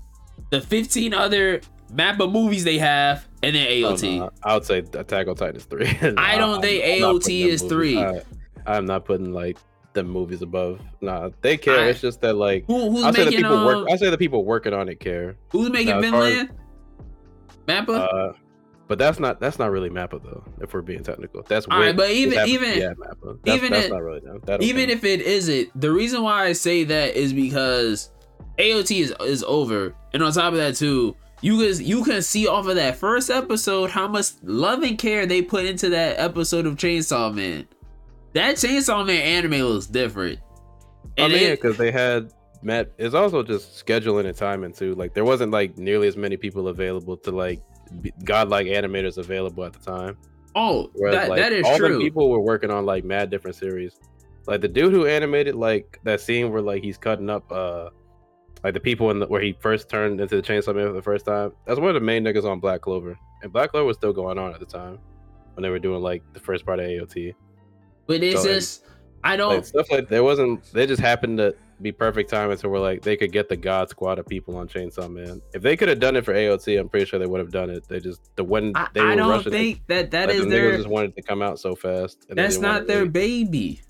the 0.50 0.60
15 0.60 1.14
other 1.14 1.62
Mappa 1.94 2.30
movies 2.32 2.64
they 2.64 2.78
have, 2.80 3.28
and 3.44 3.56
then 3.56 3.68
Oh, 3.86 3.94
AOT. 3.94 4.20
no, 4.20 4.32
I 4.44 4.54
would 4.56 4.66
say 4.66 4.80
Attack 4.80 5.28
on 5.28 5.36
Titan 5.36 5.56
is 5.58 5.66
three. 5.66 5.86
I 6.18 6.38
don't 6.38 6.62
think 6.62 7.02
not 7.02 7.16
AOT 7.16 7.46
is 7.46 7.62
three. 7.62 8.02
I, 8.02 8.22
I'm 8.66 8.86
not 8.86 9.06
putting 9.06 9.32
like 9.34 9.58
the 9.94 10.04
movies 10.04 10.42
above. 10.42 10.80
Nah, 11.02 11.30
they 11.42 11.58
care. 11.58 11.80
I- 11.80 11.88
it's 11.90 12.02
just 12.02 12.22
that 12.22 12.34
like 12.36 12.66
Who, 12.66 12.90
who's 12.92 13.04
I 13.04 13.12
say 13.12 13.26
the 13.26 13.32
people 13.32 13.54
um, 13.58 13.66
work. 13.66 13.88
I 13.92 13.96
say 13.98 14.10
the 14.10 14.18
people 14.18 14.44
working 14.46 14.74
on 14.74 14.90
it 14.90 15.00
care. 15.00 15.36
who's 15.50 15.70
making 15.70 15.88
Now, 15.92 15.98
as 16.00 16.04
Vinland? 16.04 16.50
Mappa. 17.72 18.32
Uh, 18.32 18.34
but 18.88 19.00
that's 19.00 19.20
not 19.20 19.40
that's 19.40 19.58
not 19.60 19.72
really 19.72 19.90
Mappa 19.90 20.22
though. 20.24 20.44
If 20.62 20.74
we're 20.74 20.82
being 20.82 21.04
technical, 21.04 21.44
that's 21.48 21.66
All 21.68 21.80
right, 21.80 21.96
but 21.96 22.12
even- 22.12 22.48
even- 22.48 22.78
yeah, 22.80 22.94
Mappa. 22.94 23.38
That's, 23.44 23.58
even 23.58 23.72
that's 23.72 23.86
it- 23.88 23.92
not 23.92 24.02
really 24.04 24.20
that. 24.46 24.62
even 24.62 24.88
count. 24.90 24.92
if 24.98 25.04
it 25.06 25.22
isn't, 25.22 25.80
the 25.80 25.92
reason 25.92 26.22
why 26.24 26.46
I 26.46 26.54
say 26.54 26.84
that 26.84 27.16
is 27.16 27.32
because 27.34 28.12
AOT 28.58 29.00
is 29.02 29.14
is 29.22 29.44
over, 29.46 29.96
and 30.14 30.22
on 30.22 30.32
top 30.34 30.52
of 30.54 30.60
that 30.60 30.76
too, 30.76 31.16
you 31.42 31.58
can 31.58 31.86
you 31.86 32.04
can 32.04 32.22
see 32.22 32.48
off 32.48 32.68
of 32.68 32.76
that 32.76 32.98
first 32.98 33.30
episode 33.30 33.90
how 33.92 34.08
much 34.08 34.32
love 34.44 34.84
and 34.84 34.98
care 34.98 35.26
they 35.26 35.42
put 35.42 35.66
into 35.66 35.90
that 35.90 36.20
episode 36.20 36.66
of 36.66 36.76
Chainsaw 36.76 37.34
Man. 37.34 37.68
That 38.34 38.56
Chainsaw 38.58 39.06
Man 39.06 39.22
anime 39.22 39.62
looks 39.62 39.86
different. 39.88 40.40
I 41.18 41.24
And 41.24 41.34
mean, 41.34 41.50
because 41.52 41.78
they 41.78 41.92
had 41.92 42.32
Matt. 42.62 42.92
It's 42.98 43.16
also 43.16 43.44
just 43.44 43.86
scheduling 43.86 44.26
and 44.26 44.36
timing 44.36 44.74
too. 44.74 44.96
Like 44.96 45.14
there 45.14 45.26
wasn't 45.26 45.52
like 45.52 45.78
nearly 45.78 46.08
as 46.08 46.18
many 46.18 46.38
people 46.38 46.68
available 46.68 47.18
to 47.18 47.32
like 47.32 47.62
be- 48.02 48.14
godlike 48.24 48.68
animators 48.68 49.18
available 49.18 49.64
at 49.64 49.74
the 49.74 49.80
time. 49.80 50.18
Oh, 50.56 50.90
Whereas, 50.94 51.16
that, 51.16 51.30
like, 51.30 51.40
that 51.40 51.54
is 51.54 51.66
all 51.66 51.78
true. 51.78 51.98
the 51.98 52.04
people 52.04 52.30
were 52.30 52.42
working 52.42 52.72
on 52.72 52.86
like 52.86 53.04
mad 53.04 53.30
different 53.30 53.56
series. 53.56 54.00
Like 54.48 54.62
the 54.62 54.68
dude 54.68 54.92
who 54.92 55.06
animated 55.06 55.56
like 55.56 56.00
that 56.04 56.20
scene 56.20 56.52
where 56.52 56.62
like 56.62 56.84
he's 56.84 56.98
cutting 56.98 57.30
up 57.30 57.50
uh 57.52 57.90
like 58.64 58.74
the 58.74 58.80
people 58.80 59.10
in 59.12 59.20
the 59.20 59.28
where 59.28 59.42
he 59.42 59.56
first 59.60 59.90
turned 59.90 60.20
into 60.20 60.36
the 60.36 60.42
Chainsaw 60.42 60.76
Man 60.76 60.88
for 60.88 60.94
the 60.94 61.02
first 61.02 61.26
time. 61.26 61.54
That's 61.66 61.80
one 61.80 61.90
of 61.90 61.96
the 61.96 62.00
main 62.00 62.24
niggas 62.24 62.46
on 62.46 62.60
Black 62.60 62.82
Clover, 62.82 63.18
and 63.42 63.52
Black 63.52 63.72
Clover 63.72 63.86
was 63.86 63.98
still 63.98 64.14
going 64.14 64.38
on 64.38 64.54
at 64.54 64.60
the 64.60 64.66
time 64.66 65.00
when 65.54 65.64
they 65.64 65.70
were 65.70 65.80
doing 65.80 66.02
like 66.02 66.22
the 66.34 66.40
first 66.40 66.66
part 66.66 66.80
of 66.80 66.86
AOT. 66.86 67.34
but 68.08 68.24
it's 68.24 68.44
so, 68.44 68.48
just, 68.48 68.86
I 69.24 69.36
don't. 69.36 69.56
Like 69.56 69.66
stuff 69.66 69.90
like 69.90 70.10
there 70.10 70.24
wasn't. 70.24 70.64
They 70.74 70.86
just 70.86 71.02
happened 71.02 71.40
to 71.40 71.56
be 71.82 71.92
perfect 71.92 72.30
timing 72.30 72.58
so 72.58 72.70
we're 72.70 72.80
like 72.80 73.02
they 73.02 73.16
could 73.18 73.32
get 73.32 73.50
the 73.50 73.56
God 73.58 73.90
Squad 73.90 74.20
of 74.20 74.26
people 74.28 74.56
on 74.58 74.68
Chainsaw 74.68 75.12
Man. 75.12 75.42
If 75.54 75.62
they 75.62 75.76
could 75.76 75.90
have 75.90 76.00
done 76.00 76.16
it 76.16 76.26
for 76.26 76.34
AOT, 76.34 76.80
I'm 76.80 76.90
pretty 76.90 77.06
sure 77.06 77.20
they 77.20 77.26
would 77.26 77.40
have 77.40 77.52
done 77.52 77.70
it. 77.70 77.88
They 77.88 78.00
just 78.00 78.36
the 78.36 78.44
when 78.44 78.72
I, 78.76 78.88
they 78.94 79.02
I 79.02 79.06
were 79.12 79.16
don't 79.16 79.30
rushing. 79.30 79.54
it, 79.54 79.56
think 79.58 79.82
that 79.88 80.12
that 80.12 80.28
like, 80.30 80.38
is 80.38 80.44
the 80.46 80.50
their. 80.50 80.78
just 80.78 80.90
wanted 80.90 81.16
to 81.16 81.22
come 81.22 81.42
out 81.42 81.60
so 81.60 81.76
fast. 81.76 82.26
That's 82.30 82.58
didn't 82.58 82.88
their 82.88 83.04
wait. 83.04 83.14
baby. 83.14 83.82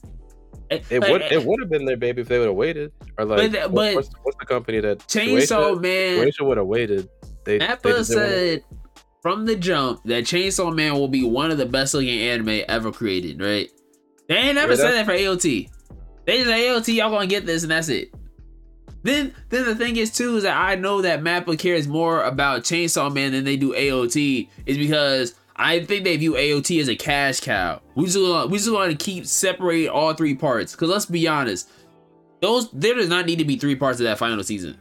It 0.70 1.02
would 1.10 1.22
it 1.24 1.44
would 1.46 1.60
have 1.60 1.70
been 1.70 1.84
their 1.86 1.98
baby 1.98 2.22
if 2.22 2.30
they 2.30 2.40
would 2.40 2.48
have 2.48 2.56
waited. 2.56 2.94
Or 3.18 3.26
like, 3.26 3.52
But- 3.52 3.74
but- 3.74 3.96
what's, 3.96 4.10
what's 4.24 4.38
the 4.40 4.46
company 4.46 4.80
that 4.80 5.00
Chainsaw 5.00 5.80
Man. 5.82 6.32
Would 6.40 6.58
have 6.58 6.68
waited. 6.68 7.10
They, 7.44 7.60
Appa 7.60 7.90
just 7.90 8.12
didn't 8.12 8.24
wanna- 8.24 8.36
said 8.38 8.64
from 9.22 9.46
the 9.46 9.56
jump 9.58 10.02
that 10.06 10.24
Chainsaw 10.24 10.74
Man 10.74 10.94
will 10.94 11.08
be 11.10 11.24
one 11.24 11.52
of 11.52 11.58
the 11.58 11.66
best 11.66 11.94
looking 11.94 12.20
anime 12.22 12.64
ever 12.70 12.92
created, 12.92 13.42
right? 13.42 13.70
They 14.30 14.36
ain't 14.38 14.56
never 14.56 14.72
Yeah, 14.74 14.78
said 14.78 14.92
that 14.94 15.06
for 15.06 15.12
AOT. 15.12 15.70
They 16.32 16.38
just 16.38 16.50
say 16.50 16.68
AOT, 16.68 16.96
y'all 16.96 17.12
gonna 17.12 17.28
get 17.28 17.46
this 17.46 17.64
and 17.64 17.72
that's 17.74 17.90
it. 17.90 18.14
Then 19.04 19.36
then 19.50 19.66
the 19.66 19.76
thing 19.76 19.98
is 19.98 20.16
too 20.16 20.38
is 20.38 20.44
that 20.44 20.56
I 20.56 20.76
know 20.76 21.02
that 21.02 21.20
Mappa 21.20 21.60
cares 21.60 21.90
more 21.90 22.24
about 22.24 22.62
Chainsaw 22.62 23.14
Man 23.14 23.34
than 23.34 23.44
they 23.44 23.58
do 23.58 23.74
AOT 23.74 24.48
is 24.66 24.78
because 24.78 25.36
I 25.58 25.84
think 25.84 26.06
they 26.06 26.16
view 26.16 26.36
AOT 26.36 26.80
as 26.80 26.88
a 26.88 26.96
cash 26.96 27.42
cow. 27.42 27.82
We 27.96 28.06
just 28.06 28.18
want, 28.18 28.50
we 28.50 28.60
just 28.60 28.72
want 28.72 28.98
to 28.98 28.98
keep 28.98 29.26
separate 29.26 29.90
all 29.90 30.14
three 30.14 30.34
parts. 30.34 30.74
Cause 30.74 30.88
let's 30.88 31.06
be 31.06 31.28
honest, 31.28 31.70
those 32.40 32.72
there 32.72 32.96
does 32.96 33.10
not 33.10 33.26
need 33.26 33.40
to 33.40 33.46
be 33.46 33.58
three 33.58 33.76
parts 33.76 34.00
of 34.00 34.06
that 34.06 34.18
final 34.18 34.42
season. 34.42 34.78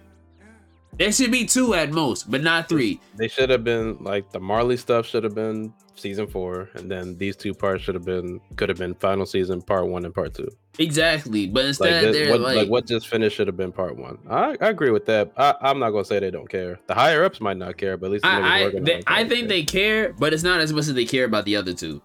There 0.98 1.12
should 1.12 1.30
be 1.32 1.44
two 1.46 1.74
at 1.74 1.92
most, 1.92 2.30
but 2.30 2.42
not 2.42 2.68
three. 2.68 3.00
They 3.16 3.28
should 3.28 3.48
have 3.50 3.64
been 3.64 3.96
like 4.02 4.30
the 4.32 4.40
Marley 4.40 4.76
stuff 4.76 5.06
should 5.06 5.24
have 5.24 5.34
been 5.34 5.72
season 5.94 6.26
four, 6.26 6.68
and 6.74 6.90
then 6.90 7.16
these 7.16 7.36
two 7.36 7.54
parts 7.54 7.82
should 7.84 7.94
have 7.94 8.04
been 8.04 8.40
could 8.56 8.68
have 8.68 8.78
been 8.78 8.94
final 8.94 9.24
season 9.24 9.62
part 9.62 9.86
one 9.86 10.04
and 10.04 10.14
part 10.14 10.34
two. 10.34 10.48
Exactly, 10.78 11.46
but 11.46 11.60
Like, 11.60 11.68
instead 11.68 12.04
this- 12.04 12.16
they're 12.16 12.30
what, 12.32 12.40
like, 12.40 12.56
like 12.56 12.68
what 12.68 12.86
just 12.86 13.08
finished 13.08 13.36
should 13.36 13.46
have 13.46 13.56
been 13.56 13.72
part 13.72 13.96
one. 13.96 14.18
I, 14.28 14.56
I 14.60 14.68
agree 14.68 14.90
with 14.90 15.06
that. 15.06 15.32
I, 15.36 15.54
I'm 15.62 15.78
not 15.78 15.90
gonna 15.90 16.04
say 16.04 16.18
they 16.18 16.30
don't 16.30 16.48
care. 16.48 16.78
The 16.86 16.94
higher 16.94 17.24
ups 17.24 17.40
might 17.40 17.56
not 17.56 17.76
care, 17.76 17.96
but 17.96 18.06
at 18.06 18.12
least 18.12 18.26
I 18.26 18.64
I, 18.66 18.70
they, 18.70 19.02
I 19.06 19.24
think 19.28 19.40
care. 19.40 19.48
they 19.48 19.62
care, 19.64 20.12
but 20.14 20.32
it's 20.34 20.42
not 20.42 20.60
as 20.60 20.72
much 20.72 20.82
as 20.88 20.94
they 20.94 21.04
care 21.04 21.24
about 21.24 21.44
the 21.44 21.56
other 21.56 21.72
two. 21.72 22.02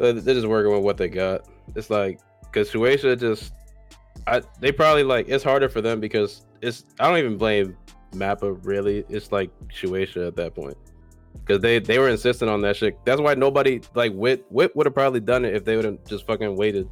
Uh, 0.00 0.12
they're 0.12 0.34
just 0.34 0.46
working 0.46 0.72
with 0.72 0.82
what 0.84 0.96
they 0.96 1.08
got. 1.08 1.48
It's 1.74 1.90
like 1.90 2.20
because 2.42 2.70
Shueisha 2.70 3.18
just, 3.18 3.52
I 4.26 4.42
they 4.60 4.72
probably 4.72 5.04
like 5.04 5.28
it's 5.28 5.42
harder 5.44 5.68
for 5.68 5.80
them 5.80 6.00
because 6.00 6.44
it's 6.62 6.84
I 6.98 7.08
don't 7.08 7.18
even 7.18 7.36
blame 7.38 7.76
Mappa 8.12 8.58
really. 8.64 9.04
It's 9.08 9.32
like 9.32 9.50
Shueisha 9.68 10.26
at 10.26 10.36
that 10.36 10.54
point 10.54 10.76
because 11.34 11.60
they 11.60 11.78
they 11.78 11.98
were 11.98 12.08
insistent 12.08 12.50
on 12.50 12.60
that 12.62 12.76
shit. 12.76 12.96
That's 13.04 13.20
why 13.20 13.34
nobody 13.34 13.80
like 13.94 14.12
Wit 14.14 14.44
Wit 14.50 14.74
would 14.76 14.86
have 14.86 14.94
probably 14.94 15.20
done 15.20 15.44
it 15.44 15.54
if 15.54 15.64
they 15.64 15.76
would 15.76 15.84
have 15.84 16.04
just 16.06 16.26
fucking 16.26 16.56
waited. 16.56 16.88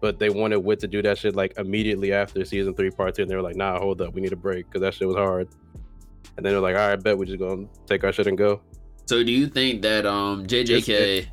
But 0.00 0.18
they 0.18 0.30
wanted 0.30 0.58
Wit 0.60 0.80
to 0.80 0.88
do 0.88 1.02
that 1.02 1.18
shit 1.18 1.36
like 1.36 1.52
immediately 1.58 2.12
after 2.12 2.42
season 2.44 2.74
three, 2.74 2.90
part 2.90 3.14
two, 3.14 3.22
and 3.22 3.30
they 3.30 3.36
were 3.36 3.42
like, 3.42 3.56
"Nah, 3.56 3.78
hold 3.78 4.00
up, 4.00 4.14
we 4.14 4.20
need 4.22 4.32
a 4.32 4.36
break 4.36 4.66
because 4.66 4.80
that 4.80 4.94
shit 4.94 5.06
was 5.06 5.16
hard." 5.16 5.48
And 6.36 6.46
then 6.46 6.52
they're 6.52 6.60
like, 6.60 6.76
"All 6.76 6.88
right, 6.88 7.02
bet 7.02 7.18
we 7.18 7.26
just 7.26 7.38
gonna 7.38 7.66
take 7.86 8.02
our 8.04 8.12
shit 8.12 8.26
and 8.26 8.38
go." 8.38 8.62
So 9.06 9.22
do 9.22 9.30
you 9.32 9.46
think 9.46 9.82
that 9.82 10.06
um 10.06 10.46
JJK 10.46 11.26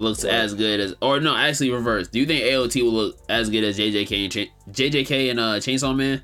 looks 0.00 0.24
What? 0.24 0.32
as 0.32 0.54
good 0.54 0.80
as, 0.80 0.94
or 1.02 1.20
no, 1.20 1.36
actually 1.36 1.70
reverse? 1.70 2.08
Do 2.08 2.18
you 2.18 2.26
think 2.26 2.42
AOT 2.42 2.82
will 2.82 2.92
look 2.92 3.18
as 3.28 3.50
good 3.50 3.62
as 3.62 3.78
JJK 3.78 4.24
and 4.24 4.32
Cha- 4.32 4.72
JJK 4.72 5.30
and 5.30 5.38
uh 5.38 5.54
Chainsaw 5.58 5.94
Man? 5.94 6.22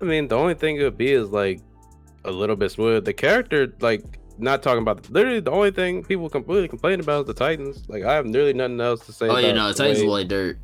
I 0.00 0.04
mean, 0.04 0.28
the 0.28 0.36
only 0.36 0.54
thing 0.54 0.76
it 0.76 0.82
would 0.82 0.98
be 0.98 1.12
is 1.12 1.28
like 1.30 1.60
a 2.24 2.30
little 2.30 2.56
bit 2.56 2.70
smooth. 2.70 3.04
The 3.04 3.12
character, 3.12 3.72
like, 3.80 4.02
not 4.38 4.62
talking 4.62 4.82
about 4.82 5.08
literally 5.10 5.40
the 5.40 5.50
only 5.52 5.70
thing 5.70 6.02
people 6.04 6.28
completely 6.28 6.68
complain 6.68 7.00
about 7.00 7.20
is 7.22 7.26
the 7.26 7.34
Titans. 7.34 7.84
Like, 7.88 8.02
I 8.04 8.14
have 8.14 8.26
nearly 8.26 8.52
nothing 8.52 8.80
else 8.80 9.04
to 9.06 9.12
say. 9.12 9.28
Oh 9.28 9.36
yeah, 9.38 9.52
no, 9.52 9.68
the 9.68 9.74
Titans 9.74 10.00
way- 10.00 10.06
look 10.06 10.12
like 10.20 10.28
dirt. 10.28 10.58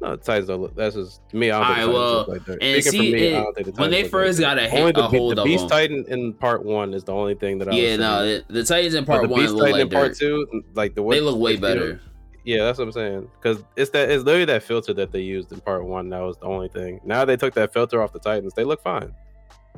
No, 0.00 0.16
the 0.16 0.22
Titans 0.24 0.48
don't 0.48 0.60
look. 0.60 0.74
That's 0.74 0.96
just 0.96 1.20
me. 1.32 1.50
I 1.52 1.58
don't 1.58 1.76
think 1.76 1.94
Alright, 1.96 2.26
the 2.26 2.32
Titans 2.32 2.48
well, 2.48 2.54
like 2.56 2.60
and 2.60 2.82
Speaking 2.82 2.92
see, 2.92 2.98
for 2.98 3.16
me, 3.16 3.22
it- 3.26 3.36
I 3.36 3.42
don't 3.42 3.54
think 3.54 3.66
the 3.74 3.80
when 3.80 3.90
they 3.90 3.96
Titans 4.02 4.12
look 4.12 4.20
like 4.20 4.26
first 4.26 4.40
got 4.40 4.58
a, 4.58 4.70
ha- 4.70 4.76
the, 4.92 4.98
a 4.98 5.02
hold 5.08 5.36
the 5.36 5.40
of 5.42 5.44
Beast 5.46 5.60
them. 5.60 5.68
Titan 5.68 6.04
in 6.08 6.32
part 6.34 6.64
one 6.64 6.94
is 6.94 7.04
the 7.04 7.12
only 7.12 7.34
thing 7.34 7.58
that 7.58 7.68
I 7.68 7.72
Yeah, 7.72 7.96
no, 7.96 8.24
the, 8.24 8.44
the 8.48 8.64
Titans 8.64 8.94
in 8.94 9.04
But 9.04 9.12
part 9.12 9.22
the 9.22 9.28
one 9.28 9.40
Beast 9.42 9.54
look 9.54 9.62
Titan 9.66 9.72
like 9.74 9.82
in 9.82 9.88
part 9.90 10.08
dirt. 10.08 10.18
two, 10.18 10.62
like 10.74 10.94
the 10.96 11.02
way 11.04 11.16
They 11.16 11.20
look 11.20 11.38
way 11.38 11.56
better. 11.56 12.00
Yeah, 12.44 12.64
that's 12.64 12.78
what 12.78 12.86
I'm 12.86 12.92
saying. 12.92 13.30
Because 13.40 13.62
it's 13.76 13.90
that 13.90 14.10
it's 14.10 14.24
literally 14.24 14.46
that 14.46 14.62
filter 14.62 14.92
that 14.94 15.12
they 15.12 15.20
used 15.20 15.52
in 15.52 15.60
part 15.60 15.84
one. 15.84 16.08
That 16.10 16.20
was 16.20 16.36
the 16.38 16.46
only 16.46 16.68
thing. 16.68 17.00
Now 17.04 17.24
they 17.24 17.36
took 17.36 17.54
that 17.54 17.72
filter 17.72 18.02
off 18.02 18.12
the 18.12 18.18
Titans. 18.18 18.52
They 18.54 18.64
look 18.64 18.82
fine. 18.82 19.14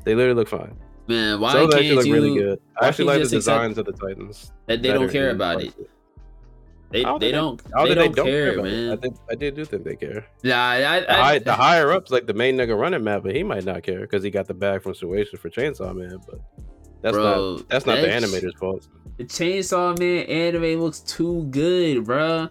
They 0.05 0.15
literally 0.15 0.35
look 0.37 0.49
fine. 0.49 0.77
Man, 1.07 1.39
why 1.41 1.53
Some 1.53 1.65
of 1.65 1.71
them 1.71 1.81
can't 1.81 1.85
actually 1.85 1.97
look 1.97 2.07
you? 2.07 2.15
really 2.15 2.35
good. 2.39 2.61
I 2.81 2.89
actually 2.89 3.05
like 3.05 3.23
the 3.23 3.29
designs 3.29 3.77
of 3.77 3.85
the 3.85 3.93
Titans. 3.93 4.53
That 4.67 4.81
they 4.83 4.93
don't 4.93 5.11
care 5.11 5.31
about 5.31 5.63
it. 5.63 5.77
two. 5.77 5.89
They 6.91 7.03
don't 7.03 7.19
they 7.19 7.33
don't 7.33 7.61
they 7.89 7.95
think 7.97 8.15
don't 8.15 8.25
care, 8.27 8.53
about 8.55 8.67
it. 8.67 8.71
I 8.71 8.87
man. 8.87 8.99
think 8.99 9.17
I 9.29 9.35
did 9.35 9.57
do 9.57 9.65
think 9.65 9.83
they 9.85 9.97
care. 9.97 10.25
Nah, 10.45 10.71
I, 10.71 11.01
The, 11.01 11.11
I, 11.13 11.17
high, 11.17 11.39
the 11.41 11.53
higher 11.53 11.91
ups, 11.91 12.13
like 12.13 12.27
the 12.27 12.35
main 12.35 12.57
nigga 12.57 12.79
running 12.79 13.03
map, 13.03 13.25
but 13.25 13.35
he 13.35 13.43
might 13.43 13.65
not 13.65 13.83
care 13.83 14.01
because 14.01 14.23
he 14.23 14.31
got 14.31 14.47
the 14.47 14.55
bag 14.55 14.83
from 14.83 14.93
Shueisha 14.93 15.37
for 15.39 15.51
Chainsaw 15.51 15.95
Man. 15.95 16.21
But 16.27 16.41
that's 17.05 17.15
bro, 17.17 17.57
not 17.57 17.69
that's 17.69 17.87
not 17.87 18.01
the 18.01 18.09
animator's 18.09 18.55
fault. 18.55 18.89
The 19.19 19.25
Chainsaw 19.25 19.97
Man 19.99 20.27
anime 20.27 20.81
looks 20.81 20.99
too 21.01 21.45
good, 21.51 22.05
bro. 22.05 22.49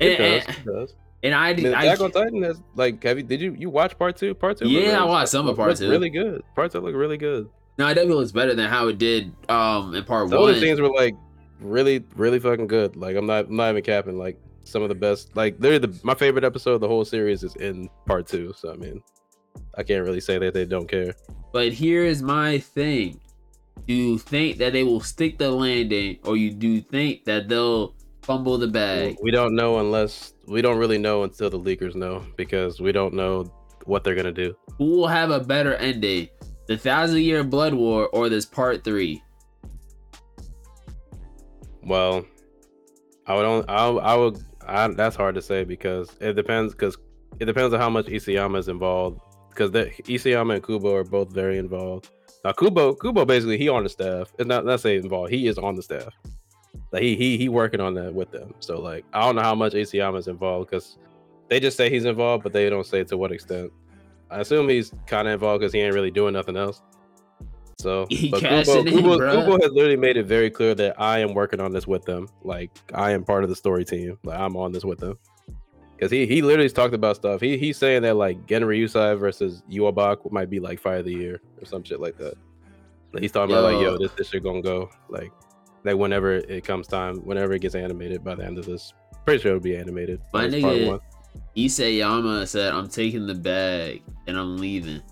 It 0.00 0.18
And, 0.18 0.18
does. 0.18 0.46
and, 0.46 0.56
It 0.56 0.64
does. 0.64 0.94
and 1.24 1.34
I, 1.34 1.48
I, 1.48 1.50
Attack 1.50 2.00
on 2.00 2.10
Titan 2.12 2.42
has 2.44 2.60
like 2.76 3.02
have 3.04 3.18
you 3.18 3.24
did 3.24 3.40
you 3.42 3.54
you 3.58 3.68
watch 3.68 3.98
part 3.98 4.16
two? 4.16 4.34
Part 4.34 4.56
two. 4.58 4.68
Yeah, 4.68 5.02
I 5.02 5.04
watched 5.04 5.30
some 5.30 5.46
of 5.48 5.56
part 5.56 5.76
two. 5.76 5.90
Really 5.90 6.08
good. 6.10 6.42
Part 6.54 6.72
two 6.72 6.80
look 6.80 6.94
really 6.94 7.18
good. 7.18 7.48
no, 7.78 7.86
it 7.88 7.94
definitely 7.94 8.14
looks 8.16 8.32
better 8.32 8.54
than 8.54 8.70
how 8.70 8.88
it 8.88 8.96
did 8.98 9.32
um 9.50 9.94
in 9.94 10.04
part 10.04 10.22
One. 10.22 10.30
The 10.30 10.40
one. 10.40 10.50
other 10.50 10.60
things 10.60 10.80
were 10.80 10.88
like 10.88 11.14
really, 11.60 12.04
really 12.16 12.38
fucking 12.38 12.68
good. 12.68 12.96
Like 12.96 13.16
I'm 13.16 13.26
not, 13.26 13.46
I'm 13.48 13.56
not 13.56 13.70
even 13.70 13.82
capping. 13.82 14.16
Like 14.16 14.38
some 14.64 14.82
of 14.82 14.88
the 14.88 14.94
best. 14.94 15.36
Like 15.36 15.58
they're 15.58 15.78
the, 15.80 15.92
my 16.04 16.14
favorite 16.14 16.44
episode 16.44 16.74
of 16.74 16.80
the 16.80 16.88
whole 16.88 17.04
series 17.04 17.42
is 17.42 17.54
in 17.56 17.88
part 18.06 18.26
two. 18.28 18.54
So 18.56 18.72
I 18.72 18.76
mean, 18.76 19.02
I 19.76 19.82
can't 19.82 20.04
really 20.04 20.20
say 20.20 20.38
that 20.38 20.54
they 20.54 20.64
don't 20.64 20.88
care. 20.88 21.14
But 21.52 21.72
here 21.72 22.04
is 22.04 22.22
my 22.22 22.58
thing. 22.58 23.20
Do 23.86 23.94
you 23.94 24.18
think 24.18 24.58
that 24.58 24.72
they 24.72 24.82
will 24.82 25.00
stick 25.00 25.38
the 25.38 25.50
landing, 25.50 26.18
or 26.24 26.36
you 26.36 26.50
do 26.50 26.80
think 26.80 27.24
that 27.24 27.48
they'll 27.48 27.94
fumble 28.22 28.58
the 28.58 28.68
bag? 28.68 29.16
We 29.22 29.30
don't 29.30 29.54
know 29.54 29.78
unless 29.78 30.34
we 30.46 30.60
don't 30.62 30.78
really 30.78 30.98
know 30.98 31.22
until 31.22 31.50
the 31.50 31.58
leakers 31.58 31.94
know 31.94 32.24
because 32.36 32.80
we 32.80 32.92
don't 32.92 33.14
know 33.14 33.52
what 33.84 34.04
they're 34.04 34.14
gonna 34.14 34.32
do. 34.32 34.54
Who 34.76 34.96
will 34.96 35.08
have 35.08 35.30
a 35.30 35.40
better 35.40 35.74
ending? 35.76 36.28
The 36.66 36.76
Thousand 36.76 37.22
Year 37.22 37.42
Blood 37.44 37.72
War 37.72 38.08
or 38.08 38.28
this 38.28 38.44
part 38.44 38.84
three? 38.84 39.22
Well, 41.82 42.26
I 43.26 43.34
would 43.34 43.44
only, 43.46 43.68
I, 43.68 43.88
I 43.88 44.14
would, 44.14 44.38
I, 44.66 44.88
that's 44.88 45.16
hard 45.16 45.34
to 45.36 45.42
say 45.42 45.64
because 45.64 46.14
it 46.20 46.34
depends 46.34 46.74
because 46.74 46.98
it 47.40 47.46
depends 47.46 47.72
on 47.72 47.80
how 47.80 47.88
much 47.88 48.06
Isayama 48.06 48.58
is 48.58 48.68
involved 48.68 49.20
because 49.48 49.70
the 49.70 49.86
Isayama 50.04 50.56
and 50.56 50.62
Kubo 50.62 50.94
are 50.94 51.04
both 51.04 51.32
very 51.32 51.58
involved. 51.58 52.10
Now 52.44 52.52
Kubo, 52.52 52.94
Kubo 52.94 53.24
basically 53.24 53.58
he 53.58 53.68
on 53.68 53.84
the 53.84 53.88
staff. 53.88 54.32
It's 54.38 54.48
not 54.48 54.64
not 54.64 54.80
say 54.80 54.96
involved. 54.96 55.32
He 55.32 55.46
is 55.48 55.58
on 55.58 55.74
the 55.74 55.82
staff. 55.82 56.14
Like 56.92 57.02
he 57.02 57.16
he 57.16 57.36
he 57.36 57.48
working 57.48 57.80
on 57.80 57.94
that 57.94 58.14
with 58.14 58.30
them. 58.30 58.54
So 58.60 58.80
like 58.80 59.04
I 59.12 59.22
don't 59.22 59.36
know 59.36 59.42
how 59.42 59.54
much 59.54 59.72
Isayama 59.72 60.18
is 60.18 60.28
involved 60.28 60.70
because 60.70 60.98
they 61.48 61.60
just 61.60 61.76
say 61.76 61.90
he's 61.90 62.04
involved, 62.04 62.42
but 62.44 62.52
they 62.52 62.68
don't 62.70 62.86
say 62.86 63.04
to 63.04 63.16
what 63.16 63.32
extent. 63.32 63.72
I 64.30 64.40
assume 64.40 64.68
he's 64.68 64.92
kind 65.06 65.26
of 65.26 65.34
involved 65.34 65.60
because 65.60 65.72
he 65.72 65.80
ain't 65.80 65.94
really 65.94 66.10
doing 66.10 66.34
nothing 66.34 66.56
else. 66.56 66.82
So, 67.78 68.06
He 68.10 68.30
but 68.30 68.40
Kubo, 68.40 68.84
Kubo. 68.84 69.18
Kubo 69.18 69.52
has 69.62 69.72
literally 69.72 69.96
made 69.96 70.16
it 70.16 70.26
very 70.26 70.50
clear 70.50 70.74
that 70.74 71.00
I 71.00 71.20
am 71.20 71.34
working 71.34 71.60
on 71.60 71.72
this 71.72 71.86
with 71.86 72.04
them. 72.04 72.28
Like 72.42 72.70
I 72.94 73.12
am 73.12 73.24
part 73.24 73.44
of 73.44 73.50
the 73.50 73.56
story 73.56 73.84
team. 73.84 74.18
Like 74.24 74.38
I'm 74.38 74.56
on 74.56 74.72
this 74.72 74.84
with 74.84 74.98
them. 74.98 75.18
Because 75.98 76.12
he 76.12 76.26
he 76.26 76.42
literally's 76.42 76.72
talked 76.72 76.94
about 76.94 77.16
stuff. 77.16 77.40
He 77.40 77.58
he's 77.58 77.76
saying 77.76 78.02
that 78.02 78.14
like 78.14 78.46
Genryusai 78.46 79.18
versus 79.18 79.64
Yhwach 79.68 80.30
might 80.30 80.48
be 80.48 80.60
like 80.60 80.78
fight 80.78 81.00
of 81.00 81.04
the 81.04 81.12
year 81.12 81.40
or 81.60 81.66
some 81.66 81.82
shit 81.82 81.98
like 81.98 82.16
that. 82.18 82.34
Like, 83.12 83.22
he's 83.22 83.32
talking 83.32 83.52
about 83.52 83.64
like 83.64 83.82
Yo. 83.82 83.92
yo, 83.94 83.98
this 83.98 84.12
this 84.12 84.28
shit 84.28 84.44
gonna 84.44 84.62
go 84.62 84.90
like 85.08 85.32
like 85.82 85.96
whenever 85.96 86.34
it 86.34 86.64
comes 86.64 86.86
time, 86.86 87.16
whenever 87.24 87.52
it 87.52 87.62
gets 87.62 87.74
animated 87.74 88.22
by 88.22 88.36
the 88.36 88.44
end 88.44 88.58
of 88.58 88.66
this. 88.66 88.92
Pretty 89.24 89.42
sure 89.42 89.56
it'll 89.56 89.62
be 89.62 89.76
animated. 89.76 90.20
My 90.32 90.46
nigga-. 90.46 91.00
Isayama 91.56 92.46
said, 92.46 92.72
"I'm 92.72 92.88
taking 92.88 93.26
the 93.26 93.34
bag 93.34 94.02
and 94.28 94.36
I'm 94.38 94.56
leaving." 94.56 95.02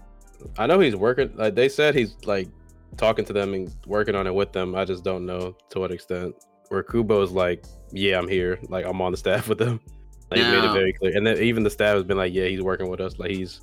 I 0.56 0.68
know 0.68 0.78
he's 0.78 0.94
working. 0.94 1.32
Like 1.34 1.56
they 1.56 1.68
said, 1.68 1.96
he's 1.96 2.14
like 2.24 2.48
talking 2.96 3.24
to 3.24 3.32
them 3.32 3.54
and 3.54 3.74
working 3.86 4.14
on 4.14 4.28
it 4.28 4.34
with 4.34 4.52
them. 4.52 4.76
I 4.76 4.84
just 4.84 5.02
don't 5.02 5.26
know 5.26 5.56
to 5.70 5.80
what 5.80 5.90
extent. 5.90 6.36
Where 6.68 6.82
Kubo's 6.82 7.32
like, 7.32 7.64
yeah, 7.92 8.18
I'm 8.18 8.28
here. 8.28 8.58
Like 8.68 8.86
I'm 8.86 9.00
on 9.00 9.12
the 9.12 9.18
staff 9.18 9.48
with 9.48 9.58
them. 9.58 9.80
Like 10.31 10.40
made 10.40 10.65
it 10.65 10.73
very 10.73 10.93
clear. 10.93 11.16
And 11.16 11.27
then 11.27 11.39
even 11.39 11.62
the 11.62 11.70
staff 11.70 11.94
has 11.94 12.05
been 12.05 12.16
like, 12.16 12.35
yeah, 12.35 12.47
he's 12.47 12.62
working 12.62 12.89
with 12.89 13.01
us. 13.01 13.19
Like 13.19 13.31
he's 13.31 13.61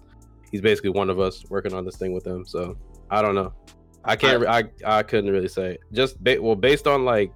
he's 0.51 0.61
basically 0.61 0.91
one 0.91 1.09
of 1.09 1.19
us 1.19 1.43
working 1.49 1.73
on 1.73 1.83
this 1.85 1.97
thing 1.97 2.13
with 2.13 2.25
him. 2.25 2.45
So 2.45 2.77
I 3.09 3.21
don't 3.21 3.35
know. 3.35 3.53
I 4.05 4.15
can't. 4.15 4.45
I 4.45 4.59
I, 4.85 4.99
I 4.99 5.03
couldn't 5.03 5.31
really 5.31 5.47
say. 5.47 5.77
Just 5.91 6.23
ba- 6.23 6.41
well, 6.41 6.55
based 6.55 6.87
on 6.87 7.05
like 7.05 7.31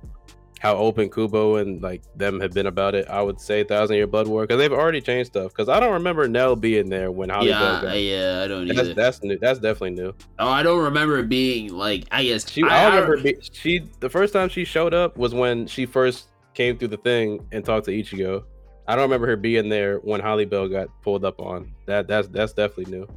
how 0.60 0.76
open 0.76 1.10
Kubo 1.10 1.58
and 1.58 1.82
like 1.84 2.02
them 2.16 2.40
have 2.40 2.52
been 2.52 2.66
about 2.68 2.95
it, 2.95 3.08
I 3.10 3.22
would 3.22 3.40
say 3.40 3.64
Thousand 3.64 3.95
Year 3.95 4.08
Blood 4.08 4.28
War 4.28 4.44
because 4.44 4.58
they've 4.58 4.72
already 4.74 5.02
changed 5.02 5.32
stuff. 5.32 5.52
Because 5.52 5.70
I 5.70 5.80
don't 5.80 5.94
remember 5.94 6.28
Nel 6.28 6.56
being 6.56 6.90
there 6.90 7.12
when 7.12 7.30
Holly 7.30 7.49
yeah, 7.49 7.82
got. 7.82 7.99
yeah, 8.02 8.41
I 8.44 8.48
don't 8.48 8.68
That's, 8.68 8.80
either. 8.80 8.94
that's 8.94 9.24
new. 9.24 9.38
That's 9.40 9.60
definitely 9.60 10.02
new. 10.02 10.14
oh, 10.40 10.48
I 10.48 10.64
don't 10.64 10.84
remember 10.84 11.20
it 11.20 11.30
being 11.30 11.74
like. 11.74 12.06
I 12.12 12.24
guess 12.24 12.49
She, 12.49 12.64
I, 12.64 12.88
remember 12.95 13.22
be, 13.22 13.38
she 13.52 13.84
the 13.99 14.10
first 14.10 14.34
time 14.34 14.49
she 14.49 14.64
showed 14.66 14.94
up 14.94 15.18
was 15.18 15.34
when 15.34 15.68
she 15.68 15.86
first 15.86 16.30
came 16.54 16.78
through 16.78 16.88
the 16.90 16.98
thing 16.98 17.45
and 17.52 17.64
talked 17.64 17.86
to 17.86 17.91
Ichigo. 17.91 18.44
I 18.88 18.95
don't 18.95 19.03
remember 19.03 19.27
her 19.27 19.35
being 19.35 19.69
there 19.69 19.97
when 19.99 20.22
Holly 20.22 20.45
Bell 20.45 20.68
got 20.68 20.88
pulled 21.01 21.26
up 21.26 21.39
on. 21.39 21.73
That 21.85 22.07
that's 22.07 22.27
that's 22.30 22.53
definitely 22.53 22.93
new. 22.97 23.07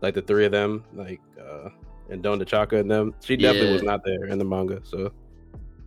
Like 0.00 0.14
the 0.14 0.22
three 0.22 0.46
of 0.46 0.52
them, 0.52 0.84
like 0.94 1.20
uh 1.40 1.68
and 2.10 2.22
Dondochakka 2.22 2.80
and 2.80 2.90
them. 2.90 3.14
She 3.22 3.36
definitely 3.36 3.68
Yeah. 3.68 3.74
was 3.74 3.82
not 3.82 4.04
there 4.04 4.24
in 4.26 4.38
the 4.38 4.44
manga. 4.44 4.80
So 4.84 5.12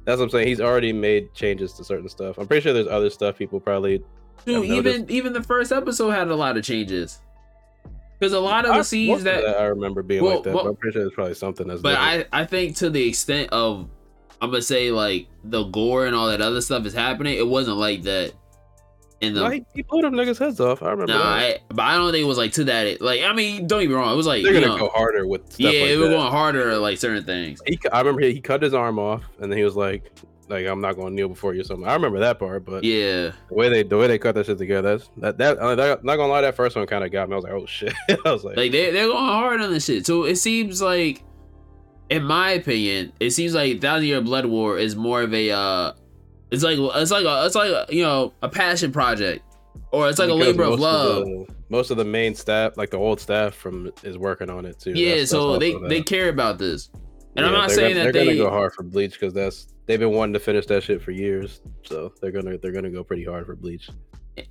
that's 0.05 0.19
what 0.19 0.25
I'm 0.25 0.29
saying. 0.29 0.47
He's 0.47 0.61
already 0.61 0.93
made 0.93 1.33
changes 1.33 1.73
to 1.73 1.83
certain 1.83 2.07
stuff. 2.09 2.37
I'm 2.37 2.47
pretty 2.47 2.61
sure 2.61 2.73
there's 2.73 2.87
other 2.87 3.09
stuff 3.09 3.37
people 3.37 3.59
probably 3.59 4.03
Dude, 4.45 4.65
even 4.65 5.09
even 5.09 5.33
the 5.33 5.41
first 5.43 5.71
episode 5.71 6.11
had 6.11 6.27
a 6.27 6.35
lot 6.35 6.55
of 6.57 6.63
changes. 6.63 7.19
Because 8.19 8.31
a 8.33 8.39
lot 8.39 8.65
of 8.65 8.71
I- 8.71 8.77
the 8.77 8.83
scenes 8.83 9.09
most 9.09 9.19
of 9.35 9.43
that, 9.43 9.59
I 9.59 9.65
remember 9.65 10.01
being 10.03 10.23
Well, 10.23 10.35
like 10.35 10.43
that. 10.43 10.53
well- 10.53 10.63
but 10.65 10.69
I'm 10.69 10.75
pretty 10.75 10.93
sure 10.93 11.01
there's 11.03 11.13
probably 11.13 11.33
something 11.33 11.67
that's 11.67 11.81
but 11.81 11.91
different. 11.95 12.27
I 12.31 12.41
I 12.41 12.45
think 12.45 12.75
to 12.77 12.89
the 12.89 13.07
extent 13.07 13.49
of 13.51 13.89
I'm 14.41 14.51
gonna 14.51 14.61
say 14.61 14.91
like 14.91 15.27
the 15.43 15.63
gore 15.63 16.05
and 16.05 16.15
all 16.15 16.27
that 16.27 16.41
other 16.41 16.61
stuff 16.61 16.85
is 16.85 16.93
happening, 16.93 17.37
it 17.37 17.47
wasn't 17.47 17.77
like 17.77 18.03
that 18.03 18.33
in 19.21 19.33
the. 19.33 19.41
like 19.41 19.65
he 19.73 19.81
blew 19.81 20.01
them 20.01 20.13
niggas 20.13 20.37
heads 20.37 20.59
off. 20.59 20.83
I 20.83 20.91
remember 20.91 21.13
Nah, 21.13 21.19
that. 21.37 21.55
I, 21.55 21.59
but 21.69 21.83
I 21.83 21.95
don't 21.95 22.11
think 22.11 22.23
it 22.23 22.27
was 22.27 22.37
like 22.37 22.51
to 22.53 22.63
that. 22.65 23.01
Like, 23.01 23.21
I 23.23 23.33
mean, 23.33 23.65
don't 23.67 23.79
get 23.81 23.89
me 23.89 23.95
wrong. 23.95 24.11
It 24.13 24.15
was 24.17 24.27
like, 24.27 24.43
They're 24.43 24.53
gonna 24.53 24.67
know, 24.67 24.77
go 24.77 24.89
harder 24.89 25.25
with 25.27 25.45
stuff 25.51 25.59
yeah, 25.59 25.81
like 25.81 25.89
it 25.91 25.97
was 25.97 26.09
going 26.09 26.31
harder 26.31 26.77
like 26.77 26.97
certain 26.97 27.23
things. 27.23 27.61
he, 27.65 27.79
I 27.91 27.99
remember 27.99 28.21
he, 28.21 28.33
he 28.33 28.41
cut 28.41 28.61
his 28.61 28.73
arm 28.73 28.99
off, 28.99 29.23
and 29.39 29.51
then 29.51 29.57
he 29.57 29.63
was 29.63 29.75
like, 29.75 30.11
"Like 30.49 30.67
I'm 30.67 30.81
not 30.81 30.95
going 30.95 31.09
to 31.09 31.13
kneel 31.15 31.29
before 31.29 31.53
you." 31.53 31.61
or 31.61 31.63
Something. 31.63 31.87
I 31.87 31.93
remember 31.93 32.19
that 32.19 32.39
part, 32.39 32.65
but 32.65 32.83
Yeah, 32.83 33.31
the 33.49 33.55
way 33.55 33.69
they 33.69 33.83
the 33.83 33.97
way 33.97 34.07
they 34.07 34.17
cut 34.19 34.35
that 34.35 34.45
shit 34.47 34.57
together, 34.57 34.97
that's, 34.97 35.09
that 35.17 35.37
that 35.37 35.57
uh, 35.59 35.75
that 35.75 36.03
not 36.03 36.17
gonna 36.17 36.31
lie, 36.31 36.41
that 36.41 36.55
first 36.55 36.75
one 36.75 36.85
kind 36.87 37.03
of 37.03 37.11
got 37.11 37.29
me. 37.29 37.33
I 37.33 37.37
was 37.37 37.43
like, 37.45 37.53
"Oh 37.53 37.65
shit!" 37.65 37.93
I 38.25 38.31
was 38.31 38.43
like, 38.43 38.57
like 38.57 38.71
they 38.71 38.91
they're 38.91 39.07
going 39.07 39.23
hard 39.23 39.61
on 39.61 39.71
this 39.71 39.85
shit. 39.85 40.05
So 40.05 40.25
it 40.25 40.35
seems 40.35 40.81
like, 40.81 41.23
in 42.09 42.23
my 42.23 42.51
opinion, 42.51 43.13
it 43.19 43.31
seems 43.31 43.53
like 43.55 43.79
Thousand 43.81 44.07
Year 44.07 44.21
Blood 44.21 44.45
War 44.45 44.77
is 44.77 44.95
more 44.95 45.21
of 45.21 45.33
a, 45.33 45.51
uh 45.51 45.93
it's 46.51 46.63
like 46.63 46.77
it's 46.79 47.11
like 47.11 47.25
a 47.25 47.45
it's 47.45 47.55
like 47.55 47.69
a, 47.69 47.85
you 47.89 48.03
know 48.03 48.33
a 48.41 48.49
passion 48.49 48.91
project, 48.91 49.43
or 49.91 50.09
it's 50.09 50.19
like 50.19 50.29
a 50.29 50.33
labor 50.33 50.63
of 50.63 50.79
love. 50.79 51.25
the, 51.25 51.45
most 51.69 51.89
of 51.91 51.97
the 51.97 52.05
main 52.05 52.35
staff, 52.35 52.77
like 52.77 52.91
the 52.91 52.97
old 52.97 53.19
staff 53.19 53.55
from, 53.55 53.91
is 54.03 54.17
working 54.17 54.49
on 54.51 54.65
it 54.65 54.79
too. 54.79 54.91
yeah, 54.91 55.05
That's- 55.09 55.19
that's 55.21 55.31
so 55.31 55.47
also 55.47 55.59
they 55.59 55.73
that. 55.73 55.89
they 55.89 56.01
care 56.01 56.29
about 56.29 56.57
this, 56.59 56.89
and 57.35 57.45
I'm 57.45 57.51
not 57.53 57.71
saying 57.71 57.93
gonna, 57.95 58.05
that 58.05 58.13
they're 58.13 58.25
they. 58.25 58.37
gonna 58.37 58.49
go 58.49 58.55
hard 58.55 58.73
for 58.73 58.83
Bleach 58.83 59.13
because 59.13 59.33
that's 59.33 59.67
they've 59.87 59.99
been 59.99 60.11
wanting 60.11 60.33
to 60.33 60.39
finish 60.39 60.65
that 60.67 60.83
shit 60.83 61.01
for 61.01 61.11
years. 61.11 61.61
So 61.83 62.13
they're 62.21 62.31
gonna 62.31 62.57
they're 62.57 62.71
gonna 62.71 62.91
go 62.91 63.03
pretty 63.03 63.23
hard 63.25 63.45
for 63.45 63.55
Bleach. 63.55 63.89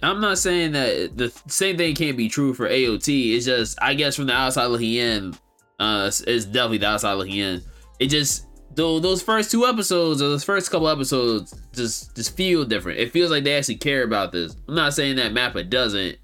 I'm 0.02 0.20
not 0.20 0.38
saying 0.38 0.72
that 0.72 1.16
the 1.16 1.28
same 1.46 1.76
thing 1.76 1.94
can't 1.94 2.16
be 2.16 2.28
true 2.28 2.54
for 2.54 2.68
AOT. 2.68 3.36
It's 3.36 3.44
just 3.44 3.78
I 3.82 3.94
guess 3.94 4.16
from 4.16 4.26
the 4.26 4.32
outside 4.32 4.66
looking 4.66 4.94
in, 4.94 5.34
uh, 5.78 6.06
it's, 6.08 6.22
it's 6.22 6.46
definitely 6.46 6.78
the 6.78 6.86
outside 6.88 7.12
looking 7.14 7.36
in. 7.36 7.62
It 8.00 8.06
just 8.06 8.46
though 8.74 8.98
those 8.98 9.22
first 9.22 9.50
two 9.50 9.66
episodes 9.66 10.20
or 10.20 10.28
those 10.28 10.44
first 10.44 10.70
couple 10.70 10.88
episodes 10.88 11.54
just 11.72 12.14
just 12.14 12.36
feel 12.36 12.64
different. 12.64 12.98
It 12.98 13.12
feels 13.12 13.30
like 13.30 13.44
they 13.44 13.56
actually 13.56 13.76
care 13.76 14.02
about 14.02 14.32
this. 14.32 14.56
I'm 14.68 14.74
not 14.74 14.94
saying 14.94 15.16
that 15.16 15.32
Mappa 15.32 15.68
doesn't, 15.68 16.16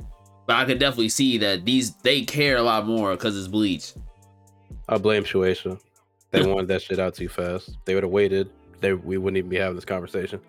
but 0.46 0.56
I 0.56 0.64
can 0.64 0.78
definitely 0.78 1.08
see 1.08 1.38
that 1.38 1.64
these 1.64 1.94
they 1.96 2.22
care 2.22 2.56
a 2.56 2.62
lot 2.62 2.86
more 2.86 3.12
because 3.12 3.36
it's 3.38 3.48
Bleach. 3.48 3.92
I 4.88 4.98
blame 4.98 5.24
Shueisha. 5.24 5.80
They 6.30 6.46
wanted 6.46 6.68
that 6.68 6.82
shit 6.82 6.98
out 6.98 7.14
too 7.14 7.28
fast. 7.28 7.76
They 7.84 7.94
would 7.94 8.04
have 8.04 8.12
waited. 8.12 8.50
They 8.80 8.92
we 8.92 9.18
wouldn't 9.18 9.38
even 9.38 9.50
be 9.50 9.56
having 9.56 9.74
this 9.76 9.84
conversation. 9.84 10.40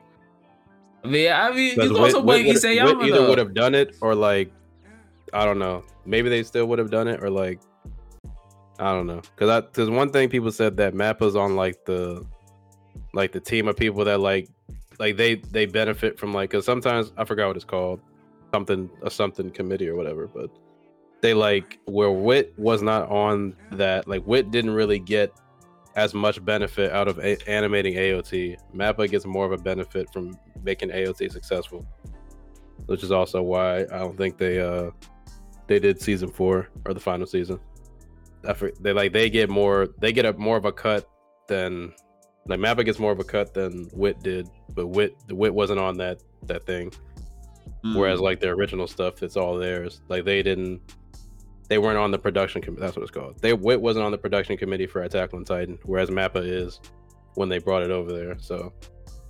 I 1.03 1.07
mean, 1.07 1.31
I 1.31 1.49
mean, 1.49 1.57
you 1.57 1.75
Because 1.75 1.91
can 1.91 1.99
also 1.99 2.21
blame 2.21 2.45
Wit 2.45 2.57
Isayama 2.57 3.05
either 3.05 3.27
would 3.27 3.39
have 3.39 3.53
done 3.53 3.75
it 3.75 3.95
or 4.01 4.13
like 4.15 4.51
I 5.33 5.45
don't 5.45 5.59
know. 5.59 5.83
Maybe 6.05 6.29
they 6.29 6.43
still 6.43 6.65
would 6.67 6.79
have 6.79 6.91
done 6.91 7.07
it 7.07 7.23
or 7.23 7.29
like 7.29 7.59
I 8.79 8.91
don't 8.93 9.07
know. 9.07 9.21
Cause 9.35 9.49
I 9.49 9.61
cause 9.61 9.89
one 9.89 10.11
thing 10.11 10.29
people 10.29 10.51
said 10.51 10.77
that 10.77 10.93
Mappa's 10.93 11.35
on 11.35 11.55
like 11.55 11.85
the 11.85 12.25
like 13.13 13.31
the 13.31 13.39
team 13.39 13.67
of 13.67 13.77
people 13.77 14.05
that 14.05 14.19
like 14.19 14.49
like 14.99 15.17
they 15.17 15.35
they 15.35 15.65
benefit 15.65 16.19
from 16.19 16.33
like 16.33 16.49
cause 16.51 16.65
sometimes 16.65 17.11
I 17.17 17.25
forgot 17.25 17.47
what 17.47 17.55
it's 17.55 17.65
called. 17.65 18.01
Something 18.53 18.89
a 19.01 19.09
something 19.09 19.49
committee 19.51 19.87
or 19.87 19.95
whatever, 19.95 20.27
but 20.27 20.49
they 21.21 21.33
like 21.33 21.79
where 21.85 22.11
Wit 22.11 22.53
was 22.57 22.81
not 22.81 23.09
on 23.09 23.55
that, 23.71 24.07
like 24.07 24.25
Wit 24.25 24.51
didn't 24.51 24.71
really 24.71 24.99
get 24.99 25.31
as 25.95 26.13
much 26.13 26.43
benefit 26.43 26.91
out 26.91 27.07
of 27.07 27.19
a- 27.19 27.37
animating 27.49 27.95
AOT. 27.95 28.57
Mappa 28.73 29.09
gets 29.09 29.25
more 29.25 29.45
of 29.45 29.51
a 29.51 29.57
benefit 29.57 30.11
from 30.11 30.37
making 30.63 30.89
AOT 30.89 31.31
successful, 31.31 31.85
which 32.87 33.03
is 33.03 33.11
also 33.11 33.41
why 33.41 33.81
I 33.81 33.99
don't 33.99 34.17
think 34.17 34.37
they 34.37 34.59
uh 34.59 34.91
they 35.67 35.79
did 35.79 36.01
season 36.01 36.29
four 36.29 36.69
or 36.85 36.93
the 36.93 36.99
final 36.99 37.27
season. 37.27 37.59
They 38.79 38.93
like 38.93 39.13
they 39.13 39.29
get 39.29 39.49
more 39.49 39.89
they 39.99 40.11
get 40.11 40.25
a 40.25 40.33
more 40.33 40.57
of 40.57 40.65
a 40.65 40.71
cut 40.71 41.07
than 41.47 41.93
like 42.47 42.59
Mappa 42.59 42.83
gets 42.85 42.99
more 42.99 43.11
of 43.11 43.19
a 43.19 43.23
cut 43.23 43.53
than 43.53 43.89
Wit 43.93 44.21
did, 44.23 44.49
but 44.73 44.87
Wit 44.87 45.15
the 45.27 45.35
Wit 45.35 45.53
wasn't 45.53 45.79
on 45.79 45.97
that 45.97 46.21
that 46.43 46.65
thing. 46.65 46.91
Mm. 47.85 47.95
Whereas 47.95 48.19
like 48.19 48.39
their 48.39 48.53
original 48.53 48.87
stuff, 48.87 49.23
it's 49.23 49.37
all 49.37 49.57
theirs. 49.57 50.01
Like 50.07 50.25
they 50.25 50.43
didn't, 50.43 50.81
they 51.67 51.77
weren't 51.77 51.97
on 51.97 52.11
the 52.11 52.19
production 52.19 52.61
committee. 52.61 52.81
That's 52.81 52.95
what 52.95 53.03
it's 53.03 53.11
called. 53.11 53.39
They 53.41 53.53
Wit 53.53 53.81
wasn't 53.81 54.05
on 54.05 54.11
the 54.11 54.17
production 54.17 54.57
committee 54.57 54.87
for 54.87 55.03
Attack 55.03 55.33
on 55.33 55.43
Titan, 55.45 55.79
whereas 55.83 56.09
Mappa 56.09 56.43
is 56.43 56.79
when 57.35 57.49
they 57.49 57.59
brought 57.59 57.83
it 57.83 57.91
over 57.91 58.11
there. 58.11 58.37
So 58.39 58.73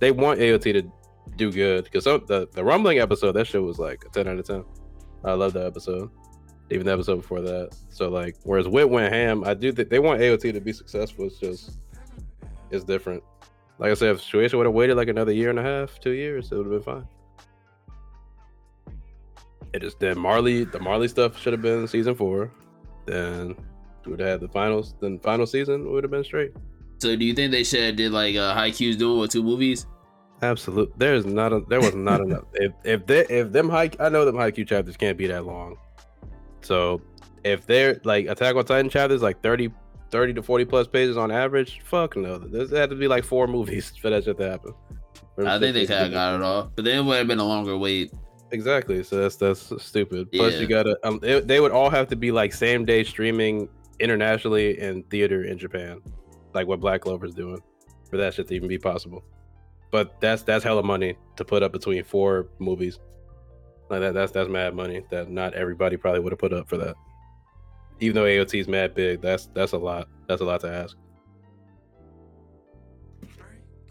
they 0.00 0.10
want 0.10 0.40
AOT 0.40 0.72
to 0.72 0.92
do 1.36 1.52
good 1.52 1.84
because 1.84 2.04
the 2.04 2.48
the 2.52 2.64
rumbling 2.64 2.98
episode 2.98 3.32
that 3.32 3.46
shit 3.46 3.62
was 3.62 3.78
like 3.78 4.04
a 4.04 4.08
ten 4.08 4.28
out 4.28 4.38
of 4.38 4.46
ten. 4.46 4.64
I 5.24 5.32
love 5.32 5.52
that 5.52 5.66
episode. 5.66 6.10
Even 6.72 6.86
the 6.86 6.92
episode 6.92 7.16
before 7.16 7.40
that. 7.42 7.70
So 7.90 8.08
like, 8.08 8.36
whereas 8.44 8.66
Wit 8.66 8.88
went 8.88 9.12
ham, 9.12 9.44
I 9.44 9.54
do 9.54 9.72
think 9.72 9.90
they 9.90 9.98
want 9.98 10.20
AOT 10.20 10.52
to 10.52 10.60
be 10.60 10.72
successful. 10.72 11.26
It's 11.26 11.38
just 11.38 11.72
it's 12.70 12.84
different. 12.84 13.22
Like 13.78 13.90
I 13.90 13.94
said, 13.94 14.10
if 14.10 14.20
Shueisha 14.22 14.54
would 14.54 14.66
have 14.66 14.74
waited 14.74 14.96
like 14.96 15.08
another 15.08 15.32
year 15.32 15.50
and 15.50 15.58
a 15.58 15.62
half, 15.62 16.00
two 16.00 16.12
years, 16.12 16.50
it 16.50 16.56
would 16.56 16.72
have 16.72 16.84
been 16.84 16.94
fine. 16.94 17.08
It 19.72 19.82
is 19.82 19.94
then 19.96 20.18
Marley. 20.18 20.64
The 20.64 20.80
Marley 20.80 21.08
stuff 21.08 21.38
should 21.38 21.52
have 21.52 21.62
been 21.62 21.86
season 21.86 22.14
four. 22.14 22.50
Then 23.06 23.54
we 24.04 24.12
would 24.12 24.20
have 24.20 24.28
had 24.28 24.40
the 24.40 24.48
finals. 24.48 24.94
Then 25.00 25.18
final 25.18 25.46
season 25.46 25.90
would 25.90 26.04
have 26.04 26.10
been 26.10 26.24
straight. 26.24 26.52
So 26.98 27.16
do 27.16 27.24
you 27.24 27.34
think 27.34 27.52
they 27.52 27.64
should 27.64 27.80
have 27.80 27.96
did 27.96 28.12
like 28.12 28.36
uh, 28.36 28.54
Qs 28.54 28.98
doing 28.98 29.18
with 29.18 29.30
two 29.30 29.42
movies? 29.42 29.86
Absolutely. 30.42 30.94
There's 30.98 31.24
not 31.24 31.52
a. 31.52 31.60
There 31.68 31.80
was 31.80 31.94
not 31.94 32.20
enough. 32.20 32.44
If 32.54 32.72
if 32.84 33.06
they 33.06 33.26
if 33.26 33.52
them 33.52 33.68
high, 33.68 33.90
I 34.00 34.08
know 34.08 34.24
them 34.24 34.34
Haikyu 34.34 34.66
chapters 34.66 34.96
can't 34.96 35.16
be 35.16 35.26
that 35.28 35.46
long. 35.46 35.76
So 36.64 37.00
if 37.44 37.66
they're 37.66 38.00
like 38.04 38.26
Attack 38.26 38.56
on 38.56 38.64
Titan 38.64 38.90
chapters, 38.90 39.22
like 39.22 39.42
30, 39.42 39.70
30 40.10 40.34
to 40.34 40.42
forty 40.42 40.64
plus 40.64 40.86
pages 40.86 41.16
on 41.16 41.30
average, 41.30 41.80
fuck 41.84 42.16
no. 42.16 42.38
There's 42.38 42.70
had 42.70 42.90
to 42.90 42.96
be 42.96 43.08
like 43.08 43.24
four 43.24 43.46
movies 43.46 43.92
for 44.00 44.10
that 44.10 44.24
shit 44.24 44.38
to 44.38 44.48
happen. 44.48 44.74
I 45.38 45.58
think 45.58 45.74
they 45.74 45.86
kind 45.86 46.06
of 46.06 46.12
got 46.12 46.34
it 46.34 46.42
off, 46.42 46.70
but 46.76 46.84
then 46.84 46.98
it 46.98 47.02
would 47.02 47.16
have 47.16 47.26
been 47.26 47.38
a 47.38 47.44
longer 47.44 47.76
wait. 47.76 48.12
Exactly. 48.50 49.02
So 49.02 49.16
that's 49.16 49.36
that's 49.36 49.72
stupid. 49.82 50.30
Plus, 50.30 50.60
you 50.60 50.66
gotta. 50.66 50.98
Um, 51.04 51.18
they, 51.20 51.40
they 51.40 51.60
would 51.60 51.72
all 51.72 51.88
have 51.88 52.08
to 52.08 52.16
be 52.16 52.30
like 52.30 52.52
same 52.52 52.84
day 52.84 53.02
streaming 53.02 53.68
internationally 53.98 54.78
in 54.78 55.02
theater 55.04 55.44
in 55.44 55.56
Japan, 55.56 56.02
like 56.52 56.66
what 56.66 56.80
Black 56.80 57.00
Clover's 57.00 57.34
doing, 57.34 57.58
for 58.10 58.18
that 58.18 58.34
shit 58.34 58.48
to 58.48 58.54
even 58.54 58.68
be 58.68 58.78
possible. 58.78 59.24
But 59.90 60.20
that's 60.20 60.42
that's 60.42 60.62
hella 60.62 60.82
money 60.82 61.16
to 61.36 61.44
put 61.44 61.62
up 61.62 61.72
between 61.72 62.04
four 62.04 62.48
movies. 62.58 62.98
Like 63.92 64.00
that. 64.00 64.14
That's 64.14 64.32
that's 64.32 64.48
mad 64.48 64.74
money 64.74 65.04
that 65.10 65.30
not 65.30 65.52
everybody 65.52 65.98
probably 65.98 66.20
would 66.20 66.32
have 66.32 66.38
put 66.38 66.54
up 66.54 66.66
for 66.66 66.78
that. 66.78 66.94
Even 68.00 68.14
though 68.14 68.24
AOT 68.24 68.58
is 68.58 68.66
mad 68.66 68.94
big, 68.94 69.20
that's 69.20 69.50
that's 69.52 69.72
a 69.72 69.78
lot. 69.78 70.08
That's 70.26 70.40
a 70.40 70.46
lot 70.46 70.62
to 70.62 70.72
ask. 70.72 70.96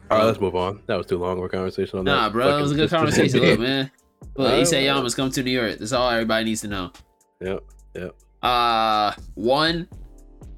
All 0.09 0.17
right, 0.17 0.25
let's 0.25 0.41
move 0.41 0.55
on. 0.55 0.81
That 0.87 0.97
was 0.97 1.05
too 1.05 1.19
long 1.19 1.37
of 1.37 1.43
a 1.43 1.49
conversation 1.49 1.99
on 1.99 2.05
that. 2.05 2.11
Nah, 2.11 2.29
bro, 2.31 2.57
it 2.57 2.61
was 2.63 2.71
a 2.71 2.75
good 2.75 2.89
conversation, 2.89 3.41
look, 3.41 3.59
man. 3.59 3.91
Look, 4.35 4.51
Alright, 4.51 4.63
Isayama's 4.63 5.15
come 5.15 5.29
to 5.31 5.43
New 5.43 5.51
York. 5.51 5.79
That's 5.79 5.91
all 5.91 6.09
everybody 6.09 6.45
needs 6.45 6.61
to 6.61 6.67
know. 6.67 6.91
Yep. 7.41 7.63
Yep. 7.95 8.15
Uh, 8.41 9.13
one, 9.33 9.87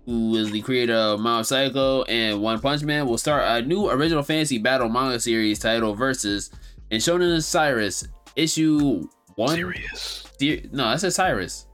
who 0.05 0.35
is 0.35 0.51
the 0.51 0.61
creator 0.61 0.93
of 0.93 1.19
Mob 1.19 1.45
Psycho 1.45 2.03
and 2.03 2.41
One 2.41 2.59
Punch 2.59 2.83
Man, 2.83 3.07
will 3.07 3.17
start 3.17 3.43
a 3.45 3.65
new 3.65 3.89
original 3.89 4.21
fantasy 4.21 4.57
battle 4.57 4.89
manga 4.89 5.19
series 5.19 5.59
titled 5.59 5.97
Versus 5.97 6.51
in 6.91 6.99
Shonen 6.99 7.41
Cyrus 7.41 8.05
issue 8.35 9.07
one. 9.35 9.55
Serious. 9.55 10.27
Ser- 10.39 10.61
no, 10.72 10.89
that 10.89 10.99
says 10.99 11.15
Cyrus. 11.15 11.68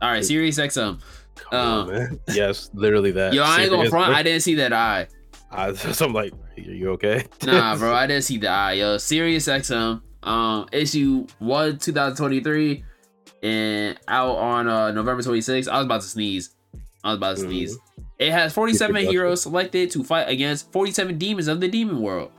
All 0.00 0.10
right, 0.10 0.24
Sirius 0.24 0.58
XM. 0.58 1.00
Come 1.50 1.58
on, 1.58 1.80
Um, 1.80 1.88
man. 1.94 2.20
Yes, 2.34 2.70
literally 2.74 3.10
that. 3.12 3.32
Yo, 3.32 3.42
I 3.42 3.62
ain't 3.62 3.70
gonna 3.70 3.88
front. 3.90 4.14
I 4.14 4.22
didn't 4.22 4.42
see 4.42 4.54
that 4.56 4.72
eye. 4.72 5.08
I, 5.50 5.72
so 5.74 6.06
I'm 6.06 6.12
like, 6.12 6.32
are 6.56 6.60
you 6.60 6.90
okay? 6.90 7.24
Nah, 7.44 7.76
bro, 7.78 7.92
I 7.94 8.06
didn't 8.06 8.24
see 8.24 8.38
the 8.38 8.48
eye. 8.48 8.72
Yo, 8.74 8.98
Sirius 8.98 9.48
XM, 9.48 10.00
um, 10.22 10.66
issue 10.72 11.26
one, 11.38 11.78
2023. 11.78 12.84
and 13.42 13.98
out 14.08 14.36
on 14.36 14.68
uh, 14.68 14.90
November 14.92 15.22
26th. 15.22 15.68
I 15.68 15.76
was 15.78 15.86
about 15.86 16.00
to 16.02 16.06
sneeze. 16.08 16.54
I 17.04 17.10
was 17.10 17.16
about 17.18 17.36
to 17.36 17.42
Mhm. 17.44 17.46
sneeze. 17.46 17.78
It 18.18 18.32
has 18.32 18.52
47 18.52 18.96
heroes 19.06 19.42
selected 19.42 19.92
to 19.92 20.02
fight 20.02 20.28
against 20.28 20.72
47 20.72 21.18
demons 21.18 21.46
of 21.46 21.60
the 21.60 21.68
demon 21.68 22.00
world. 22.02 22.32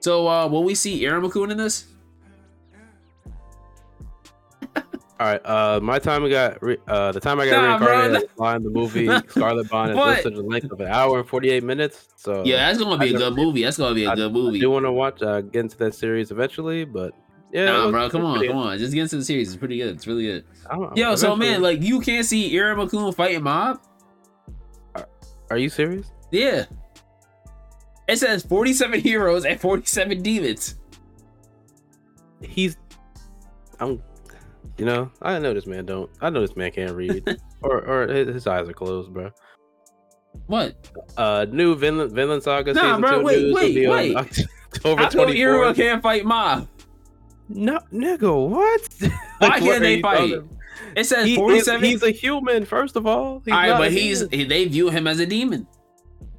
So, 0.00 0.26
uh, 0.26 0.46
will 0.48 0.64
we 0.64 0.74
see 0.74 1.02
Iruma-kun 1.02 1.50
in 1.50 1.58
this? 1.58 1.84
All 5.20 5.26
right. 5.26 5.40
Uh, 5.44 5.80
my 5.82 5.98
time 5.98 6.28
got 6.30 6.62
re- 6.62 6.76
uh 6.86 7.10
the 7.12 7.18
time 7.20 7.40
I 7.40 7.46
got 7.48 7.62
Nah, 7.62 7.78
bro, 7.78 7.88
reincarnated 7.88 8.30
on 8.38 8.62
the 8.62 8.70
movie 8.70 9.06
Scarlet 9.28 9.68
Bond 9.68 9.90
is 9.90 9.96
What? 9.96 10.14
listed 10.16 10.36
the 10.36 10.42
length 10.42 10.70
of 10.70 10.80
an 10.80 10.86
hour 10.86 11.18
and 11.18 11.28
forty 11.28 11.50
eight 11.50 11.64
minutes. 11.64 12.08
So 12.16 12.44
Yeah, 12.44 12.56
that's 12.58 12.78
gonna 12.78 12.98
be 12.98 13.06
I 13.06 13.16
a 13.16 13.18
good 13.18 13.34
movie. 13.34 13.64
That's 13.64 13.76
gonna 13.78 13.94
be 13.96 14.04
a 14.04 14.10
I- 14.10 14.14
good 14.14 14.30
I 14.30 14.32
movie. 14.32 14.60
do 14.60 14.70
want 14.70 14.84
to 14.86 14.92
watch 14.92 15.20
uh, 15.22 15.40
get 15.40 15.60
into 15.60 15.76
that 15.78 15.94
series 15.96 16.30
eventually, 16.30 16.84
but 16.84 17.14
yeah, 17.52 17.64
Nah, 17.64 17.84
was- 17.86 17.92
bro, 17.92 18.10
come 18.10 18.24
on, 18.26 18.38
pretty- 18.38 18.52
come 18.52 18.62
on. 18.62 18.78
Just 18.78 18.94
get 18.94 19.02
into 19.02 19.16
the 19.16 19.24
series. 19.24 19.48
It's 19.48 19.56
pretty 19.58 19.78
good. 19.78 19.94
It's 19.96 20.06
really 20.06 20.24
good. 20.24 20.44
I 20.70 20.76
don't- 20.76 20.96
Yo, 20.96 21.16
so 21.16 21.34
man, 21.34 21.62
like 21.62 21.82
you 21.82 22.00
can't 22.00 22.24
see 22.24 22.52
Iruma-kun 22.54 23.12
fighting 23.12 23.42
Mob? 23.42 23.80
are 25.50 25.56
you 25.58 25.68
serious? 25.70 26.12
Yeah. 26.30 26.66
It 28.06 28.18
says 28.18 28.42
47 28.44 29.00
heroes 29.00 29.44
and 29.46 29.58
47 29.60 30.22
demons. 30.22 30.76
He's, 32.40 32.76
I'm, 33.80 34.02
you 34.78 34.84
know, 34.84 35.10
I 35.22 35.38
know 35.38 35.52
this 35.54 35.66
man 35.66 35.84
don't. 35.86 36.10
I 36.20 36.30
know 36.30 36.40
this 36.40 36.56
man 36.56 36.70
can't 36.72 36.92
read, 36.94 37.36
or 37.62 37.84
or 37.84 38.06
his, 38.08 38.28
his 38.28 38.46
eyes 38.46 38.68
are 38.68 38.72
closed, 38.72 39.12
bro. 39.12 39.30
What? 40.46 40.76
Uh, 41.16 41.46
new 41.50 41.74
Vinland 41.74 42.12
Vinland 42.12 42.42
Saga 42.42 42.72
Nah, 42.72 42.82
season 42.82 43.00
bro, 43.00 43.18
two 43.18 43.24
wait, 43.24 43.42
news 43.42 43.54
will 43.54 43.60
wait, 43.62 43.74
be 43.74 43.86
on. 43.86 44.16
October 44.16 45.08
twenty 45.10 45.34
Iruka 45.36 45.74
can't 45.74 46.02
fight 46.02 46.24
Mob? 46.24 46.68
No, 47.48 47.80
nigga, 47.92 48.48
what? 48.48 48.88
Why 49.38 49.48
What 49.48 49.58
can't 49.60 49.80
they 49.82 50.00
fight? 50.02 50.34
It 50.94 51.04
says 51.04 51.26
He 51.26 51.34
47. 51.36 51.82
he's 51.82 52.02
a 52.02 52.10
human, 52.10 52.64
first 52.66 52.94
of 52.96 53.06
all. 53.06 53.40
He's 53.44 53.52
All 53.54 53.60
right, 53.60 53.78
but 53.78 53.90
he's 53.92 54.20
human. 54.28 54.48
they 54.48 54.66
view 54.66 54.90
him 54.90 55.06
as 55.06 55.18
a 55.18 55.26
demon. 55.26 55.66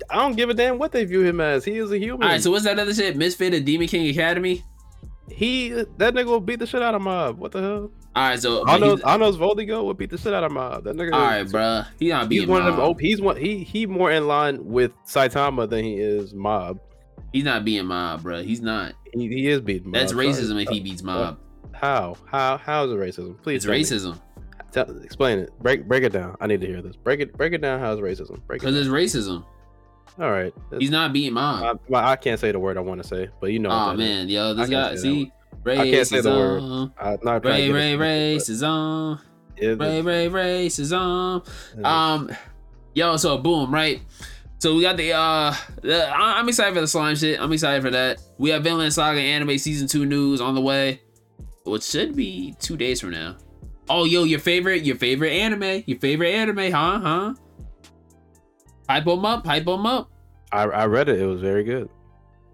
I 0.10 0.16
don't 0.18 0.36
give 0.36 0.50
a 0.50 0.54
damn 0.54 0.78
what 0.78 0.92
they 0.92 1.04
view 1.06 1.22
him 1.24 1.42
as. 1.42 1.66
He 1.66 1.78
is 1.78 1.92
a 1.92 1.98
human. 1.98 2.24
All 2.24 2.30
right, 2.30 2.42
so 2.42 2.52
what's 2.52 2.64
that 2.66 2.78
other 2.80 2.94
shit? 2.94 3.18
Misfit 3.18 3.54
of 3.54 3.66
Demon 3.66 3.88
King 3.88 4.08
Academy. 4.08 4.64
he 5.30 5.70
that 5.70 6.14
nigga 6.14 6.26
will 6.26 6.40
beat 6.40 6.60
the 6.60 6.68
shit 6.68 6.82
out 6.82 6.96
of 6.96 7.02
Mob. 7.02 7.38
What 7.40 7.52
the 7.52 7.62
hell? 7.62 7.92
All 8.16 8.28
right, 8.30 8.40
so 8.40 8.68
I 8.68 8.78
know 8.80 8.96
he's- 8.96 9.02
I 9.06 9.18
knows 9.18 9.38
Voldigo 9.38 9.86
would 9.86 9.98
beat 9.98 10.10
the 10.10 10.18
shit 10.18 10.34
out 10.34 10.44
of 10.44 10.52
Mob. 10.52 10.84
That 10.84 10.96
nigga. 10.98 11.14
all 11.14 11.22
right, 11.22 11.46
bruh. 11.46 11.86
He 12.00 12.10
not 12.10 12.22
He's 12.24 12.28
beating 12.30 12.50
one 12.50 12.62
of 12.62 12.66
them. 12.68 12.78
Mob. 12.78 12.90
op- 12.92 13.00
He's 13.00 13.22
one. 13.22 13.38
He 13.38 13.64
he 13.64 13.86
more 13.86 14.12
in 14.12 14.28
line 14.28 14.66
with 14.66 14.92
Saitama 15.06 15.70
than 15.70 15.84
he 15.86 15.96
is 15.96 16.34
Mob. 16.34 16.80
He's 17.32 17.44
not 17.44 17.64
beating 17.64 17.86
Mob, 17.86 18.22
bruh. 18.24 18.44
He's 18.44 18.62
not. 18.62 18.94
He, 19.14 19.28
he 19.28 19.48
is 19.48 19.62
beating. 19.62 19.90
Mob. 19.92 19.94
That's 19.94 20.12
Sorry. 20.12 20.28
racism 20.28 20.62
if 20.62 20.70
he 20.70 20.80
beats 20.80 21.02
uh, 21.04 21.06
Mob. 21.06 21.38
How 21.72 22.16
how 22.26 22.58
how 22.58 22.84
is 22.86 22.92
it 22.92 22.96
racism? 22.96 23.42
Please 23.42 23.64
It's 23.64 23.66
me. 23.68 23.74
racism 23.82 24.20
Tell, 24.72 24.90
explain 25.04 25.40
it. 25.40 25.52
Break 25.60 25.88
break 25.88 26.04
it 26.04 26.12
down. 26.12 26.36
I 26.42 26.48
need 26.48 26.62
to 26.62 26.68
hear 26.68 26.82
this. 26.82 26.96
Break 26.96 27.20
it 27.22 27.38
break 27.38 27.54
it 27.54 27.62
down. 27.62 27.80
How 27.80 27.94
is 27.94 28.00
racism? 28.00 28.42
Break 28.48 28.62
it. 28.62 28.66
because 28.66 28.76
it's 28.76 28.90
racism. 28.90 29.46
All 30.20 30.32
right. 30.32 30.54
He's 30.78 30.90
not 30.90 31.14
beating 31.14 31.34
Mob. 31.34 31.64
I, 31.64 31.80
well, 31.88 32.06
I 32.06 32.16
can't 32.18 32.40
say 32.40 32.52
the 32.52 32.60
word 32.60 32.76
I 32.78 32.82
want 32.82 33.02
to 33.02 33.08
say, 33.08 33.30
but 33.40 33.52
you 33.54 33.60
know. 33.60 33.70
Oh 33.70 33.88
what 33.88 33.98
that 33.98 34.04
is. 34.04 34.10
man, 34.10 34.30
yo, 34.30 34.54
this 34.56 34.70
guy. 34.70 34.96
say 34.96 35.32
I 35.66 35.92
can't 35.92 36.08
say 36.08 36.22
the 36.22 36.30
word. 36.32 36.92
I'm 37.00 37.20
not 37.24 37.46
Ray, 37.46 37.70
Ray, 37.72 37.96
racism. 37.98 39.20
it, 39.58 39.78
Ray, 39.80 40.02
Ray, 40.02 40.30
racism. 40.30 41.46
but- 41.76 41.86
Um, 41.86 42.30
yo, 42.94 43.18
so 43.18 43.38
boom, 43.38 43.74
right? 43.74 44.02
So 44.60 44.76
we 44.76 44.82
got 44.82 44.98
the 44.98 45.14
uh, 45.14 45.54
the, 45.82 46.10
I'm 46.14 46.48
excited 46.50 46.74
for 46.74 46.82
the 46.82 46.88
slime 46.88 47.16
shit. 47.16 47.40
I'm 47.40 47.52
excited 47.54 47.82
for 47.82 47.92
that. 47.92 48.22
We 48.38 48.50
have 48.50 48.64
Vinland 48.64 48.94
Saga 48.94 49.20
anime 49.20 49.58
season 49.58 49.88
two 49.88 50.06
news 50.06 50.42
on 50.42 50.54
the 50.56 50.62
way, 50.62 51.02
which 51.64 51.84
should 51.84 52.16
be 52.16 52.56
two 52.60 52.76
days 52.76 53.00
from 53.02 53.12
now. 53.12 53.38
Oh, 53.90 54.04
yo, 54.06 54.24
your 54.24 54.40
favorite, 54.40 54.84
your 54.84 54.98
favorite 54.98 55.32
anime, 55.32 55.84
your 55.88 55.98
favorite 56.00 56.32
anime, 56.32 56.72
huh? 56.72 57.00
Huh? 57.00 57.34
Hype 58.90 59.06
them 59.06 59.24
up, 59.26 59.46
hype 59.46 59.66
them 59.66 59.86
up. 59.86 60.10
I, 60.52 60.64
I 60.64 60.86
read 60.86 61.10
it. 61.10 61.20
It 61.22 61.26
was 61.26 61.42
very 61.42 61.64
good. 61.64 61.90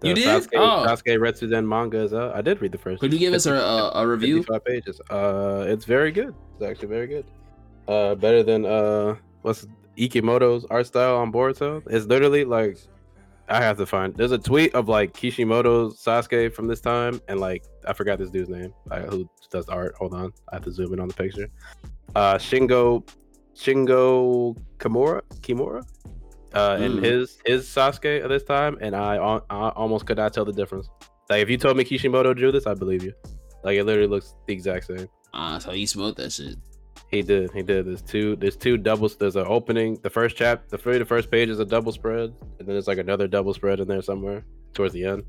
You 0.02 0.14
did? 0.14 0.26
Sasuke, 0.26 0.50
Oh. 0.56 0.84
Sasuke 0.86 1.18
Retsuden 1.18 1.66
manga 1.66 1.98
is 1.98 2.12
out. 2.12 2.34
I 2.34 2.42
did 2.42 2.60
read 2.60 2.72
the 2.72 2.78
first. 2.78 3.00
Could 3.00 3.12
you 3.12 3.18
give 3.18 3.32
us 3.34 3.46
a, 3.46 3.54
a, 3.54 3.90
a 4.02 4.06
review? 4.06 4.38
55 4.42 4.64
pages. 4.64 5.00
Uh, 5.10 5.64
it's 5.68 5.84
very 5.84 6.12
good. 6.12 6.34
It's 6.54 6.62
actually 6.62 6.88
very 6.88 7.06
good. 7.06 7.24
Uh, 7.88 8.14
better 8.14 8.42
than 8.42 8.66
uh, 8.66 9.16
what's 9.42 9.66
Ikemoto's 9.96 10.66
art 10.70 10.86
style 10.86 11.16
on 11.16 11.32
Boruto. 11.32 11.82
It's 11.88 12.06
literally 12.06 12.44
like 12.44 12.78
I 13.48 13.62
have 13.62 13.78
to 13.78 13.86
find. 13.86 14.14
There's 14.14 14.32
a 14.32 14.38
tweet 14.38 14.74
of 14.74 14.88
like 14.88 15.12
Kishimoto's 15.14 16.02
Sasuke 16.02 16.52
from 16.52 16.66
this 16.66 16.80
time, 16.80 17.20
and 17.28 17.40
like 17.40 17.64
I 17.86 17.92
forgot 17.92 18.18
this 18.18 18.28
dude's 18.30 18.48
name. 18.50 18.74
I, 18.90 19.00
who 19.00 19.28
does 19.50 19.68
art? 19.68 19.94
Hold 19.98 20.14
on, 20.14 20.32
I 20.52 20.56
have 20.56 20.64
to 20.64 20.72
zoom 20.72 20.92
in 20.92 21.00
on 21.00 21.08
the 21.08 21.14
picture. 21.14 21.48
Uh, 22.14 22.34
Shingo, 22.34 23.06
Shingo 23.54 24.56
Kimura, 24.78 25.22
Kimura, 25.40 25.82
uh, 26.56 26.78
and 26.80 26.94
Mm. 27.00 27.04
his 27.04 27.38
his 27.44 27.66
Sasuke 27.66 28.22
at 28.24 28.28
this 28.28 28.42
time, 28.44 28.78
and 28.80 28.96
I, 28.96 29.16
I 29.50 29.68
almost 29.70 30.06
could 30.06 30.16
not 30.16 30.32
tell 30.32 30.44
the 30.44 30.52
difference. 30.52 30.88
Like 31.28 31.42
if 31.42 31.50
you 31.50 31.56
told 31.58 31.76
me 31.76 31.84
Kishimoto 31.84 32.34
drew 32.34 32.50
this, 32.52 32.66
I 32.66 32.74
believe 32.74 33.02
you. 33.04 33.12
Like 33.64 33.76
it 33.78 33.84
literally 33.84 34.08
looks 34.08 34.34
the 34.46 34.52
exact 34.52 34.86
same. 34.86 35.08
Ah, 35.34 35.58
so 35.58 35.70
he 35.72 35.86
smoked 35.86 36.16
that 36.18 36.32
shit. 36.32 36.56
He 37.10 37.22
did. 37.22 37.50
He 37.52 37.62
did. 37.62 37.86
There's 37.86 38.02
two. 38.02 38.36
There's 38.36 38.56
two 38.56 38.76
doubles. 38.76 39.16
There's 39.16 39.36
an 39.36 39.44
opening. 39.46 39.98
The 40.02 40.10
first 40.10 40.36
chap. 40.36 40.68
The 40.68 40.76
very 40.78 40.98
the 40.98 41.04
first 41.04 41.30
page 41.30 41.48
is 41.48 41.60
a 41.60 41.64
double 41.64 41.92
spread, 41.92 42.30
and 42.58 42.66
then 42.66 42.74
there's 42.74 42.88
like 42.88 42.98
another 42.98 43.28
double 43.28 43.52
spread 43.54 43.78
in 43.80 43.86
there 43.88 44.02
somewhere 44.02 44.44
towards 44.74 44.92
the 44.94 45.04
end. 45.04 45.22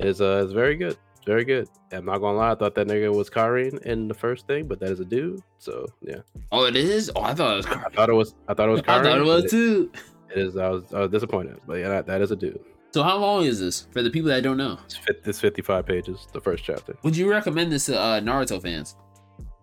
It's 0.00 0.20
uh, 0.20 0.42
it's 0.44 0.52
very 0.52 0.76
good. 0.76 0.96
It's 1.16 1.24
very 1.26 1.44
good. 1.44 1.68
I'm 1.92 2.04
not 2.04 2.18
gonna 2.18 2.36
lie. 2.36 2.52
I 2.52 2.54
thought 2.56 2.74
that 2.74 2.86
nigga 2.88 3.14
was 3.14 3.30
Karin 3.30 3.78
in 3.84 4.06
the 4.08 4.14
first 4.14 4.46
thing, 4.46 4.66
but 4.68 4.80
that 4.80 4.90
is 4.90 5.00
a 5.00 5.04
dude. 5.04 5.40
So 5.58 5.86
yeah, 6.02 6.20
Oh, 6.52 6.64
it 6.64 6.76
is. 6.76 7.10
Oh, 7.16 7.22
I 7.22 7.32
thought 7.34 7.52
it 7.54 7.56
was. 7.56 7.66
I 7.66 7.88
thought 7.90 8.08
it 8.10 8.14
was. 8.14 8.34
I 8.48 8.54
thought 8.54 8.68
it 8.68 8.72
was 8.72 8.82
Karin. 8.82 9.00
I 9.06 9.10
thought 9.10 9.18
it 9.20 9.24
was 9.24 9.50
too. 9.50 9.90
It 10.30 10.38
is. 10.38 10.56
I 10.56 10.68
was. 10.68 10.92
I 10.92 11.00
was 11.00 11.10
disappointed, 11.10 11.60
but 11.66 11.74
yeah, 11.74 11.88
that, 11.88 12.06
that 12.06 12.20
is 12.20 12.30
a 12.30 12.36
dude. 12.36 12.60
So 12.90 13.02
how 13.02 13.18
long 13.18 13.44
is 13.44 13.60
this 13.60 13.86
for 13.92 14.02
the 14.02 14.10
people 14.10 14.28
that 14.30 14.42
don't 14.42 14.56
know? 14.56 14.78
It's, 14.86 14.96
fit, 14.96 15.20
it's 15.26 15.38
55 15.40 15.84
pages. 15.86 16.26
The 16.32 16.40
first 16.40 16.64
chapter. 16.64 16.96
Would 17.02 17.16
you 17.16 17.30
recommend 17.30 17.70
this 17.70 17.86
to 17.86 17.98
uh, 18.00 18.20
Naruto 18.20 18.60
fans? 18.62 18.96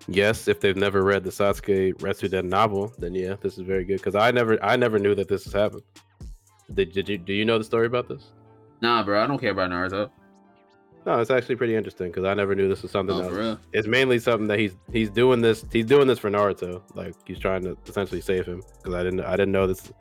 Yes, 0.08 0.48
if 0.48 0.60
they've 0.60 0.76
never 0.78 1.04
read 1.04 1.24
the 1.24 1.32
Sasuke 1.32 1.96
Retsuden 1.96 2.46
novel, 2.46 2.94
then 3.00 3.16
yeah, 3.16 3.36
this 3.42 3.58
is 3.58 3.62
very 3.66 3.84
good. 3.84 3.98
Because 3.98 4.14
I 4.16 4.30
never, 4.32 4.64
I 4.64 4.76
never 4.76 5.00
knew 5.00 5.16
that 5.16 5.28
this 5.28 5.44
has 5.46 5.54
happened. 5.54 5.82
Did, 6.74 6.92
did 6.94 7.10
you? 7.10 7.18
Do 7.18 7.34
you 7.34 7.46
know 7.46 7.58
the 7.58 7.64
story 7.64 7.88
about 7.88 8.08
this? 8.08 8.32
Nah, 8.82 9.04
bro, 9.04 9.24
I 9.24 9.28
don't 9.28 9.40
care 9.40 9.52
about 9.52 9.72
Naruto. 9.72 10.10
No, 11.06 11.20
it's 11.20 11.30
actually 11.30 11.56
pretty 11.56 11.76
interesting 11.76 12.08
because 12.08 12.26
I 12.26 12.34
never 12.34 12.56
knew 12.56 12.68
this 12.68 12.82
was 12.82 12.90
something 12.92 13.16
Oh, 13.16 13.22
that 13.22 13.32
real. 13.32 13.60
it's 13.74 13.88
mainly 13.88 14.18
something 14.18 14.48
that 14.48 14.58
he's 14.58 14.76
he's 14.92 15.12
doing 15.12 15.40
this 15.40 15.64
he's 15.72 15.86
doing 15.86 16.08
this 16.08 16.18
for 16.18 16.32
Naruto. 16.32 16.82
Like 16.96 17.14
he's 17.28 17.38
trying 17.38 17.62
to 17.64 17.78
essentially 17.88 18.22
save 18.22 18.46
him 18.48 18.64
because 18.78 18.96
I 18.96 19.04
didn't 19.04 19.22
I 19.22 19.32
didn't 19.32 19.52
know 19.52 19.68
this 19.68 19.92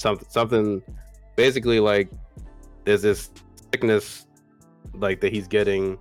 something 0.00 0.26
something 0.30 0.82
basically 1.36 1.78
like 1.78 2.10
there's 2.84 3.02
this 3.02 3.30
sickness 3.72 4.26
like 4.94 5.20
that 5.20 5.32
he's 5.32 5.46
getting 5.46 5.98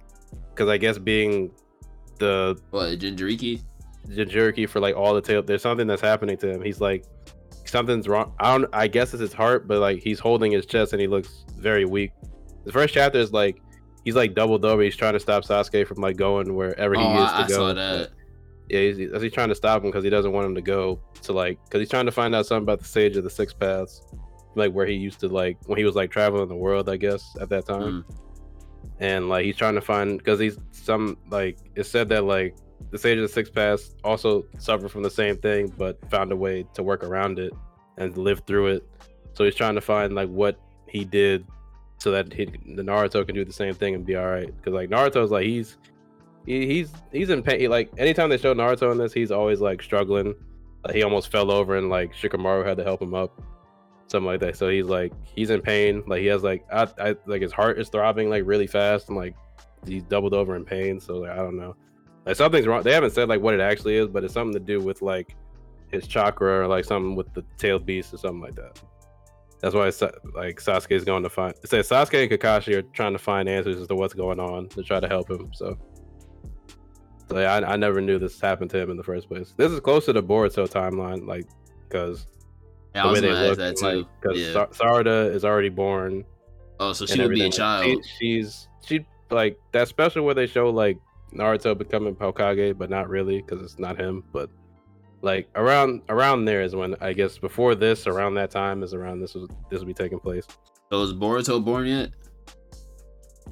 because 0.50 0.70
I 0.70 0.78
guess 0.78 0.98
being 0.98 1.52
the 2.18 2.58
What, 2.72 2.98
Jinjuriki? 3.00 3.62
Jinchuriki 4.08 4.68
for 4.68 4.80
like 4.80 4.96
all 4.96 5.14
the 5.14 5.22
tail. 5.22 5.44
There's 5.44 5.62
something 5.62 5.86
that's 5.88 6.02
happening 6.02 6.38
to 6.38 6.50
him. 6.52 6.62
He's 6.62 6.80
like 6.82 7.06
something's 7.66 8.08
wrong. 8.08 8.34
I 8.40 8.58
don't. 8.58 8.70
I 8.74 8.88
guess 8.88 9.14
it's 9.14 9.22
his 9.22 9.34
heart, 9.34 9.68
but 9.68 9.80
like 9.80 10.00
he's 10.02 10.20
holding 10.20 10.52
his 10.52 10.66
chest 10.66 10.94
and 10.94 11.02
he 11.02 11.08
looks 11.08 11.46
very 11.58 11.86
weak. 11.86 12.12
The 12.66 12.72
first 12.72 12.94
chapter 12.94 13.20
is 13.20 13.32
like 13.34 13.62
he's 14.06 14.16
like 14.16 14.34
double 14.34 14.58
double 14.58 14.80
He's 14.80 14.96
trying 14.96 15.14
to 15.14 15.20
stop 15.20 15.44
Sasuke 15.44 15.86
from 15.86 15.98
like 15.98 16.18
going 16.18 16.56
wherever 16.56 16.96
he 16.96 17.02
Oh, 17.02 17.24
is 17.24 17.30
to 17.30 17.36
I, 17.36 17.44
I 17.44 17.48
go. 17.48 17.54
saw 17.54 17.74
that. 17.74 18.10
Yeah, 18.70 18.82
he's, 18.82 18.98
he's 18.98 19.22
he's 19.22 19.32
trying 19.34 19.50
to 19.50 19.56
stop 19.56 19.84
him 19.84 19.90
because 19.90 20.04
he 20.04 20.10
doesn't 20.10 20.32
want 20.32 20.46
him 20.46 20.56
to 20.56 20.62
go 20.62 21.00
to 21.24 21.34
like 21.34 21.64
because 21.66 21.80
he's 21.80 21.90
trying 21.90 22.06
to 22.06 22.12
find 22.12 22.36
out 22.36 22.46
something 22.46 22.64
about 22.64 22.80
the 22.80 22.86
Sage 22.86 23.18
of 23.18 23.24
the 23.24 23.30
Six 23.30 23.54
Paths, 23.54 24.02
like 24.56 24.72
where 24.72 24.86
he 24.86 24.94
used 24.94 25.20
to 25.22 25.28
like 25.28 25.58
when 25.66 25.78
he 25.78 25.84
was 25.86 25.96
like 25.96 26.12
traveling 26.12 26.48
the 26.48 26.56
world. 26.56 26.90
I 26.90 26.98
guess 26.98 27.36
at 27.42 27.50
that 27.50 27.66
time 27.66 28.06
Mm. 28.10 28.16
and 29.00 29.30
like 29.30 29.46
he's 29.46 29.56
trying 29.58 29.76
to 29.76 29.82
find 29.82 30.18
because 30.18 30.40
he's 30.40 30.58
some 30.72 31.18
like 31.30 31.58
it 31.76 31.86
said 31.86 32.10
that 32.10 32.24
like 32.26 32.56
the 32.92 32.98
sage 32.98 33.18
of 33.18 33.22
the 33.24 33.28
six 33.28 33.50
paths 33.50 33.96
also 34.04 34.46
suffered 34.58 34.90
from 34.92 35.04
the 35.04 35.10
same 35.10 35.38
thing 35.38 35.72
but 35.78 35.98
found 36.10 36.32
a 36.32 36.36
way 36.36 36.66
to 36.74 36.82
work 36.84 37.04
around 37.04 37.38
it 37.40 37.52
and 37.98 38.18
live 38.18 38.42
through 38.48 38.68
it 38.68 38.88
so 39.34 39.44
he's 39.44 39.56
trying 39.56 39.76
to 39.76 39.82
find 39.82 40.16
like 40.16 40.30
what 40.30 40.60
he 40.88 41.04
did 41.06 41.46
so 41.98 42.12
that 42.12 42.32
he, 42.34 42.46
the 42.46 42.82
naruto 42.82 43.26
can 43.26 43.36
do 43.36 43.44
the 43.46 43.54
same 43.54 43.74
thing 43.74 43.94
and 43.96 44.06
be 44.06 44.16
all 44.16 44.26
right 44.26 44.56
because 44.56 44.74
like 44.74 44.90
naruto's 44.90 45.30
like 45.32 45.46
he's 45.46 45.78
he, 46.46 46.68
he's 46.68 46.92
he's 47.12 47.30
in 47.30 47.44
pain 47.44 47.70
like 47.70 47.92
anytime 47.98 48.30
they 48.30 48.38
show 48.38 48.54
naruto 48.54 48.92
in 48.92 48.98
this 48.98 49.14
he's 49.14 49.32
always 49.32 49.60
like 49.60 49.82
struggling 49.82 50.34
like, 50.86 50.96
he 50.96 51.04
almost 51.04 51.32
fell 51.32 51.52
over 51.52 51.78
and 51.78 51.90
like 51.90 52.14
shikamaru 52.14 52.66
had 52.66 52.78
to 52.78 52.84
help 52.84 53.02
him 53.02 53.14
up 53.14 53.42
something 54.10 54.28
like 54.28 54.40
that. 54.42 54.58
So 54.58 54.70
he's 54.70 54.86
like 54.86 55.14
he's 55.36 55.50
in 55.50 55.62
pain. 55.62 56.04
Like 56.08 56.22
he 56.22 56.28
has 56.28 56.44
like 56.44 56.66
I, 56.72 56.88
I 57.00 57.16
like 57.26 57.42
his 57.42 57.52
heart 57.52 57.80
is 57.80 57.90
throbbing 57.90 58.30
like 58.30 58.44
really 58.46 58.68
fast 58.68 59.10
and 59.10 59.18
like 59.18 59.36
he's 59.86 60.04
doubled 60.04 60.34
over 60.34 60.56
in 60.56 60.66
pain. 60.66 61.00
So 61.00 61.18
like 61.18 61.32
I 61.32 61.38
don't 61.38 61.58
know. 61.58 61.76
Like 62.26 62.36
something's 62.36 62.68
wrong. 62.68 62.84
They 62.84 62.94
haven't 62.94 63.12
said 63.12 63.30
like 63.30 63.42
what 63.42 63.54
it 63.54 63.62
actually 63.62 63.96
is, 63.96 64.08
but 64.08 64.24
it's 64.24 64.34
something 64.34 64.54
to 64.54 64.60
do 64.60 64.80
with 64.80 65.02
like 65.02 65.36
his 65.92 66.08
chakra 66.08 66.62
or 66.62 66.68
like 66.68 66.86
something 66.86 67.16
with 67.16 67.34
the 67.34 67.44
tailed 67.58 67.86
beast 67.86 68.14
or 68.14 68.18
something 68.18 68.42
like 68.42 68.56
that. 68.56 68.82
That's 69.62 69.76
why 69.76 69.88
it's 69.88 70.02
like 70.36 70.62
is 70.90 71.04
going 71.04 71.24
to 71.24 71.30
find. 71.30 71.54
It 71.64 71.70
says 71.70 71.90
Sasuke 71.90 72.24
and 72.24 72.32
Kakashi 72.32 72.76
are 72.76 72.82
trying 72.82 73.12
to 73.12 73.20
find 73.20 73.50
answers 73.50 73.78
as 73.78 73.88
to 73.88 73.96
what's 73.96 74.14
going 74.14 74.40
on 74.40 74.70
to 74.70 74.84
try 74.84 75.02
to 75.02 75.08
help 75.08 75.30
him. 75.30 75.52
So 75.54 75.78
So 77.30 77.40
yeah, 77.40 77.54
I, 77.54 77.74
I 77.74 77.76
never 77.76 78.02
knew 78.02 78.18
this 78.18 78.40
happened 78.40 78.72
to 78.72 78.80
him 78.80 78.90
in 78.90 78.98
the 78.98 79.04
first 79.04 79.28
place. 79.28 79.54
This 79.56 79.72
is 79.72 79.80
closer 79.80 80.14
to 80.14 80.24
Boruto 80.24 80.68
timeline, 80.68 81.28
like 81.28 81.46
because 81.88 82.26
Yeah, 82.96 83.04
gonna 83.04 83.28
ask 83.28 83.58
that 83.58 83.78
too. 83.78 84.08
Because 84.20 84.40
yeah. 84.40 84.66
Sarada 84.72 85.34
is 85.34 85.46
already 85.46 85.70
born. 85.70 86.26
oh, 86.80 86.94
so 86.94 87.06
she 87.06 87.22
would 87.22 87.30
be 87.30 87.46
a 87.46 87.50
child. 87.50 87.86
She, 87.86 88.42
she's 88.42 88.68
she 88.84 89.06
like 89.30 89.60
that 89.74 89.88
special 89.88 90.26
where 90.26 90.34
they 90.34 90.48
show 90.48 90.70
like 90.70 90.98
Naruto 91.34 91.78
becoming 91.78 92.16
Hokage, 92.16 92.78
but 92.78 92.90
not 92.90 93.10
really 93.10 93.42
because 93.42 93.62
it's 93.62 93.78
not 93.78 94.00
him. 94.00 94.24
But 94.34 94.50
like 95.22 95.50
around 95.56 96.02
around 96.10 96.46
there 96.46 96.64
is 96.64 96.76
when 96.76 96.96
I 97.00 97.14
guess 97.14 97.38
before 97.38 97.76
this, 97.76 98.08
around 98.08 98.34
that 98.36 98.50
time 98.50 98.82
is 98.82 98.94
around 98.96 99.20
this 99.20 99.36
was 99.36 99.48
this 99.70 99.80
will 99.80 99.88
be 99.88 99.94
taking 99.94 100.20
place. 100.20 100.48
So 100.92 101.04
is 101.04 101.14
Boruto 101.14 101.64
born 101.64 101.86
yet? 101.86 102.10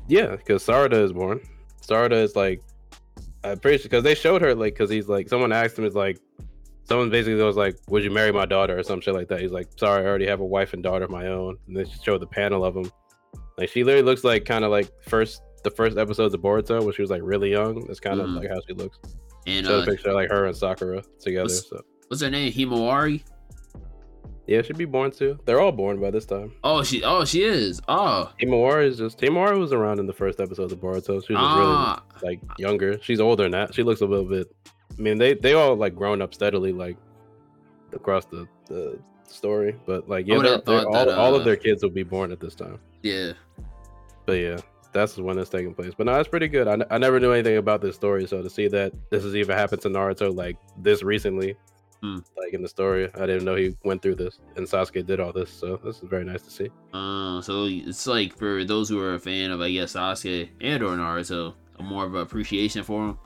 Yeah, 0.08 0.36
because 0.36 0.66
Sarada 0.66 1.04
is 1.04 1.14
born. 1.14 1.42
Sarada 1.82 2.24
is 2.24 2.36
like, 2.36 2.62
I'm 3.52 3.60
pretty 3.60 3.84
because 3.84 4.04
they 4.04 4.16
showed 4.16 4.42
her 4.42 4.54
like 4.56 4.74
because 4.74 4.90
he's 4.90 5.08
like 5.08 5.30
someone 5.30 5.52
asked 5.52 5.78
him 5.78 5.86
is 5.86 5.96
like, 5.96 6.20
someone 6.84 7.10
basically 7.10 7.42
was 7.42 7.56
like, 7.58 7.76
"Would 7.90 8.04
you 8.04 8.12
marry 8.12 8.32
my 8.32 8.46
daughter?" 8.46 8.78
or 8.78 8.84
some 8.84 9.02
shit 9.02 9.14
like 9.14 9.28
that. 9.30 9.42
He's 9.42 9.52
like, 9.52 9.68
"Sorry, 9.78 10.04
I 10.04 10.08
already 10.08 10.28
have 10.28 10.40
a 10.40 10.46
wife 10.46 10.74
and 10.74 10.82
daughter 10.84 11.06
of 11.06 11.12
my 11.12 11.28
own." 11.28 11.58
And 11.68 11.76
they 11.76 11.86
showed 12.04 12.22
the 12.22 12.28
panel 12.28 12.64
of 12.66 12.76
him. 12.76 12.92
Like 13.58 13.70
she 13.70 13.84
literally 13.84 14.06
looks 14.06 14.24
like 14.24 14.46
kind 14.46 14.64
of 14.64 14.72
like 14.72 14.90
first 15.02 15.42
the 15.64 15.72
first 15.72 15.98
episodes 15.98 16.34
of 16.34 16.42
Boruto 16.42 16.84
when 16.84 16.94
she 16.94 17.02
was 17.02 17.10
like 17.12 17.22
really 17.24 17.50
young. 17.52 17.86
That's 17.88 18.00
kind 18.00 18.22
of 18.22 18.28
Mhm. 18.30 18.38
like 18.40 18.50
how 18.50 18.60
she 18.68 18.74
looks. 18.74 19.00
And 19.48 19.66
Show 19.66 19.80
uh, 19.80 19.84
a 19.84 19.86
picture 19.86 20.10
of, 20.10 20.16
like 20.16 20.30
her 20.30 20.46
and 20.46 20.56
Sakura 20.56 21.02
together. 21.20 21.44
What's- 21.46 21.70
So 21.70 21.82
what's 22.08 22.22
her 22.22 22.30
name? 22.30 22.52
Himawari. 22.52 23.24
Yeah, 24.48 24.62
she'd 24.62 24.78
be 24.78 24.86
born 24.86 25.12
too. 25.12 25.38
They're 25.46 25.60
all 25.60 25.72
born 25.72 26.00
by 26.00 26.10
this 26.12 26.26
time. 26.26 26.54
Oh, 26.64 26.82
she. 26.84 27.04
Oh, 27.04 27.26
she 27.26 27.44
is. 27.44 27.82
Oh. 27.88 28.32
Himawari 28.42 28.88
is 28.88 28.98
just 28.98 29.20
Himawari 29.20 29.60
was 29.60 29.74
around 29.74 30.00
in 30.00 30.08
the 30.08 30.14
first 30.14 30.40
episode 30.40 30.72
of 30.72 30.80
Boruto. 30.80 31.06
She 31.06 31.12
was 31.12 31.24
just 31.24 31.30
really 31.32 31.42
Ah. 31.42 32.04
like 32.24 32.40
younger. 32.58 32.98
She's 33.02 33.20
older 33.20 33.44
than 33.44 33.52
that. 33.52 33.74
She 33.76 33.84
looks 33.84 34.02
a 34.02 34.06
little 34.06 34.26
bit. 34.26 34.48
I 34.98 35.02
mean, 35.02 35.18
they 35.18 35.34
they 35.36 35.54
all 35.54 35.76
like 35.76 35.96
grown 35.96 36.22
up 36.22 36.34
steadily 36.34 36.72
like 36.72 36.98
across 37.94 38.26
the 38.26 38.48
the 38.68 38.98
story, 39.26 39.76
but 39.86 40.08
like 40.10 40.26
yeah, 40.28 40.40
they're- 40.40 40.62
they're- 40.66 40.86
all, 40.88 40.94
that, 40.94 41.10
all 41.10 41.36
of 41.36 41.42
uh, 41.42 41.46
their 41.46 41.56
kids 41.58 41.84
will 41.84 41.90
be 41.90 42.04
born 42.04 42.32
at 42.32 42.40
this 42.40 42.56
time. 42.56 42.80
Yeah. 43.04 43.34
But 44.26 44.34
yeah, 44.40 44.58
that's 44.94 45.18
when 45.18 45.38
it's 45.38 45.50
taking 45.50 45.74
place. 45.74 45.92
But 45.98 46.06
no, 46.08 46.20
it's 46.20 46.28
pretty 46.30 46.48
good. 46.48 46.68
I, 46.68 46.74
n- 46.74 46.86
I 46.90 46.98
never 46.98 47.20
knew 47.20 47.32
anything 47.32 47.58
about 47.58 47.82
this 47.82 47.96
story, 47.96 48.26
so 48.28 48.42
to 48.42 48.50
see 48.50 48.68
that 48.70 48.94
this 49.10 49.24
has 49.24 49.36
even 49.36 49.56
happened 49.58 49.82
to 49.84 49.90
Naruto 49.90 50.34
like 50.36 50.58
this 50.78 51.04
recently, 51.04 51.56
Hmm. 52.02 52.18
like 52.38 52.54
in 52.54 52.62
the 52.62 52.68
story, 52.68 53.10
I 53.16 53.26
didn't 53.26 53.44
know 53.46 53.56
he 53.56 53.76
went 53.84 54.02
through 54.04 54.16
this, 54.16 54.40
and 54.56 54.68
Sasuke 54.68 55.04
did 55.06 55.20
all 55.20 55.34
this. 55.34 55.50
So 55.52 55.80
this 55.84 55.98
is 55.98 56.04
very 56.10 56.24
nice 56.24 56.44
to 56.44 56.52
see. 56.52 56.70
Uh, 56.94 57.42
so 57.42 57.66
it's 57.66 58.06
like 58.06 58.38
for 58.38 58.64
those 58.64 58.88
who 58.88 59.00
are 59.00 59.16
a 59.16 59.20
fan 59.20 59.50
of, 59.52 59.62
I 59.62 59.72
guess, 59.72 59.94
Sasuke 59.94 60.50
and 60.62 60.84
or 60.84 60.92
Naruto, 60.96 61.56
a 61.80 61.84
more 61.84 62.06
of 62.06 62.14
an 62.14 62.22
appreciation 62.22 62.84
for 62.84 63.08
him. 63.10 63.18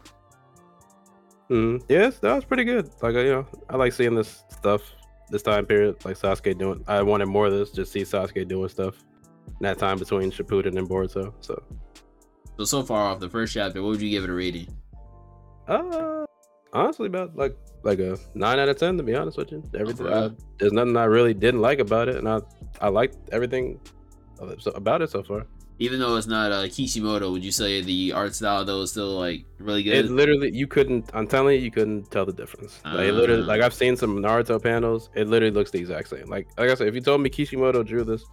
Mm, 1.50 1.84
yes, 1.90 2.20
that 2.20 2.34
was 2.34 2.46
pretty 2.46 2.64
good. 2.64 2.90
Like 3.02 3.16
uh, 3.16 3.20
you 3.20 3.32
know, 3.32 3.48
I 3.70 3.76
like 3.76 3.92
seeing 3.94 4.16
this 4.16 4.44
stuff 4.50 4.82
this 5.30 5.42
time 5.42 5.66
period, 5.66 6.04
like 6.06 6.18
Sasuke 6.18 6.58
doing. 6.58 6.84
I 6.88 7.02
wanted 7.02 7.26
more 7.26 7.48
of 7.48 7.54
this, 7.54 7.72
just 7.72 7.92
see 7.92 8.02
Sasuke 8.04 8.48
doing 8.48 8.70
stuff 8.70 8.96
in 9.48 9.56
that 9.62 9.78
time 9.78 9.98
between 10.00 10.32
Shippuden 10.32 10.78
and 10.78 10.88
Boruto. 10.88 11.34
So, 11.42 11.62
So 12.58 12.64
so 12.64 12.84
far 12.84 13.06
off 13.08 13.20
the 13.20 13.30
first 13.30 13.54
chapter, 13.54 13.82
what 13.82 13.90
would 13.90 14.02
you 14.02 14.10
give 14.10 14.24
it 14.24 14.30
a 14.30 14.34
rating? 14.34 14.68
uh, 15.68 16.26
honestly, 16.74 17.08
about 17.08 17.36
like 17.36 17.56
like 17.84 18.00
a 18.00 18.18
nine 18.36 18.60
out 18.60 18.70
of 18.70 18.78
ten 18.78 18.98
to 18.98 19.04
be 19.04 19.16
honest 19.16 19.38
with 19.38 19.52
you. 19.52 19.64
Everything? 19.78 20.08
I, 20.08 20.30
there's 20.60 20.74
nothing 20.74 20.96
I 20.98 21.06
really 21.06 21.34
didn't 21.34 21.62
like 21.62 21.80
about 21.80 22.08
it, 22.10 22.16
and 22.18 22.28
I 22.28 22.40
I 22.80 22.90
liked 22.90 23.18
everything 23.32 23.80
of 24.40 24.50
it- 24.52 24.62
so- 24.62 24.72
about 24.72 25.02
it 25.02 25.10
so 25.10 25.24
far. 25.24 25.46
Even 25.80 26.00
though 26.00 26.16
it's 26.16 26.28
not 26.28 26.52
uh, 26.52 26.68
Kishimoto, 26.70 27.32
would 27.32 27.44
you 27.44 27.52
say 27.52 27.82
the 27.82 28.12
art 28.14 28.36
style 28.36 28.64
though 28.64 28.82
is 28.84 28.92
still 28.92 29.18
like 29.18 29.46
really 29.58 29.82
good? 29.82 29.94
It 30.06 30.12
literally, 30.12 30.52
you 30.54 30.68
couldn't. 30.68 31.10
I'm 31.16 31.26
telling 31.26 31.56
you, 31.56 31.62
you 31.64 31.72
couldn't 31.72 32.12
tell 32.12 32.24
the 32.24 32.34
difference. 32.34 32.80
Like, 32.86 33.08
it 33.08 33.14
literally, 33.14 33.42
Ah. 33.42 33.48
like 33.48 33.62
I've 33.62 33.74
seen 33.74 33.96
some 33.98 34.18
Naruto 34.20 34.62
panels. 34.62 35.10
It 35.16 35.28
literally 35.28 35.52
looks 35.54 35.72
the 35.72 35.80
exact 35.80 36.10
same. 36.10 36.28
Like, 36.30 36.48
like 36.60 36.70
I 36.70 36.76
said, 36.76 36.88
if 36.88 36.94
you 36.94 37.02
told 37.02 37.22
me 37.22 37.30
Kishimoto 37.32 37.82
drew 37.82 38.04
this, 38.04 38.24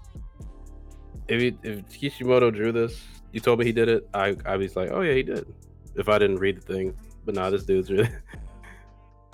if 1.28 1.40
you, 1.42 1.58
if 1.62 1.88
Kishimoto 1.88 2.50
drew 2.50 2.70
this, 2.70 3.02
you 3.32 3.40
told 3.40 3.58
me 3.60 3.64
he 3.64 3.72
did 3.72 3.88
it, 3.88 4.06
I 4.12 4.36
I 4.44 4.56
was 4.58 4.76
like, 4.76 4.90
oh 4.92 5.00
yeah, 5.00 5.14
he 5.14 5.22
did. 5.22 5.46
If 5.96 6.10
I 6.10 6.18
didn't 6.18 6.36
read 6.36 6.58
the 6.58 6.60
thing, 6.60 6.94
but 7.24 7.34
nah, 7.34 7.48
this 7.48 7.64
dude's 7.64 7.90
really. 7.90 8.10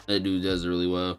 That 0.07 0.21
dude 0.23 0.43
does 0.43 0.67
really 0.67 0.87
well. 0.87 1.19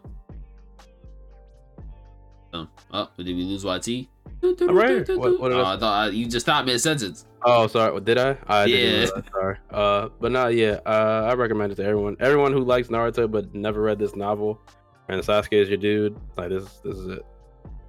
Um, 2.52 2.68
oh, 2.92 3.08
did 3.16 3.26
we 3.26 3.42
lose 3.44 3.64
YT? 3.64 4.08
I'm 4.42 4.76
right. 4.76 5.06
What- 5.08 5.40
what 5.40 5.52
oh, 5.52 5.60
I 5.62 5.74
I 5.74 5.78
thought 5.78 6.06
I, 6.06 6.08
you 6.10 6.26
just 6.26 6.46
stopped 6.46 6.66
mid 6.66 6.80
sentence. 6.80 7.26
oh, 7.42 7.66
sorry, 7.66 8.00
did 8.00 8.18
I? 8.18 8.36
I 8.46 8.66
didn't 8.66 9.10
Yeah. 9.16 9.22
sorry. 9.32 9.56
Uh, 9.70 10.08
but 10.20 10.32
not 10.32 10.54
yeah. 10.54 10.80
Uh, 10.86 11.28
I 11.30 11.34
recommend 11.34 11.72
it 11.72 11.76
to 11.76 11.84
everyone. 11.84 12.16
Everyone 12.20 12.52
who 12.52 12.62
likes 12.64 12.88
Naruto 12.88 13.30
but 13.30 13.54
never 13.54 13.80
read 13.82 13.98
this 13.98 14.14
novel, 14.14 14.60
and 15.08 15.20
Sasuke 15.22 15.52
is 15.52 15.68
your 15.68 15.78
dude. 15.78 16.16
Like 16.36 16.50
this, 16.50 16.64
this 16.84 16.96
is 16.96 17.08
it. 17.08 17.26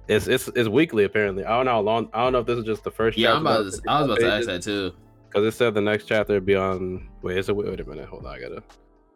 It's 0.08 0.26
it's 0.26 0.48
it's 0.48 0.68
weekly 0.68 1.04
apparently. 1.04 1.44
I 1.44 1.56
don't 1.56 1.66
know 1.66 1.72
how 1.72 1.80
long. 1.80 2.08
I 2.12 2.24
don't 2.24 2.32
know 2.32 2.40
if 2.40 2.46
this 2.46 2.58
is 2.58 2.64
just 2.64 2.82
the 2.82 2.90
first. 2.90 3.16
Yeah, 3.18 3.34
I'm 3.34 3.46
about 3.46 3.70
to, 3.72 3.80
I 3.88 4.00
was 4.00 4.10
about 4.10 4.18
to 4.20 4.32
ask 4.32 4.46
that 4.46 4.62
too. 4.62 4.92
because 5.28 5.46
it 5.46 5.56
said 5.56 5.74
the 5.74 5.80
next 5.82 6.06
chapter 6.06 6.32
would 6.34 6.46
be 6.46 6.56
on. 6.56 7.08
Wait, 7.22 7.36
is 7.36 7.48
it? 7.48 7.56
Wait 7.56 7.78
a 7.80 7.84
minute. 7.84 8.08
Hold 8.08 8.26
on. 8.26 8.34
I 8.34 8.40
gotta. 8.40 8.62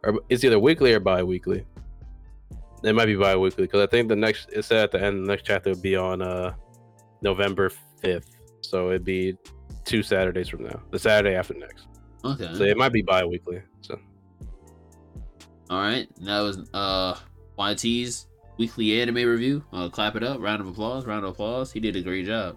Or 0.04 0.20
it's 0.28 0.42
either 0.44 0.58
weekly 0.58 0.92
or 0.92 1.00
bi-weekly. 1.00 1.64
It 2.82 2.94
might 2.94 3.06
be 3.06 3.14
bi-weekly 3.14 3.64
because 3.64 3.80
I 3.82 3.86
think 3.86 4.08
the 4.08 4.16
next. 4.16 4.50
It 4.52 4.64
said 4.64 4.84
at 4.84 4.90
the 4.90 5.02
end 5.02 5.24
the 5.24 5.28
next 5.28 5.44
chapter 5.44 5.70
would 5.70 5.82
be 5.82 5.94
on 5.96 6.20
uh 6.20 6.54
November 7.20 7.70
fifth. 8.00 8.30
So 8.60 8.88
it'd 8.88 9.04
be 9.04 9.36
two 9.84 10.02
Saturdays 10.02 10.48
from 10.48 10.64
now. 10.64 10.82
The 10.90 10.98
Saturday 10.98 11.36
after 11.36 11.54
next. 11.54 11.86
Okay. 12.24 12.50
So 12.54 12.64
it 12.64 12.76
might 12.76 12.92
be 12.92 13.02
bi-weekly. 13.02 13.62
So 13.82 13.98
All 15.70 15.78
right, 15.80 16.08
that 16.22 16.40
was 16.40 16.68
uh 16.74 17.16
YT's 17.58 18.26
weekly 18.58 19.00
anime 19.00 19.16
review. 19.28 19.64
Uh, 19.72 19.88
clap 19.88 20.16
it 20.16 20.22
up, 20.24 20.40
round 20.40 20.60
of 20.60 20.66
applause, 20.68 21.06
round 21.06 21.24
of 21.24 21.30
applause. 21.30 21.72
He 21.72 21.80
did 21.80 21.94
a 21.96 22.02
great 22.02 22.26
job. 22.26 22.56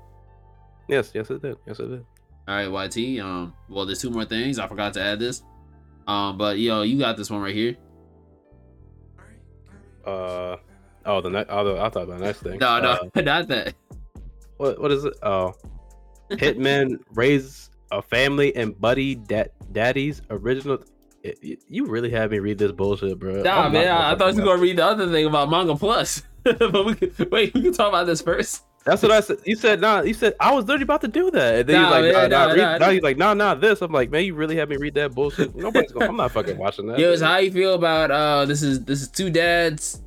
yes, 0.90 1.12
yes 1.14 1.30
it 1.30 1.42
did. 1.42 1.58
Yes 1.68 1.80
it 1.80 1.88
did. 1.90 2.06
All 2.48 2.56
right, 2.56 2.96
YT. 2.96 3.20
Um, 3.22 3.54
well, 3.70 3.86
there's 3.86 4.02
two 4.02 4.10
more 4.12 4.26
things. 4.26 4.60
I 4.60 4.68
forgot 4.68 4.94
to 4.96 5.02
add 5.02 5.20
this. 5.20 5.44
Um, 6.08 6.38
but 6.38 6.60
yo, 6.60 6.82
you 6.84 7.00
got 7.00 7.18
this 7.18 7.30
one 7.30 7.42
right 7.42 7.56
here. 7.56 7.76
Uh 10.06 10.58
oh, 11.06 11.22
the 11.22 11.30
next. 11.30 11.50
Oh, 11.52 11.78
I 11.82 11.90
thought 11.90 12.08
the 12.08 12.18
next 12.18 12.40
thing. 12.42 12.60
No, 12.60 12.80
no, 12.80 12.92
Uh, 13.16 13.22
not 13.22 13.48
that. 13.48 13.74
what 14.58 14.80
what 14.80 14.92
is 14.92 15.04
it? 15.06 15.14
Oh, 15.24 15.54
Hitman 16.32 17.00
raise 17.14 17.70
a 17.92 18.02
family 18.02 18.56
and 18.56 18.80
buddy 18.80 19.16
dat 19.16 19.52
daddy's 19.72 20.22
original. 20.30 20.80
It- 21.24 21.40
you- 21.42 21.58
you 21.68 21.86
really 21.88 22.12
had 22.12 22.30
me 22.30 22.38
read 22.40 22.60
this 22.60 22.72
bullshit, 22.72 23.18
bro. 23.18 23.42
Nah, 23.42 23.64
I'm 23.66 23.72
man, 23.74 23.88
I, 23.88 24.12
I 24.12 24.16
thought 24.16 24.36
you 24.36 24.42
were 24.42 24.46
gonna 24.48 24.62
read 24.62 24.78
the 24.78 24.86
other 24.86 25.10
thing 25.12 25.26
about 25.26 25.50
Manga 25.50 25.76
Plus. 25.76 26.22
but 26.44 26.86
we 26.86 26.94
could, 26.94 27.32
wait, 27.32 27.52
we 27.56 27.64
can 27.64 27.74
talk 27.74 27.90
about 27.90 28.06
this 28.06 28.22
first. 28.22 28.64
That's 28.86 29.02
what 29.02 29.12
I 29.12 29.20
said. 29.22 29.38
You 29.46 29.56
said 29.56 29.82
nah. 29.82 30.02
You 30.02 30.14
said 30.14 30.36
I 30.40 30.54
was 30.54 30.66
literally 30.66 30.84
about 30.84 31.02
to 31.02 31.08
do 31.08 31.32
that, 31.32 31.56
and 31.56 31.70
then 31.70 31.82
Nah, 31.82 32.02
he's 32.04 32.14
like, 32.14 32.30
nah, 32.30 32.48
nah, 32.48 32.54
nah, 32.56 32.78
nah. 32.78 32.90
he's 32.92 33.02
like, 33.02 33.18
nah, 33.18 33.34
nah, 33.34 33.56
this. 33.56 33.82
I'm 33.82 33.92
like, 33.92 34.12
man, 34.12 34.24
you 34.26 34.36
really 34.36 34.56
had 34.56 34.70
me 34.70 34.78
read 34.78 34.94
that 34.94 35.16
bullshit. 35.16 35.56
Nobody's 35.56 35.92
gonna. 35.92 36.06
I'm 36.08 36.18
not 36.18 36.32
fucking 36.32 36.58
watching 36.58 36.86
that. 36.88 37.00
Yo, 37.00 37.16
so 37.16 37.26
how 37.26 37.38
you 37.38 37.52
feel 37.52 37.74
about 37.74 38.12
uh 38.12 38.46
this 38.46 38.62
is 38.62 38.84
this 38.86 39.02
is 39.02 39.08
two 39.10 39.30
dads. 39.32 40.02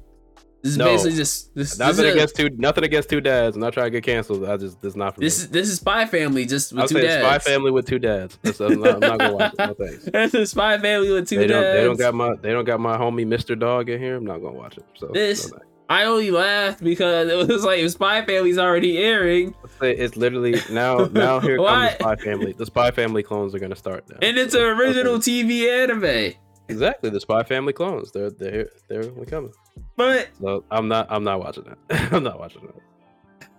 This 0.63 0.73
is 0.73 0.79
No. 0.79 0.87
basically 0.87 1.17
just 1.17 1.55
this. 1.57 1.71
This 1.71 1.79
nothing 1.79 2.05
is, 2.05 2.11
a- 2.11 2.13
against 2.15 2.37
two. 2.37 2.51
Nothing 2.57 2.85
against 2.85 3.09
two 3.11 3.21
dads. 3.21 3.57
I'm 3.57 3.63
not 3.63 3.73
trying 3.73 3.87
to 3.87 3.91
get 3.91 4.05
canceled. 4.05 4.45
I 4.49 4.57
just 4.57 4.81
this 4.81 4.91
is 4.91 4.97
not 4.97 5.15
for 5.15 5.21
this 5.21 5.39
me. 5.39 5.45
is 5.45 5.51
this 5.51 5.69
is 5.71 5.77
Spy 5.77 6.07
Family 6.07 6.47
just 6.47 6.73
with 6.73 6.81
I'll 6.83 6.89
two 6.89 6.95
say 6.97 7.03
dads. 7.03 7.25
Spy 7.45 7.51
Family 7.53 7.71
with 7.73 7.87
two 7.87 7.99
dads. 7.99 8.39
That's- 8.43 8.61
I'm, 8.61 8.81
not, 8.81 8.95
I'm 8.95 9.01
not 9.01 9.19
gonna 9.19 9.35
watch 9.35 9.53
it. 9.55 9.59
No 9.59 9.75
thanks. 9.87 10.05
this 10.05 10.35
is 10.35 10.51
Spy 10.53 10.79
Family 10.79 11.11
with 11.13 11.29
two 11.29 11.39
They 11.39 11.47
don't, 11.49 11.63
dads. 11.63 11.77
they 11.79 11.85
don't 11.85 11.99
got 11.99 12.15
my 12.15 12.35
they 12.43 12.51
don't 12.53 12.65
got 12.65 12.79
my 12.81 12.97
homie 12.97 13.27
Mr. 13.27 13.59
Dog 13.59 13.89
in 13.89 14.01
here. 14.01 14.17
I'm 14.17 14.25
not 14.25 14.39
gonna 14.39 14.57
watch 14.57 14.79
it. 14.79 14.85
So 14.97 15.09
This- 15.13 15.49
thanks. 15.51 15.65
I 15.91 16.05
only 16.05 16.31
laughed 16.31 16.83
because 16.85 17.29
it 17.31 17.49
was 17.49 17.65
like 17.65 17.81
if 17.81 17.91
Spy 17.93 18.25
Family's 18.25 18.59
already 18.59 18.99
airing, 18.99 19.55
it's 19.81 20.17
literally 20.17 20.61
now 20.71 21.09
now 21.13 21.41
here 21.41 21.57
comes 21.65 21.93
the 21.93 21.97
Spy 21.99 22.17
Family. 22.17 22.53
The 22.53 22.67
Spy 22.67 22.91
Family 22.91 23.23
clones 23.23 23.55
are 23.55 23.59
gonna 23.59 23.77
start 23.77 24.05
now. 24.11 24.19
and 24.21 24.37
it's 24.37 24.55
an 24.55 24.63
original 24.63 25.15
Okay. 25.15 25.43
TV 25.45 25.83
anime. 25.83 26.35
Exactly, 26.69 27.09
the 27.09 27.21
Spy 27.21 27.43
Family 27.45 27.73
clones. 27.73 28.13
They're 28.13 28.31
they're 28.31 28.69
they're 28.89 29.05
coming. 29.27 29.53
But 29.97 30.29
So 30.41 30.65
I'm 30.71 30.89
not 30.89 31.07
I'm 31.11 31.25
not 31.25 31.41
watching 31.41 31.65
that. 31.65 32.13
I'm 32.13 32.23
not 32.23 32.39
watching 32.39 32.63
that. 32.67 32.75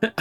Okay, 0.02 0.14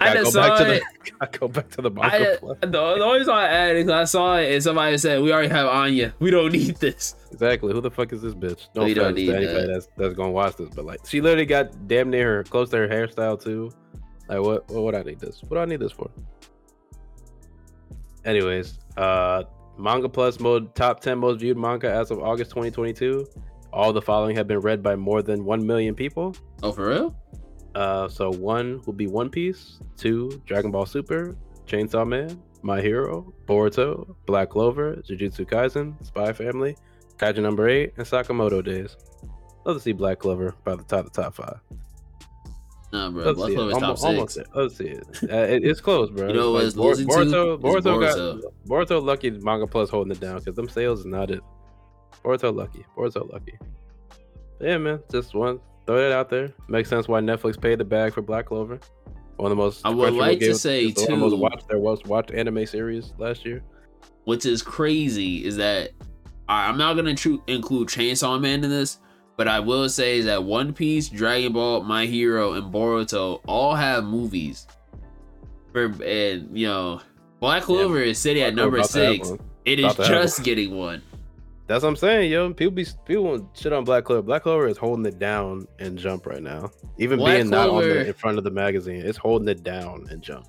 I 0.00 0.10
I 0.10 0.14
just 0.14 0.34
go 0.34 0.40
back 0.42 0.58
saw 0.58 0.64
to 0.64 0.72
it. 0.74 0.82
the 1.04 1.12
I 1.20 1.26
go 1.38 1.48
back 1.48 1.68
to 1.70 1.82
the 1.82 1.90
I, 2.00 2.08
manga. 2.18 2.36
plot. 2.38 2.60
the, 2.60 2.66
the 2.68 2.80
only 3.04 3.18
reason 3.18 3.34
I 3.34 3.46
added 3.48 3.76
is 3.78 3.84
'cause 3.84 3.92
I 3.92 4.04
saw 4.04 4.36
it 4.36 4.52
and 4.54 4.62
somebody 4.62 4.98
said 4.98 5.22
we 5.22 5.32
already 5.32 5.48
have 5.48 5.66
Anya. 5.66 6.14
We 6.18 6.30
don't 6.30 6.52
need 6.52 6.76
this. 6.76 7.14
Exactly. 7.32 7.72
Who 7.72 7.80
the 7.80 7.90
fuck 7.90 8.12
is 8.12 8.22
this 8.22 8.34
bitch? 8.34 8.68
No 8.74 8.84
We 8.84 8.94
don't 8.94 9.14
need 9.14 9.26
to 9.26 9.36
anybody 9.36 9.66
that. 9.66 9.72
that's 9.72 9.88
that's 9.96 10.14
gonna 10.14 10.30
watch 10.32 10.56
this, 10.56 10.68
but 10.74 10.84
like 10.84 11.00
she 11.06 11.20
literally 11.20 11.46
got 11.46 11.88
damn 11.88 12.10
near 12.10 12.36
her 12.36 12.44
close 12.44 12.70
to 12.70 12.76
her 12.78 12.88
hairstyle 12.88 13.42
too. 13.42 13.70
Like 14.28 14.40
what 14.40 14.68
what 14.70 14.82
would 14.84 14.94
I 14.94 15.02
need 15.02 15.20
this? 15.20 15.40
What 15.42 15.56
do 15.56 15.58
I 15.58 15.64
need 15.66 15.80
this 15.80 15.92
for? 15.92 16.10
Anyways, 18.24 18.78
uh 18.96 19.44
Manga 19.78 20.08
Plus 20.08 20.40
mode 20.40 20.74
top 20.74 21.00
10 21.00 21.18
most 21.18 21.40
viewed 21.40 21.56
manga 21.58 21.90
as 21.90 22.10
of 22.10 22.20
August 22.22 22.50
2022. 22.50 23.26
All 23.72 23.92
the 23.92 24.00
following 24.00 24.34
have 24.36 24.46
been 24.48 24.60
read 24.60 24.82
by 24.82 24.96
more 24.96 25.20
than 25.22 25.44
1 25.44 25.66
million 25.66 25.94
people. 25.94 26.34
Oh, 26.62 26.72
for 26.72 26.88
real? 26.88 27.14
Uh, 27.76 28.08
so 28.08 28.30
one 28.32 28.80
will 28.86 28.94
be 28.94 29.06
One 29.06 29.28
Piece, 29.28 29.78
two 29.98 30.40
Dragon 30.46 30.70
Ball 30.70 30.86
Super, 30.86 31.36
Chainsaw 31.66 32.06
Man, 32.08 32.40
My 32.62 32.80
Hero, 32.80 33.32
Boruto, 33.46 34.14
Black 34.24 34.48
Clover, 34.50 34.96
Jujutsu 35.08 35.44
Kaisen, 35.46 35.94
Spy 36.04 36.32
Family, 36.32 36.74
Kaiju 37.18 37.42
number 37.42 37.68
eight, 37.68 37.92
and 37.98 38.06
Sakamoto 38.06 38.64
Days. 38.64 38.96
Love 39.66 39.76
to 39.76 39.80
see 39.80 39.92
Black 39.92 40.18
Clover 40.20 40.54
by 40.64 40.74
the 40.76 40.84
top 40.84 41.06
of 41.06 41.12
the 41.12 41.22
top 41.22 41.34
five. 41.34 41.60
Nah, 42.92 43.10
bro. 43.10 43.24
Let's 43.24 43.36
Black 43.36 43.48
see 43.48 43.52
it. 43.52 43.56
Clover's 43.56 43.74
top 43.74 43.82
Almost, 44.04 44.34
six. 44.34 44.48
almost 44.54 44.78
there. 44.78 44.94
Let's 44.94 45.22
see 45.22 45.28
it. 45.28 45.32
Uh, 45.32 45.36
it- 45.54 45.64
It's 45.64 45.80
close, 45.82 46.08
bro. 46.10 46.28
You 46.28 46.34
know 46.34 46.52
what 46.52 46.58
Like, 46.60 46.66
it's 46.68 46.76
Bor- 46.76 46.88
losing 46.94 47.08
to? 47.08 47.12
Boruto, 47.14 47.54
It's 47.54 47.62
Boruto 47.64 48.00
got 48.00 48.16
Boruto. 48.16 48.42
Boruto 49.00 49.02
lucky 49.04 49.30
manga 49.32 49.66
plus 49.66 49.90
holding 49.90 50.12
it 50.12 50.20
down 50.20 50.38
because 50.38 50.54
them 50.54 50.68
sales 50.68 51.00
is 51.00 51.06
not 51.06 51.30
it. 51.30 51.40
Boruto 52.24 52.54
lucky. 52.54 52.86
Boruto 52.96 53.30
lucky. 53.30 53.58
But 54.58 54.68
yeah, 54.68 54.78
man. 54.78 55.00
Just 55.10 55.34
one 55.34 55.60
throw 55.86 55.98
it 55.98 56.12
out 56.12 56.28
there. 56.30 56.52
Makes 56.68 56.88
sense 56.88 57.08
why 57.08 57.20
Netflix 57.20 57.60
paid 57.60 57.78
the 57.78 57.84
bag 57.84 58.12
for 58.12 58.22
Black 58.22 58.46
Clover. 58.46 58.78
One 59.36 59.52
of 59.52 59.56
the 59.56 59.62
most 59.62 59.82
I 59.84 59.90
would 59.90 60.14
like 60.14 60.38
to 60.40 60.54
say, 60.54 60.86
of 60.86 60.94
the 60.94 61.16
most 61.16 61.36
watched 61.36 61.68
their 61.68 61.78
most 61.78 62.06
watched 62.06 62.30
anime 62.30 62.64
series 62.66 63.12
last 63.18 63.44
year. 63.44 63.62
Which 64.24 64.46
is 64.46 64.62
crazy 64.62 65.44
is 65.44 65.56
that 65.56 65.90
I'm 66.48 66.78
not 66.78 66.94
gonna 66.94 67.14
tru- 67.14 67.42
include 67.46 67.88
Chainsaw 67.88 68.40
Man 68.40 68.64
in 68.64 68.70
this, 68.70 68.98
but 69.36 69.46
I 69.46 69.60
will 69.60 69.88
say 69.88 70.18
is 70.18 70.24
that 70.24 70.42
One 70.42 70.72
Piece, 70.72 71.08
Dragon 71.08 71.52
Ball, 71.52 71.82
My 71.82 72.06
Hero, 72.06 72.54
and 72.54 72.72
Boruto 72.72 73.40
all 73.46 73.74
have 73.74 74.04
movies. 74.04 74.66
For 75.72 75.84
and 76.02 76.56
you 76.56 76.66
know, 76.66 77.02
Black 77.40 77.64
Clover 77.64 78.00
is 78.00 78.18
sitting 78.18 78.42
at 78.42 78.54
number 78.54 78.78
Clover 78.78 78.98
about 78.98 79.16
to 79.16 79.18
have 79.18 79.26
six. 79.26 79.42
It 79.66 79.80
is 79.80 79.84
About 79.84 79.96
to 79.96 80.02
have 80.04 80.22
just 80.22 80.38
one. 80.38 80.44
getting 80.44 80.76
one. 80.76 81.02
That's 81.66 81.82
what 81.82 81.88
I'm 81.88 81.96
saying, 81.96 82.30
yo. 82.30 82.52
People 82.54 82.74
be 82.74 82.86
people 83.04 83.24
want 83.24 83.56
shit 83.56 83.72
on 83.72 83.84
Black 83.84 84.04
Clover. 84.04 84.22
Black 84.22 84.44
Clover 84.44 84.68
is 84.68 84.78
holding 84.78 85.04
it 85.04 85.18
down 85.18 85.66
and 85.78 85.98
Jump 85.98 86.26
right 86.26 86.42
now. 86.42 86.70
Even 86.98 87.18
Black 87.18 87.38
being 87.38 87.50
not 87.50 87.70
on 87.70 87.82
the 87.82 88.06
in 88.08 88.14
front 88.14 88.38
of 88.38 88.44
the 88.44 88.50
magazine, 88.50 89.02
it's 89.04 89.18
holding 89.18 89.48
it 89.48 89.64
down 89.64 90.06
and 90.10 90.22
Jump. 90.22 90.46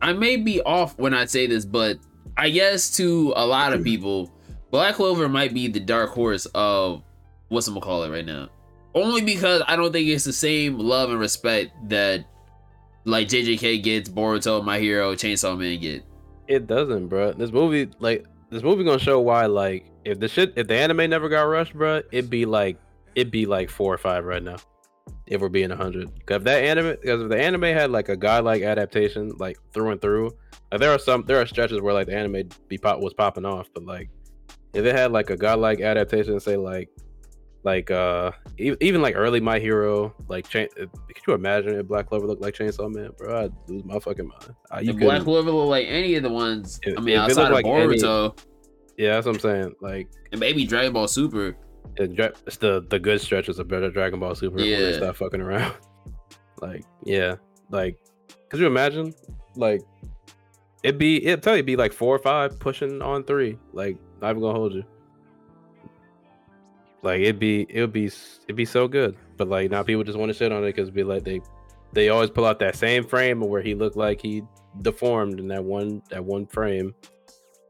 I 0.00 0.12
may 0.12 0.36
be 0.36 0.60
off 0.62 0.98
when 0.98 1.12
I 1.12 1.26
say 1.26 1.46
this, 1.46 1.64
but 1.64 1.98
I 2.36 2.50
guess 2.50 2.96
to 2.96 3.32
a 3.36 3.46
lot 3.46 3.72
of 3.72 3.84
people, 3.84 4.32
Black 4.70 4.94
Clover 4.94 5.28
might 5.28 5.52
be 5.52 5.68
the 5.68 5.80
dark 5.80 6.10
horse 6.10 6.46
of 6.54 7.02
what's 7.48 7.68
I'm 7.68 7.80
call 7.80 8.04
it 8.04 8.10
right 8.10 8.24
now. 8.24 8.48
Only 8.94 9.22
because 9.22 9.62
I 9.66 9.76
don't 9.76 9.92
think 9.92 10.08
it's 10.08 10.24
the 10.24 10.32
same 10.32 10.78
love 10.78 11.10
and 11.10 11.18
respect 11.18 11.72
that 11.88 12.24
like 13.04 13.28
JJK 13.28 13.82
gets, 13.82 14.08
Boruto, 14.08 14.64
My 14.64 14.78
Hero, 14.78 15.14
Chainsaw 15.14 15.58
Man 15.58 15.78
get. 15.80 16.02
It 16.48 16.66
doesn't, 16.66 17.08
bro. 17.08 17.32
This 17.32 17.52
movie, 17.52 17.90
like, 17.98 18.24
this 18.54 18.62
movie 18.62 18.84
gonna 18.84 19.00
show 19.00 19.18
why. 19.18 19.46
Like, 19.46 19.90
if 20.04 20.20
the 20.20 20.28
shit, 20.28 20.52
if 20.56 20.68
the 20.68 20.76
anime 20.76 21.10
never 21.10 21.28
got 21.28 21.42
rushed, 21.42 21.74
bro, 21.74 22.02
it'd 22.12 22.30
be 22.30 22.46
like, 22.46 22.78
it'd 23.16 23.32
be 23.32 23.46
like 23.46 23.68
four 23.68 23.92
or 23.92 23.98
five 23.98 24.24
right 24.24 24.42
now. 24.42 24.56
If 25.26 25.40
we're 25.40 25.48
being 25.48 25.70
hundred, 25.70 26.14
because 26.14 26.36
if 26.38 26.44
that 26.44 26.62
anime, 26.62 26.96
because 27.00 27.22
if 27.22 27.28
the 27.28 27.38
anime 27.38 27.62
had 27.62 27.90
like 27.90 28.08
a 28.08 28.16
godlike 28.16 28.62
adaptation, 28.62 29.32
like 29.38 29.58
through 29.72 29.90
and 29.90 30.00
through, 30.00 30.30
like, 30.70 30.80
there 30.80 30.92
are 30.92 30.98
some, 30.98 31.24
there 31.26 31.40
are 31.40 31.46
stretches 31.46 31.80
where 31.80 31.92
like 31.92 32.06
the 32.06 32.16
anime 32.16 32.48
be 32.68 32.78
pop 32.78 33.00
was 33.00 33.12
popping 33.12 33.44
off, 33.44 33.68
but 33.74 33.84
like, 33.84 34.08
if 34.72 34.84
it 34.84 34.94
had 34.94 35.10
like 35.12 35.30
a 35.30 35.36
godlike 35.36 35.80
adaptation, 35.80 36.38
say 36.38 36.56
like, 36.56 36.90
like 37.64 37.90
uh, 37.90 38.30
e- 38.58 38.76
even 38.80 39.02
like 39.02 39.14
early 39.16 39.40
My 39.40 39.58
Hero, 39.58 40.14
like, 40.28 40.48
cha- 40.48 40.66
could 40.76 40.90
you 41.26 41.34
imagine 41.34 41.78
if 41.78 41.88
Black 41.88 42.08
Clover 42.08 42.26
looked 42.26 42.42
like 42.42 42.54
Chainsaw 42.54 42.92
Man, 42.94 43.10
bro? 43.16 43.44
I'd 43.44 43.52
lose 43.68 43.84
my 43.84 43.98
fucking 43.98 44.28
mind. 44.28 44.54
Uh, 44.70 44.80
you 44.80 44.92
Black 44.94 45.22
Clover 45.22 45.50
look 45.50 45.68
like 45.68 45.86
any 45.88 46.14
of 46.14 46.22
the 46.22 46.30
ones, 46.30 46.78
If- 46.82 46.98
I 46.98 47.00
mean, 47.00 47.16
outside 47.16 47.46
of 47.46 47.52
like 47.52 47.66
any- 47.66 47.86
Boruto 47.96 48.38
Yeah, 48.98 49.14
that's 49.14 49.26
what 49.26 49.34
I'm 49.36 49.40
saying. 49.40 49.74
Like, 49.80 50.08
and 50.30 50.38
maybe 50.40 50.66
Dragon 50.66 50.92
Ball 50.92 51.08
Super. 51.08 51.56
it, 51.96 52.36
it's 52.46 52.56
the 52.58 52.84
the 52.90 52.98
good 52.98 53.20
stretches 53.20 53.58
of 53.58 53.66
better 53.68 53.90
Dragon 53.90 54.20
Ball 54.20 54.34
Super 54.34 54.56
when 54.56 54.64
they 54.64 54.90
Yeah. 54.90 54.96
stop 54.98 55.16
fucking 55.16 55.40
around. 55.40 55.74
like, 56.60 56.84
yeah, 57.04 57.36
like, 57.70 57.98
could 58.50 58.60
you 58.60 58.66
imagine? 58.66 59.14
Like, 59.56 59.80
it'd 60.82 60.98
be 60.98 61.24
it'd 61.24 61.42
probably 61.42 61.62
be 61.62 61.76
like 61.76 61.92
four 61.92 62.14
or 62.14 62.18
five 62.18 62.58
pushing 62.60 63.00
on 63.00 63.24
three. 63.24 63.58
Like, 63.72 63.96
i'm 64.22 64.38
gonna 64.40 64.52
hold 64.58 64.74
you. 64.74 64.84
Like, 67.04 67.20
it'd 67.20 67.38
be 67.38 67.66
it'd 67.68 67.92
be 67.92 68.06
it'd 68.06 68.56
be 68.56 68.64
so 68.64 68.88
good, 68.88 69.14
but 69.36 69.48
like 69.48 69.70
now 69.70 69.82
people 69.82 70.02
just 70.04 70.18
want 70.18 70.30
to 70.30 70.34
shit 70.34 70.50
on 70.50 70.64
it 70.64 70.68
because 70.74 70.90
be 70.90 71.04
like 71.04 71.22
they 71.22 71.40
they 71.92 72.08
always 72.08 72.30
pull 72.30 72.46
out 72.46 72.58
that 72.60 72.74
same 72.76 73.04
frame 73.06 73.40
where 73.40 73.62
he 73.62 73.74
looked 73.74 73.96
like 73.96 74.20
he 74.20 74.42
deformed 74.82 75.38
in 75.38 75.46
that 75.48 75.62
one 75.62 76.02
that 76.10 76.24
one 76.24 76.46
frame. 76.46 76.94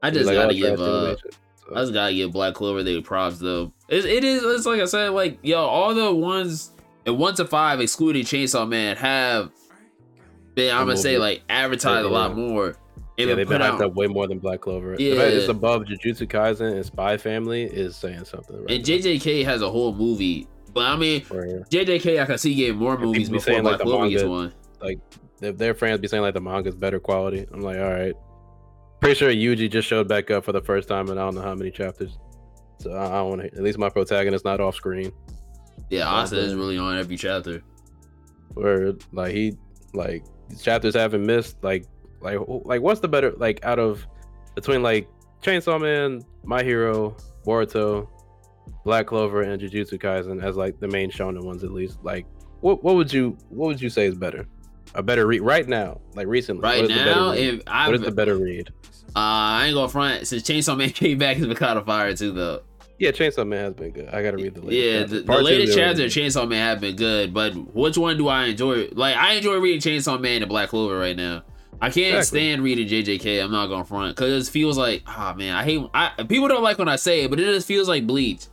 I 0.03 0.11
just 0.11 0.27
like, 0.27 0.37
gotta 0.37 0.55
oh, 0.55 0.57
give 0.57 0.77
trash 0.77 0.89
uh. 0.89 1.17
So- 1.17 1.75
I 1.75 1.81
just 1.81 1.93
gotta 1.95 2.15
give 2.15 2.31
Black 2.31 2.55
Clover 2.55 2.83
their 2.83 3.01
props 3.03 3.39
though. 3.39 3.73
It, 3.89 4.05
it 4.05 4.23
is 4.23 4.43
it's 4.45 4.67
like 4.67 4.81
I 4.81 4.85
said, 4.85 5.09
like 5.11 5.39
yo, 5.43 5.59
all 5.59 5.95
the 5.95 6.15
ones 6.15 6.71
and 7.07 7.19
one 7.19 7.35
to 7.35 7.45
five, 7.47 7.81
excluding 7.81 8.25
Chainsaw 8.25 8.69
Man, 8.69 8.97
have 8.97 9.51
been 10.55 10.75
I'm 10.75 10.87
gonna 10.87 10.97
say 10.97 11.19
like 11.19 11.43
advertised 11.49 12.07
a 12.07 12.09
Yeah. 12.09 12.15
lot 12.15 12.37
more. 12.37 12.77
Yeah, 13.17 13.35
they've 13.35 13.49
been 13.49 13.63
out. 13.63 13.81
up 13.81 13.95
way 13.95 14.09
more 14.09 14.27
than 14.27 14.39
Black 14.39 14.61
Clover. 14.61 14.97
The 14.97 15.17
fact 15.17 15.35
it's 15.35 15.49
above 15.49 15.83
Jujutsu 15.83 16.27
Kaisen 16.27 16.75
and 16.75 16.85
Spy 16.85 17.17
Family 17.17 17.63
is 17.63 17.97
saying 17.97 18.25
something. 18.25 18.57
Right 18.57 18.71
And 18.73 18.85
JJK 18.85 19.45
has 19.45 19.63
a 19.63 19.71
whole 19.71 19.95
movie, 19.95 20.49
but 20.73 20.85
I 20.87 20.97
mean. 20.97 21.25
Right. 21.31 21.69
JJK 21.71 22.21
I 22.21 22.27
can 22.27 22.39
see 22.39 22.55
getting 22.55 22.77
more 22.77 22.99
movies 22.99 23.29
be 23.29 23.37
before 23.39 23.63
Black 23.63 23.79
like, 23.79 23.83
Clover 23.83 24.09
gets 24.09 24.25
one. 24.25 24.53
Like 24.81 24.99
their, 25.39 25.53
their 25.53 25.75
fans 25.75 26.01
be 26.01 26.09
saying 26.09 26.23
like 26.25 26.35
the 26.35 26.41
manga's 26.41 26.75
better 26.75 26.99
quality. 26.99 27.47
I'm 27.53 27.61
like, 27.61 27.79
all 27.79 27.91
right. 27.91 28.15
Pretty 29.01 29.15
sure 29.15 29.31
Yuji 29.31 29.71
just 29.71 29.87
showed 29.87 30.09
back 30.09 30.31
up 30.31 30.45
for 30.45 30.53
the 30.53 30.63
first 30.63 30.89
time 30.89 31.09
in 31.09 31.19
I 31.19 31.23
don't 31.23 31.37
know 31.37 31.43
how 31.43 31.55
many 31.55 31.71
chapters. 31.71 32.19
So 32.79 32.93
I, 32.93 33.07
I 33.07 33.11
don't 33.11 33.29
want 33.29 33.43
to. 33.43 33.47
At 33.49 33.63
least 33.63 33.79
my 33.79 33.91
protagonist 33.91 34.45
not 34.45 34.61
off 34.61 34.75
screen. 34.75 35.13
Yeah, 35.89 36.09
Asta 36.09 36.39
is 36.39 36.55
really 36.55 36.79
on 36.79 36.99
every 36.99 37.17
chapter. 37.17 37.63
Where 38.55 38.95
like 39.13 39.33
he 39.33 39.57
like 39.93 40.25
chapters 40.61 40.95
haven't 40.97 41.25
missed. 41.25 41.63
Like 41.63 41.87
like 42.25 42.39
like 42.65 42.81
what's 42.81 43.01
the 43.01 43.09
better 43.09 43.33
like 43.37 43.65
out 43.65 43.79
of 43.79 44.07
between 44.55 44.83
like 44.83 45.09
Chainsaw 45.43 45.81
Man, 45.81 46.23
My 46.43 46.63
Hero, 46.63 47.17
Boruto, 47.47 48.09
Black 48.85 49.07
Clover, 49.07 49.43
and 49.43 49.61
Jujutsu 49.61 50.01
Kaisen 50.01 50.43
as 50.43 50.57
like 50.57 50.81
the 50.81 50.89
main 50.89 51.11
shonen 51.11 51.45
ones 51.45 51.63
at 51.63 51.71
least. 51.71 51.99
Like 52.03 52.27
what 52.61 52.83
what 52.83 52.97
would 52.97 53.13
you 53.13 53.37
what 53.51 53.67
would 53.67 53.81
you 53.81 53.91
say 53.91 54.07
is 54.07 54.17
better? 54.17 54.47
A 54.95 55.03
better 55.03 55.27
read 55.27 55.41
right 55.41 55.69
now, 55.69 56.01
like 56.15 56.27
recently. 56.27 56.63
Right 56.63 56.83
what 56.83 56.91
is 56.91 56.97
the 56.97 57.05
better 57.05 57.21
now, 57.21 57.31
read? 57.33 57.55
if 57.55 57.63
I 57.67 57.87
what 57.89 57.97
is 57.97 58.01
the 58.03 58.13
better 58.13 58.37
read? 58.37 58.71
uh, 59.17 59.19
I 59.19 59.67
ain't 59.67 59.75
gonna 59.75 59.89
front 59.89 60.27
since 60.27 60.43
Chainsaw 60.43 60.77
Man 60.77 60.91
came 60.91 61.19
back, 61.19 61.37
it's 61.39 61.47
been 61.47 61.77
of 61.77 61.85
fire 61.85 62.15
too 62.15 62.33
though. 62.33 62.63
Yeah, 62.99 63.11
Chainsaw 63.11 63.47
Man 63.47 63.65
has 63.65 63.75
been 63.75 63.91
good. 63.91 64.09
I 64.09 64.23
gotta 64.23 64.37
read 64.37 64.55
the 64.55 64.63
latest. 64.63 65.13
Yeah, 65.13 65.19
the, 65.19 65.25
the 65.25 65.43
latest 65.43 65.77
chapter 65.77 66.05
of 66.05 66.11
Chainsaw 66.11 66.49
Man 66.49 66.61
have 66.61 66.81
been 66.81 66.97
good, 66.97 67.35
but 67.35 67.55
which 67.75 67.99
one 67.99 68.17
do 68.17 68.29
I 68.29 68.47
enjoy? 68.47 68.89
Like 68.93 69.17
I 69.17 69.35
enjoy 69.35 69.57
reading 69.57 69.81
Chainsaw 69.81 70.21
Man 70.21 70.43
and 70.43 70.49
Black 70.49 70.69
Clover 70.69 70.97
right 70.97 71.17
now. 71.17 71.43
I 71.81 71.91
can't 71.91 72.17
Exactly. 72.17 72.41
stand 72.41 72.63
reading 72.63 72.89
JJK. 72.89 73.43
I'm 73.45 73.51
not 73.51 73.67
gonna 73.67 73.85
front 73.85 74.15
because 74.17 74.49
it 74.49 74.51
feels 74.51 74.79
like, 74.79 75.03
ah 75.07 75.35
man, 75.37 75.55
I 75.55 75.65
hate. 75.65 75.85
I 75.93 76.11
people 76.29 76.49
don't 76.49 76.63
like 76.63 76.79
when 76.79 76.89
I 76.89 76.97
say 76.97 77.25
it, 77.25 77.31
but 77.31 77.39
it 77.41 77.45
just 77.45 77.67
feels 77.67 77.89
like 77.89 78.07
Bleach. 78.07 78.47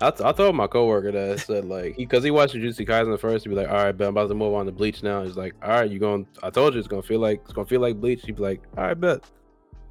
I, 0.00 0.12
t- 0.12 0.22
I 0.24 0.30
told 0.30 0.54
my 0.54 0.68
coworker 0.68 1.10
that 1.10 1.30
I 1.32 1.36
said 1.36 1.64
like 1.64 1.96
because 1.96 2.22
he, 2.22 2.30
watched 2.30 2.54
Jujutsu 2.54 2.86
Kaisen 2.86 3.18
first, 3.18 3.44
he'd 3.44 3.50
be 3.50 3.56
like, 3.56 3.68
"All 3.68 3.74
right, 3.74 3.90
but 3.92 4.04
I'm 4.04 4.10
about 4.10 4.28
to 4.28 4.34
move 4.34 4.54
on 4.54 4.66
to 4.66 4.72
Bleach 4.72 5.02
now." 5.02 5.24
He's 5.24 5.36
like, 5.36 5.54
"All 5.62 5.70
right, 5.70 5.90
you 5.90 5.98
going? 5.98 6.26
I 6.42 6.50
told 6.50 6.74
you 6.74 6.78
it's 6.78 6.86
gonna 6.88 7.02
feel 7.02 7.18
like 7.20 7.40
it's 7.44 7.52
gonna 7.52 7.66
feel 7.66 7.80
like 7.80 7.96
Bleach." 8.00 8.22
He'd 8.24 8.36
be 8.36 8.42
like, 8.42 8.62
"All 8.76 8.84
right, 8.84 8.98
bet." 8.98 9.24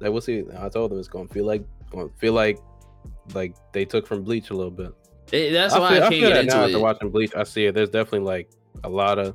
Like 0.00 0.10
we'll 0.10 0.22
see. 0.22 0.44
I 0.58 0.68
told 0.70 0.92
him 0.92 0.98
it's 0.98 1.08
gonna 1.08 1.28
feel 1.28 1.44
like 1.44 1.62
gonna 1.90 2.08
feel 2.18 2.32
like 2.32 2.58
like 3.34 3.54
they 3.72 3.84
took 3.84 4.06
from 4.06 4.22
Bleach 4.24 4.48
a 4.50 4.54
little 4.54 4.70
bit. 4.70 4.92
It- 5.30 5.52
that's 5.52 5.74
I 5.74 5.78
why 5.78 5.88
feel, 5.90 6.02
I 6.02 6.06
I 6.06 6.08
can't 6.08 6.14
feel 6.14 6.28
get 6.30 6.34
that 6.34 6.44
now 6.46 6.52
into 6.54 6.64
after 6.64 6.76
it. 6.78 6.80
watching 6.80 7.10
Bleach. 7.10 7.34
I 7.36 7.42
see 7.42 7.66
it. 7.66 7.74
There's 7.74 7.90
definitely 7.90 8.20
like 8.26 8.48
a 8.84 8.88
lot 8.88 9.18
of 9.18 9.34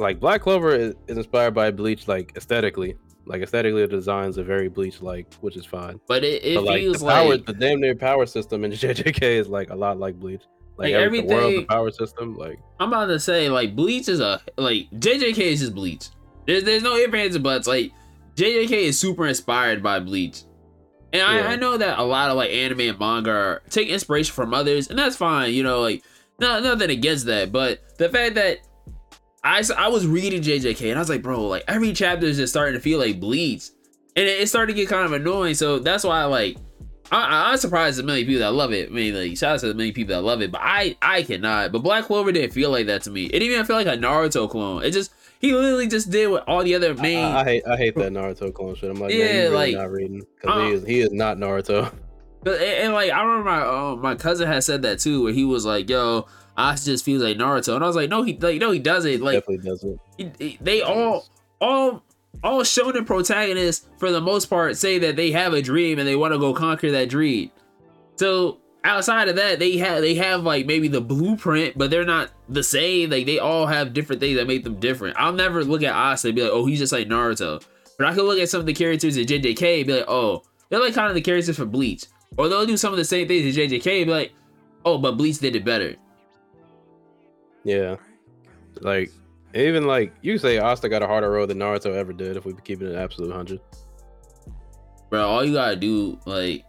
like 0.00 0.20
Black 0.20 0.40
Clover 0.40 0.74
is, 0.74 0.94
is 1.06 1.16
inspired 1.16 1.54
by 1.54 1.70
Bleach, 1.70 2.08
like 2.08 2.32
aesthetically. 2.36 2.96
Like 3.26 3.42
aesthetically, 3.42 3.82
the 3.82 3.88
designs 3.88 4.38
are 4.38 4.44
very 4.44 4.68
Bleach 4.68 5.02
like, 5.02 5.32
which 5.34 5.56
is 5.56 5.64
fine. 5.64 6.00
But 6.08 6.24
it, 6.24 6.42
it 6.42 6.54
but 6.56 6.64
like 6.64 6.80
feels 6.80 7.00
the 7.00 7.06
power, 7.06 7.28
like 7.28 7.46
the 7.46 7.52
damn 7.52 7.80
near 7.80 7.94
power 7.94 8.26
system 8.26 8.64
in 8.64 8.72
JJK 8.72 9.22
is 9.22 9.48
like 9.48 9.70
a 9.70 9.76
lot 9.76 9.98
like 9.98 10.18
Bleach. 10.18 10.42
Like, 10.76 10.94
Like, 10.94 11.02
every, 11.02 11.20
the 11.20 11.34
world, 11.34 11.52
the 11.52 11.64
power 11.64 11.90
system, 11.90 12.36
like 12.36 12.58
I'm 12.80 12.88
about 12.88 13.06
to 13.06 13.20
say 13.20 13.50
like 13.50 13.76
Bleach 13.76 14.08
is 14.08 14.20
a 14.20 14.40
like 14.56 14.90
JJK 14.92 15.38
is 15.38 15.60
just 15.60 15.74
Bleach. 15.74 16.08
There's 16.46 16.64
there's 16.64 16.82
no 16.82 16.96
ifs 16.96 17.14
ands 17.14 17.36
or 17.36 17.40
buts. 17.40 17.66
Like 17.66 17.92
JJK 18.34 18.70
is 18.70 18.98
super 18.98 19.26
inspired 19.26 19.82
by 19.82 20.00
Bleach, 20.00 20.42
and 21.12 21.20
Yeah. 21.20 21.48
I, 21.48 21.52
I 21.52 21.56
know 21.56 21.76
that 21.76 21.98
a 21.98 22.02
lot 22.02 22.30
of 22.30 22.36
like 22.36 22.50
anime 22.50 22.80
and 22.80 22.98
manga 22.98 23.30
are, 23.30 23.62
take 23.68 23.88
inspiration 23.88 24.32
from 24.32 24.54
others, 24.54 24.88
and 24.88 24.98
that's 24.98 25.16
fine. 25.16 25.52
You 25.52 25.62
know, 25.62 25.82
like 25.82 26.02
no 26.38 26.60
nothing 26.60 26.90
against 26.90 27.26
that, 27.26 27.52
but 27.52 27.80
the 27.98 28.08
fact 28.08 28.34
that 28.36 28.60
I 29.42 29.64
I 29.76 29.88
was 29.88 30.06
reading 30.06 30.42
JJK 30.42 30.90
and 30.90 30.98
I 30.98 31.00
was 31.00 31.08
like, 31.08 31.22
bro, 31.22 31.46
like 31.46 31.64
every 31.68 31.92
chapter 31.92 32.26
is 32.26 32.36
just 32.36 32.52
starting 32.52 32.74
to 32.74 32.80
feel 32.80 32.98
like 32.98 33.20
Bleach. 33.20 33.70
and 34.16 34.26
it, 34.26 34.40
it 34.40 34.48
started 34.48 34.72
to 34.72 34.76
get 34.76 34.88
kind 34.88 35.04
of 35.04 35.12
annoying. 35.12 35.54
So 35.54 35.78
that's 35.78 36.04
why 36.04 36.20
I 36.20 36.24
like. 36.24 36.56
I, 37.12 37.50
I'm 37.50 37.56
surprised 37.56 37.98
at 37.98 38.04
many 38.04 38.24
people 38.24 38.38
that 38.40 38.52
love 38.52 38.72
it. 38.72 38.88
I 38.88 38.92
mean, 38.92 39.14
like, 39.16 39.36
shout 39.36 39.54
out 39.54 39.60
to 39.60 39.66
the 39.66 39.74
many 39.74 39.90
people 39.90 40.14
that 40.14 40.22
love 40.22 40.42
it, 40.42 40.52
but 40.52 40.60
I, 40.62 40.96
I 41.02 41.24
cannot. 41.24 41.72
But 41.72 41.80
Black 41.80 42.04
Clover 42.04 42.30
didn't 42.30 42.52
feel 42.52 42.70
like 42.70 42.86
that 42.86 43.02
to 43.02 43.10
me. 43.10 43.24
It 43.24 43.32
didn't 43.32 43.50
even 43.50 43.64
feel 43.66 43.74
like 43.74 43.88
a 43.88 43.96
Naruto 43.96 44.48
clone. 44.48 44.84
It 44.84 44.92
just, 44.92 45.10
he 45.40 45.52
literally 45.52 45.88
just 45.88 46.10
did 46.10 46.30
what 46.30 46.46
all 46.46 46.62
the 46.62 46.74
other 46.76 46.90
I, 46.90 47.02
main. 47.02 47.24
I 47.24 47.42
hate 47.42 47.66
I 47.66 47.76
hate 47.76 47.96
that 47.96 48.12
Naruto 48.12 48.54
clone 48.54 48.76
shit. 48.76 48.90
I'm 48.90 49.00
like, 49.00 49.12
Yeah, 49.12 49.24
man, 49.24 49.34
really 49.34 49.54
like, 49.56 49.74
not 49.74 49.90
reading 49.90 50.26
because 50.40 50.56
uh, 50.56 50.60
he 50.60 50.70
is 50.70 50.86
he 50.86 51.00
is 51.00 51.12
not 51.12 51.38
Naruto. 51.38 51.92
But 52.42 52.60
and, 52.60 52.84
and, 52.84 52.92
like 52.94 53.10
I 53.10 53.22
remember 53.22 53.50
my 53.50 53.60
uh, 53.60 53.96
my 53.96 54.14
cousin 54.14 54.46
had 54.46 54.64
said 54.64 54.82
that 54.82 54.98
too, 54.98 55.24
where 55.24 55.32
he 55.32 55.44
was 55.44 55.66
like, 55.66 55.90
"Yo, 55.90 56.26
Asta 56.60 56.86
just 56.86 57.04
feels 57.04 57.22
like 57.22 57.36
Naruto," 57.36 57.74
and 57.74 57.82
I 57.84 57.86
was 57.86 57.96
like, 57.96 58.10
"No, 58.10 58.22
he 58.22 58.36
like 58.38 58.60
no, 58.60 58.70
he 58.70 58.78
doesn't." 58.78 59.20
Like 59.20 59.40
Definitely 59.40 59.68
doesn't. 59.70 60.00
he- 60.16 60.30
he- 60.38 60.58
they 60.60 60.82
all 60.82 61.26
all 61.60 62.02
all 62.44 62.62
shonen 62.62 63.04
protagonists 63.06 63.86
for 63.98 64.10
the 64.12 64.20
most 64.20 64.46
part 64.46 64.76
say 64.76 64.98
that 65.00 65.16
they 65.16 65.30
have 65.32 65.52
a 65.52 65.60
dream 65.62 65.98
and 65.98 66.06
they 66.06 66.16
want 66.16 66.32
to 66.32 66.38
go 66.38 66.54
conquer 66.54 66.90
that 66.92 67.08
dream. 67.08 67.50
So 68.16 68.58
outside 68.84 69.28
of 69.28 69.36
that, 69.36 69.58
they 69.58 69.76
have 69.78 70.00
they 70.02 70.14
have 70.14 70.42
like 70.42 70.66
maybe 70.66 70.88
the 70.88 71.00
blueprint, 71.00 71.76
but 71.76 71.90
they're 71.90 72.04
not 72.04 72.30
the 72.48 72.62
same. 72.62 73.10
Like 73.10 73.26
they 73.26 73.38
all 73.38 73.66
have 73.66 73.92
different 73.92 74.20
things 74.20 74.36
that 74.38 74.46
make 74.46 74.64
them 74.64 74.78
different. 74.78 75.16
I'll 75.18 75.32
never 75.32 75.64
look 75.64 75.82
at 75.82 75.94
Asta 75.94 76.28
and 76.28 76.36
be 76.36 76.42
like, 76.42 76.52
oh, 76.52 76.66
he's 76.66 76.78
just 76.78 76.92
like 76.92 77.08
Naruto. 77.08 77.62
But 77.98 78.06
I 78.08 78.14
can 78.14 78.22
look 78.22 78.38
at 78.38 78.48
some 78.48 78.60
of 78.60 78.66
the 78.66 78.72
characters 78.72 79.16
in 79.16 79.26
JJK 79.26 79.78
and 79.78 79.86
be 79.86 79.94
like, 79.94 80.08
oh, 80.08 80.42
they're 80.68 80.80
like 80.80 80.94
kind 80.94 81.08
of 81.08 81.14
the 81.14 81.20
characters 81.20 81.56
for 81.56 81.66
Bleach. 81.66 82.04
Or 82.38 82.48
they'll 82.48 82.64
do 82.64 82.76
some 82.76 82.92
of 82.92 82.96
the 82.96 83.04
same 83.04 83.26
things 83.28 83.44
in 83.56 83.68
JJK 83.70 83.98
and 83.98 84.06
be 84.06 84.12
like, 84.12 84.32
oh, 84.84 84.96
but 84.98 85.12
Bleach 85.18 85.38
did 85.38 85.56
it 85.56 85.64
better. 85.64 85.96
Yeah. 87.64 87.96
Like 88.80 89.10
even 89.54 89.86
like 89.86 90.14
you 90.22 90.38
say 90.38 90.58
Asta 90.58 90.88
got 90.88 91.02
a 91.02 91.06
harder 91.06 91.30
road 91.30 91.50
than 91.50 91.58
Naruto 91.58 91.94
ever 91.94 92.12
did 92.12 92.36
if 92.36 92.44
we 92.44 92.54
keep 92.64 92.82
it 92.82 92.88
an 92.88 92.96
absolute 92.96 93.32
hundred. 93.32 93.60
Bro, 95.08 95.28
all 95.28 95.44
you 95.44 95.54
gotta 95.54 95.76
do, 95.76 96.18
like 96.24 96.64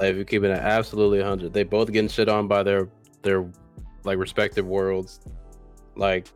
like 0.00 0.10
if 0.10 0.16
you 0.16 0.24
keep 0.24 0.42
it 0.44 0.50
at 0.50 0.60
absolutely 0.60 1.22
hundred, 1.22 1.52
they 1.52 1.64
both 1.64 1.90
getting 1.90 2.08
shit 2.08 2.28
on 2.28 2.46
by 2.46 2.62
their 2.62 2.88
their 3.22 3.50
like 4.04 4.18
respective 4.18 4.66
worlds. 4.66 5.20
Like 5.96 6.28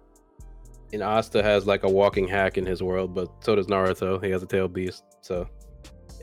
and 0.92 1.02
Asta 1.02 1.42
has 1.42 1.66
like 1.66 1.84
a 1.84 1.88
walking 1.88 2.26
hack 2.26 2.58
in 2.58 2.66
his 2.66 2.82
world, 2.82 3.14
but 3.14 3.30
so 3.40 3.54
does 3.54 3.66
Naruto. 3.66 4.22
He 4.24 4.30
has 4.30 4.42
a 4.42 4.46
tail 4.46 4.68
beast, 4.68 5.04
so 5.20 5.48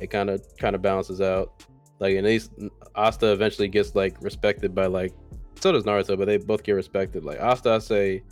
it 0.02 0.08
kind 0.08 0.30
of 0.30 0.42
kind 0.58 0.76
of 0.76 0.82
balances 0.82 1.22
out. 1.22 1.64
Like 2.00 2.16
at 2.16 2.24
least 2.24 2.52
Asta 2.96 3.32
eventually 3.32 3.68
gets 3.68 3.96
like 3.96 4.22
respected 4.22 4.76
by 4.76 4.88
like 4.88 5.14
so 5.60 5.72
does 5.72 5.84
Naruto, 5.84 6.18
but 6.18 6.26
they 6.26 6.38
both 6.38 6.64
get 6.64 6.74
respected. 6.74 7.24
Like 7.24 7.40
Asta, 7.42 7.72
I 7.72 7.80
say, 7.80 8.24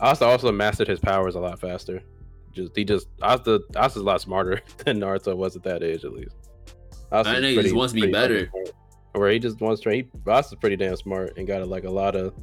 Asta 0.00 0.24
also 0.24 0.52
mastered 0.52 0.88
his 0.88 1.00
powers 1.00 1.34
a 1.34 1.40
lot 1.40 1.58
faster. 1.60 2.02
Just 2.52 2.76
he 2.76 2.84
just 2.84 3.08
Asta 3.22 3.60
Asta's 3.74 4.02
a 4.02 4.04
lot 4.04 4.20
smarter 4.20 4.62
than 4.84 5.00
Naruto 5.00 5.36
was 5.36 5.56
at 5.56 5.62
that 5.64 5.82
age, 5.82 6.04
at 6.04 6.12
least. 6.12 6.36
Asta's 7.12 7.36
I 7.36 7.40
know 7.40 7.48
he 7.48 7.62
just 7.62 7.74
wants 7.74 7.94
to 7.94 8.00
be 8.00 8.10
better. 8.10 8.50
Where 9.12 9.30
he 9.30 9.38
just 9.38 9.60
wants 9.60 9.82
to. 9.82 9.90
He 9.90 10.08
Asta's 10.26 10.58
pretty 10.58 10.76
damn 10.76 10.96
smart 10.96 11.36
and 11.36 11.46
got 11.46 11.66
like 11.68 11.84
a 11.84 11.90
lot 11.90 12.16
of. 12.16 12.34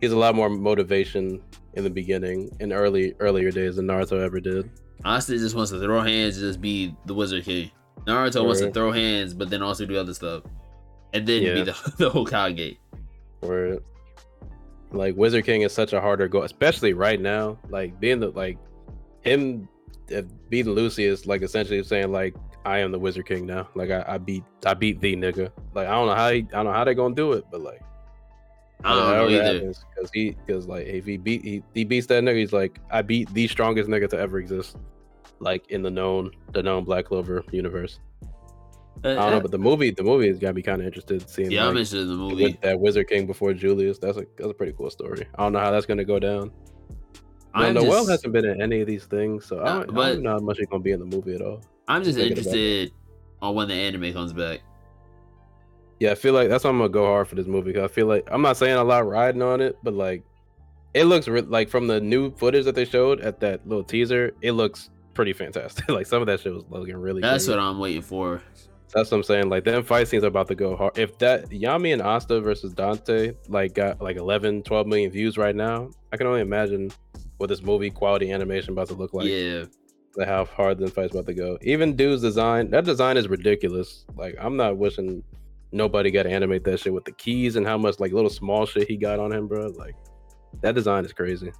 He 0.00 0.06
has 0.06 0.12
a 0.12 0.18
lot 0.18 0.34
more 0.34 0.48
motivation 0.48 1.42
in 1.74 1.84
the 1.84 1.90
beginning 1.90 2.50
in 2.60 2.72
early 2.72 3.14
earlier 3.20 3.50
days 3.50 3.76
than 3.76 3.86
Naruto 3.86 4.20
ever 4.20 4.40
did. 4.40 4.70
Asta 5.04 5.38
just 5.38 5.54
wants 5.54 5.70
to 5.70 5.80
throw 5.80 6.00
hands 6.00 6.36
and 6.36 6.46
just 6.46 6.60
be 6.60 6.94
the 7.06 7.14
Wizard 7.14 7.44
King. 7.44 7.70
Naruto 8.06 8.44
wants 8.44 8.60
to 8.60 8.70
throw 8.70 8.90
hands, 8.90 9.34
but 9.34 9.50
then 9.50 9.62
also 9.62 9.84
do 9.84 9.98
other 9.98 10.14
stuff, 10.14 10.42
and 11.12 11.26
then 11.26 11.42
yeah. 11.42 11.54
be 11.54 11.62
the 11.62 11.72
the 11.98 12.10
Hokage. 12.10 12.78
Where 13.40 13.78
like 14.90 15.16
Wizard 15.16 15.44
King 15.44 15.62
is 15.62 15.72
such 15.72 15.92
a 15.92 16.00
harder 16.00 16.28
goal, 16.28 16.42
especially 16.42 16.92
right 16.92 17.20
now. 17.20 17.58
Like 17.68 17.98
being 18.00 18.20
the 18.20 18.30
like 18.30 18.58
him 19.20 19.68
uh, 20.14 20.22
beating 20.48 20.72
Lucy 20.72 21.04
is 21.04 21.26
like 21.26 21.42
essentially 21.42 21.82
saying 21.82 22.12
like 22.12 22.34
I 22.64 22.78
am 22.78 22.92
the 22.92 22.98
Wizard 22.98 23.26
King 23.26 23.46
now. 23.46 23.68
Like 23.74 23.90
I, 23.90 24.04
I 24.06 24.18
beat 24.18 24.44
I 24.64 24.74
beat 24.74 25.00
the 25.00 25.16
nigga. 25.16 25.50
Like 25.74 25.88
I 25.88 25.92
don't 25.92 26.06
know 26.06 26.14
how 26.14 26.30
he, 26.30 26.38
I 26.38 26.42
don't 26.42 26.66
know 26.66 26.72
how 26.72 26.84
they 26.84 26.94
gonna 26.94 27.14
do 27.14 27.32
it, 27.32 27.44
but 27.50 27.60
like 27.60 27.82
I 28.84 28.94
don't 28.94 29.10
know 29.10 29.28
either. 29.28 29.60
Because 29.60 30.10
he 30.12 30.36
because 30.46 30.66
like 30.66 30.86
if 30.86 31.04
he 31.04 31.16
beat 31.16 31.42
he, 31.42 31.62
he 31.74 31.84
beats 31.84 32.06
that 32.08 32.22
nigga, 32.22 32.38
he's 32.38 32.52
like 32.52 32.78
I 32.90 33.02
beat 33.02 33.32
the 33.34 33.48
strongest 33.48 33.88
nigga 33.88 34.08
to 34.10 34.18
ever 34.18 34.38
exist, 34.38 34.76
like 35.40 35.70
in 35.70 35.82
the 35.82 35.90
known 35.90 36.30
the 36.52 36.62
known 36.62 36.84
Black 36.84 37.06
Clover 37.06 37.44
universe. 37.50 37.98
Uh, 39.04 39.10
I 39.10 39.14
don't 39.14 39.30
know, 39.30 39.36
uh, 39.36 39.40
but 39.40 39.50
the 39.50 39.58
movie, 39.58 39.90
the 39.90 40.02
movie 40.02 40.28
has 40.28 40.38
got 40.38 40.54
me 40.54 40.62
kind 40.62 40.80
of 40.80 40.86
interested 40.86 41.28
seeing. 41.28 41.50
Yeah, 41.50 41.62
like, 41.62 41.70
I'm 41.70 41.76
interested 41.76 42.00
in 42.00 42.08
the 42.08 42.16
movie. 42.16 42.58
That 42.62 42.80
Wizard 42.80 43.08
King 43.08 43.26
before 43.26 43.52
Julius. 43.52 43.98
That's 43.98 44.16
a 44.16 44.26
that's 44.36 44.50
a 44.50 44.54
pretty 44.54 44.72
cool 44.72 44.90
story. 44.90 45.26
I 45.36 45.42
don't 45.42 45.52
know 45.52 45.60
how 45.60 45.70
that's 45.70 45.86
gonna 45.86 46.04
go 46.04 46.18
down. 46.18 46.50
No, 47.54 47.72
Noel 47.72 47.90
just, 48.00 48.10
hasn't 48.10 48.32
been 48.32 48.44
in 48.44 48.60
any 48.60 48.80
of 48.80 48.86
these 48.86 49.04
things, 49.04 49.46
so 49.46 49.60
I 49.62 49.66
don't, 49.66 49.94
but, 49.94 50.00
I 50.00 50.12
don't 50.12 50.22
know 50.22 50.32
how 50.32 50.38
much 50.38 50.58
he's 50.58 50.66
gonna 50.66 50.82
be 50.82 50.92
in 50.92 51.00
the 51.00 51.06
movie 51.06 51.34
at 51.34 51.42
all. 51.42 51.60
I'm 51.86 52.04
just 52.04 52.18
interested 52.18 52.92
on 53.40 53.54
when 53.54 53.68
the 53.68 53.74
anime 53.74 54.12
comes 54.12 54.32
back. 54.32 54.60
Yeah, 56.00 56.12
I 56.12 56.14
feel 56.14 56.34
like 56.34 56.48
that's 56.48 56.64
why 56.64 56.70
I'm 56.70 56.78
gonna 56.78 56.90
go 56.90 57.06
hard 57.06 57.28
for 57.28 57.34
this 57.34 57.46
movie. 57.46 57.72
Cause 57.72 57.84
I 57.84 57.88
feel 57.88 58.06
like 58.06 58.28
I'm 58.30 58.42
not 58.42 58.56
saying 58.56 58.76
a 58.76 58.84
lot 58.84 59.06
riding 59.06 59.42
on 59.42 59.60
it, 59.60 59.76
but 59.82 59.94
like 59.94 60.22
it 60.94 61.04
looks 61.04 61.28
re- 61.28 61.42
like 61.42 61.68
from 61.68 61.86
the 61.86 62.00
new 62.00 62.30
footage 62.36 62.64
that 62.64 62.74
they 62.74 62.84
showed 62.84 63.20
at 63.20 63.40
that 63.40 63.66
little 63.66 63.84
teaser, 63.84 64.32
it 64.42 64.52
looks 64.52 64.90
pretty 65.14 65.32
fantastic. 65.32 65.88
like 65.88 66.06
some 66.06 66.20
of 66.22 66.26
that 66.26 66.40
shit 66.40 66.52
was 66.52 66.64
looking 66.70 66.96
really. 66.96 67.20
That's 67.20 67.48
what 67.48 67.58
I'm 67.58 67.78
waiting 67.78 68.02
for. 68.02 68.42
That's 68.92 69.10
what 69.10 69.18
I'm 69.18 69.22
saying. 69.22 69.48
Like 69.48 69.64
them 69.64 69.82
fight 69.82 70.08
scenes 70.08 70.24
are 70.24 70.28
about 70.28 70.48
to 70.48 70.54
go 70.54 70.76
hard. 70.76 70.96
If 70.96 71.18
that 71.18 71.50
Yami 71.50 71.92
and 71.92 72.00
Asta 72.00 72.40
versus 72.40 72.72
Dante 72.72 73.34
like 73.48 73.74
got 73.74 74.00
like 74.00 74.16
11, 74.16 74.62
12 74.62 74.86
million 74.86 75.10
views 75.10 75.36
right 75.36 75.54
now, 75.54 75.90
I 76.12 76.16
can 76.16 76.26
only 76.26 76.40
imagine 76.40 76.90
what 77.36 77.48
this 77.48 77.62
movie 77.62 77.90
quality 77.90 78.32
animation 78.32 78.72
about 78.72 78.88
to 78.88 78.94
look 78.94 79.12
like. 79.12 79.28
Yeah. 79.28 79.64
Like 80.16 80.28
how 80.28 80.46
hard 80.46 80.78
the 80.78 80.88
fight's 80.88 81.12
about 81.12 81.26
to 81.26 81.34
go. 81.34 81.58
Even 81.60 81.96
dude's 81.96 82.22
design, 82.22 82.70
that 82.70 82.84
design 82.84 83.16
is 83.16 83.28
ridiculous. 83.28 84.06
Like 84.16 84.36
I'm 84.40 84.56
not 84.56 84.78
wishing 84.78 85.22
nobody 85.70 86.10
got 86.10 86.22
to 86.22 86.30
animate 86.30 86.64
that 86.64 86.80
shit 86.80 86.92
with 86.92 87.04
the 87.04 87.12
keys 87.12 87.56
and 87.56 87.66
how 87.66 87.76
much 87.76 88.00
like 88.00 88.12
little 88.12 88.30
small 88.30 88.64
shit 88.64 88.88
he 88.88 88.96
got 88.96 89.18
on 89.18 89.32
him, 89.32 89.46
bro. 89.48 89.66
Like 89.66 89.96
that 90.62 90.74
design 90.74 91.04
is 91.04 91.12
crazy. 91.12 91.52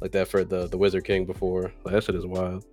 Like 0.00 0.12
that 0.12 0.28
for 0.28 0.44
the 0.44 0.66
the 0.66 0.78
Wizard 0.78 1.04
King 1.04 1.26
before. 1.26 1.72
Like 1.84 1.94
that 1.94 2.04
shit 2.04 2.14
is 2.14 2.26
wild. 2.26 2.64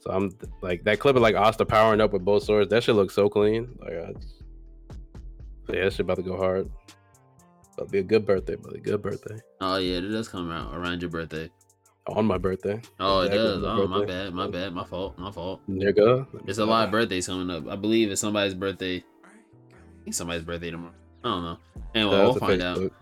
So 0.00 0.10
I'm 0.10 0.30
like 0.62 0.84
that 0.84 1.00
clip 1.00 1.16
of 1.16 1.22
like 1.22 1.34
Asta 1.34 1.64
powering 1.64 2.00
up 2.00 2.12
with 2.12 2.24
both 2.24 2.44
swords. 2.44 2.70
That 2.70 2.82
shit 2.82 2.94
looks 2.94 3.14
so 3.14 3.28
clean. 3.28 3.68
Like, 3.80 3.92
I 3.92 4.12
yeah, 5.70 5.84
that 5.84 5.92
shit 5.92 6.00
about 6.00 6.16
to 6.16 6.22
go 6.22 6.36
hard. 6.36 6.70
That'll 7.76 7.90
be 7.90 7.98
a 7.98 8.02
good 8.02 8.24
birthday, 8.26 8.56
buddy. 8.56 8.80
Good 8.80 9.02
birthday. 9.02 9.36
Oh 9.60 9.76
yeah, 9.76 9.98
it 9.98 10.02
does 10.02 10.28
come 10.28 10.50
around 10.50 10.74
around 10.74 11.02
your 11.02 11.10
birthday. 11.10 11.50
On 12.08 12.24
my 12.24 12.38
birthday. 12.38 12.80
Oh, 12.98 13.20
it 13.20 13.28
does. 13.28 13.62
Oh, 13.62 13.86
my 13.86 14.02
bad. 14.06 14.32
My 14.32 14.48
bad. 14.48 14.72
My 14.72 14.84
fault. 14.84 15.18
My 15.18 15.30
fault. 15.30 15.60
Nigga. 15.68 16.26
It's 16.46 16.58
a 16.58 16.64
lot 16.64 16.86
of 16.86 16.90
birthdays 16.90 17.26
coming 17.26 17.50
up. 17.54 17.68
I 17.68 17.76
believe 17.76 18.10
it's 18.10 18.20
somebody's 18.20 18.54
birthday. 18.54 19.04
I 19.26 20.04
think 20.04 20.14
somebody's 20.14 20.42
birthday 20.42 20.70
tomorrow. 20.70 20.94
I 21.22 21.28
don't 21.28 21.42
know. 21.42 21.58
Anyway, 21.94 22.16
we'll 22.16 22.34
find 22.36 22.62
Facebook. 22.62 22.86
out. 22.86 22.92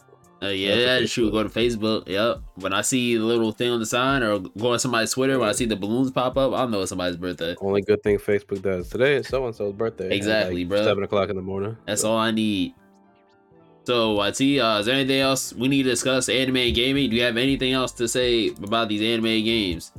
Uh, 0.42 0.48
yeah, 0.48 0.98
that's 0.98 1.12
true. 1.12 1.30
Go 1.30 1.42
to 1.42 1.48
Facebook. 1.48 2.06
Yep. 2.08 2.40
When 2.56 2.74
I 2.74 2.82
see 2.82 3.16
the 3.16 3.24
little 3.24 3.52
thing 3.52 3.70
on 3.70 3.80
the 3.80 3.86
sign 3.86 4.22
or 4.22 4.38
go 4.38 4.72
on 4.72 4.78
somebody's 4.78 5.12
Twitter, 5.12 5.38
when 5.38 5.48
I 5.48 5.52
see 5.52 5.64
the 5.64 5.76
balloons 5.76 6.10
pop 6.10 6.36
up, 6.36 6.52
I 6.52 6.66
know 6.66 6.82
it's 6.82 6.90
somebody's 6.90 7.16
birthday. 7.16 7.54
Only 7.60 7.80
good 7.80 8.02
thing 8.02 8.18
Facebook 8.18 8.60
does. 8.60 8.90
Today 8.90 9.16
is 9.16 9.28
so 9.28 9.46
and 9.46 9.54
so's 9.54 9.72
birthday. 9.72 10.14
Exactly, 10.14 10.64
like 10.64 10.68
bro. 10.68 10.84
Seven 10.84 11.04
o'clock 11.04 11.30
in 11.30 11.36
the 11.36 11.42
morning. 11.42 11.76
That's 11.86 12.02
so. 12.02 12.12
all 12.12 12.18
I 12.18 12.32
need. 12.32 12.74
So, 13.84 14.20
I 14.20 14.32
see. 14.32 14.60
Uh, 14.60 14.80
is 14.80 14.86
there 14.86 14.96
anything 14.96 15.20
else 15.20 15.54
we 15.54 15.68
need 15.68 15.84
to 15.84 15.90
discuss? 15.90 16.28
Anime 16.28 16.56
and 16.56 16.74
gaming. 16.74 17.08
Do 17.08 17.16
you 17.16 17.22
have 17.22 17.36
anything 17.36 17.72
else 17.72 17.92
to 17.92 18.06
say 18.06 18.48
about 18.48 18.88
these 18.88 19.00
anime 19.00 19.44
games? 19.44 19.92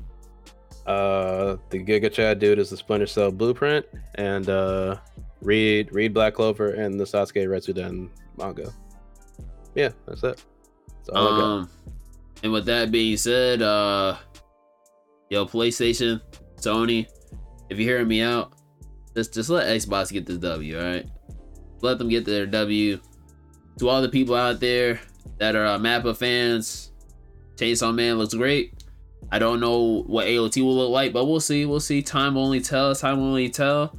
Uh, 0.86 1.58
the 1.70 1.84
Giga 1.84 2.12
Chad 2.12 2.40
dude 2.40 2.60
is 2.60 2.70
the 2.70 2.78
Splinter 2.78 3.08
Cell 3.08 3.32
blueprint, 3.32 3.86
and 4.16 4.50
uh, 4.50 4.98
read 5.42 5.92
read 5.94 6.14
Black 6.14 6.36
Clover 6.36 6.74
and 6.74 7.00
the 7.00 7.06
Sasuke 7.06 7.48
Retsuden 7.48 8.10
manga 8.38 8.72
yeah, 9.78 9.90
that's 10.08 10.24
it. 10.24 10.44
That's 11.06 11.18
um, 11.18 11.70
and 12.42 12.52
with 12.52 12.66
that 12.66 12.92
being 12.92 13.16
said, 13.16 13.62
uh, 13.62 14.18
yo, 15.30 15.46
PlayStation, 15.46 16.20
Sony, 16.56 17.08
if 17.70 17.78
you're 17.78 17.88
hearing 17.88 18.08
me 18.08 18.22
out, 18.22 18.54
just 19.16 19.36
just 19.36 19.50
let 19.52 19.68
Xbox 19.68 20.12
get 20.12 20.26
this 20.26 20.40
W, 20.40 20.80
all 20.80 20.84
right? 20.84 21.06
Let 21.82 22.00
them 22.00 22.10
get 22.10 22.26
their 22.26 22.48
W. 22.48 23.00
To 23.78 23.90
all 23.90 24.02
the 24.02 24.10
people 24.10 24.34
out 24.34 24.60
there 24.60 25.00
that 25.38 25.56
are 25.56 25.68
uh, 25.68 25.78
Mappa 25.78 26.18
fans, 26.18 26.92
Chainsaw 27.56 27.94
Man 27.94 28.18
looks 28.18 28.34
great. 28.34 28.74
I 29.32 29.38
don't 29.38 29.60
know 29.60 30.04
what 30.08 30.26
AOT 30.26 30.60
will 30.64 30.76
look 30.76 30.90
like, 30.90 31.14
but 31.14 31.26
we'll 31.26 31.40
see. 31.40 31.68
We'll 31.68 31.80
see. 31.80 32.02
Time 32.02 32.34
will 32.34 32.46
only 32.46 32.62
tell. 32.62 32.96
Time 32.96 33.20
will 33.20 33.28
only 33.28 33.50
tell. 33.50 33.96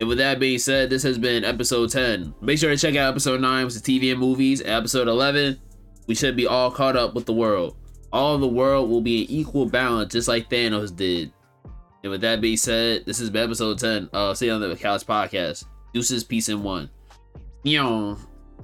And 0.00 0.08
with 0.08 0.18
that 0.18 0.40
being 0.40 0.58
said, 0.58 0.90
this 0.90 1.02
has 1.04 1.18
been 1.18 1.44
episode 1.44 1.90
10. 1.90 2.34
Make 2.40 2.58
sure 2.58 2.70
to 2.70 2.76
check 2.76 2.96
out 2.96 3.10
episode 3.10 3.40
9, 3.40 3.64
which 3.64 3.76
is 3.76 3.82
TV 3.82 4.10
and 4.10 4.20
movies. 4.20 4.60
Episode 4.64 5.08
11, 5.08 5.60
we 6.06 6.14
should 6.14 6.36
be 6.36 6.46
all 6.46 6.70
caught 6.70 6.96
up 6.96 7.14
with 7.14 7.26
the 7.26 7.32
world. 7.32 7.76
All 8.12 8.38
the 8.38 8.48
world 8.48 8.90
will 8.90 9.00
be 9.00 9.22
in 9.22 9.30
equal 9.30 9.66
balance, 9.66 10.12
just 10.12 10.28
like 10.28 10.50
Thanos 10.50 10.94
did. 10.94 11.32
And 12.02 12.10
with 12.10 12.20
that 12.20 12.40
being 12.40 12.56
said, 12.56 13.06
this 13.06 13.18
has 13.18 13.30
been 13.30 13.44
episode 13.44 13.78
10 13.78 14.10
of 14.12 14.36
Stay 14.36 14.50
on 14.50 14.60
the 14.60 14.76
Couch 14.76 15.06
podcast. 15.06 15.64
Deuces, 15.92 16.24
peace, 16.24 16.48
and 16.48 16.62
one. 16.62 16.90
Yo. 17.62 18.18